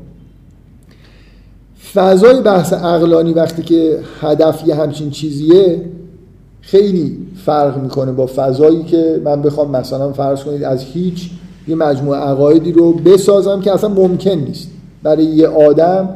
فضای 1.94 2.41
بحث 2.41 2.74
عقلانی 2.74 3.34
وقتی 3.34 3.61
که 3.61 3.99
هدف 4.22 4.68
یه 4.68 4.76
همچین 4.76 5.10
چیزیه 5.10 5.82
خیلی 6.61 7.18
فرق 7.45 7.78
می‌کنه 7.78 8.11
با 8.11 8.30
فضایی 8.36 8.84
که 8.84 9.22
من 9.26 9.41
بخوام 9.41 9.72
مثلا 9.72 10.11
فرض 10.11 10.44
کنید 10.44 10.64
از 10.64 10.84
هیچ 10.84 11.30
یه 11.68 11.76
مجموعه 11.76 12.20
عقایدی 12.20 12.72
رو 12.72 12.94
بسازم 12.94 13.61
که 13.61 13.74
اصلا 13.74 13.90
ممکن 13.90 14.32
نیست. 14.32 14.70
برای 15.03 15.24
یه 15.24 15.48
آدم 15.48 16.10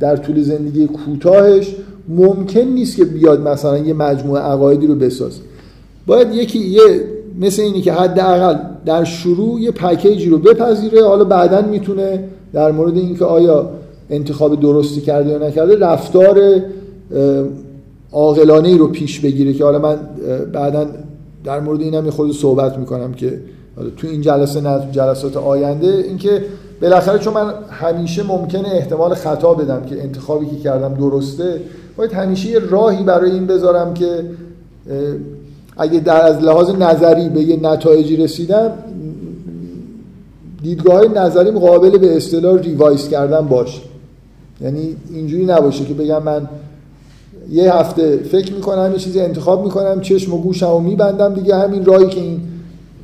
در 0.00 0.16
طول 0.16 0.42
زندگی 0.42 0.86
کوتاهش 0.86 1.76
ممکن 2.08 2.60
نیست 2.60 2.96
که 2.96 3.04
بیاد 3.04 3.48
مثلا 3.48 3.78
یه 3.78 3.94
مجموعه 3.94 4.42
عقایدی 4.42 4.86
رو 4.86 4.94
بسازه. 4.94 5.40
باید 6.06 6.34
یکی 6.34 6.58
یه 6.58 6.80
مثل 7.40 7.62
اینی 7.62 7.80
که 7.80 7.92
حداقل 7.92 8.56
در 8.86 9.04
شروع 9.04 9.60
یه 9.60 9.70
پکیجی 9.70 10.30
رو 10.30 10.38
بپذیره 10.38 11.04
حالا 11.04 11.24
بعدا 11.24 11.62
می‌تونه 11.62 12.24
در 12.52 12.72
مورد 12.72 12.96
اینکه 12.96 13.24
آیا 13.24 13.70
انتخاب 14.10 14.60
درستی 14.60 15.00
کرده 15.00 15.30
یا 15.30 15.38
نکرده 15.38 15.78
رفتار 15.78 16.62
عاقلانه 18.12 18.68
ای 18.68 18.78
رو 18.78 18.88
پیش 18.88 19.20
بگیره 19.20 19.52
که 19.52 19.64
حالا 19.64 19.78
من 19.78 19.96
بعدا 20.52 20.86
در 21.44 21.60
مورد 21.60 21.80
اینم 21.80 22.04
یه 22.04 22.10
خود 22.10 22.32
صحبت 22.32 22.78
می‌کنم 22.78 23.12
که 23.12 23.40
تو 23.96 24.06
این 24.06 24.20
جلسه 24.20 24.60
نه 24.60 24.78
تو 24.78 24.90
جلسات 24.92 25.36
آینده 25.36 25.86
اینکه 25.86 26.44
بالاخره 26.82 27.18
چون 27.18 27.34
من 27.34 27.52
همیشه 27.70 28.22
ممکنه 28.22 28.68
احتمال 28.68 29.14
خطا 29.14 29.54
بدم 29.54 29.82
که 29.84 30.02
انتخابی 30.02 30.46
که 30.46 30.56
کردم 30.56 30.94
درسته 30.94 31.60
باید 31.96 32.12
همیشه 32.12 32.50
یه 32.50 32.58
راهی 32.58 33.04
برای 33.04 33.30
این 33.30 33.46
بذارم 33.46 33.94
که 33.94 34.24
اگه 35.76 36.00
در 36.00 36.26
از 36.26 36.42
لحاظ 36.42 36.70
نظری 36.70 37.28
به 37.28 37.40
یه 37.40 37.56
نتایجی 37.62 38.16
رسیدم 38.16 38.72
دیدگاه 40.62 41.08
نظریم 41.08 41.58
قابل 41.58 41.98
به 41.98 42.16
اصطلاح 42.16 42.60
ریوایز 42.60 43.08
کردن 43.08 43.48
باشه. 43.48 43.89
یعنی 44.62 44.96
اینجوری 45.14 45.44
نباشه 45.44 45.84
که 45.84 45.94
بگم 45.94 46.22
من 46.22 46.48
یه 47.50 47.74
هفته 47.74 48.16
فکر 48.16 48.52
می‌کنم 48.52 48.92
یه 48.92 48.98
چیزی 48.98 49.20
انتخاب 49.20 49.64
می‌کنم 49.64 50.00
چشم 50.00 50.34
و 50.34 50.38
گوشم 50.38 50.70
و 50.70 50.78
میبندم 50.78 51.34
دیگه 51.34 51.56
همین 51.56 51.84
راهی 51.84 52.08
که 52.08 52.20
این 52.20 52.40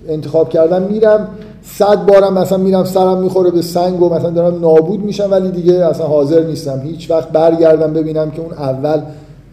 انتخاب 0.09 0.49
کردم 0.49 0.83
میرم. 0.83 1.29
صد 1.63 2.07
بارم 2.07 2.35
مثلا 2.35 2.59
میرم 2.59 2.85
سرم 2.85 3.19
می‌خوره 3.19 3.51
به 3.51 3.63
سنگ 3.63 4.03
و 4.03 4.09
مثلا 4.15 4.31
دارم 4.31 4.61
نابود 4.61 5.01
میشم 5.01 5.29
ولی 5.31 5.51
دیگه 5.51 5.75
اصلا 5.75 6.07
حاضر 6.07 6.43
نیستم. 6.43 6.81
هیچ 6.85 7.11
وقت 7.11 7.29
برگردم 7.29 7.93
ببینم 7.93 8.31
که 8.31 8.41
اون 8.41 8.53
اول 8.53 9.01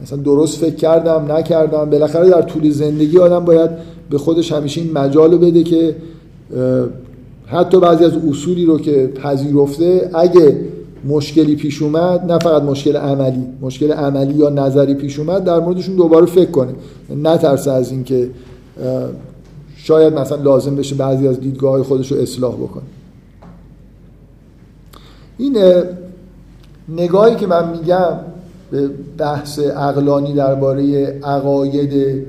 مثلا 0.03 0.17
درست 0.17 0.57
فکر 0.57 0.75
کردم 0.75 1.31
نکردم. 1.31 1.89
بالاخره 1.89 2.30
در 2.30 2.41
طول 2.41 2.69
زندگی 2.69 3.19
آدم 3.19 3.45
باید 3.45 3.69
به 4.09 4.17
خودش 4.17 4.51
همیشه 4.51 4.81
این 4.81 4.91
مجال 4.93 5.38
بده 5.38 5.63
که 5.63 5.95
حتی 7.45 7.80
بعضی 7.80 8.05
از 8.05 8.11
اصولی 8.30 8.65
رو 8.65 8.80
که 8.80 9.07
پذیرفته 9.23 10.09
اگه 10.13 10.57
مشکلی 11.05 11.55
پیش 11.55 11.81
اومد 11.81 12.31
نه 12.31 12.39
فقط 12.39 12.61
مشکل 12.61 12.97
عملی 12.97 13.43
مشکل 13.61 13.91
عملی 13.91 14.34
یا 14.34 14.49
نظری 14.49 14.93
پیش 14.93 15.19
اومد 15.19 15.43
در 15.43 15.59
موردشون 15.59 15.95
دوباره 15.95 16.25
فکر 16.25 16.51
کنه 16.51 16.73
نترسه 17.23 17.71
از 17.71 17.91
اینکه 17.91 18.30
شاید 19.75 20.13
مثلا 20.13 20.41
لازم 20.41 20.75
بشه 20.75 20.95
بعضی 20.95 21.27
از 21.27 21.39
دیدگاه 21.39 21.84
خودش 21.84 22.11
رو 22.11 22.17
اصلاح 22.17 22.55
بکنه. 22.55 22.84
این 25.38 25.57
نگاهی 26.89 27.35
که 27.35 27.47
من 27.47 27.69
میگم 27.69 28.19
به 28.71 28.89
بحث 29.17 29.59
اقلانی 29.59 30.34
درباره 30.34 31.05
عقاید 31.23 32.25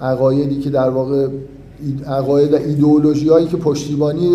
عقایدی 0.00 0.60
که 0.60 0.70
در 0.70 0.90
واقع 0.90 1.28
عقاید 2.06 2.52
و 2.52 2.56
ایدئولوژی 2.56 3.28
هایی 3.28 3.46
که 3.46 3.56
پشتیبانی 3.56 4.30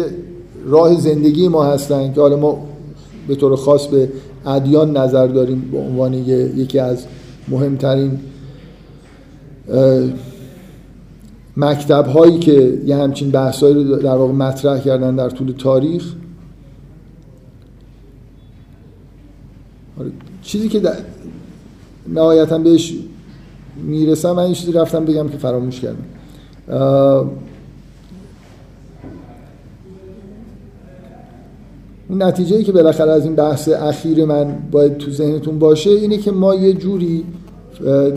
راه 0.66 1.02
زندگی 1.02 1.48
ما 1.48 1.64
هستن 1.64 2.14
که 2.14 2.22
حالا 2.22 2.38
ما 2.38 2.68
به 3.28 3.36
طور 3.36 3.56
خاص 3.56 3.88
به 3.88 4.10
ادیان 4.46 4.98
نظر 4.98 5.28
داریم 5.28 5.70
به 5.72 5.78
عنوان 5.78 6.14
یکی 6.14 6.80
از 6.80 7.06
مهمترین 7.48 8.20
مکتب 11.58 12.08
هایی 12.08 12.40
که 12.40 12.82
یه 12.86 12.96
همچین 12.96 13.32
بحثایی 13.32 13.76
رو 13.76 13.96
در 13.96 14.16
واقع 14.16 14.34
مطرح 14.34 14.80
کردن 14.80 15.16
در 15.16 15.30
طول 15.30 15.52
تاریخ. 15.52 16.14
آره، 20.00 20.12
چیزی 20.42 20.70
که 20.70 20.82
نهایتا 22.08 22.58
بهش 22.58 22.94
می‌رسم 23.84 24.32
من 24.32 24.44
این 24.44 24.54
چیزی 24.54 24.72
رفتم 24.72 25.06
بگم 25.06 25.30
که 25.30 25.38
فراموش 25.38 25.80
کردم. 25.80 26.06
اون 32.10 32.24
نتیجه 32.24 32.56
ای 32.56 32.64
که 32.64 32.72
بالاخره 32.72 33.12
از 33.12 33.26
این 33.26 33.36
بحث 33.36 33.70
اخیر 33.70 34.26
من 34.26 34.56
باید 34.72 34.98
تو 34.98 35.12
ذهنتون 35.12 35.60
باشه 35.60 35.90
اینه 35.90 36.18
که 36.18 36.32
ما 36.32 36.56
یه 36.56 36.74
جوری 36.74 37.24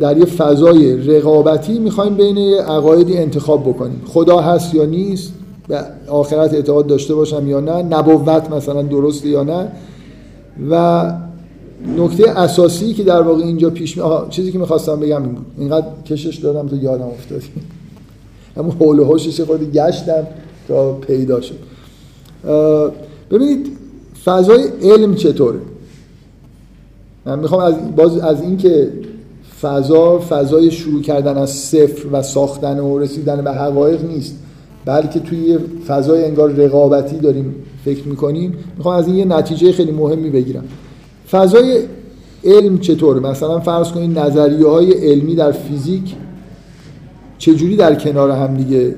در 0.01 0.17
یه 0.17 0.25
فضای 0.25 0.97
رقابتی 0.97 1.79
می‌خوایم 1.79 2.15
بین 2.15 2.39
عقایدی 2.55 3.17
انتخاب 3.17 3.69
بکنیم. 3.69 4.03
خدا 4.07 4.41
هست 4.41 4.75
یا 4.75 4.85
نیست 4.85 5.33
به 5.69 5.81
آخرت 6.09 6.55
اعتقاد 6.55 6.87
داشته 6.87 7.15
باشم 7.15 7.49
یا 7.49 7.61
نه 7.61 7.83
نبوت 7.83 8.51
مثلا 8.51 8.83
درسته 8.83 9.29
یا 9.29 9.45
نه. 9.45 9.73
و 10.71 11.13
نکته 11.97 12.31
اساسی 12.31 12.93
که 12.93 13.03
در 13.03 13.23
واقع 13.23 13.43
اینجا 13.43 13.71
پیش 13.71 13.97
می... 13.97 14.03
چیزی 14.31 14.53
که 14.53 14.59
می‌خواستم 14.59 15.01
بگم 15.01 15.23
این 15.23 15.33
بود. 15.33 15.47
اینقدر 15.59 15.87
کشش 16.07 16.37
دادم 16.37 16.69
تا 16.69 16.77
یادم 16.77 17.05
افتاد. 17.05 17.43
اما 18.57 18.71
حول 18.81 18.99
و 18.99 19.05
حوشش 19.05 19.41
خودی 19.41 19.67
گشتم 19.67 20.27
تا 20.69 20.93
پیدا 20.93 21.41
شد. 21.41 21.59
ببینید 23.31 23.80
فضای 24.25 24.65
علم 24.83 25.15
چطوره؟ 25.15 25.59
من 27.27 27.39
می‌خوام 27.39 27.61
از 27.61 27.75
باز 27.97 28.19
از 28.19 28.43
اینکه 28.43 28.93
فضا 29.61 30.19
فضای 30.19 30.71
شروع 30.71 31.03
کردن 31.03 31.39
از 31.39 31.51
صفر 31.51 32.07
و 32.13 32.23
ساختن 32.23 32.79
و 32.79 32.99
رسیدن 32.99 33.45
به 33.45 33.51
حقایق 33.51 34.05
نیست 34.05 34.37
بلکه 34.85 35.21
توی 35.21 35.59
فضای 35.87 36.25
انگار 36.25 36.51
رقابتی 36.51 37.17
داریم 37.17 37.55
فکر 37.85 38.09
می‌کنیم. 38.09 38.55
می‌خوام 38.77 38.97
از 38.97 39.07
این 39.07 39.17
یه 39.17 39.25
نتیجه 39.25 39.73
خیلی 39.73 39.93
مهمی 39.93 40.31
بگیرم. 40.31 40.65
فضای 41.31 41.83
علم 42.45 42.79
چطور 42.79 43.21
مثلا 43.21 43.61
فرض 43.61 43.89
کنید 43.89 44.19
نظریه 44.19 44.67
های 44.67 44.93
علمی 44.93 45.35
در 45.35 45.53
فیزیک 45.53 46.15
چجوری 47.39 47.77
در 47.77 47.95
کنار 47.95 48.31
هم 48.31 48.57
دیگه 48.57 48.95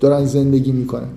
دارن 0.00 0.24
زندگی 0.24 0.72
می‌کنن؟ 0.72 1.08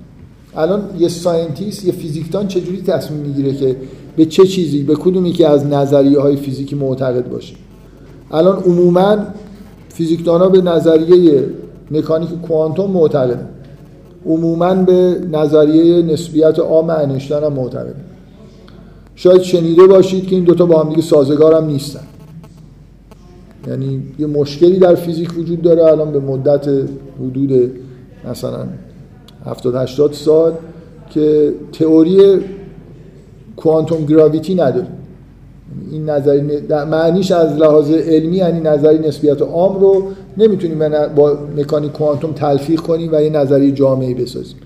الان 0.55 0.89
یه 0.99 1.07
scientist 1.07 1.85
یه 1.85 1.91
فیزیکدان 1.91 2.47
چجوری 2.47 2.81
تصمیم 2.81 3.19
می‌گیره 3.19 3.53
که 3.53 3.75
به 4.15 4.25
چه 4.25 4.47
چیزی 4.47 4.83
به 4.83 4.95
کدومی 4.95 5.31
که 5.31 5.47
از 5.49 5.65
نظریه 5.65 6.19
های 6.19 6.35
فیزیکی 6.35 6.75
معتقد 6.75 7.29
باشه؟ 7.29 7.55
الان 8.31 8.63
عموما 8.63 9.17
فیزیکدان 9.89 10.41
ها 10.41 10.49
به 10.49 10.61
نظریه 10.61 11.45
مکانیک 11.91 12.29
کوانتوم 12.29 12.91
معتقدن 12.91 13.47
عموما 14.25 14.73
به 14.75 15.21
نظریه 15.31 16.01
نسبیت 16.01 16.59
عام 16.59 16.89
انشتن 16.89 17.43
هم 17.43 17.53
معتقدن 17.53 18.03
شاید 19.15 19.41
شنیده 19.41 19.87
باشید 19.87 20.27
که 20.27 20.35
این 20.35 20.43
دوتا 20.43 20.65
با 20.65 20.83
هم 20.83 20.89
دیگه 20.89 21.01
سازگار 21.01 21.53
هم 21.53 21.65
نیستن. 21.65 21.99
یعنی 23.67 24.01
یه 24.19 24.27
مشکلی 24.27 24.79
در 24.79 24.95
فیزیک 24.95 25.37
وجود 25.37 25.61
داره 25.61 25.83
الان 25.83 26.11
به 26.11 26.19
مدت 26.19 26.67
حدود 27.19 27.71
مثلا 28.29 28.67
70 29.45 29.75
80 29.75 30.13
سال 30.13 30.53
که 31.09 31.53
تئوری 31.71 32.39
کوانتوم 33.57 34.05
گراویتی 34.05 34.55
نداره. 34.55 34.87
این 35.91 36.09
نظری 36.09 36.41
معنیش 36.69 37.31
از 37.31 37.57
لحاظ 37.57 37.91
علمی 37.91 38.37
یعنی 38.37 38.59
نظری 38.59 39.07
نسبیت 39.07 39.41
عام 39.41 39.79
رو 39.79 40.03
نمی‌تونیم 40.37 40.79
با 41.15 41.37
مکانیک 41.57 41.91
کوانتوم 41.91 42.31
تلفیق 42.31 42.79
کنیم 42.79 43.09
و 43.13 43.21
یه 43.21 43.29
نظریه 43.29 43.71
جامعی 43.71 44.13
بسازیم. 44.13 44.57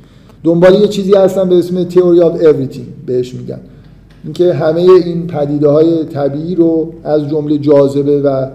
دنبال 0.43 0.75
یه 0.75 0.87
چیزی 0.87 1.13
هستن 1.13 1.49
به 1.49 1.55
اسم 1.55 1.83
theory 1.83 2.21
of 2.21 2.33
everything 2.41 2.87
بهش 3.05 3.33
میگن. 3.33 3.59
اینکه 4.23 4.53
همه 4.53 4.81
این 4.81 5.27
پدیده 5.27 5.69
های 5.69 6.05
طبیعی 6.05 6.55
رو 6.55 6.93
از 7.03 7.29
جمله 7.29 7.57
جاذبه 7.57 8.21
و 8.21 8.47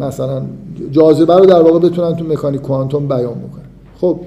مثلا 0.00 0.42
جاذبه 0.90 1.34
رو 1.34 1.46
در 1.46 1.62
واقع 1.62 1.78
بتونن 1.78 2.16
تو 2.16 2.24
مکانیک 2.24 2.60
کوانتوم 2.60 3.08
بیان 3.08 3.34
بکنن. 3.34 3.64
خب 4.00 4.20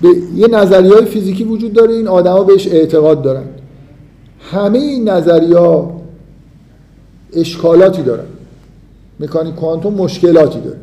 به 0.00 0.08
یه 0.36 0.48
نظریه 0.48 0.94
های 0.94 1.04
فیزیکی 1.04 1.44
وجود 1.44 1.72
داره 1.72 1.94
این 1.94 2.08
آدما 2.08 2.44
بهش 2.44 2.68
اعتقاد 2.68 3.22
دارن. 3.22 3.44
همه 4.40 4.78
این 4.78 5.08
نظریه 5.08 5.82
اشکالاتی 7.32 8.02
دارن. 8.02 8.26
مکانیک 9.20 9.54
کوانتوم 9.54 9.94
مشکلاتی 9.94 10.60
داره. 10.60 10.78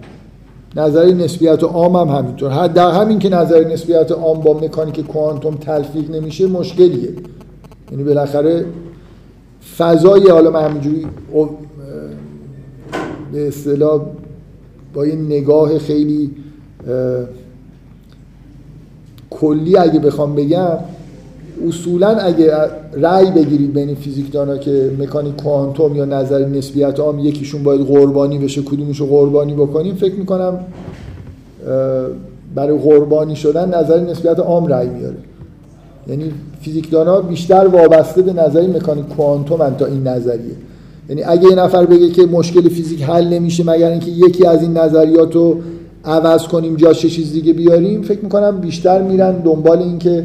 نظری 0.76 1.14
نسبیت 1.14 1.64
عام 1.64 1.96
هم 1.96 2.18
همینطور. 2.18 2.68
در 2.68 2.92
همین 2.92 3.20
که 3.20 3.30
نظری 3.30 3.74
نسبیت 3.74 4.12
عام 4.12 4.42
با 4.42 4.54
مکانیک 4.54 5.08
کوانتوم 5.08 5.56
تلفیق 5.56 6.12
نمیشه 6.12 6.48
مشکلیه. 6.48 7.14
یعنی 7.92 8.04
بالاخره 8.04 8.66
فضای 9.78 10.30
حالا 10.30 10.62
همینجوری 10.62 11.08
به 13.34 13.48
اصطلاح 13.48 14.02
با 14.94 15.06
یه 15.06 15.16
نگاه 15.16 15.80
خیلی 15.80 16.32
کلی 19.40 19.78
اگه 19.78 20.00
بخوام 20.00 20.36
بگم 20.36 20.78
اصولا 21.68 22.08
اگه 22.08 22.52
رأی 22.94 23.32
بگیرید 23.32 23.74
بین 23.74 23.96
فیزیکدانا 23.96 24.58
که 24.58 24.92
مکانیک 25.00 25.36
کوانتوم 25.36 25.96
یا 25.96 26.06
نظر 26.06 26.46
نسبیت 26.46 27.00
عام 27.00 27.20
یکیشون 27.20 27.64
باید 27.64 27.82
قربانی 27.82 28.38
بشه 28.38 28.62
کدومش 28.62 29.00
رو 29.00 29.06
قربانی 29.06 29.54
بکنیم 29.54 29.96
فکر 29.96 30.16
می‌کنم 30.16 30.60
برای 32.56 32.78
قربانی 32.78 33.36
شدن 33.36 33.80
نظر 33.80 34.00
نسبیت 34.00 34.40
عام 34.40 34.68
رأی 34.68 34.90
میاره. 34.90 35.18
یعنی 36.08 36.32
فیزیکدانا 36.62 37.22
بیشتر 37.22 37.68
وابسته 37.68 38.22
به 38.22 38.34
نظری 38.34 38.68
مکانیک 38.68 39.08
کوانتوم 39.08 39.76
تا 39.80 39.86
این 39.86 40.08
نظریه. 40.08 40.56
یعنی 41.10 41.24
اگه 41.24 41.50
یه 41.50 41.56
نفر 41.56 41.86
بگه 41.86 42.10
که 42.10 42.26
مشکل 42.26 42.70
فیزیک 42.70 43.04
حل 43.04 43.28
نمیشه 43.28 43.64
مگر 43.64 43.90
اینکه 43.90 44.12
یکی 44.12 44.48
از 44.48 44.62
این 44.62 44.78
نظریات 44.78 45.36
رو 45.36 45.58
عوض 46.06 46.44
کنیم 46.44 46.76
جاش 46.76 47.06
چیز 47.06 47.34
دیگه 47.34 47.54
بیاریم 47.54 48.02
فکر 48.02 48.20
می‌کنم 48.24 48.58
بیشتر 48.58 49.02
میرن 49.02 49.32
دنبال 49.32 49.78
این 49.78 50.00
که 50.00 50.24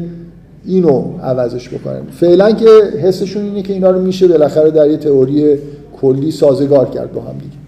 اینو 0.65 1.17
عوضش 1.23 1.69
بکنن. 1.69 2.01
فعلا 2.11 2.51
که 2.51 2.69
حسشون 3.01 3.43
اینه 3.43 3.61
که 3.61 3.73
اینا 3.73 3.91
رو 3.91 4.01
میشه 4.01 4.27
بالاخره 4.27 4.71
در 4.71 4.89
یه 4.89 4.97
تئوری 4.97 5.57
کلی 6.01 6.31
سازگار 6.31 6.89
کرد 6.89 7.13
با 7.13 7.21
هم 7.21 7.35
دیگه. 7.37 7.59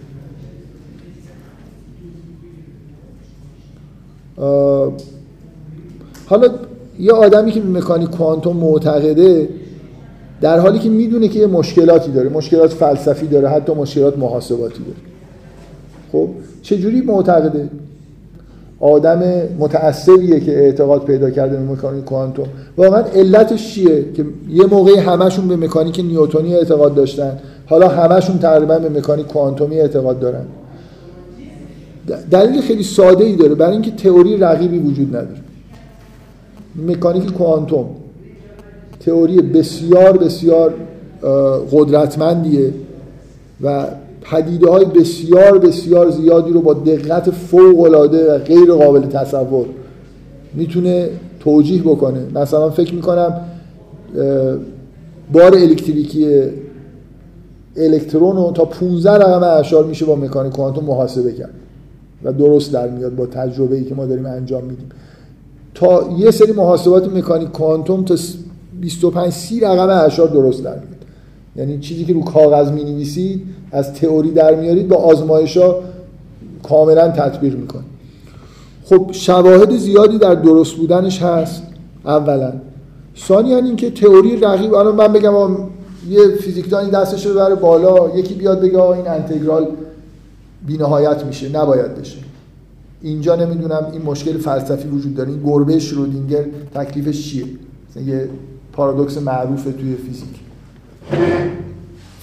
حالا 6.25 6.47
یه 6.99 7.11
آدمی 7.11 7.51
که 7.51 7.61
مکانیک 7.61 8.09
کوانتوم 8.09 8.57
معتقده 8.57 9.49
در 10.41 10.59
حالی 10.59 10.79
که 10.79 10.89
می‌دونه 10.89 11.27
که 11.27 11.39
یه 11.39 11.47
مشکلاتی 11.47 12.11
داره 12.11 12.29
مشکلات 12.29 12.73
فلسفی 12.73 13.27
داره 13.27 13.49
حتی 13.49 13.73
مشکلات 13.73 14.17
محاسباتی 14.17 14.79
داره. 14.83 14.97
خب 16.11 16.29
چجوری 16.61 17.01
معتقده؟ 17.01 17.69
آدم 18.81 19.21
متعصبیه 19.59 20.39
که 20.39 20.51
اعتقاد 20.51 21.03
پیدا 21.03 21.29
کرده 21.29 21.57
به 21.57 21.63
مکانیک 21.71 22.05
کوانتوم. 22.05 22.47
واقعا 22.77 23.01
علتش 23.01 23.73
چیه 23.73 24.05
که 24.13 24.25
یه 24.49 24.65
موقعی 24.65 24.95
همشون 24.95 25.47
به 25.47 25.55
مکانیک 25.55 25.99
نیوتونی 25.99 26.55
اعتقاد 26.55 26.95
داشتن. 26.95 27.39
حالا 27.65 27.87
همشون 27.87 28.39
تقریبا 28.39 28.79
به 28.79 28.89
مکانیک 28.89 29.27
کوانتومی 29.27 29.79
اعتقاد 29.79 30.19
دارن. 30.19 30.45
دلیل 32.31 32.61
خیلی 32.61 32.83
ساده 32.83 33.23
ای 33.23 33.35
داره. 33.35 33.55
برای 33.55 33.71
اینکه 33.71 33.91
تئوری 33.91 34.37
رقیبی 34.37 34.79
وجود 34.79 35.07
نداره. 35.07 35.41
مکانیک 36.87 37.33
کوانتوم 37.33 37.85
تئوری 39.05 39.41
بسیار 39.41 40.17
بسیار 40.17 40.73
قدرتمندیه 41.71 42.73
و 43.63 43.85
پدیده 44.21 44.69
های 44.69 44.85
بسیار 44.85 45.57
بسیار 45.57 46.09
زیادی 46.09 46.51
رو 46.51 46.61
با 46.61 46.73
دقت 46.73 47.31
فوق 47.31 47.79
العاده 47.79 48.35
و 48.35 48.37
غیر 48.37 48.73
قابل 48.73 49.01
تصور 49.01 49.65
می‌تونه 50.53 51.09
توجیه 51.39 51.81
بکنه. 51.81 52.19
مثلا 52.35 52.69
فکر 52.69 52.95
می‌کنم 52.95 53.41
بار 55.33 55.55
الکتریکی 55.55 56.43
الکترون 57.77 58.35
رو 58.35 58.51
تا 58.55 58.65
15 58.65 59.11
رقم 59.11 59.43
اعشار 59.43 59.85
میشه 59.85 60.05
با 60.05 60.15
مکانیک 60.15 60.53
کوانتوم 60.53 60.85
محاسبه 60.85 61.31
کرد 61.31 61.53
و 62.23 62.33
درست 62.33 62.73
در 62.73 62.89
میاد 62.89 63.15
با 63.15 63.25
تجربه 63.25 63.75
ای 63.75 63.83
که 63.83 63.95
ما 63.95 64.05
داریم 64.05 64.25
انجام 64.25 64.63
میدیم. 64.63 64.89
تا 65.73 66.09
یه 66.17 66.31
سری 66.31 66.51
محاسبات 66.51 67.13
مکانیک 67.13 67.51
کوانتوم 67.51 68.05
تا 68.05 68.15
25 68.81 69.29
30 69.33 69.59
رقم 69.59 69.89
اعشار 69.89 70.27
درست 70.27 70.63
در 70.63 70.73
میاد. 70.73 71.00
یعنی 71.55 71.79
چیزی 71.79 72.05
که 72.05 72.13
رو 72.13 72.23
کاغذ 72.23 72.71
می 72.71 72.83
نویسید 72.83 73.45
از 73.71 73.93
تئوری 73.93 74.31
در 74.31 74.55
میارید 74.55 74.87
با 74.87 74.95
آزمایش 74.95 75.57
ها 75.57 75.75
کاملا 76.63 77.07
تطبیق 77.07 77.55
می‌کنید 77.55 77.91
خب 78.83 79.09
شواهد 79.11 79.77
زیادی 79.77 80.17
در 80.17 80.35
درست 80.35 80.75
بودنش 80.75 81.21
هست 81.21 81.63
اولا. 82.05 82.53
ثانیا 83.17 83.57
اینکه 83.57 83.91
تئوری 83.91 84.37
رقیب 84.37 84.73
الان 84.73 84.95
من 84.95 85.07
بگم 85.07 85.57
یه 86.09 86.27
فیزیکدانی 86.41 86.89
دستش 86.89 87.25
رو 87.25 87.33
بره 87.33 87.55
بالا 87.55 88.17
یکی 88.17 88.33
بیاد 88.33 88.61
بگه 88.61 88.81
این 88.81 89.07
انتگرال 89.07 89.67
بینهایت 90.67 91.25
میشه 91.25 91.49
نباید 91.49 91.95
بشه. 91.95 92.17
اینجا 93.01 93.35
نمی‌دونم 93.35 93.87
این 93.91 94.01
مشکل 94.01 94.37
فلسفی 94.37 94.87
وجود 94.87 95.15
داره. 95.15 95.29
این 95.29 95.43
گربه 95.43 95.79
شرودینگر 95.79 96.45
تکلیفش 96.73 97.29
چیه؟ 97.29 97.45
یه 98.05 98.29
پارادوکس 98.73 99.17
معروفه 99.17 99.71
توی 99.71 99.95
فیزیک. 99.95 100.50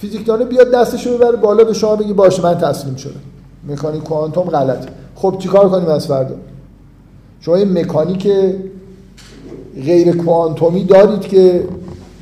فیزیکدانه 0.01 0.45
بیاد 0.45 0.71
دستش 0.71 1.07
رو 1.07 1.17
ببره 1.17 1.37
بالا 1.37 1.63
به 1.63 1.73
شما 1.73 1.95
بگی 1.95 2.13
باشه 2.13 2.43
من 2.43 2.57
تسلیم 2.57 2.95
شدم. 2.95 3.13
مکانیک 3.67 4.03
کوانتوم 4.03 4.43
غلط 4.43 4.87
خب 5.15 5.35
چیکار 5.39 5.69
کنیم 5.69 5.87
از 5.89 6.07
فردا؟ 6.07 6.35
شما 7.41 7.57
یه 7.57 7.65
مکانیک 7.65 8.27
غیر 9.85 10.17
کوانتومی 10.17 10.83
دارید 10.83 11.21
که 11.21 11.63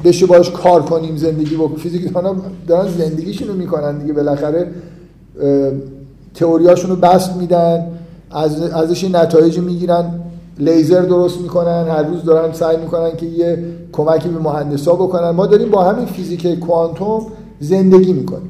بشه 0.04 0.26
باش 0.26 0.52
کار 0.52 0.82
کنیم 0.82 1.18
زندگی 1.18 1.56
با 1.56 1.68
فیزیکدانا 1.68 2.36
دارن 2.68 2.88
زندگیشون 2.98 3.48
رو 3.48 3.54
می‌کنن 3.54 3.98
دیگه. 3.98 4.14
بالاخره 4.14 4.68
تئوریاشون 6.34 6.90
رو 6.90 6.96
بست 6.96 7.36
میدن 7.36 7.88
از 8.32 8.62
ازش 8.62 9.04
نتایجی 9.04 9.62
می‌گیرن. 9.62 10.20
لیزر 10.60 11.02
درست 11.02 11.42
می‌کنن 11.42 11.88
هر 11.88 12.04
روز 12.04 12.24
دارن 12.24 12.54
سعی 12.54 12.78
می‌کنن 12.78 13.16
که 13.18 13.26
یه 13.26 13.64
کمکی 13.92 14.30
به 14.30 14.40
مهندسا 14.40 14.94
بکنن. 14.94 15.30
ما 15.30 15.48
داریم 15.48 15.70
با 15.70 15.84
همین 15.84 16.06
فیزیک 16.06 16.60
کوانتوم 16.60 17.26
زندگی 17.60 18.14
می‌کنیم. 18.14 18.50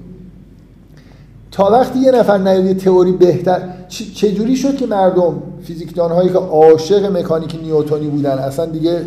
تا 1.51 1.71
وقتی 1.71 1.99
یه 1.99 2.11
نفر 2.11 2.37
نیاد 2.37 2.65
یه 2.65 2.73
تئوری 2.73 3.11
بهتر 3.11 3.61
چجوری 3.89 4.55
شد 4.55 4.75
که 4.75 4.85
مردم 4.85 5.33
فیزیکدان 5.61 6.11
هایی 6.11 6.29
که 6.29 6.37
عاشق 6.37 7.17
مکانیک 7.17 7.59
نیوتونی 7.63 8.07
بودن 8.07 8.37
اصلا 8.37 8.65
دیگه 8.65 9.01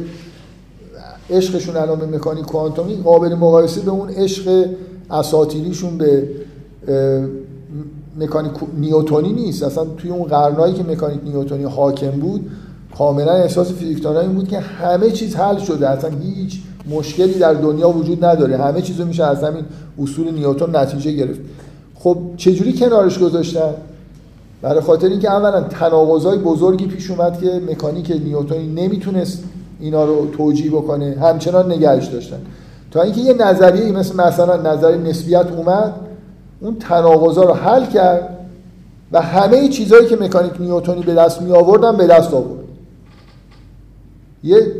عشقشون 1.31 1.77
الان 1.77 1.98
به 1.98 2.06
مکانیک 2.06 2.44
کوانتومی 2.44 2.97
قابل 2.97 3.35
مقایسه 3.35 3.81
به 3.81 3.90
اون 3.90 4.09
عشق 4.09 4.66
اساطیریشون 5.10 5.98
به 5.98 6.28
مکانیک 8.18 8.52
نیوتونی 8.78 9.32
نیست. 9.32 9.62
اصلا 9.62 9.85
توی 9.85 10.10
اون 10.10 10.22
قرنایی 10.22 10.74
که 10.74 10.82
مکانیک 10.82 11.20
نیوتونی 11.24 11.64
حاکم 11.64 12.10
بود 12.10 12.51
کاملا 12.98 13.32
احساس 13.32 13.72
فیزیکدانان 13.72 14.22
این 14.24 14.32
بود 14.32 14.48
که 14.48 14.58
همه 14.58 15.10
چیز 15.10 15.36
حل 15.36 15.58
شده. 15.58 15.88
اصلا 15.88 16.10
هیچ 16.10 16.60
مشکلی 16.90 17.34
در 17.34 17.54
دنیا 17.54 17.88
وجود 17.88 18.24
نداره. 18.24 18.56
همه 18.56 18.82
چیز 18.82 19.00
میشه 19.00 19.24
از 19.24 19.44
همین 19.44 19.64
اصول 20.02 20.30
نیوتن 20.30 20.76
نتیجه 20.76 21.12
گرفت. 21.12 21.40
خب 21.94 22.16
چجوری 22.36 22.72
کنارش 22.72 23.18
گذاشتن؟ 23.18 23.74
برای 24.62 24.80
خاطر 24.80 25.06
اینکه 25.08 25.30
اولا 25.30 25.60
تناقضای 25.60 26.38
بزرگی 26.38 26.86
پیش 26.86 27.10
اومد 27.10 27.40
که 27.40 27.60
مکانیک 27.70 28.10
نیوتنی 28.10 28.66
نمی‌تونست 28.66 29.44
اینا 29.80 30.04
رو 30.04 30.30
توجیه 30.36 30.70
بکنه. 30.70 31.16
همچنان 31.20 31.72
نگهش 31.72 32.06
داشتن. 32.06 32.40
تا 32.90 33.02
اینکه 33.02 33.20
یه 33.20 33.34
نظریه 33.34 33.92
مثل 33.92 34.16
مثلا 34.16 34.72
نظریه 34.72 34.96
نسبیت 34.96 35.46
اومد 35.56 35.94
اون 36.60 36.76
تناقضا 36.80 37.42
رو 37.42 37.54
حل 37.54 37.86
کرد 37.86 38.36
و 39.12 39.22
همه 39.22 39.68
چیزهایی 39.68 40.06
که 40.06 40.16
مکانیک 40.16 40.60
نیوتنی 40.60 41.02
به 41.02 41.14
دست 41.14 41.42
می 41.42 41.52
آوردن 41.52 41.96
به 41.96 42.06
دست 42.06 42.34
آورد. 42.34 42.60
یه 44.44 44.72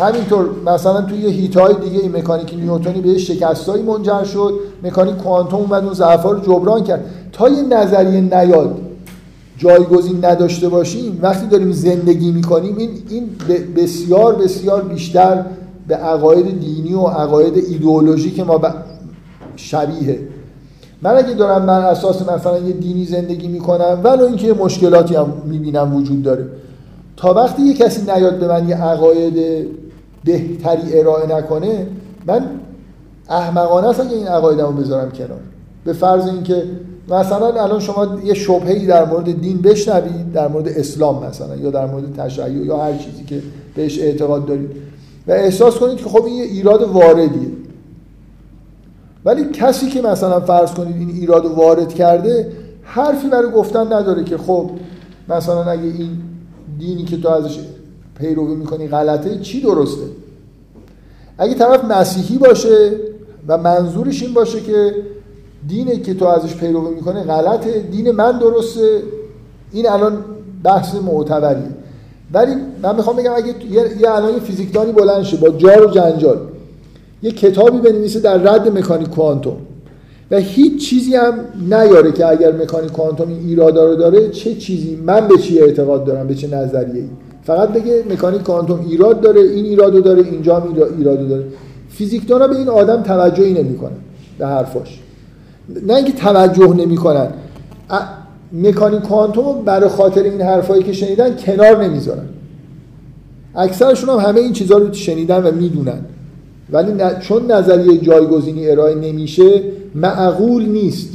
همینطور 0.00 0.50
مثلا 0.66 1.02
توی 1.02 1.18
یه 1.18 1.28
هیتای 1.28 1.74
دیگه 1.84 1.98
این 1.98 2.16
مکانیک 2.16 2.54
نیوتنی 2.54 3.00
به 3.00 3.18
شکستایی 3.18 3.82
منجر 3.82 4.24
شد 4.24 4.54
مکانیک 4.82 5.16
کوانتوم 5.16 5.60
اومد 5.60 5.84
اون 5.84 5.94
ضعفا 5.94 6.30
رو 6.30 6.40
جبران 6.40 6.84
کرد. 6.84 7.04
تا 7.32 7.48
یه 7.48 7.62
نظریه 7.62 8.20
نیاد 8.20 8.80
جایگزین 9.58 10.24
نداشته 10.24 10.68
باشیم 10.68 11.18
وقتی 11.22 11.46
داریم 11.46 11.72
زندگی 11.72 12.32
می‌کنیم 12.32 12.76
این 12.76 12.90
این 13.08 13.30
بسیار 13.76 14.34
بسیار 14.34 14.82
بیشتر 14.82 15.44
به 15.88 15.94
عقاید 15.96 16.60
دینی 16.60 16.94
و 16.94 17.02
عقاید 17.02 17.56
ایدئولوژی 17.56 18.30
که 18.30 18.44
ما 18.44 18.60
شبیه 19.56 20.18
من 21.02 21.16
اگه 21.16 21.34
دارم 21.34 21.64
من 21.64 21.84
اساس 21.84 22.22
مثلا 22.22 22.58
یه 22.58 22.72
دینی 22.72 23.04
زندگی 23.04 23.48
می‌کنم 23.48 24.00
ولو 24.04 24.24
اینکه 24.24 24.54
مشکلاتی 24.54 25.14
هم 25.14 25.32
می‌بینم 25.44 25.94
وجود 25.94 26.22
داره. 26.22 26.46
تا 27.18 27.34
وقتی 27.34 27.62
یه 27.62 27.74
کسی 27.74 28.02
نیاد 28.02 28.38
به 28.38 28.48
من 28.48 28.68
یه 28.68 28.76
عقاید 28.76 29.66
بهتری 30.24 30.98
ارائه 30.98 31.36
نکنه 31.36 31.86
من 32.26 32.46
احمقانه 33.30 33.88
است 33.88 34.00
اگه 34.00 34.12
این 34.12 34.26
عقایدمو 34.26 34.72
بذارم 34.72 35.10
کنار. 35.10 35.40
به 35.84 35.92
فرض 35.92 36.26
اینکه 36.26 36.62
مثلا 37.08 37.46
الان 37.46 37.80
شما 37.80 38.18
یه 38.24 38.34
شبهه‌ای 38.34 38.86
در 38.86 39.04
مورد 39.04 39.40
دین 39.40 39.62
بشنوید 39.62 40.32
در 40.32 40.48
مورد 40.48 40.68
اسلام 40.68 41.26
مثلا 41.26 41.56
یا 41.56 41.70
در 41.70 41.86
مورد 41.86 42.16
تشیع 42.16 42.48
یا 42.48 42.76
هر 42.76 42.96
چیزی 42.96 43.24
که 43.24 43.42
بهش 43.74 43.98
اعتقاد 43.98 44.46
دارید. 44.46 44.70
و 45.26 45.32
احساس 45.32 45.76
کنید 45.76 45.96
که 45.96 46.04
خب 46.04 46.24
این 46.24 46.34
یه 46.34 46.44
ایراد 46.44 46.82
واردیه. 46.82 47.48
ولی 49.24 49.44
کسی 49.52 49.86
که 49.86 50.02
مثلا 50.02 50.40
فرض 50.40 50.70
کنید 50.70 50.96
این 50.96 51.10
ایراد 51.10 51.46
وارد 51.46 51.94
کرده 51.94 52.52
حرفی 52.82 53.28
برای 53.28 53.50
گفتن 53.50 53.92
نداره 53.92 54.24
که 54.24 54.38
خب 54.38 54.70
مثلا 55.28 55.64
اگه 55.64 55.82
این 55.82 56.10
دینی 56.78 57.04
که 57.04 57.16
تو 57.16 57.28
ازش 57.28 57.58
پیروی 58.18 58.54
می‌کنی 58.54 58.88
غلطه 58.88 59.38
چی 59.38 59.60
درسته؟ 59.60 60.06
اگه 61.38 61.54
طرف 61.54 61.84
مسیحی 61.84 62.38
باشه 62.38 62.90
و 63.48 63.58
منظورش 63.58 64.22
این 64.22 64.34
باشه 64.34 64.60
که 64.60 64.94
دینی 65.68 65.96
که 65.96 66.14
تو 66.14 66.24
ازش 66.24 66.54
پیروی 66.54 66.94
می‌کنه 66.94 67.22
غلطه 67.22 67.80
دین 67.80 68.10
من 68.10 68.38
درسته. 68.38 69.02
این 69.72 69.88
الان 69.88 70.24
بحث 70.64 70.94
معتبریه 70.94 71.70
ولی 72.32 72.54
من 72.82 72.96
می‌خوام 72.96 73.16
بگم 73.16 73.32
اگه 73.36 73.54
یه 74.00 74.10
الان 74.10 74.40
فیزیکدانی 74.40 74.92
بلند 74.92 75.22
شه 75.22 75.36
با 75.36 75.48
جار 75.48 75.86
و 75.86 75.90
جنجال 75.90 76.38
یه 77.22 77.30
کتابی 77.30 77.78
بنویسه 77.78 78.20
در 78.20 78.38
رد 78.38 78.78
مکانیک 78.78 79.08
کوانتوم. 79.08 79.56
و 80.30 80.36
هیچ 80.36 80.88
چیزی 80.88 81.14
هم 81.14 81.34
نیاره 81.70 82.12
که 82.12 82.26
اگر 82.26 82.52
مکانیک 82.52 82.92
کوانتوم 82.92 83.28
این 83.28 83.38
ایرادا 83.46 83.90
رو 83.90 83.96
داره 83.96 84.28
چه 84.28 84.54
چیزی؟ 84.54 84.96
من 84.96 85.28
به 85.28 85.38
چی 85.38 85.60
اعتقاد 85.60 86.04
دارم؟ 86.04 86.26
به 86.26 86.34
چه 86.34 86.46
نظریه‌ای؟ 86.46 87.08
فقط 87.42 87.68
بگه 87.68 88.04
مکانیک 88.10 88.42
کوانتوم 88.42 88.86
ایراد 88.88 89.20
داره 89.20 89.40
این 89.40 89.64
ایرادو 89.64 90.00
داره 90.00 90.22
اینجا 90.22 90.60
هم 90.60 90.74
ایرادو 90.98 91.28
داره. 91.28 91.44
فیزیکدانا 91.90 92.46
به 92.46 92.56
این 92.56 92.68
آدم 92.68 93.02
توجهی 93.02 93.54
نمی‌کنن 93.54 93.96
به 94.38 94.46
حرفاش. 94.46 95.00
نه 95.86 95.94
اینکه 95.94 96.12
توجه 96.12 96.74
نمی‌کنن. 96.74 97.28
مکانیک 98.52 99.02
کوانتوم 99.02 99.64
برای 99.64 99.88
خاطر 99.88 100.22
این 100.22 100.40
حرفایی 100.40 100.82
که 100.82 100.92
شنیدن 100.92 101.36
کنار 101.36 101.84
نمی‌ذارن. 101.84 102.28
اکثرشون 103.54 104.10
هم 104.10 104.28
همه 104.28 104.40
این 104.40 104.52
چیزها 104.52 104.78
رو 104.78 104.92
شنیدن 104.92 105.42
و 105.42 105.52
می‌دونن. 105.52 106.00
ولی 106.72 106.92
چون 107.20 107.52
نظریه 107.52 107.98
جایگزینی 107.98 108.70
ارائه 108.70 108.94
نمیشه 108.94 109.62
معقول 109.94 110.66
نیست 110.66 111.08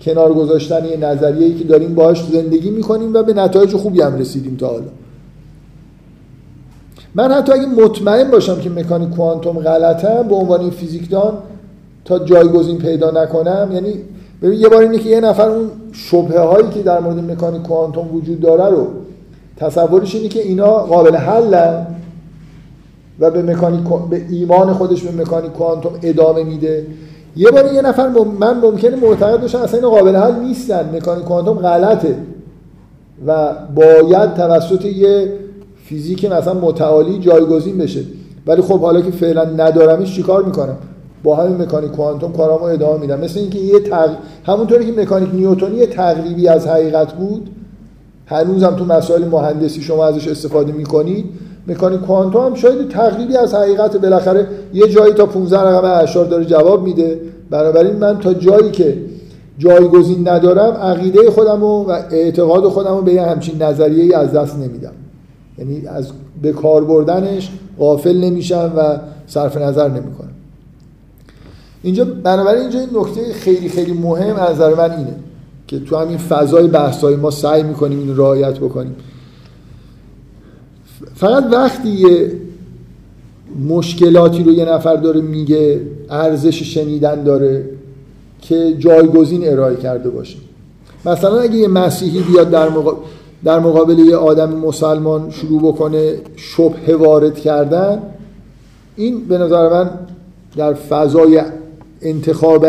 کنار 0.00 0.32
گذاشتن 0.32 0.84
یه 0.84 0.96
نظریه‌ای 0.96 1.54
که 1.54 1.64
داریم 1.64 1.94
باهاش 1.94 2.24
زندگی 2.32 2.70
می‌کنیم 2.70 3.14
و 3.14 3.22
به 3.22 3.34
نتایج 3.34 3.76
خوبی 3.76 4.02
هم 4.02 4.18
رسیدیم 4.18 4.56
تا 4.56 4.68
حالا. 4.68 4.84
من 7.14 7.32
حتی 7.32 7.52
اگه 7.52 7.66
مطمئن 7.66 8.30
باشم 8.30 8.60
که 8.60 8.70
مکانیک 8.70 9.10
کوانتوم 9.10 9.58
غلطم 9.58 10.28
به 10.28 10.34
عنوان 10.34 10.70
فیزیکدان 10.70 11.38
تا 12.04 12.18
جایگزین 12.18 12.78
پیدا 12.78 13.10
نکنم 13.10 13.68
یعنی 13.72 13.94
ببین 14.42 14.60
یه 14.60 14.68
بار 14.68 14.82
اینه 14.82 14.98
که 14.98 15.08
یه 15.08 15.20
نفر 15.20 15.48
اون 15.48 15.70
شبهه 15.92 16.40
هایی 16.40 16.68
که 16.68 16.82
در 16.82 17.00
مورد 17.00 17.30
مکانیک 17.30 17.62
کوانتوم 17.62 18.14
وجود 18.14 18.40
داره 18.40 18.76
رو 18.76 18.86
تصورش 19.56 20.14
اینه 20.14 20.28
که 20.28 20.42
اینا 20.42 20.70
قابل 20.70 21.16
حلن. 21.16 21.86
و 23.20 23.30
به 23.30 23.42
مکانیک 23.42 23.80
به 24.10 24.22
ایمان 24.30 24.72
خودش 24.72 25.02
به 25.02 25.22
مکانیک 25.22 25.52
کوانتوم 25.52 25.92
ادامه 26.02 26.44
میده. 26.44 26.86
یه 27.36 27.50
بار 27.50 27.72
یه 27.72 27.82
نفر 27.82 28.08
من 28.40 28.60
ممکنه 28.60 28.96
معتقد 28.96 29.40
باشم 29.40 29.58
اصلا 29.58 29.80
این 29.80 29.88
قابل 29.88 30.16
حل 30.16 30.34
نیستن. 30.34 30.96
مکانیک 30.96 31.24
کوانتوم 31.24 31.58
غلطه. 31.58 32.16
و 33.26 33.52
باید 33.74 34.34
توسط 34.34 34.84
یه 34.84 35.32
فیزیک 35.84 36.24
مثلا 36.24 36.54
متعالی 36.54 37.18
جایگزین 37.18 37.78
بشه. 37.78 38.00
ولی 38.46 38.62
خب 38.62 38.80
حالا 38.80 39.00
که 39.00 39.10
فعلا 39.10 39.44
ندارمش 39.44 40.16
چیکار 40.16 40.42
می‌کنم؟ 40.42 40.76
با 41.22 41.36
همین 41.36 41.62
مکانیک 41.62 41.90
کوانتوم 41.90 42.32
کارامو 42.32 42.64
ادامه 42.64 43.00
میدم. 43.00 43.20
مثل 43.20 43.38
اینکه 43.40 43.58
یه 43.58 43.80
تق... 43.80 44.10
همونطوری 44.46 44.92
که 44.92 45.02
مکانیک 45.02 45.34
نیوتنی 45.34 45.76
یه 45.76 45.86
تقریبی 45.86 46.48
از 46.48 46.66
حقیقت 46.66 47.12
بود 47.12 47.50
هنوزم 48.26 48.76
تو 48.76 48.84
مسائل 48.84 49.24
مهندسی 49.24 49.82
شما 49.82 50.04
ازش 50.06 50.28
استفاده 50.28 50.72
می‌کنید. 50.72 51.24
مکانیک 51.68 52.00
کوانتوم 52.00 52.46
هم 52.46 52.54
شاید 52.54 52.88
تقریبی 52.88 53.36
از 53.36 53.54
حقیقت 53.54 53.96
بالاخره 53.96 54.48
یه 54.74 54.88
جایی 54.88 55.12
تا 55.12 55.26
15 55.26 55.60
رقم 55.60 56.02
اشار 56.02 56.24
داره 56.24 56.44
جواب 56.44 56.82
میده. 56.82 57.20
بنابراین 57.50 57.96
من 57.96 58.18
تا 58.18 58.34
جایی 58.34 58.70
که 58.70 58.98
جایگزین 59.58 60.28
ندارم 60.28 60.72
عقیده 60.72 61.30
خودم 61.30 61.62
و 61.62 61.88
اعتقاد 62.10 62.68
خودم 62.68 62.96
رو 62.96 63.02
به 63.02 63.12
یه 63.12 63.22
همچین 63.22 63.62
نظریه 63.62 64.16
از 64.16 64.32
دست 64.32 64.56
نمیدم. 64.56 64.92
یعنی 65.58 65.86
از 65.86 66.08
به 66.42 66.52
کار 66.52 66.84
بردنش 66.84 67.50
غافل 67.78 68.16
نمیشم 68.16 68.72
و 68.76 68.98
صرف 69.26 69.56
نظر 69.56 69.88
نمی‌کنم. 69.88 70.30
اینجا 71.82 72.04
بنابراین 72.04 72.60
اینجا 72.60 72.78
این 72.78 72.88
نکته 72.94 73.32
خیلی 73.32 73.68
خیلی 73.68 73.92
مهم 73.92 74.36
از 74.36 74.54
نظر 74.54 74.74
من 74.74 74.90
اینه 74.90 75.14
که 75.66 75.80
تو 75.80 75.96
همین 75.96 76.18
فضای 76.18 76.66
بحثای 76.66 77.16
ما 77.16 77.30
سعی 77.30 77.62
می‌کنیم 77.62 77.98
این 77.98 78.16
رعایت 78.16 78.58
بکنیم. 78.58 78.96
فقط 81.14 81.44
وقتی 81.52 81.88
یه 81.88 82.32
مشکلاتی 83.68 84.42
رو 84.42 84.52
یه 84.52 84.64
نفر 84.64 84.96
داره 84.96 85.20
میگه 85.20 85.80
ارزش 86.10 86.62
شنیدن 86.62 87.22
داره 87.22 87.64
که 88.40 88.74
جایگزین 88.78 89.48
ارائه 89.48 89.76
کرده 89.76 90.10
باشه. 90.10 90.36
مثلا 91.06 91.40
اگه 91.40 91.56
یه 91.56 91.68
مسیحی 91.68 92.22
بیاد 92.22 92.50
در, 92.50 92.68
مقابل 92.68 92.96
در 93.44 93.58
مقابل 93.58 93.98
یه 93.98 94.16
آدم 94.16 94.52
مسلمان 94.52 95.30
شروع 95.30 95.62
بکنه 95.62 96.14
شبه 96.36 96.96
وارد 96.96 97.38
کردن 97.38 98.02
این 98.96 99.24
به 99.28 99.38
نظر 99.38 99.68
من 99.68 99.90
در 100.56 100.74
فضای 100.74 101.42
انتخاب 102.02 102.66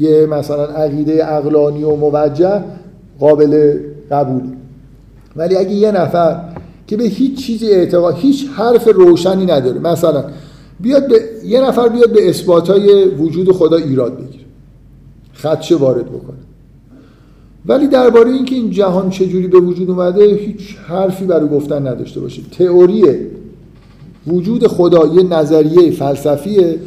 یه 0.00 0.26
مثلا 0.26 0.64
عقیده 0.64 1.32
اقلانی 1.32 1.82
و 1.82 1.96
موجه 1.96 2.62
قابل 3.20 3.78
قبول 4.10 4.42
ولی 5.36 5.56
اگه 5.56 5.70
یه 5.70 5.92
نفر 5.92 6.40
که 6.86 6.96
به 6.96 7.04
هیچ 7.04 7.46
چیزی 7.46 7.70
اعتقاد 7.70 8.14
هیچ 8.16 8.46
حرف 8.46 8.88
روشنی 8.88 9.46
نداره. 9.46 9.78
مثلا 9.78 10.24
بیاد 10.80 11.08
به 11.08 11.20
یه 11.44 11.60
نفر 11.60 11.88
بیاد 11.88 12.12
به 12.12 12.28
اثباتای 12.28 13.04
وجود 13.04 13.52
خدا 13.52 13.76
ایراد 13.76 14.16
بگیره. 14.16 14.44
خدشه 15.34 15.76
وارد 15.76 16.06
بکنه. 16.06 16.36
ولی 17.66 17.86
درباره 17.86 18.30
اینکه 18.30 18.54
این 18.54 18.70
جهان 18.70 19.10
چجوری 19.10 19.46
به 19.46 19.60
وجود 19.60 19.90
اومده 19.90 20.24
هیچ 20.24 20.76
حرفی 20.88 21.24
برای 21.24 21.48
گفتن 21.48 21.86
نداشته 21.86 22.20
باشه 22.20 22.42
تئوری 22.58 23.04
وجود 24.26 24.66
خدا 24.66 25.06
یه 25.06 25.22
نظریه 25.22 25.90
فلسفیه 25.90 26.78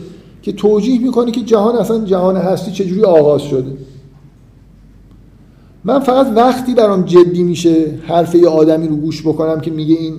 که 0.41 0.51
توجیه 0.51 1.01
می‌کنه 1.01 1.31
که 1.31 1.41
جهان 1.41 1.75
اصلا 1.75 2.05
جهان 2.05 2.37
هستی 2.37 2.71
چجوری 2.71 3.03
آغاز 3.03 3.41
شده. 3.41 3.71
من 5.83 5.99
فقط 5.99 6.27
وقتی 6.35 6.73
برام 6.73 7.01
جدی 7.01 7.43
میشه 7.43 7.99
حرف 8.07 8.35
یه 8.35 8.47
آدمی 8.47 8.87
رو 8.87 8.95
گوش 8.95 9.21
بکنم 9.21 9.59
که 9.59 9.71
میگه 9.71 9.95
این 9.95 10.13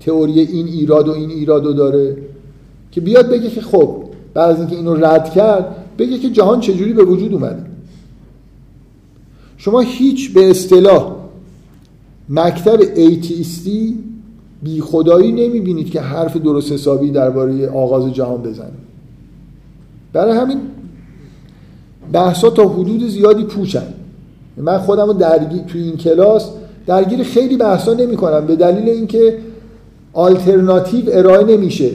تئوری 0.00 0.40
این 0.40 0.66
ایراد 0.66 1.08
و 1.08 1.12
این 1.12 1.30
ایرادو 1.30 1.72
داره 1.72 2.16
که 2.92 3.00
بیاد 3.00 3.28
بگه 3.28 3.50
که 3.50 3.60
خب 3.60 4.04
بعد 4.34 4.50
از 4.50 4.58
اینکه 4.58 4.76
اینو 4.76 4.94
رد 4.94 5.30
کرد 5.30 5.76
بگه 5.98 6.18
که 6.18 6.30
جهان 6.30 6.60
چجوری 6.60 6.92
به 6.92 7.04
وجود 7.04 7.34
اومده. 7.34 7.62
شما 9.56 9.80
هیچ 9.80 10.32
به 10.32 10.50
اصطلاح 10.50 11.16
مکتب 12.28 12.80
ایتیستی 12.96 13.98
بی 14.62 14.80
خدایی 14.80 15.32
نمی‌بینید 15.32 15.90
که 15.90 16.00
حرف 16.00 16.36
درست 16.36 16.72
حسابی 16.72 17.10
درباره 17.10 17.68
آغاز 17.68 18.14
جهان 18.14 18.42
بزنه. 18.42 18.70
برای 20.12 20.38
همین 20.38 20.60
بحثا 22.12 22.50
تا 22.50 22.68
حدود 22.68 23.08
زیادی 23.08 23.44
پوچن 23.44 23.94
من 24.56 24.78
خودم 24.78 25.06
رو 25.06 25.12
درگیر 25.12 25.62
توی 25.62 25.82
این 25.82 25.96
کلاس 25.96 26.50
درگیر 26.86 27.22
خیلی 27.22 27.56
بحثا 27.56 27.94
نمی 27.94 28.16
کنم 28.16 28.46
به 28.46 28.56
دلیل 28.56 28.88
اینکه 28.88 29.38
آلترناتیو 30.12 31.04
ارائه 31.12 31.44
نمیشه. 31.44 31.90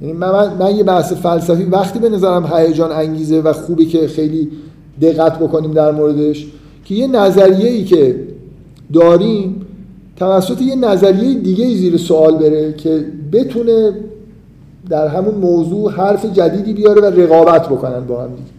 یعنی 0.00 0.12
من, 0.12 0.52
من, 0.58 0.76
یه 0.76 0.84
بحث 0.84 1.12
فلسفی 1.12 1.64
وقتی 1.64 1.98
به 1.98 2.08
نظرم 2.08 2.52
هیجان 2.52 2.92
انگیزه 2.92 3.40
و 3.40 3.52
خوبه 3.52 3.84
که 3.84 4.08
خیلی 4.08 4.48
دقت 5.00 5.38
بکنیم 5.38 5.72
در 5.72 5.92
موردش 5.92 6.46
که 6.84 6.94
یه 6.94 7.06
نظریه 7.06 7.70
ای 7.70 7.84
که 7.84 8.20
داریم 8.92 9.66
توسط 10.16 10.62
یه 10.62 10.76
نظریه 10.76 11.34
دیگه 11.34 11.74
زیر 11.74 11.96
سوال 11.96 12.36
بره 12.36 12.72
که 12.72 13.04
بتونه 13.32 13.92
در 14.88 15.08
همون 15.08 15.34
موضوع 15.34 15.92
حرف 15.92 16.26
جدیدی 16.32 16.72
بیاره 16.72 17.00
و 17.00 17.04
رقابت 17.04 17.68
بکنن 17.68 18.00
با 18.00 18.22
هم 18.22 18.28
دیگه. 18.28 18.55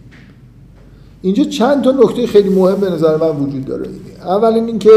اینجا 1.22 1.44
چند 1.44 1.84
تا 1.84 1.90
نکته 1.90 2.26
خیلی 2.26 2.48
مهم 2.48 2.80
به 2.80 2.90
نظر 2.90 3.16
من 3.16 3.36
وجود 3.36 3.64
داره. 3.64 3.86
اول 4.24 4.54
این 4.54 4.78
که 4.78 4.90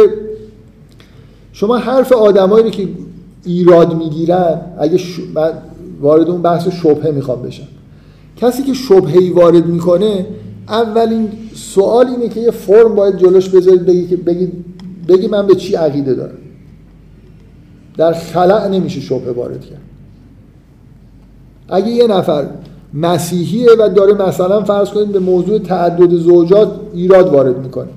شما 1.53 1.77
حرف 1.77 2.11
آدمایی 2.11 2.71
که 2.71 2.87
ایراد 3.45 3.95
می‌گیرن 3.95 4.61
اگه 4.79 4.99
من 5.33 5.51
وارد 6.01 6.29
اون 6.29 6.41
بحث 6.41 6.67
شبهه 6.67 7.11
می‌خوام 7.11 7.41
بشم. 7.41 7.67
کسی 8.37 8.63
که 8.63 8.73
شبهه‌ای 8.73 9.29
وارد 9.29 9.65
می‌کنه 9.65 10.25
اولین 10.67 11.29
سوال 11.53 12.07
اینه 12.07 12.29
که 12.29 12.39
یه 12.39 12.51
فرم 12.51 12.95
باید 12.95 13.17
جلوش 13.17 13.49
بذارید 13.49 13.85
بگی 13.85 14.07
که 14.07 14.17
بگی, 14.17 14.51
بگی 15.07 15.27
من 15.27 15.47
به 15.47 15.55
چی 15.55 15.75
عقیده 15.75 16.13
دارم. 16.13 16.37
در 17.97 18.13
خلع 18.13 18.67
نمیشه 18.67 19.01
شبهه 19.01 19.31
وارد 19.31 19.65
کرد. 19.65 19.81
اگه 21.69 21.87
یه 21.87 22.07
نفر 22.07 22.47
مسیحیه 22.93 23.69
و 23.79 23.89
داره 23.95 24.13
مثلا 24.13 24.63
فرض 24.63 24.89
کنید 24.89 25.11
به 25.11 25.19
موضوع 25.19 25.59
تعدد 25.59 26.15
زوجات 26.15 26.71
ایراد 26.93 27.33
وارد 27.33 27.57
می‌کنه. 27.57 27.89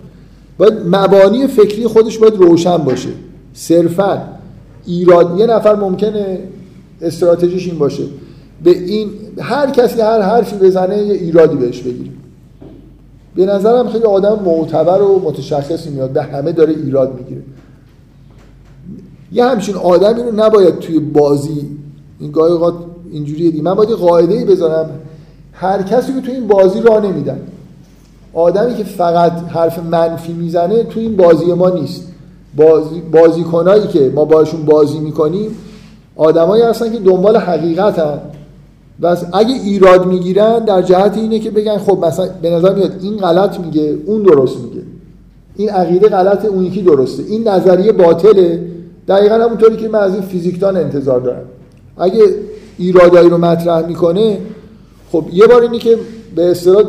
باید 0.59 0.73
مبانی 0.87 1.47
فکری 1.47 1.87
خودش 1.87 2.19
باید 2.19 2.37
روشن 2.37 2.77
باشه. 2.77 3.09
صرفا 3.55 4.23
ایراد 4.87 5.39
یه 5.39 5.47
نفر 5.47 5.75
ممکنه 5.75 6.39
استراتژیش 7.03 7.69
این 7.69 7.79
باشه. 7.79 8.03
به 8.65 8.71
این 8.71 9.11
هر 9.41 9.71
کسی 9.71 10.01
هر 10.01 10.21
حرفی 10.21 10.57
بزنه 10.57 10.99
یه 10.99 11.15
ایرادی 11.15 11.57
بهش 11.57 11.81
بگیریم 11.81 12.21
به 13.37 13.47
نظرم 13.47 13.89
خیلی 13.89 14.05
آدم 14.05 14.39
معتبر 14.45 15.03
و 15.03 15.21
متشخصی 15.25 15.91
میاد. 15.91 16.11
به 16.11 16.23
همه 16.23 16.53
داره 16.53 16.73
ایراد 16.73 17.19
می‌گیره. 17.19 17.43
یه 19.33 19.45
همچین 19.45 19.75
آدمی 19.75 20.23
رو 20.23 20.33
نباید 20.37 20.79
توی 20.79 20.99
بازی 20.99 21.69
این 22.21 22.31
گاهی 22.31 22.53
اوقات 22.53 22.75
اینجوریه 23.15 23.51
دی 23.51 23.63
من 23.63 23.75
باید 23.75 23.91
قاعده 23.91 24.35
ای 24.35 24.45
بذارم. 24.45 24.91
هر 25.53 25.83
کسی 25.83 26.13
که 26.13 26.21
توی 26.21 26.35
این 26.35 26.47
بازی 26.47 26.81
راه 26.81 27.07
نمیدن. 27.07 27.39
آدمی 28.35 28.75
که 28.75 28.85
فقط 28.85 29.33
حرف 29.33 29.79
منفی 29.79 30.33
می‌زنه 30.33 30.85
توی 30.85 31.03
این 31.03 31.17
بازی 31.17 31.53
ما 31.53 31.71
نیست. 31.71 32.09
بازی 32.57 33.01
بازیکنایی 33.13 33.87
که 33.87 34.13
ما 34.15 34.25
باشون 34.25 34.65
بازی 34.65 34.99
می‌کنیم 34.99 35.51
آدمایی 36.17 36.63
هستن 36.63 36.93
که 36.93 36.99
دنبال 36.99 37.37
حقیقتن. 37.37 38.19
و 39.01 39.17
اگه 39.33 39.55
ایراد 39.55 40.07
می‌گیرن 40.07 40.59
در 40.59 40.83
جهت 40.83 41.17
اینه 41.17 41.39
که 41.39 41.51
بگن 41.51 41.79
خب 41.79 42.05
مثلا 42.05 42.29
به 42.43 42.51
نظر 42.51 42.75
میاد 42.75 42.93
این 43.01 43.17
غلط 43.17 43.61
میگه 43.61 43.99
اون 44.07 44.23
درست 44.23 44.57
میگه. 44.59 44.83
این 45.57 45.71
عقیده 45.71 46.09
غلطه 46.09 46.49
اون 46.49 46.65
یکی 46.65 46.83
درسته. 46.83 47.23
این 47.23 47.49
نظریه 47.49 47.93
باطله. 47.93 48.61
دقیقا 49.09 49.35
همونطوری 49.35 49.77
که 49.77 49.89
من 49.89 49.99
از 49.99 50.13
این 50.13 50.23
فیزیکدان 50.23 50.77
انتظار 50.77 51.21
دارم. 51.21 51.45
اگه 51.99 52.21
ایرادایی 52.79 53.29
رو 53.29 53.39
مطرح 53.39 53.87
می‌کنه 53.87 54.39
خب 55.13 55.25
یه 55.33 55.47
بار 55.47 55.63
اینی 55.63 55.79
که 55.79 55.97
به 56.37 56.51
اصطلاح 56.51 56.85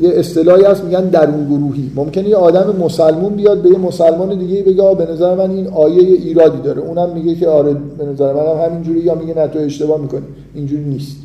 یه 0.00 0.10
اصطلاحی 0.10 0.64
هست 0.64 0.84
میگن 0.84 1.04
درون 1.04 1.46
گروهی. 1.48 1.90
ممکنه 1.94 2.28
یه 2.28 2.36
آدم 2.36 2.76
مسلمون 2.80 3.32
بیاد 3.34 3.62
به 3.62 3.68
یه 3.68 3.78
مسلمان 3.78 4.38
دیگه 4.38 4.62
بگه 4.62 4.94
به 4.94 5.12
نظر 5.12 5.34
من 5.34 5.50
این 5.50 5.68
آیه 5.68 6.00
ایرادی 6.00 6.58
داره. 6.62 6.82
اونم 6.82 7.10
میگه 7.14 7.34
که 7.34 7.48
آره 7.48 7.76
به 7.98 8.04
نظر 8.04 8.32
من 8.32 8.66
همینجوری 8.66 9.00
یا 9.00 9.14
میگه 9.14 9.34
نه 9.34 9.48
تو 9.48 9.58
اشتباه 9.58 10.00
می‌کنی. 10.00 10.22
اینجوری 10.54 10.84
نیست. 10.84 11.16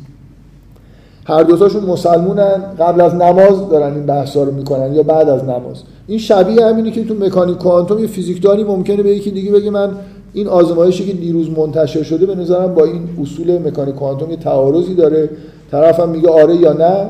هر 1.24 1.42
دوتاشون 1.42 1.84
مسلمونن 1.84 2.62
قبل 2.78 3.00
از 3.00 3.14
نماز 3.14 3.68
دارن 3.68 3.94
این 3.94 4.06
بحثا 4.06 4.42
رو 4.42 4.52
می‌کنن 4.52 4.94
یا 4.94 5.02
بعد 5.02 5.28
از 5.28 5.44
نماز. 5.44 5.82
این 6.06 6.18
شبیه 6.18 6.66
همینی 6.66 6.90
که 6.90 7.04
تو 7.04 7.14
مکانیک 7.14 7.58
کوانتوم 7.58 7.98
یه 7.98 8.06
فیزیکدانی 8.06 8.64
ممکنه 8.64 9.02
به 9.02 9.16
یکی 9.16 9.30
دیگه 9.30 9.52
بگه 9.52 9.70
من 9.70 9.90
این 10.32 10.48
آزمایشی 10.48 11.06
که 11.06 11.12
دیروز 11.12 11.50
منتشر 11.50 12.02
شده 12.02 12.26
به 12.26 12.34
نظرم 12.34 12.74
با 12.74 12.84
این 12.84 13.08
اصول 13.22 13.58
مکانیک 13.58 13.94
کوانتوم 13.94 14.30
یه 14.30 14.36
تعارضی 14.36 14.94
داره. 14.94 15.30
طرفم 15.70 16.08
میگه 16.08 16.30
آره 16.30 16.56
یا 16.56 16.72
نه 16.72 17.06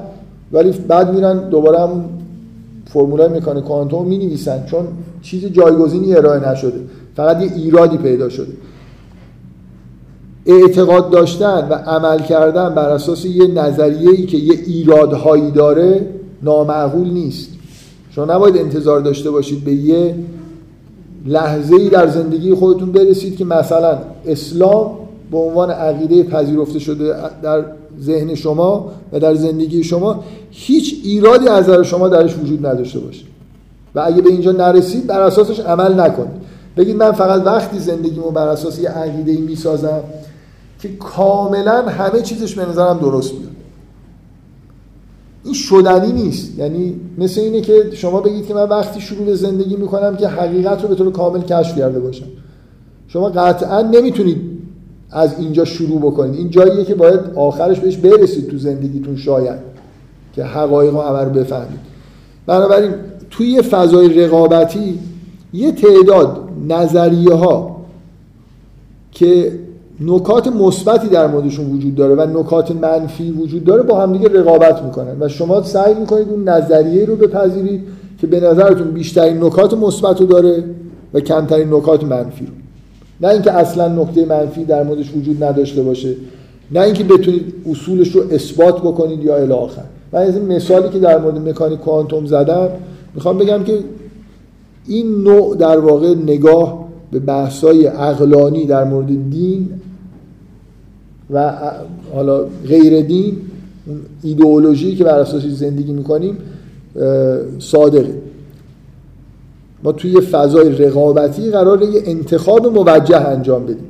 ولی 0.53 0.71
بعد 0.89 1.15
میرن 1.15 1.49
دوباره 1.49 1.81
هم 1.81 2.05
فرمولای 2.87 3.29
مکانیک 3.29 3.65
کوانتوم 3.65 4.07
می 4.07 4.19
نویسن 4.19 4.65
چون 4.67 4.87
چیز 5.23 5.45
جایگزینی 5.45 6.15
ارائه 6.15 6.49
نشده. 6.51 6.81
فقط 7.17 7.43
یه 7.43 7.53
ایرادی 7.57 7.97
پیدا 7.97 8.29
شده. 8.29 8.53
اعتقاد 10.47 11.11
داشتن 11.11 11.69
و 11.71 11.75
عمل 11.75 12.19
کردن 12.19 12.75
بر 12.75 12.89
اساس 12.89 13.25
یه 13.25 13.47
نظریه‌ای 13.47 14.27
که 14.27 14.37
یه 14.37 14.55
ایرادهایی 14.67 15.51
داره 15.51 16.07
نامعقول 16.43 17.09
نیست. 17.09 17.51
شما 18.11 18.25
نباید 18.25 18.57
انتظار 18.57 19.01
داشته 19.01 19.31
باشید 19.31 19.65
به 19.65 19.73
یه 19.73 20.15
لحظه 21.27 21.75
ای 21.75 21.89
در 21.89 22.07
زندگی 22.07 22.55
خودتون 22.55 22.93
برسید 22.93 23.37
که 23.37 23.45
مثلا 23.45 23.99
اسلام 24.27 24.91
به 25.31 25.39
عنوان 25.39 25.71
عقیده 25.71 26.23
پذیرفته 26.23 26.79
شده 26.79 27.15
در 27.43 27.65
ذهن 28.01 28.35
شما 28.35 28.91
و 29.13 29.21
در 29.21 29.35
زندگی 29.35 29.85
شما 29.85 30.25
هیچ 30.51 30.95
ایرادی 31.05 31.49
از 31.49 31.65
نظر 31.65 31.83
شما 31.83 32.09
درش 32.09 32.39
وجود 32.39 32.67
نداشته 32.67 32.99
باشه. 32.99 33.25
و 33.95 34.03
اگه 34.07 34.23
به 34.23 34.31
اینجا 34.31 34.53
نرسید 34.53 35.07
بر 35.07 35.21
اساسش 35.21 35.61
عمل 35.61 36.01
نکنید. 36.01 36.41
بگید 36.77 36.97
من 36.97 37.13
فقط 37.13 37.47
وقتی 37.47 37.79
زندگیمو 37.79 38.31
بر 38.31 38.49
اساس 38.49 38.79
یه 38.79 38.89
عقیده 38.89 39.37
می‌سازم 39.37 40.01
که 40.83 40.89
کاملا 40.89 41.83
همه 41.83 42.23
چیزش 42.23 42.55
به 42.55 42.67
نظرم 42.67 42.99
درست 42.99 43.33
بیاد 43.33 43.60
این 45.45 45.55
شدنی 45.55 46.13
نیست. 46.13 46.59
یعنی 46.59 47.01
مثل 47.19 47.41
اینه 47.41 47.61
که 47.61 47.91
شما 47.93 48.21
بگید 48.21 48.47
که 48.47 48.55
من 48.55 48.69
وقتی 48.69 49.01
شروع 49.01 49.27
به 49.27 49.35
زندگی 49.35 49.77
می‌کنم 49.77 50.17
که 50.17 50.29
حقیقت 50.29 50.83
رو 50.83 50.89
به 50.89 50.95
طور 50.95 51.13
کامل 51.13 51.41
کشف 51.41 51.79
کرده 51.79 52.01
باشم. 52.01 52.27
شما 53.09 53.29
قطعا 53.29 53.83
نمی‌تونید 53.83 54.37
از 55.11 55.39
اینجا 55.39 55.65
شروع 55.65 56.01
بکنید. 56.01 56.35
این 56.35 56.51
جاییه 56.51 56.85
که 56.85 56.95
باید 56.95 57.21
آخرش 57.35 57.81
بهش 57.81 57.97
برسید 57.97 58.49
تو 58.49 58.59
زندگیتون 58.59 59.17
شاید 59.17 59.59
که 60.35 60.45
حقایق 60.45 60.95
رو 60.95 61.17
رو 61.17 61.31
بفهمید. 61.31 61.81
بنابراین 62.47 62.93
توی 63.31 63.49
یه 63.49 63.63
فضای 63.63 64.25
رقابتی 64.25 64.99
یه 65.53 65.73
تعداد 65.73 66.49
نظریه 66.69 67.35
ها 67.35 67.77
که 69.13 69.53
نکات 70.01 70.49
مثبتی 70.49 71.09
در 71.09 71.27
موردشون 71.27 71.67
وجود 71.67 71.95
داره 71.95 72.15
و 72.15 72.41
نکات 72.41 72.71
منفی 72.71 73.31
وجود 73.31 73.65
داره 73.65 73.83
با 73.83 74.01
همدیگه 74.01 74.29
رقابت 74.29 74.83
می‌کنن. 74.83 75.17
و 75.21 75.29
شما 75.29 75.63
سعی 75.63 75.95
می‌کنید 75.95 76.29
اون 76.29 76.49
نظریه 76.49 77.05
رو 77.05 77.17
بپذیرید 77.17 77.83
که 78.21 78.27
به 78.27 78.41
نظرتون 78.41 78.91
بیشترین 78.91 79.45
نکات 79.45 79.75
مثبت 79.75 80.21
رو 80.21 80.27
داره 80.27 80.65
و 81.15 81.21
کمترین 81.21 81.75
نکات 81.75 82.05
منفی 82.05 82.47
رو. 82.47 82.53
نه 83.21 83.29
اینکه 83.29 83.53
اصلا 83.53 84.03
نکته 84.03 84.27
منفی 84.27 84.65
در 84.65 84.83
موردش 84.83 85.17
وجود 85.17 85.45
نداشته 85.45 85.83
باشه 85.83 86.15
نه 86.73 86.81
اینکه 86.81 87.05
بتونید 87.05 87.55
اصولش 87.71 88.09
رو 88.09 88.23
اثبات 88.31 88.81
بکنید 88.81 89.25
یا 89.25 89.37
الی 89.37 89.53
آخر. 89.53 89.83
من 90.13 90.21
از 90.21 90.37
این 90.37 90.47
مثالی 90.47 90.89
که 90.89 90.99
در 90.99 91.19
مورد 91.19 91.49
مکانیک 91.49 91.81
کوانتوم 91.81 92.27
زدم 92.27 92.69
می‌خوام 93.15 93.39
بگم 93.39 93.63
که 93.65 93.79
این 94.87 95.23
نوع 95.23 95.57
در 95.57 95.79
واقع 95.79 96.15
نگاه 96.15 96.89
به 97.13 97.19
بحثای 97.19 97.87
عقلانی 97.87 98.67
در 98.67 98.85
مورد 98.85 99.31
دین 99.31 99.69
و 101.33 101.53
حالا 102.15 102.45
غیر 102.69 103.01
دین 103.01 103.37
ایدئولوژی 104.23 104.97
که 104.97 105.05
بر 105.05 105.19
اساسش 105.19 105.49
زندگی 105.49 105.93
می‌کنیم 105.93 106.39
صادقه. 107.59 108.15
ما 109.83 109.93
توی 109.93 110.21
فضای 110.21 110.69
رقابتی 110.69 111.51
قرار 111.51 111.83
یه 111.83 112.03
انتخاب 112.05 112.67
موجه 112.67 113.17
انجام 113.17 113.65
بدیم. 113.65 113.89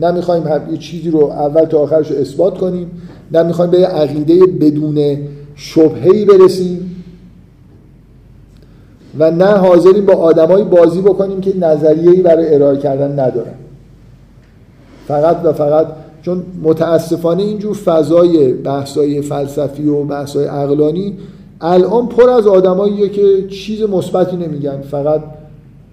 نمی‌خوایم 0.00 0.44
یه 0.72 0.78
چیزی 0.78 1.10
رو 1.10 1.24
اول 1.24 1.64
تا 1.64 1.78
آخرش 1.78 2.10
رو 2.10 2.16
اثبات 2.16 2.58
کنیم 2.58 2.90
نمی‌خوایم 3.32 3.70
به 3.70 3.80
یه 3.80 3.86
عقیده 3.86 4.46
بدون 4.46 5.18
شبهه‌ای 5.56 6.24
برسیم 6.24 7.02
و 9.18 9.30
نه 9.30 9.46
حاضریم 9.46 10.06
با 10.06 10.12
آدمایی 10.12 10.64
بازی 10.64 11.00
بکنیم 11.00 11.40
که 11.40 11.56
نظریه‌ای 11.56 12.22
برای 12.22 12.54
ارائه 12.54 12.78
کردن 12.78 13.12
ندارن. 13.12 13.54
فقط 15.08 15.40
و 15.44 15.52
فقط 15.52 15.86
چون 16.26 16.42
متاسفانه 16.62 17.42
اینجور 17.42 17.74
فضای 17.74 18.52
بحثای 18.52 19.22
فلسفی 19.22 19.88
و 19.88 20.04
بحثای 20.04 20.44
عقلانی 20.44 21.14
الان 21.60 22.06
پر 22.06 22.30
از 22.30 22.46
آدماییه 22.46 23.08
که 23.08 23.48
چیز 23.48 23.82
مثبتی 23.82 24.36
نمیگن. 24.36 24.80
فقط 24.80 25.20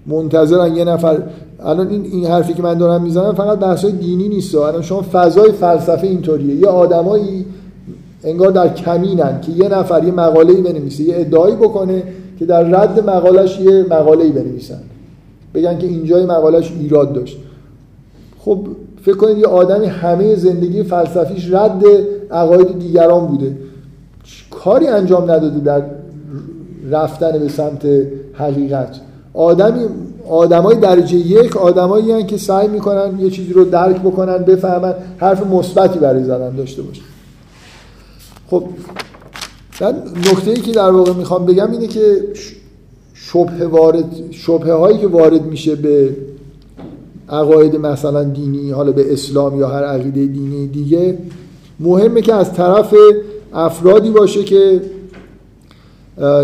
منتظرن 0.08 0.76
یه 0.76 0.84
نفر 0.86 1.24
الان 1.60 1.90
این 1.90 2.06
این 2.06 2.26
حرفی 2.26 2.54
که 2.54 2.64
من 2.64 2.78
دارم 2.78 3.04
می‌زنم 3.04 3.34
فقط 3.34 3.60
بحث 3.60 3.86
دینی 3.86 4.28
نیست. 4.28 4.56
الان 4.56 4.82
شما 4.82 5.06
فضای 5.12 5.52
فلسفه 5.52 6.08
اینطوریه. 6.08 6.56
یه 6.56 6.68
آدمایی 6.68 7.46
انگار 8.24 8.52
در 8.52 8.74
کمینن 8.74 9.42
که 9.42 9.52
یه 9.52 9.70
نفر 9.70 10.04
یه 10.04 10.12
مقاله‌ای 10.12 10.62
بنویسه 10.62 11.04
یه 11.04 11.16
ادعایی 11.18 11.56
بکنه 11.56 12.04
که 12.40 12.46
در 12.46 12.64
رد 12.64 13.10
مقالش 13.10 13.60
یه 13.60 13.86
مقاله‌ای 13.90 14.32
بنویسن. 14.32 14.80
بگن 15.54 15.78
که 15.78 15.88
اینجای 15.88 16.26
مقالش 16.26 16.72
ایراد 16.80 17.14
داشت. 17.14 17.38
خب 18.40 18.68
فکر 19.06 19.18
کنید 19.18 19.38
یه 19.38 19.48
آدمی 19.48 19.86
همه 19.86 20.36
زندگی 20.36 20.84
فلسفیش 20.84 21.54
رد 21.54 21.84
عقاید 22.32 22.80
دیگران 22.80 23.28
بوده. 23.28 23.58
کاری 24.52 24.88
انجام 24.88 25.32
نداده 25.32 25.60
در 25.60 25.82
رفتن 26.92 27.40
به 27.40 27.48
سمت 27.48 27.86
حقیقت. 28.34 29.00
آدمی 29.34 29.86
آدمای 30.30 30.76
درجه 30.76 31.18
یک 31.18 31.58
آدمایی 31.58 32.24
که 32.24 32.38
سعی 32.38 32.68
می‌کنن 32.68 33.20
یه 33.20 33.30
چیزی 33.30 33.54
رو 33.54 33.64
درک 33.64 34.02
بکنن 34.02 34.38
بفهمن 34.38 34.94
حرف 35.18 35.48
مثبتی 35.48 36.00
برای 36.00 36.24
زدن 36.24 36.56
داشته 36.56 36.82
باشه 36.82 37.02
خب 38.50 38.64
من 39.82 39.96
نکته 40.32 40.52
ای 40.52 40.62
که 40.62 40.72
در 40.72 40.92
واقع 40.92 41.14
می‌خوام 41.14 41.46
بگم 41.46 41.72
اینه 41.72 41.88
که 41.88 42.24
شبه 43.14 43.68
وارد 43.68 44.06
شبه 44.32 44.74
هایی 44.74 44.98
که 44.98 45.08
وارد 45.08 45.46
میشه 45.46 45.76
به 45.76 46.16
عقاید 47.34 47.76
مثلا 47.76 48.24
دینی 48.24 48.72
حالا 48.72 48.92
به 48.92 49.14
اسلام 49.14 49.60
یا 49.60 49.68
هر 49.68 49.84
عقیده 49.84 50.26
دینی 50.26 50.68
دیگه 50.68 51.18
مهمه 51.80 52.22
که 52.22 52.34
از 52.34 52.54
طرف 52.54 52.96
افرادی 53.54 54.10
باشه 54.10 54.44
که 54.44 54.82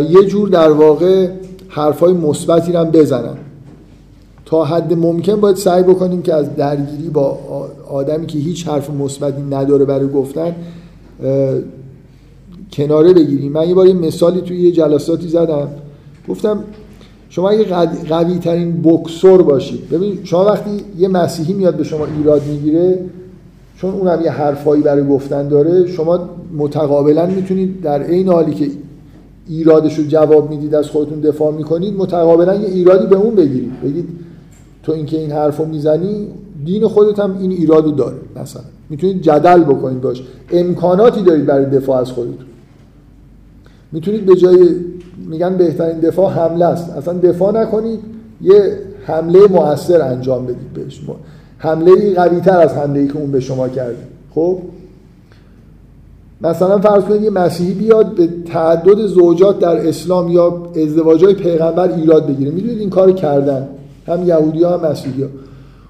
یه 0.10 0.24
جور 0.28 0.50
در 0.50 0.72
واقع 0.72 1.30
حرفای 1.68 2.14
مثبتی 2.14 2.72
رو 2.72 2.86
بزنن. 2.86 3.38
تا 4.46 4.66
حد 4.66 4.94
ممکن 4.94 5.36
باید 5.36 5.56
سعی 5.56 5.84
بکنیم 5.84 6.22
که 6.22 6.34
از 6.34 6.56
درگیری 6.56 7.10
با 7.10 7.40
آدمی 7.90 8.26
که 8.26 8.40
هیچ 8.40 8.68
حرف 8.68 8.90
مثبتی 8.90 9.42
نداره 9.42 9.86
برای 9.86 10.08
گفتن 10.08 10.56
کناره 12.72 13.14
بگیریم. 13.14 13.52
من 13.52 13.70
یه 13.70 13.76
بار 13.76 13.88
یه 13.88 13.94
مثالی 13.94 14.42
توی 14.42 14.62
یه 14.62 14.72
جلساتی 14.72 15.28
زدم. 15.28 15.68
گفتم 16.30 16.64
شما 17.30 17.50
اگه 17.50 17.64
قوی 18.10 18.40
ترین 18.40 18.82
بکسور 18.82 19.42
باشید 19.42 19.90
ببین 19.90 20.20
شما 20.24 20.46
وقتی 20.46 20.70
یه 20.98 21.08
مسیحی 21.08 21.54
میاد 21.54 21.76
به 21.76 21.84
شما 21.84 22.06
ایراد 22.18 22.42
می‌گیره 22.48 23.00
چون 23.78 23.94
اونم 23.94 24.22
یه 24.24 24.32
حرفایی 24.32 24.82
برای 24.82 25.08
گفتن 25.08 25.48
داره 25.48 25.88
شما 25.88 26.30
متقابلا 26.58 27.26
می‌تونید 27.26 27.82
در 27.82 28.04
عین 28.04 28.28
حالی 28.30 28.54
که 28.54 28.68
ایرادش 29.48 30.00
رو 30.00 30.06
جواب 30.08 30.50
می‌دید 30.50 30.76
از 30.76 30.90
خودتون 30.90 31.20
دفاع 31.20 31.54
می‌کنید 31.54 31.98
متقابلا 31.98 32.56
یه 32.56 32.68
ایرادی 32.68 33.08
به 33.08 33.16
اون 33.16 33.36
بگیرید. 33.36 33.82
بگید 33.82 34.08
تو 34.84 34.92
اینکه 34.92 35.18
این 35.18 35.32
حرفو 35.32 35.66
می‌زنی 35.66 36.28
دین 36.66 36.88
خودت 36.88 37.20
هم 37.20 37.38
این 37.40 37.52
ایرادو 37.52 37.92
داره 37.92 38.18
مثلا. 38.42 38.64
می‌تونید 38.90 39.22
جدل 39.22 39.64
بکنید 39.64 40.02
باش. 40.02 40.24
امکاناتی 40.52 41.22
دارید 41.22 41.46
برای 41.46 41.66
دفاع 41.66 42.02
از 42.02 42.12
خودتون. 42.12 42.49
می‌تونید 43.92 44.26
به 44.26 44.36
جای 44.36 44.76
میگن 45.28 45.58
بهترین 45.58 46.00
دفاع 46.00 46.34
حمله 46.34 46.66
است. 46.66 46.90
اصلا 46.90 47.14
دفاع 47.14 47.62
نکنید 47.62 48.00
یه 48.42 48.78
حمله 49.06 49.48
مؤثر 49.48 50.02
انجام 50.02 50.46
بدید 50.46 50.74
بهش. 50.74 51.02
حمله 51.58 52.14
قوی 52.14 52.40
تر 52.40 52.60
از 52.60 52.74
حمله 52.74 53.00
ای 53.00 53.08
که 53.08 53.18
اون 53.18 53.32
به 53.32 53.40
شما 53.40 53.70
کرده. 53.70 53.98
خب؟ 54.36 54.60
مثلا 56.42 56.80
فرض 56.80 57.04
کنید 57.04 57.22
یه 57.22 57.30
مسیحی 57.30 57.74
بیاد 57.74 58.16
به 58.16 58.30
تعدد 58.46 59.06
زوجات 59.06 59.60
در 59.60 59.88
اسلام 59.88 60.32
یا 60.32 60.72
ازدواجهای 60.76 61.34
پیغمبر 61.34 61.92
ایراد 61.92 62.28
بگیره. 62.28 62.52
می‌دونید 62.52 62.80
این 62.80 62.90
کار 62.90 63.12
کردن. 63.12 63.68
هم 64.08 64.28
یهودی 64.28 64.64
ها 64.64 64.78
هم 64.78 64.92
مسیحی 64.92 65.24
ها 65.24 65.30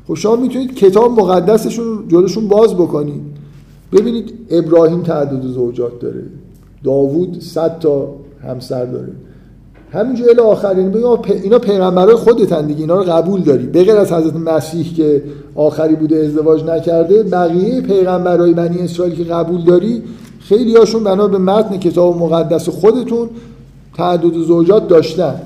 خب 0.07 0.13
شما 0.13 0.35
می‌تونید 0.35 0.75
کتاب 0.75 1.19
مقدسشون 1.19 2.07
جلوشون 2.07 2.47
باز 2.47 2.75
بکنید. 2.75 3.21
ببینید 3.93 4.33
ابراهیم 4.49 5.01
تعدد 5.03 5.41
زوجات 5.41 5.99
داره. 5.99 6.23
داوود 6.83 7.41
صد 7.41 7.79
تا 7.79 8.15
همسر 8.43 8.85
داره. 8.85 9.11
همینجا 9.91 10.25
الی 10.25 10.39
آخر 10.39 10.77
یعنی 10.77 10.97
اینا 11.43 11.59
پیغمبرای 11.59 12.15
خودتن 12.15 12.65
دیگه 12.65 12.79
اینا 12.79 12.95
رو 12.95 13.03
قبول 13.03 13.41
داری. 13.41 13.65
به 13.65 13.83
غیر 13.83 13.95
از 13.95 14.13
حضرت 14.13 14.35
مسیح 14.35 14.93
که 14.93 15.23
آخری 15.55 15.95
بوده 15.95 16.17
ازدواج 16.17 16.63
نکرده 16.63 17.23
بقیه 17.23 17.81
پیغمبرای 17.81 18.53
بنی 18.53 18.79
اسرائیل 18.79 19.15
که 19.15 19.23
قبول 19.23 19.63
داری 19.63 20.03
خیلی 20.39 20.75
هاشون 20.75 21.03
بنا 21.03 21.27
به 21.27 21.37
متن 21.37 21.77
کتاب 21.77 22.17
مقدس 22.17 22.69
خودتون 22.69 23.29
تعدد 23.97 24.33
زوجات 24.33 24.87
داشتن. 24.87 25.41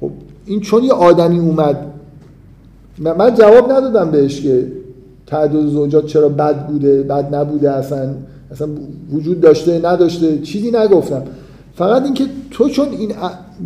خب 0.00 0.10
این 0.46 0.60
چون 0.60 0.84
یه 0.84 0.92
آدمی 0.92 1.38
اومد. 1.38 1.76
من 2.98 3.34
جواب 3.34 3.72
ندادم 3.72 4.10
بهش 4.10 4.40
که 4.40 4.72
تعدد 5.26 5.66
زوجات 5.66 6.06
چرا 6.06 6.28
بد 6.28 6.66
بوده 6.66 7.02
بد 7.02 7.34
نبوده 7.34 7.70
اصلا. 7.70 8.14
اصلا 8.50 8.68
وجود 9.12 9.40
داشته 9.40 9.80
نداشته 9.84 10.38
چیزی 10.38 10.70
نگفتم. 10.70 11.22
فقط 11.74 12.02
اینکه 12.02 12.24
تو 12.50 12.68
چون 12.68 12.88
این 12.88 13.12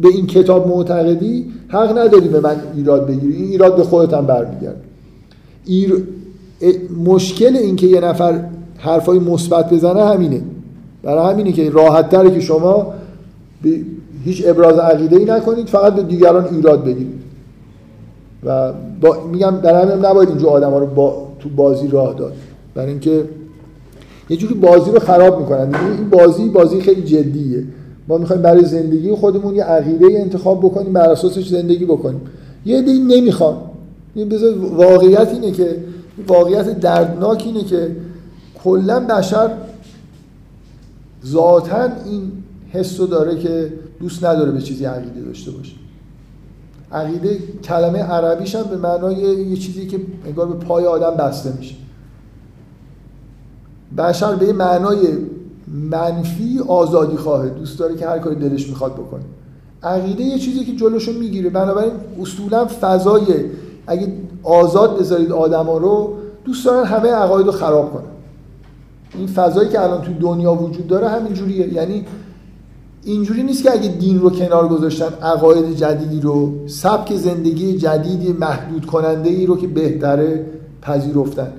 به 0.02 0.08
این 0.08 0.26
کتاب 0.26 0.68
معتقدی 0.68 1.46
حق 1.68 1.98
نداری 1.98 2.28
به 2.28 2.40
من 2.40 2.56
ایراد 2.76 3.06
بگیری. 3.06 3.34
این 3.34 3.48
ایراد 3.50 3.76
به 3.76 3.82
خودت 3.82 4.14
هم 4.14 4.26
برمیگرد 4.26 4.76
ایر... 5.64 6.02
مشکل 7.04 7.56
این 7.56 7.76
که 7.76 7.86
یه 7.86 8.00
نفر 8.00 8.44
حرفای 8.78 9.18
مثبت 9.18 9.74
بزنه 9.74 10.04
همینه. 10.04 10.40
برای 11.02 11.32
همینه 11.32 11.52
که 11.52 11.70
راحت 11.70 12.08
تره 12.08 12.30
که 12.30 12.40
شما 12.40 12.94
به 13.62 13.80
هیچ 14.24 14.42
ابراز 14.46 14.78
عقیده 14.78 15.16
ای 15.16 15.24
نکنید 15.24 15.66
فقط 15.66 15.94
به 15.94 16.02
دیگران 16.02 16.54
ایراد 16.54 16.84
بگیرید. 16.84 17.20
و 18.44 18.72
با 19.00 19.16
میگم 19.32 19.60
در 19.62 19.82
همین 19.82 20.04
نباید 20.04 20.28
اینجا 20.28 20.48
آدم 20.48 20.70
ها 20.70 20.78
رو 20.78 20.86
با 20.86 21.28
تو 21.40 21.48
بازی 21.48 21.88
راه 21.88 22.14
داد. 22.14 22.32
برای 22.74 22.90
اینکه 22.90 23.24
یه 24.30 24.36
جوری 24.36 24.54
بازی 24.54 24.90
رو 24.90 24.98
خراب 24.98 25.40
می‌کنن. 25.40 25.74
این 25.74 26.10
بازی 26.10 26.48
بازی 26.48 26.80
خیلی 26.80 27.02
جدیه. 27.02 27.64
ما 28.08 28.18
می‌خوایم 28.18 28.42
برای 28.42 28.64
زندگی 28.64 29.14
خودمون 29.14 29.54
یه 29.54 29.64
عقیده 29.64 30.06
انتخاب 30.06 30.60
بکنیم 30.60 30.92
بر 30.92 31.10
اساسش 31.10 31.48
زندگی 31.48 31.84
بکنیم. 31.84 32.20
یه 32.66 32.78
عده 32.78 32.92
نمی‌خوان. 32.92 33.56
این 34.14 34.28
بذار 34.28 34.58
واقعیت 34.58 35.28
اینه 35.32 35.50
که 35.50 35.76
واقعیت 36.28 36.80
دردناک 36.80 37.42
اینه 37.46 37.64
که 37.64 37.96
کلا 38.64 39.00
بشر 39.00 39.50
ذاتا 41.26 41.82
این 41.82 42.32
حس 42.70 43.00
رو 43.00 43.06
داره 43.06 43.38
که 43.38 43.72
دوست 44.00 44.24
نداره 44.24 44.50
به 44.50 44.60
چیزی 44.60 44.84
عقیده 44.84 45.20
داشته 45.20 45.50
باشه. 45.50 45.72
عقیده 46.92 47.38
کلمه 47.64 47.98
عربیش 47.98 48.54
هم 48.54 48.62
به 48.62 48.76
معنای 48.76 49.16
یه 49.16 49.56
چیزی 49.56 49.86
که 49.86 50.00
انگار 50.26 50.46
به 50.46 50.54
پای 50.54 50.86
آدم 50.86 51.16
بسته 51.16 51.52
میشه. 51.58 51.74
بشر 53.98 54.34
به 54.34 54.52
معنای 54.52 54.98
منفی 55.90 56.60
آزادی 56.68 57.16
خواهد. 57.16 57.54
دوست 57.54 57.78
داره 57.78 57.96
که 57.96 58.06
هر 58.06 58.18
کاری 58.18 58.36
دلش 58.36 58.68
می‌خواد 58.68 58.94
بکنه. 58.94 59.22
عقیده 59.82 60.22
یه 60.22 60.38
چیزی 60.38 60.64
که 60.64 60.72
جلوشو 60.72 61.12
می‌گیره. 61.12 61.50
بنابراین 61.50 61.92
اصولا 62.20 62.66
فضای 62.80 63.24
اگه 63.86 64.12
آزاد 64.42 64.98
بذارید 64.98 65.32
آدما 65.32 65.78
رو 65.78 66.14
دوست 66.44 66.66
دارن 66.66 66.86
همه 66.86 67.10
عقاید 67.10 67.46
رو 67.46 67.52
خراب 67.52 67.92
کنن. 67.92 68.02
این 69.18 69.26
فضایی 69.26 69.68
که 69.68 69.80
الان 69.82 70.02
تو 70.02 70.12
دنیا 70.20 70.54
وجود 70.54 70.86
داره 70.86 71.08
همین 71.08 71.32
جوریه. 71.32 71.74
یعنی 71.74 72.04
اینجوری 73.04 73.42
نیست 73.42 73.62
که 73.62 73.72
اگه 73.72 73.88
دین 73.88 74.20
رو 74.20 74.30
کنار 74.30 74.68
گذاشتن 74.68 75.08
عقاید 75.22 75.76
جدیدی 75.76 76.20
رو 76.20 76.52
سبک 76.66 77.16
زندگی 77.16 77.78
جدیدی 77.78 78.32
محدود 78.32 78.86
کننده 78.86 79.30
ای 79.30 79.46
رو 79.46 79.56
که 79.56 79.66
بهتره 79.66 80.46
پذیرفتن. 80.82 81.52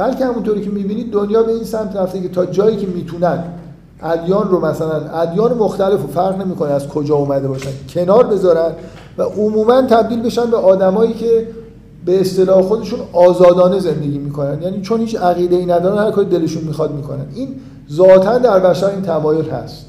بلکه 0.00 0.26
همونطوری 0.26 0.60
که 0.60 0.70
می‌بینید 0.70 1.12
دنیا 1.12 1.42
به 1.42 1.52
این 1.52 1.64
سمت 1.64 1.96
رفته 1.96 2.20
که 2.20 2.28
تا 2.28 2.46
جایی 2.46 2.76
که 2.76 2.86
می‌تونن 2.86 3.44
ادیان 4.02 4.48
رو 4.48 4.66
مثلا 4.66 4.96
ادیان 4.96 5.54
مختلف 5.54 6.04
و 6.04 6.06
فرق 6.06 6.40
نمی‌کنه 6.40 6.70
از 6.70 6.88
کجا 6.88 7.14
اومده 7.14 7.48
باشن 7.48 7.70
کنار 7.88 8.26
بذارن 8.26 8.72
و 9.18 9.22
عموما 9.22 9.82
تبدیل 9.82 10.22
بشن 10.22 10.50
به 10.50 10.56
آدمایی 10.56 11.12
که 11.12 11.46
به 12.04 12.20
اصطلاح 12.20 12.62
خودشون 12.62 13.00
آزادانه 13.12 13.78
زندگی 13.78 14.18
می‌کنن. 14.18 14.62
یعنی 14.62 14.80
چون 14.80 15.00
هیچ 15.00 15.16
عقیده 15.16 15.56
ای 15.56 15.66
ندارن 15.66 15.98
هر 15.98 16.10
کاری 16.10 16.28
دلشون 16.28 16.64
می‌خواد 16.64 16.94
می‌کنن. 16.94 17.26
این 17.34 17.48
ذاتا 17.92 18.38
در 18.38 18.58
بشر 18.58 18.86
این 18.86 19.02
تمایل 19.02 19.50
هست. 19.50 19.86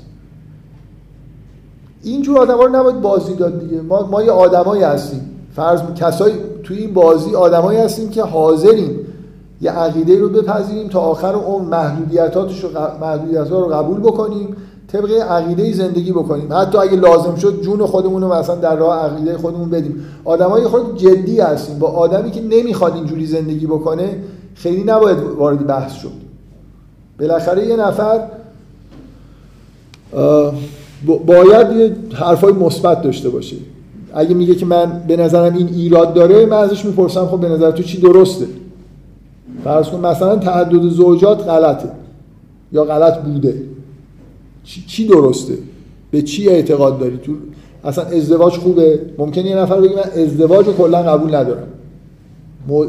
اینجور 2.04 2.38
آدما 2.38 2.64
رو 2.64 2.76
نباید 2.76 3.02
بازی 3.02 3.36
داد 3.36 3.60
دیگه. 3.60 3.82
ما 3.82 4.08
ما 4.12 4.24
یه 4.24 4.32
آدمایی 4.32 4.84
هستیم. 4.84 5.30
فرض 5.56 5.82
کسایی 5.96 6.36
توی 6.64 6.78
این 6.78 6.94
بازی 6.94 7.36
آدمایی 7.36 7.80
هستیم 7.80 8.10
که 8.10 8.24
حاضریم 8.24 9.00
یه 9.62 9.72
عقیده 9.72 10.20
رو 10.20 10.30
بپذیریم 10.30 10.88
تا 10.88 11.00
آخر 11.00 11.36
اون 11.36 11.66
محدودیتاتش 11.66 12.64
رو 12.64 12.70
محدودیت 13.02 13.52
رو 13.52 13.68
قبول 13.68 14.00
بکنیم 14.00 14.56
طبق 14.88 15.12
عقیده 15.12 15.74
زندگی 15.74 16.12
بکنیم. 16.12 16.54
حتی 16.54 16.78
اگه 16.78 16.96
لازم 16.96 17.36
شد 17.36 17.62
جون 17.62 17.86
خودمون 17.86 18.22
رو 18.22 18.34
مثلا 18.34 18.56
در 18.56 18.76
راه 18.76 19.06
عقیده 19.06 19.38
خودمون 19.38 19.70
بدیم. 19.70 20.06
آدمای 20.26 20.64
خود 20.64 20.98
جدی 20.98 21.40
هستیم. 21.40 21.80
با 21.80 21.88
آدمی 21.88 22.32
که 22.32 22.42
نمی‌خواد 22.42 22.96
اینجوری 22.96 23.26
زندگی 23.26 23.66
بکنه 23.66 24.18
خیلی 24.56 24.84
نباید 24.84 25.18
وارد 25.18 25.68
بحث 25.68 25.94
شد. 25.94 26.12
بالاخره 27.20 27.68
یه 27.68 27.76
نفر 27.76 28.20
باید 31.26 31.72
یه 31.72 31.96
حرفای 32.14 32.54
مثبت 32.54 33.02
داشته 33.02 33.30
باشه. 33.30 33.56
اگه 34.14 34.34
میگه 34.34 34.56
که 34.56 34.66
من 34.66 35.04
به 35.08 35.18
نظرم 35.18 35.56
این 35.56 35.68
ایراد 35.68 36.14
داره 36.14 36.46
من 36.46 36.58
ازش 36.58 36.86
می‌پرسم 36.86 37.26
خب 37.28 37.40
به 37.40 37.50
نظر 37.50 37.72
تو 37.72 37.84
چی 37.84 38.02
درسته؟ 38.02 38.46
فرض 39.64 39.90
کن 39.90 40.06
مثلا 40.06 40.36
تعدد 40.36 40.90
زوجات 40.90 41.48
غلطه 41.48 41.90
یا 42.72 42.84
غلط 42.84 43.18
بوده. 43.22 43.62
چی 44.64 45.08
درسته؟ 45.08 45.58
به 46.12 46.22
چی 46.22 46.50
اعتقاد 46.50 47.00
داری؟ 47.00 47.18
تو 47.18 47.32
اصلا 47.84 48.04
ازدواج 48.04 48.54
خوبه؟ 48.54 49.00
ممکنه 49.18 49.46
یه 49.46 49.56
نفر 49.56 49.82
بگه 49.82 49.96
من 49.96 50.24
ازدواج 50.24 50.66
رو 50.66 50.74
کلا 50.74 51.04
قبول 51.04 51.36
ندارم. 51.36 51.68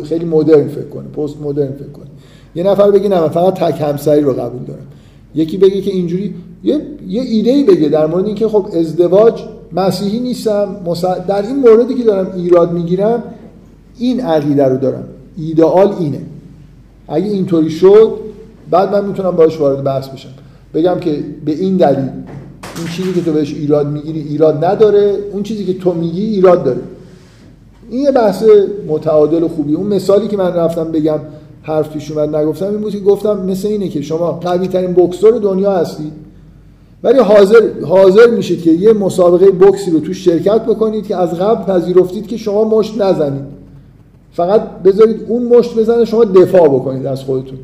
خیلی 0.05 0.25
مدرن 0.25 0.69
فکر 0.69 0.89
کنه 0.89 1.09
پست 1.09 1.41
مدرن 1.43 1.73
فکر 1.73 1.89
کنه. 1.89 2.07
یه 2.55 2.63
نفر 2.63 2.91
بگه 2.91 3.09
نه 3.09 3.21
من 3.21 3.29
فقط 3.29 3.55
تک 3.55 3.81
همسری 3.81 4.21
رو 4.21 4.33
قبول 4.33 4.63
دارم. 4.63 4.87
یکی 5.35 5.59
بگه 5.59 5.81
که 5.81 5.91
اینجوری 5.91 6.35
یه, 6.65 6.81
یه 7.09 7.23
ایده 7.23 7.51
ای 7.51 7.65
بگه 7.65 7.89
در 7.89 8.07
مورد 8.07 8.27
اینکه 8.27 8.49
خب 8.49 8.67
ازدواج 8.79 9.43
مسیحی 9.73 10.19
نیستم 10.19 10.77
در 11.29 11.43
این 11.43 11.57
موردی 11.57 11.95
که 11.95 12.05
دارم 12.05 12.33
ایراد 12.37 12.73
می‌گیرم 12.73 13.23
این 13.99 14.21
عقیده 14.21 14.65
رو 14.65 14.77
دارم. 14.77 15.05
ایدئال 15.37 15.95
اینه. 16.01 16.21
اگه 17.09 17.27
اینطوری 17.27 17.71
شد 17.71 18.19
بعد 18.71 18.93
من 18.93 19.05
می‌تونم 19.05 19.31
باش 19.31 19.61
وارد 19.61 19.85
بحث 19.85 20.09
بشم. 20.09 20.29
بگم 20.75 21.01
که 21.01 21.25
به 21.45 21.53
این 21.53 21.77
دلیل 21.77 22.09
این 22.79 22.87
چیزی 22.97 23.13
که 23.13 23.21
تو 23.21 23.33
بهش 23.33 23.55
ایراد 23.55 23.87
می‌گیری 23.87 24.21
ایراد 24.21 24.65
نداره. 24.65 25.17
اون 25.33 25.43
چیزی 25.43 25.65
که 25.65 25.79
تو 25.79 25.93
میگی 25.93 26.23
ایراد 26.23 26.65
داره. 26.65 26.81
این 27.91 28.01
یه 28.01 28.11
بحث 28.11 28.45
متعادل 28.89 29.43
و 29.43 29.49
خوبی. 29.49 29.75
اون 29.75 29.87
مثالی 29.87 30.29
که 30.29 30.37
من 30.37 30.55
رفتم 30.55 30.85
بگم 30.85 31.19
حرف 31.63 31.93
پیش 31.93 32.11
اومد 32.11 32.37
نگفتم 32.37 32.67
این 32.67 32.81
بود 32.81 32.93
که 32.93 33.01
گفتم 33.01 33.47
مثل 33.47 33.69
اینه 33.69 33.89
که 33.89 34.03
شما 34.03 34.33
قوی 34.33 34.69
ترین 34.69 34.93
بکسور 34.93 35.39
دنیا 35.39 35.73
هستید 35.73 36.13
ولی 37.03 37.19
حاضر 37.19 37.61
حاضر 37.89 38.31
میشید 38.31 38.63
که 38.63 38.71
یه 38.71 38.93
مسابقه 38.93 39.51
بکسی 39.51 39.91
رو 39.91 40.01
توش 40.01 40.25
شرکت 40.25 40.63
بکنید 40.65 41.07
که 41.07 41.17
از 41.17 41.35
قبل 41.35 41.73
پذیرفتید 41.73 42.27
که 42.27 42.37
شما 42.37 42.65
مشت 42.65 43.01
نزنید. 43.01 43.62
فقط 44.33 44.61
بذارید 44.85 45.17
اون 45.29 45.43
مشت 45.43 45.79
بزنه 45.79 46.05
شما 46.05 46.25
دفاع 46.25 46.69
بکنید 46.69 47.07
از 47.07 47.23
خودتون. 47.23 47.59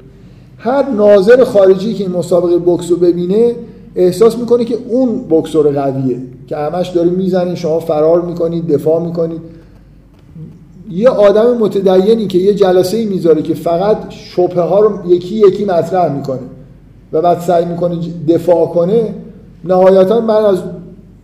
هر 0.58 0.90
ناظر 0.90 1.44
خارجی 1.44 1.94
که 1.94 2.04
این 2.04 2.12
مسابقه 2.12 2.58
بکس 2.58 2.90
رو 2.90 2.96
ببینه 2.96 3.54
احساس 3.96 4.38
می‌کنه 4.38 4.64
که 4.64 4.78
اون 4.88 5.24
بکسور 5.30 5.72
قویه 5.72 6.18
که 6.46 6.56
همش 6.56 6.88
داره 6.88 7.10
می‌زنه 7.10 7.54
شما 7.54 7.80
فرار 7.80 8.20
می‌کنید 8.20 8.66
دفاع 8.66 9.02
می‌کنید. 9.02 9.40
یه 10.90 11.08
آدم 11.08 11.56
متدینی 11.56 12.26
که 12.26 12.38
یه 12.38 12.54
جلسه 12.54 12.96
ای 12.96 13.06
می‌ذاره 13.06 13.42
که 13.42 13.54
فقط 13.54 13.96
شبه 14.10 14.62
ها 14.62 14.80
رو 14.80 15.10
یکی 15.10 15.34
یکی 15.34 15.64
مطرح 15.64 16.16
می‌کنه 16.16 16.38
و 17.12 17.22
بعد 17.22 17.40
سعی 17.40 17.64
می‌کنه 17.64 17.96
دفاع 18.28 18.66
کنه 18.66 19.14
نهایتا 19.64 20.20
من 20.20 20.44
از 20.44 20.58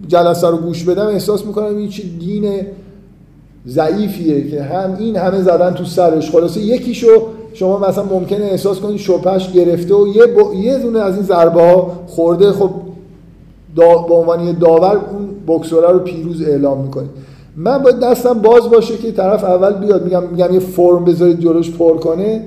جلسه 0.08 0.48
رو 0.48 0.56
گوش 0.56 0.84
بدم 0.84 1.06
احساس 1.06 1.46
می‌کنم 1.46 1.76
این 1.76 1.88
چه 1.88 2.02
دین 2.20 2.60
ضعیفیه 3.68 4.50
که 4.50 4.62
هم 4.62 4.96
این 4.98 5.16
همه 5.16 5.42
زدن 5.42 5.74
تو 5.74 5.84
سرش. 5.84 6.30
خلاصه 6.30 6.60
یکیشو 6.60 7.22
شما 7.54 7.78
مثلا 7.78 8.04
ممکنه 8.04 8.44
احساس 8.44 8.80
کنید 8.80 8.96
شپش 8.96 9.52
گرفته 9.52 9.94
و 9.94 10.06
یه, 10.08 10.22
یه 10.64 10.78
دونه 10.78 11.00
از 11.00 11.14
این 11.14 11.22
ضربه 11.22 11.60
ها 11.60 11.92
خورده. 12.06 12.52
خب 12.52 12.70
دا... 13.76 13.98
به 13.98 14.14
عنوان 14.14 14.52
داور 14.52 15.00
اون 15.12 15.28
بکسوره 15.46 15.88
رو 15.88 15.98
پیروز 15.98 16.42
اعلام 16.42 16.80
می‌کنید 16.80 17.10
من 17.56 17.78
باید 17.78 18.00
دستم 18.00 18.32
باز 18.32 18.70
باشه 18.70 18.96
که 18.96 19.12
طرف 19.12 19.44
اول 19.44 19.72
بیاد. 19.72 20.04
میگم 20.04 20.22
میگم 20.30 20.54
یه 20.54 20.60
فرم 20.60 21.04
بذارید 21.04 21.40
جلوش 21.40 21.70
پر 21.70 21.96
کنه. 21.96 22.42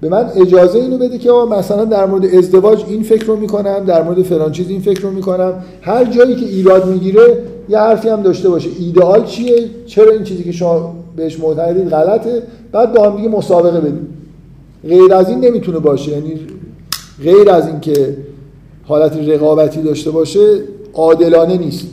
به 0.00 0.08
من 0.08 0.30
اجازه 0.36 0.78
اینو 0.78 0.98
بده 0.98 1.18
که 1.18 1.30
مثلا 1.50 1.84
در 1.84 2.06
مورد 2.06 2.24
ازدواج 2.24 2.84
این 2.88 3.02
فکر 3.02 3.26
رو 3.26 3.36
می‌کنم 3.36 3.84
در 3.86 4.02
مورد 4.02 4.22
فلان 4.22 4.52
چیز 4.52 4.70
این 4.70 4.80
فکر 4.80 5.00
رو 5.00 5.10
می‌کنم. 5.10 5.52
هر 5.82 6.04
جایی 6.04 6.36
که 6.36 6.46
ایراد 6.46 6.86
می‌گیره 6.86 7.38
یه 7.68 7.78
حرفی 7.78 8.08
هم 8.08 8.22
داشته 8.22 8.48
باشه. 8.48 8.70
ایدئال 8.78 9.24
چیه؟ 9.24 9.70
چرا 9.86 10.12
این 10.12 10.24
چیزی 10.24 10.44
که 10.44 10.52
شما 10.52 10.94
بهش 11.16 11.40
معتقدید 11.40 11.88
غلطه؟ 11.88 12.42
بعد 12.72 12.94
با 12.94 13.10
هم 13.10 13.16
دیگه 13.16 13.28
مسابقه 13.28 13.80
بدیم. 13.80 14.08
غیر 14.82 15.14
از 15.14 15.28
این 15.28 15.40
نمی‌تونه 15.44 15.78
باشه. 15.78 16.12
یعنی 16.12 16.40
غیر 17.22 17.50
از 17.50 17.66
این 17.66 17.80
که 17.80 18.16
حالت 18.84 19.16
رقابتی 19.16 19.82
داشته 19.82 20.10
باشه 20.10 20.60
عادلانه 20.94 21.58
نیست. 21.58 21.86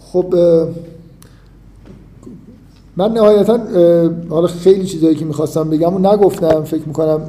خب 0.00 0.34
من 2.96 3.12
نهایتا 3.12 3.58
حالا 4.30 4.46
خیلی 4.46 4.86
چیزایی 4.86 5.14
که 5.14 5.24
می‌خواستم 5.24 5.70
بگم 5.70 5.94
و 5.94 5.98
نگفتم 5.98 6.64
فکر 6.64 6.82
می‌کنم 6.86 7.20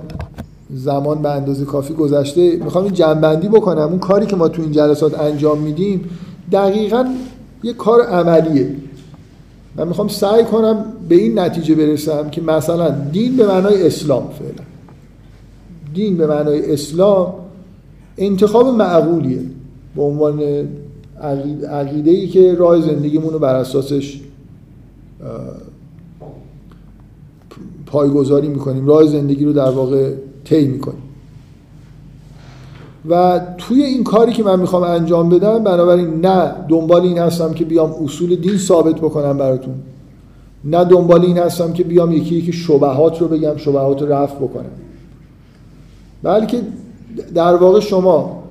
زمان 0.75 1.21
به 1.21 1.29
اندازه 1.29 1.65
کافی 1.65 1.93
گذشته. 1.93 2.55
می‌خوام 2.63 2.83
این 2.83 2.93
جنبندی 2.93 3.47
بکنم. 3.47 3.81
اون 3.89 3.99
کاری 3.99 4.25
که 4.25 4.35
ما 4.35 4.47
تو 4.47 4.61
این 4.61 4.71
جلسات 4.71 5.19
انجام 5.19 5.59
میدیم 5.59 6.09
دقیقا 6.51 7.05
یه 7.63 7.73
کار 7.73 8.01
عملیه. 8.01 8.75
من 9.77 9.87
می‌خوام 9.87 10.07
سعی 10.07 10.43
کنم 10.43 10.85
به 11.09 11.15
این 11.15 11.39
نتیجه 11.39 11.75
برسم 11.75 12.29
که 12.29 12.41
مثلا 12.41 12.89
دین 12.89 13.37
به 13.37 13.47
معنای 13.47 13.87
اسلام 13.87 14.29
فعلا. 14.39 14.63
دین 15.93 16.17
به 16.17 16.27
معنای 16.27 16.73
اسلام 16.73 17.33
انتخاب 18.17 18.67
معقولیه. 18.67 19.41
به 19.95 20.01
عنوان 20.01 20.41
عقیده 21.71 22.11
ای 22.11 22.27
که 22.27 22.55
راه 22.55 22.81
زندگیمون 22.81 23.33
رو 23.33 23.39
بر 23.39 23.55
اساسش 23.55 24.21
پایگذاری 27.85 28.47
می‌کنیم. 28.47 28.87
راه 28.87 29.05
زندگی 29.05 29.45
رو 29.45 29.53
در 29.53 29.69
واقع 29.69 30.13
طی 30.45 30.67
می‌کنیم 30.67 31.01
و 33.09 33.41
توی 33.57 33.83
این 33.83 34.03
کاری 34.03 34.33
که 34.33 34.43
من 34.43 34.59
می‌خوام 34.59 34.83
انجام 34.83 35.29
بدم 35.29 35.63
بنابراین 35.63 36.25
نه 36.25 36.51
دنبال 36.69 37.01
این 37.01 37.17
هستم 37.17 37.53
که 37.53 37.65
بیام 37.65 37.95
اصول 38.03 38.35
دین 38.35 38.57
ثابت 38.57 38.95
بکنم 38.95 39.37
براتون 39.37 39.75
نه 40.63 40.83
دنبال 40.83 41.25
این 41.25 41.37
هستم 41.37 41.73
که 41.73 41.83
بیام 41.83 42.11
یکی 42.11 42.35
یکی 42.35 42.53
شبهات 42.53 43.21
رو 43.21 43.27
بگم 43.27 43.57
شبهات 43.57 44.01
رو 44.01 44.13
رفع 44.13 44.35
بکنم. 44.35 44.71
بلکه 46.23 46.61
در 47.35 47.55
واقع 47.55 47.79
شما 47.79 48.43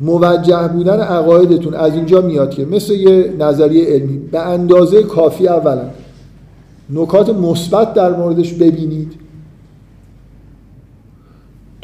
موجه 0.00 0.68
بودن 0.68 1.00
عقایدتون 1.00 1.74
از 1.74 1.94
اینجا 1.94 2.20
میاد 2.20 2.50
که 2.50 2.64
مثل 2.64 2.92
یه 2.92 3.32
نظریه 3.38 3.84
علمی 3.84 4.18
به 4.18 4.40
اندازه 4.40 5.02
کافی 5.02 5.48
اولا 5.48 5.84
نکات 6.90 7.30
مثبت 7.30 7.94
در 7.94 8.16
موردش 8.16 8.52
ببینید. 8.52 9.12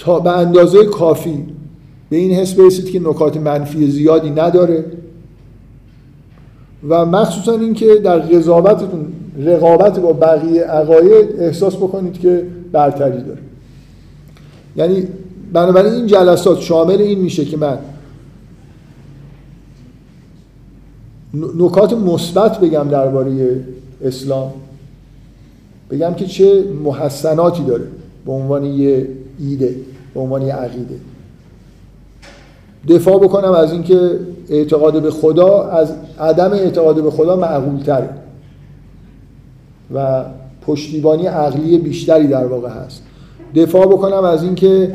تا 0.01 0.21
به 0.21 0.31
اندازه 0.31 0.85
کافی 0.85 1.45
به 2.11 2.17
این 2.17 2.31
حس 2.31 2.55
برسید 2.55 2.91
که 2.91 3.01
نکات 3.01 3.37
منفی 3.37 3.91
زیادی 3.91 4.31
نداره. 4.31 4.85
و 6.89 7.07
مخصوصا 7.07 7.53
اینکه 7.53 7.95
در 7.95 8.19
قضاوتتون 8.19 9.13
رقابت 9.39 10.01
با 10.01 10.13
بقیه 10.13 10.63
عقاید 10.63 11.41
احساس 11.41 11.77
بکنید 11.77 12.21
که 12.21 12.47
برتری 12.73 13.23
داره. 13.23 13.41
یعنی 14.77 15.09
بنابراین 15.53 15.93
این 15.93 16.07
جلسات 16.07 16.61
شامل 16.61 17.01
این 17.01 17.19
میشه 17.19 17.45
که 17.45 17.57
من 17.57 17.79
نکات 21.35 21.93
مثبت 21.93 22.61
بگم 22.61 22.89
درباره 22.91 23.61
اسلام. 24.05 24.53
بگم 25.91 26.15
که 26.15 26.27
چه 26.27 26.65
محسناتی 26.85 27.65
داره. 27.65 27.85
به 28.27 28.33
عنوان 28.33 28.65
یه 28.65 29.09
ایده 29.41 29.75
به 30.15 30.21
عنوان 30.21 30.43
یه 30.43 30.55
عقیده. 30.55 30.95
دفاع 32.89 33.19
بکنم 33.19 33.53
از 33.53 33.73
اینکه 33.73 34.19
اعتقاد 34.49 35.03
به 35.03 35.11
خدا 35.11 35.65
از 35.65 35.93
عدم 36.21 36.53
اعتقاد 36.53 37.03
به 37.03 37.11
خدا 37.11 37.37
معقول 37.37 37.83
تره 37.83 38.09
و 39.95 40.25
پشتیبانی 40.67 41.27
عقلی 41.27 41.79
بیشتری 41.79 42.27
در 42.27 42.47
واقع 42.47 42.69
هست. 42.69 43.03
دفاع 43.55 43.87
بکنم 43.87 44.25
از 44.25 44.43
اینکه 44.43 44.93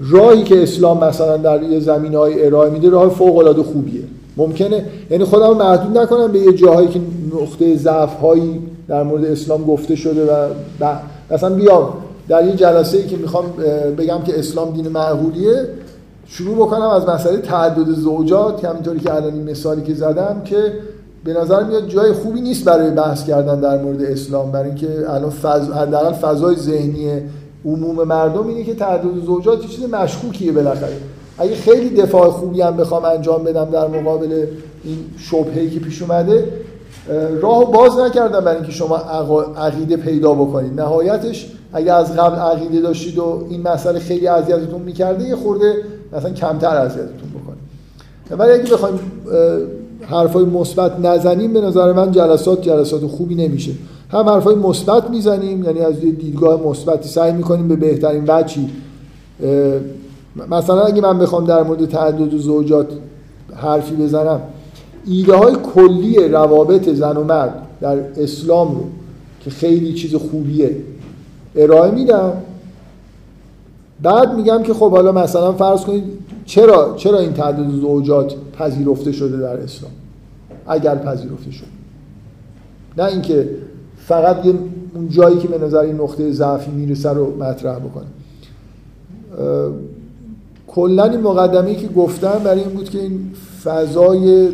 راهی 0.00 0.42
که 0.42 0.62
اسلام 0.62 1.04
مثلا 1.04 1.36
در 1.36 1.62
یه 1.62 1.80
زمین 1.80 2.14
های 2.14 2.46
ارائه 2.46 2.70
میده 2.70 2.90
راه 2.90 3.10
فوق 3.10 3.36
العاده 3.36 3.62
خوبیه. 3.62 4.02
ممکنه 4.36 4.84
یعنی 5.10 5.24
خودم 5.24 5.56
محدود 5.56 5.98
نکنم 5.98 6.32
به 6.32 6.38
یه 6.38 6.52
جاهایی 6.52 6.88
که 6.88 7.00
نقطه 7.34 7.76
ضعف 7.76 8.20
هایی 8.20 8.60
در 8.88 9.02
مورد 9.02 9.24
اسلام 9.24 9.64
گفته 9.64 9.96
شده 9.96 10.48
و 10.80 10.96
مثلا 11.30 11.50
بیام 11.54 11.88
در 12.28 12.46
یه 12.46 12.56
جلسه 12.56 12.96
ای 12.96 13.06
که 13.06 13.16
می‌خوام 13.16 13.44
بگم 13.98 14.22
که 14.22 14.38
اسلام 14.38 14.70
دین 14.70 14.88
معقولیه 14.88 15.68
شروع 16.26 16.56
بکنم 16.56 16.88
از 16.88 17.08
مسئله 17.08 17.36
تعدد 17.36 17.90
زوجات. 17.90 18.64
همینطوری 18.64 19.00
که 19.00 19.14
الان 19.14 19.32
این 19.32 19.50
مثالی 19.50 19.82
که 19.82 19.94
زدم 19.94 20.42
که 20.44 20.72
به 21.24 21.32
نظر 21.32 21.64
میاد 21.64 21.88
جای 21.88 22.12
خوبی 22.12 22.40
نیست 22.40 22.64
برای 22.64 22.90
بحث 22.90 23.24
کردن 23.24 23.60
در 23.60 23.82
مورد 23.82 24.02
اسلام 24.02 24.52
برای 24.52 24.66
اینکه 24.66 24.88
الان 25.08 25.30
فض... 25.30 25.70
حداقل 25.70 26.12
فضای 26.12 26.56
ذهنی 26.56 27.10
عموم 27.64 28.04
مردم 28.04 28.46
اینه 28.46 28.64
که 28.64 28.74
تعدد 28.74 29.24
زوجات 29.26 29.66
چیز 29.66 29.88
مشکوکیه 29.90 30.52
بالاخره. 30.52 30.96
اگه 31.38 31.54
خیلی 31.54 32.02
دفاع 32.02 32.30
خوبی 32.30 32.60
هم 32.60 32.76
بخوام 32.76 33.04
انجام 33.04 33.44
بدم 33.44 33.64
در 33.64 33.88
مقابل 33.88 34.46
این 34.84 34.98
شبهه‌ای 35.18 35.70
که 35.70 35.80
پیش 35.80 36.02
اومده 36.02 36.44
راهو 37.42 37.64
باز 37.64 37.98
نکردم 37.98 38.40
برای 38.40 38.56
اینکه 38.56 38.72
شما 38.72 38.96
عقیده 39.56 39.96
پیدا 39.96 40.34
بکنید. 40.34 40.80
نهایتش 40.80 41.52
اگه 41.72 41.92
از 41.92 42.16
قبل 42.16 42.36
عقیده 42.36 42.80
داشتید 42.80 43.18
و 43.18 43.46
این 43.50 43.62
مسئله 43.62 43.98
خیلی 43.98 44.26
اذیتتون 44.26 44.82
می‌کرده 44.82 45.28
یه 45.28 45.36
خورده 45.36 45.74
مثلا 46.12 46.30
کمتر 46.30 46.76
اذیتتون 46.76 47.30
بکنه. 47.42 47.56
ولی 48.38 48.52
اگه 48.52 48.72
بخوایم 48.72 49.00
حرفای 50.02 50.44
مثبت 50.44 51.00
نزنیم 51.00 51.52
به 51.52 51.60
نظر 51.60 51.92
من 51.92 52.12
جلسات 52.12 52.62
جلسات 52.62 53.06
خوبی 53.06 53.34
نمیشه. 53.34 53.72
هم 54.10 54.28
حرفای 54.28 54.54
مثبت 54.54 55.10
می‌زنیم 55.10 55.64
یعنی 55.64 55.80
از 55.80 56.00
دیدگاه 56.00 56.62
مثبتی 56.66 57.08
سعی 57.08 57.32
می‌کنیم 57.32 57.68
به 57.68 57.76
بهترین 57.76 58.24
وجهی. 58.28 58.68
مثلا 60.50 60.80
اگه 60.80 61.02
من 61.02 61.18
بخوام 61.18 61.44
در 61.44 61.62
مورد 61.62 61.86
تعدد 61.86 62.36
زوجات 62.36 62.86
حرفی 63.54 63.94
بزنم 63.94 64.40
ایده 65.06 65.36
های 65.36 65.56
کلی 65.74 66.28
روابط 66.28 66.88
زن 66.88 67.16
و 67.16 67.24
مرد 67.24 67.54
در 67.80 67.98
اسلام 68.16 68.74
رو 68.74 68.84
که 69.44 69.50
خیلی 69.50 69.92
چیز 69.92 70.14
خوبیه 70.14 70.76
ارائه 71.56 71.90
میدم. 71.90 72.32
بعد 74.02 74.34
میگم 74.34 74.62
که 74.62 74.74
خب 74.74 74.90
حالا 74.90 75.12
مثلا 75.12 75.52
فرض 75.52 75.80
کنید 75.84 76.04
چرا 76.44 76.94
چرا 76.96 77.18
این 77.18 77.32
تعدد 77.32 77.70
زوجات 77.70 78.34
پذیرفته 78.58 79.12
شده 79.12 79.36
در 79.36 79.56
اسلام؟ 79.56 79.92
اگر 80.66 80.96
پذیرفته 80.96 81.50
شده. 81.50 81.68
نه 82.98 83.04
اینکه 83.04 83.50
فقط 83.96 84.46
یه 84.46 84.54
اون 84.94 85.08
جایی 85.08 85.38
که 85.38 85.48
به 85.48 85.58
نظر 85.58 85.78
این 85.78 85.94
نقطه 85.94 86.32
ضعفی 86.32 86.70
می‌رسه 86.70 87.10
رو 87.10 87.36
مطرح 87.42 87.78
بکنه. 87.78 88.06
کلا 90.66 91.04
این 91.04 91.20
مقدمه 91.20 91.74
که 91.74 91.88
گفتم 91.88 92.40
برای 92.44 92.60
این 92.60 92.70
بود 92.70 92.90
که 92.90 92.98
این 92.98 93.30
فضای 93.64 94.48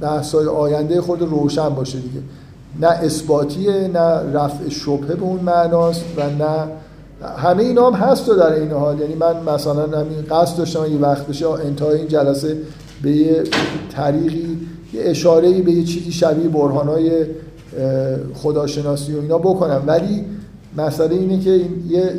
بحثای 0.00 0.46
آینده 0.46 1.00
خود 1.00 1.22
روشن 1.22 1.68
باشه 1.68 1.98
دیگه. 1.98 2.20
نه 2.80 2.86
اثباتیه 2.86 3.72
نه 3.72 4.38
رفع 4.38 4.68
شبهه 4.68 5.14
به 5.14 5.22
اون 5.22 5.40
معناست 5.40 6.04
و 6.16 6.22
نه 6.22 6.68
همه 7.36 7.62
اینا 7.62 7.90
هم 7.90 8.08
هست 8.08 8.28
و 8.28 8.34
در 8.34 8.52
این 8.52 8.70
حال. 8.70 9.00
یعنی 9.00 9.14
من 9.14 9.54
مثلا 9.54 9.82
همین 10.00 10.22
قصد 10.30 10.58
داشتم 10.58 10.92
یه 10.92 10.98
وقت 10.98 11.26
بشه 11.26 11.48
انتهای 11.48 11.98
این 11.98 12.08
جلسه 12.08 12.56
به 13.02 13.10
یه 13.10 13.42
طریقی 13.92 14.58
یه 14.92 15.02
اشاره 15.04 15.62
به 15.62 15.72
یه 15.72 15.84
چیزی 15.84 16.12
شبیه 16.12 16.48
برهانهای 16.48 17.26
خداشناسی 18.34 19.14
و 19.14 19.20
اینا 19.20 19.38
بکنم. 19.38 19.82
ولی 19.86 20.24
مسئله 20.76 21.14
اینه 21.14 21.40
که 21.40 21.50
این 21.50 21.84
یه 21.88 22.10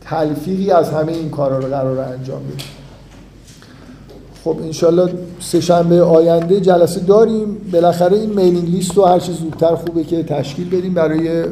تلفیقی 0.00 0.70
از 0.70 0.90
همه 0.90 1.12
این 1.12 1.30
کارا 1.30 1.58
رو 1.58 1.68
قرار 1.68 1.98
انجام 1.98 2.42
بدیم 2.42 2.79
خب 4.44 4.56
انشالله 4.64 5.12
سه 5.40 5.60
شنبه 5.60 6.02
آینده 6.02 6.60
جلسه 6.60 7.00
داریم. 7.00 7.56
بالاخره 7.72 8.16
این 8.16 8.30
میلینگ 8.30 8.70
لیست 8.70 8.94
رو 8.94 9.04
هر 9.04 9.18
چه 9.18 9.32
زودتر 9.32 9.74
خوبه 9.74 10.04
که 10.04 10.22
تشکیل 10.22 10.68
بدیم 10.68 10.94
برای 10.94 11.44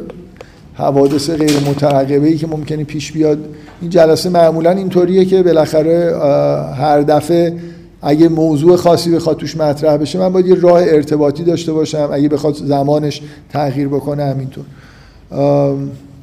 حوادث 0.75 1.31
غیر 1.31 1.61
مترقبه 1.71 2.27
ای 2.27 2.37
که 2.37 2.47
ممکنه 2.47 2.85
پیش 2.85 3.13
بیاد. 3.13 3.39
این 3.81 3.91
جلسه 3.91 4.31
معمولا 4.31 4.71
اینطوریه 4.71 5.25
که 5.25 5.43
بالاخره 5.43 6.17
هر 6.77 7.01
دفعه 7.01 7.55
اگه 8.03 8.29
موضوع 8.29 8.77
خاصی 8.77 9.11
بخواد 9.11 9.37
توش 9.37 9.57
مطرح 9.57 9.97
بشه 9.97 10.19
من 10.19 10.33
باید 10.33 10.47
یه 10.47 10.55
راه 10.55 10.83
ارتباطی 10.83 11.45
داشته 11.45 11.73
باشم. 11.73 12.09
اگه 12.13 12.29
بخواد 12.29 12.55
زمانش 12.55 13.23
تغییر 13.53 13.89
بکنه 13.89 14.25
همینطور. 14.25 14.65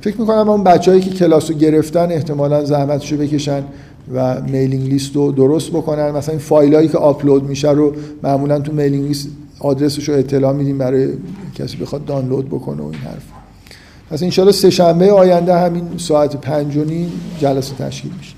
فکر 0.02 0.22
می‌کنم 0.22 0.50
اون 0.50 0.64
بچه‌هایی 0.64 1.03
که 1.04 1.10
کلاس 1.10 1.52
رو 1.52 1.58
گرفتن 1.58 2.12
احتمالا 2.12 2.66
زحمتشو 2.66 3.18
بکشن. 3.18 3.64
و 4.14 4.41
mailing 4.41 4.88
list 4.90 5.15
رو 5.15 5.32
درست 5.32 5.69
بکنن. 5.69 6.11
مثلا 6.11 6.32
این 6.32 6.41
فایلایی 6.44 6.88
که 6.88 6.98
آپلود 6.98 7.44
میشه 7.44 7.72
رو 7.72 7.94
معمولا 8.23 8.60
تو 8.60 8.73
mailing 8.73 9.07
list 9.07 9.27
آدرسش 9.60 10.10
رو 10.10 10.15
اطلاع 10.15 10.53
میدیم 10.53 10.77
برای 10.77 11.10
کسی 11.56 11.77
بخواد 11.77 12.06
دانلود 12.06 12.48
بکنه 12.48 12.82
و 12.82 12.86
این 12.86 12.94
حرف 12.94 13.23
پس 14.10 14.23
انشالله 14.23 14.52
سه 14.52 14.69
شنبه 14.69 15.11
آینده 15.11 15.60
همین 15.60 15.84
ساعت 15.98 16.36
پنج 16.36 16.77
و 16.77 16.84
نیم 16.84 17.11
جلسه 17.40 17.76
تشکیل 17.76 18.11
میشه. 18.18 18.35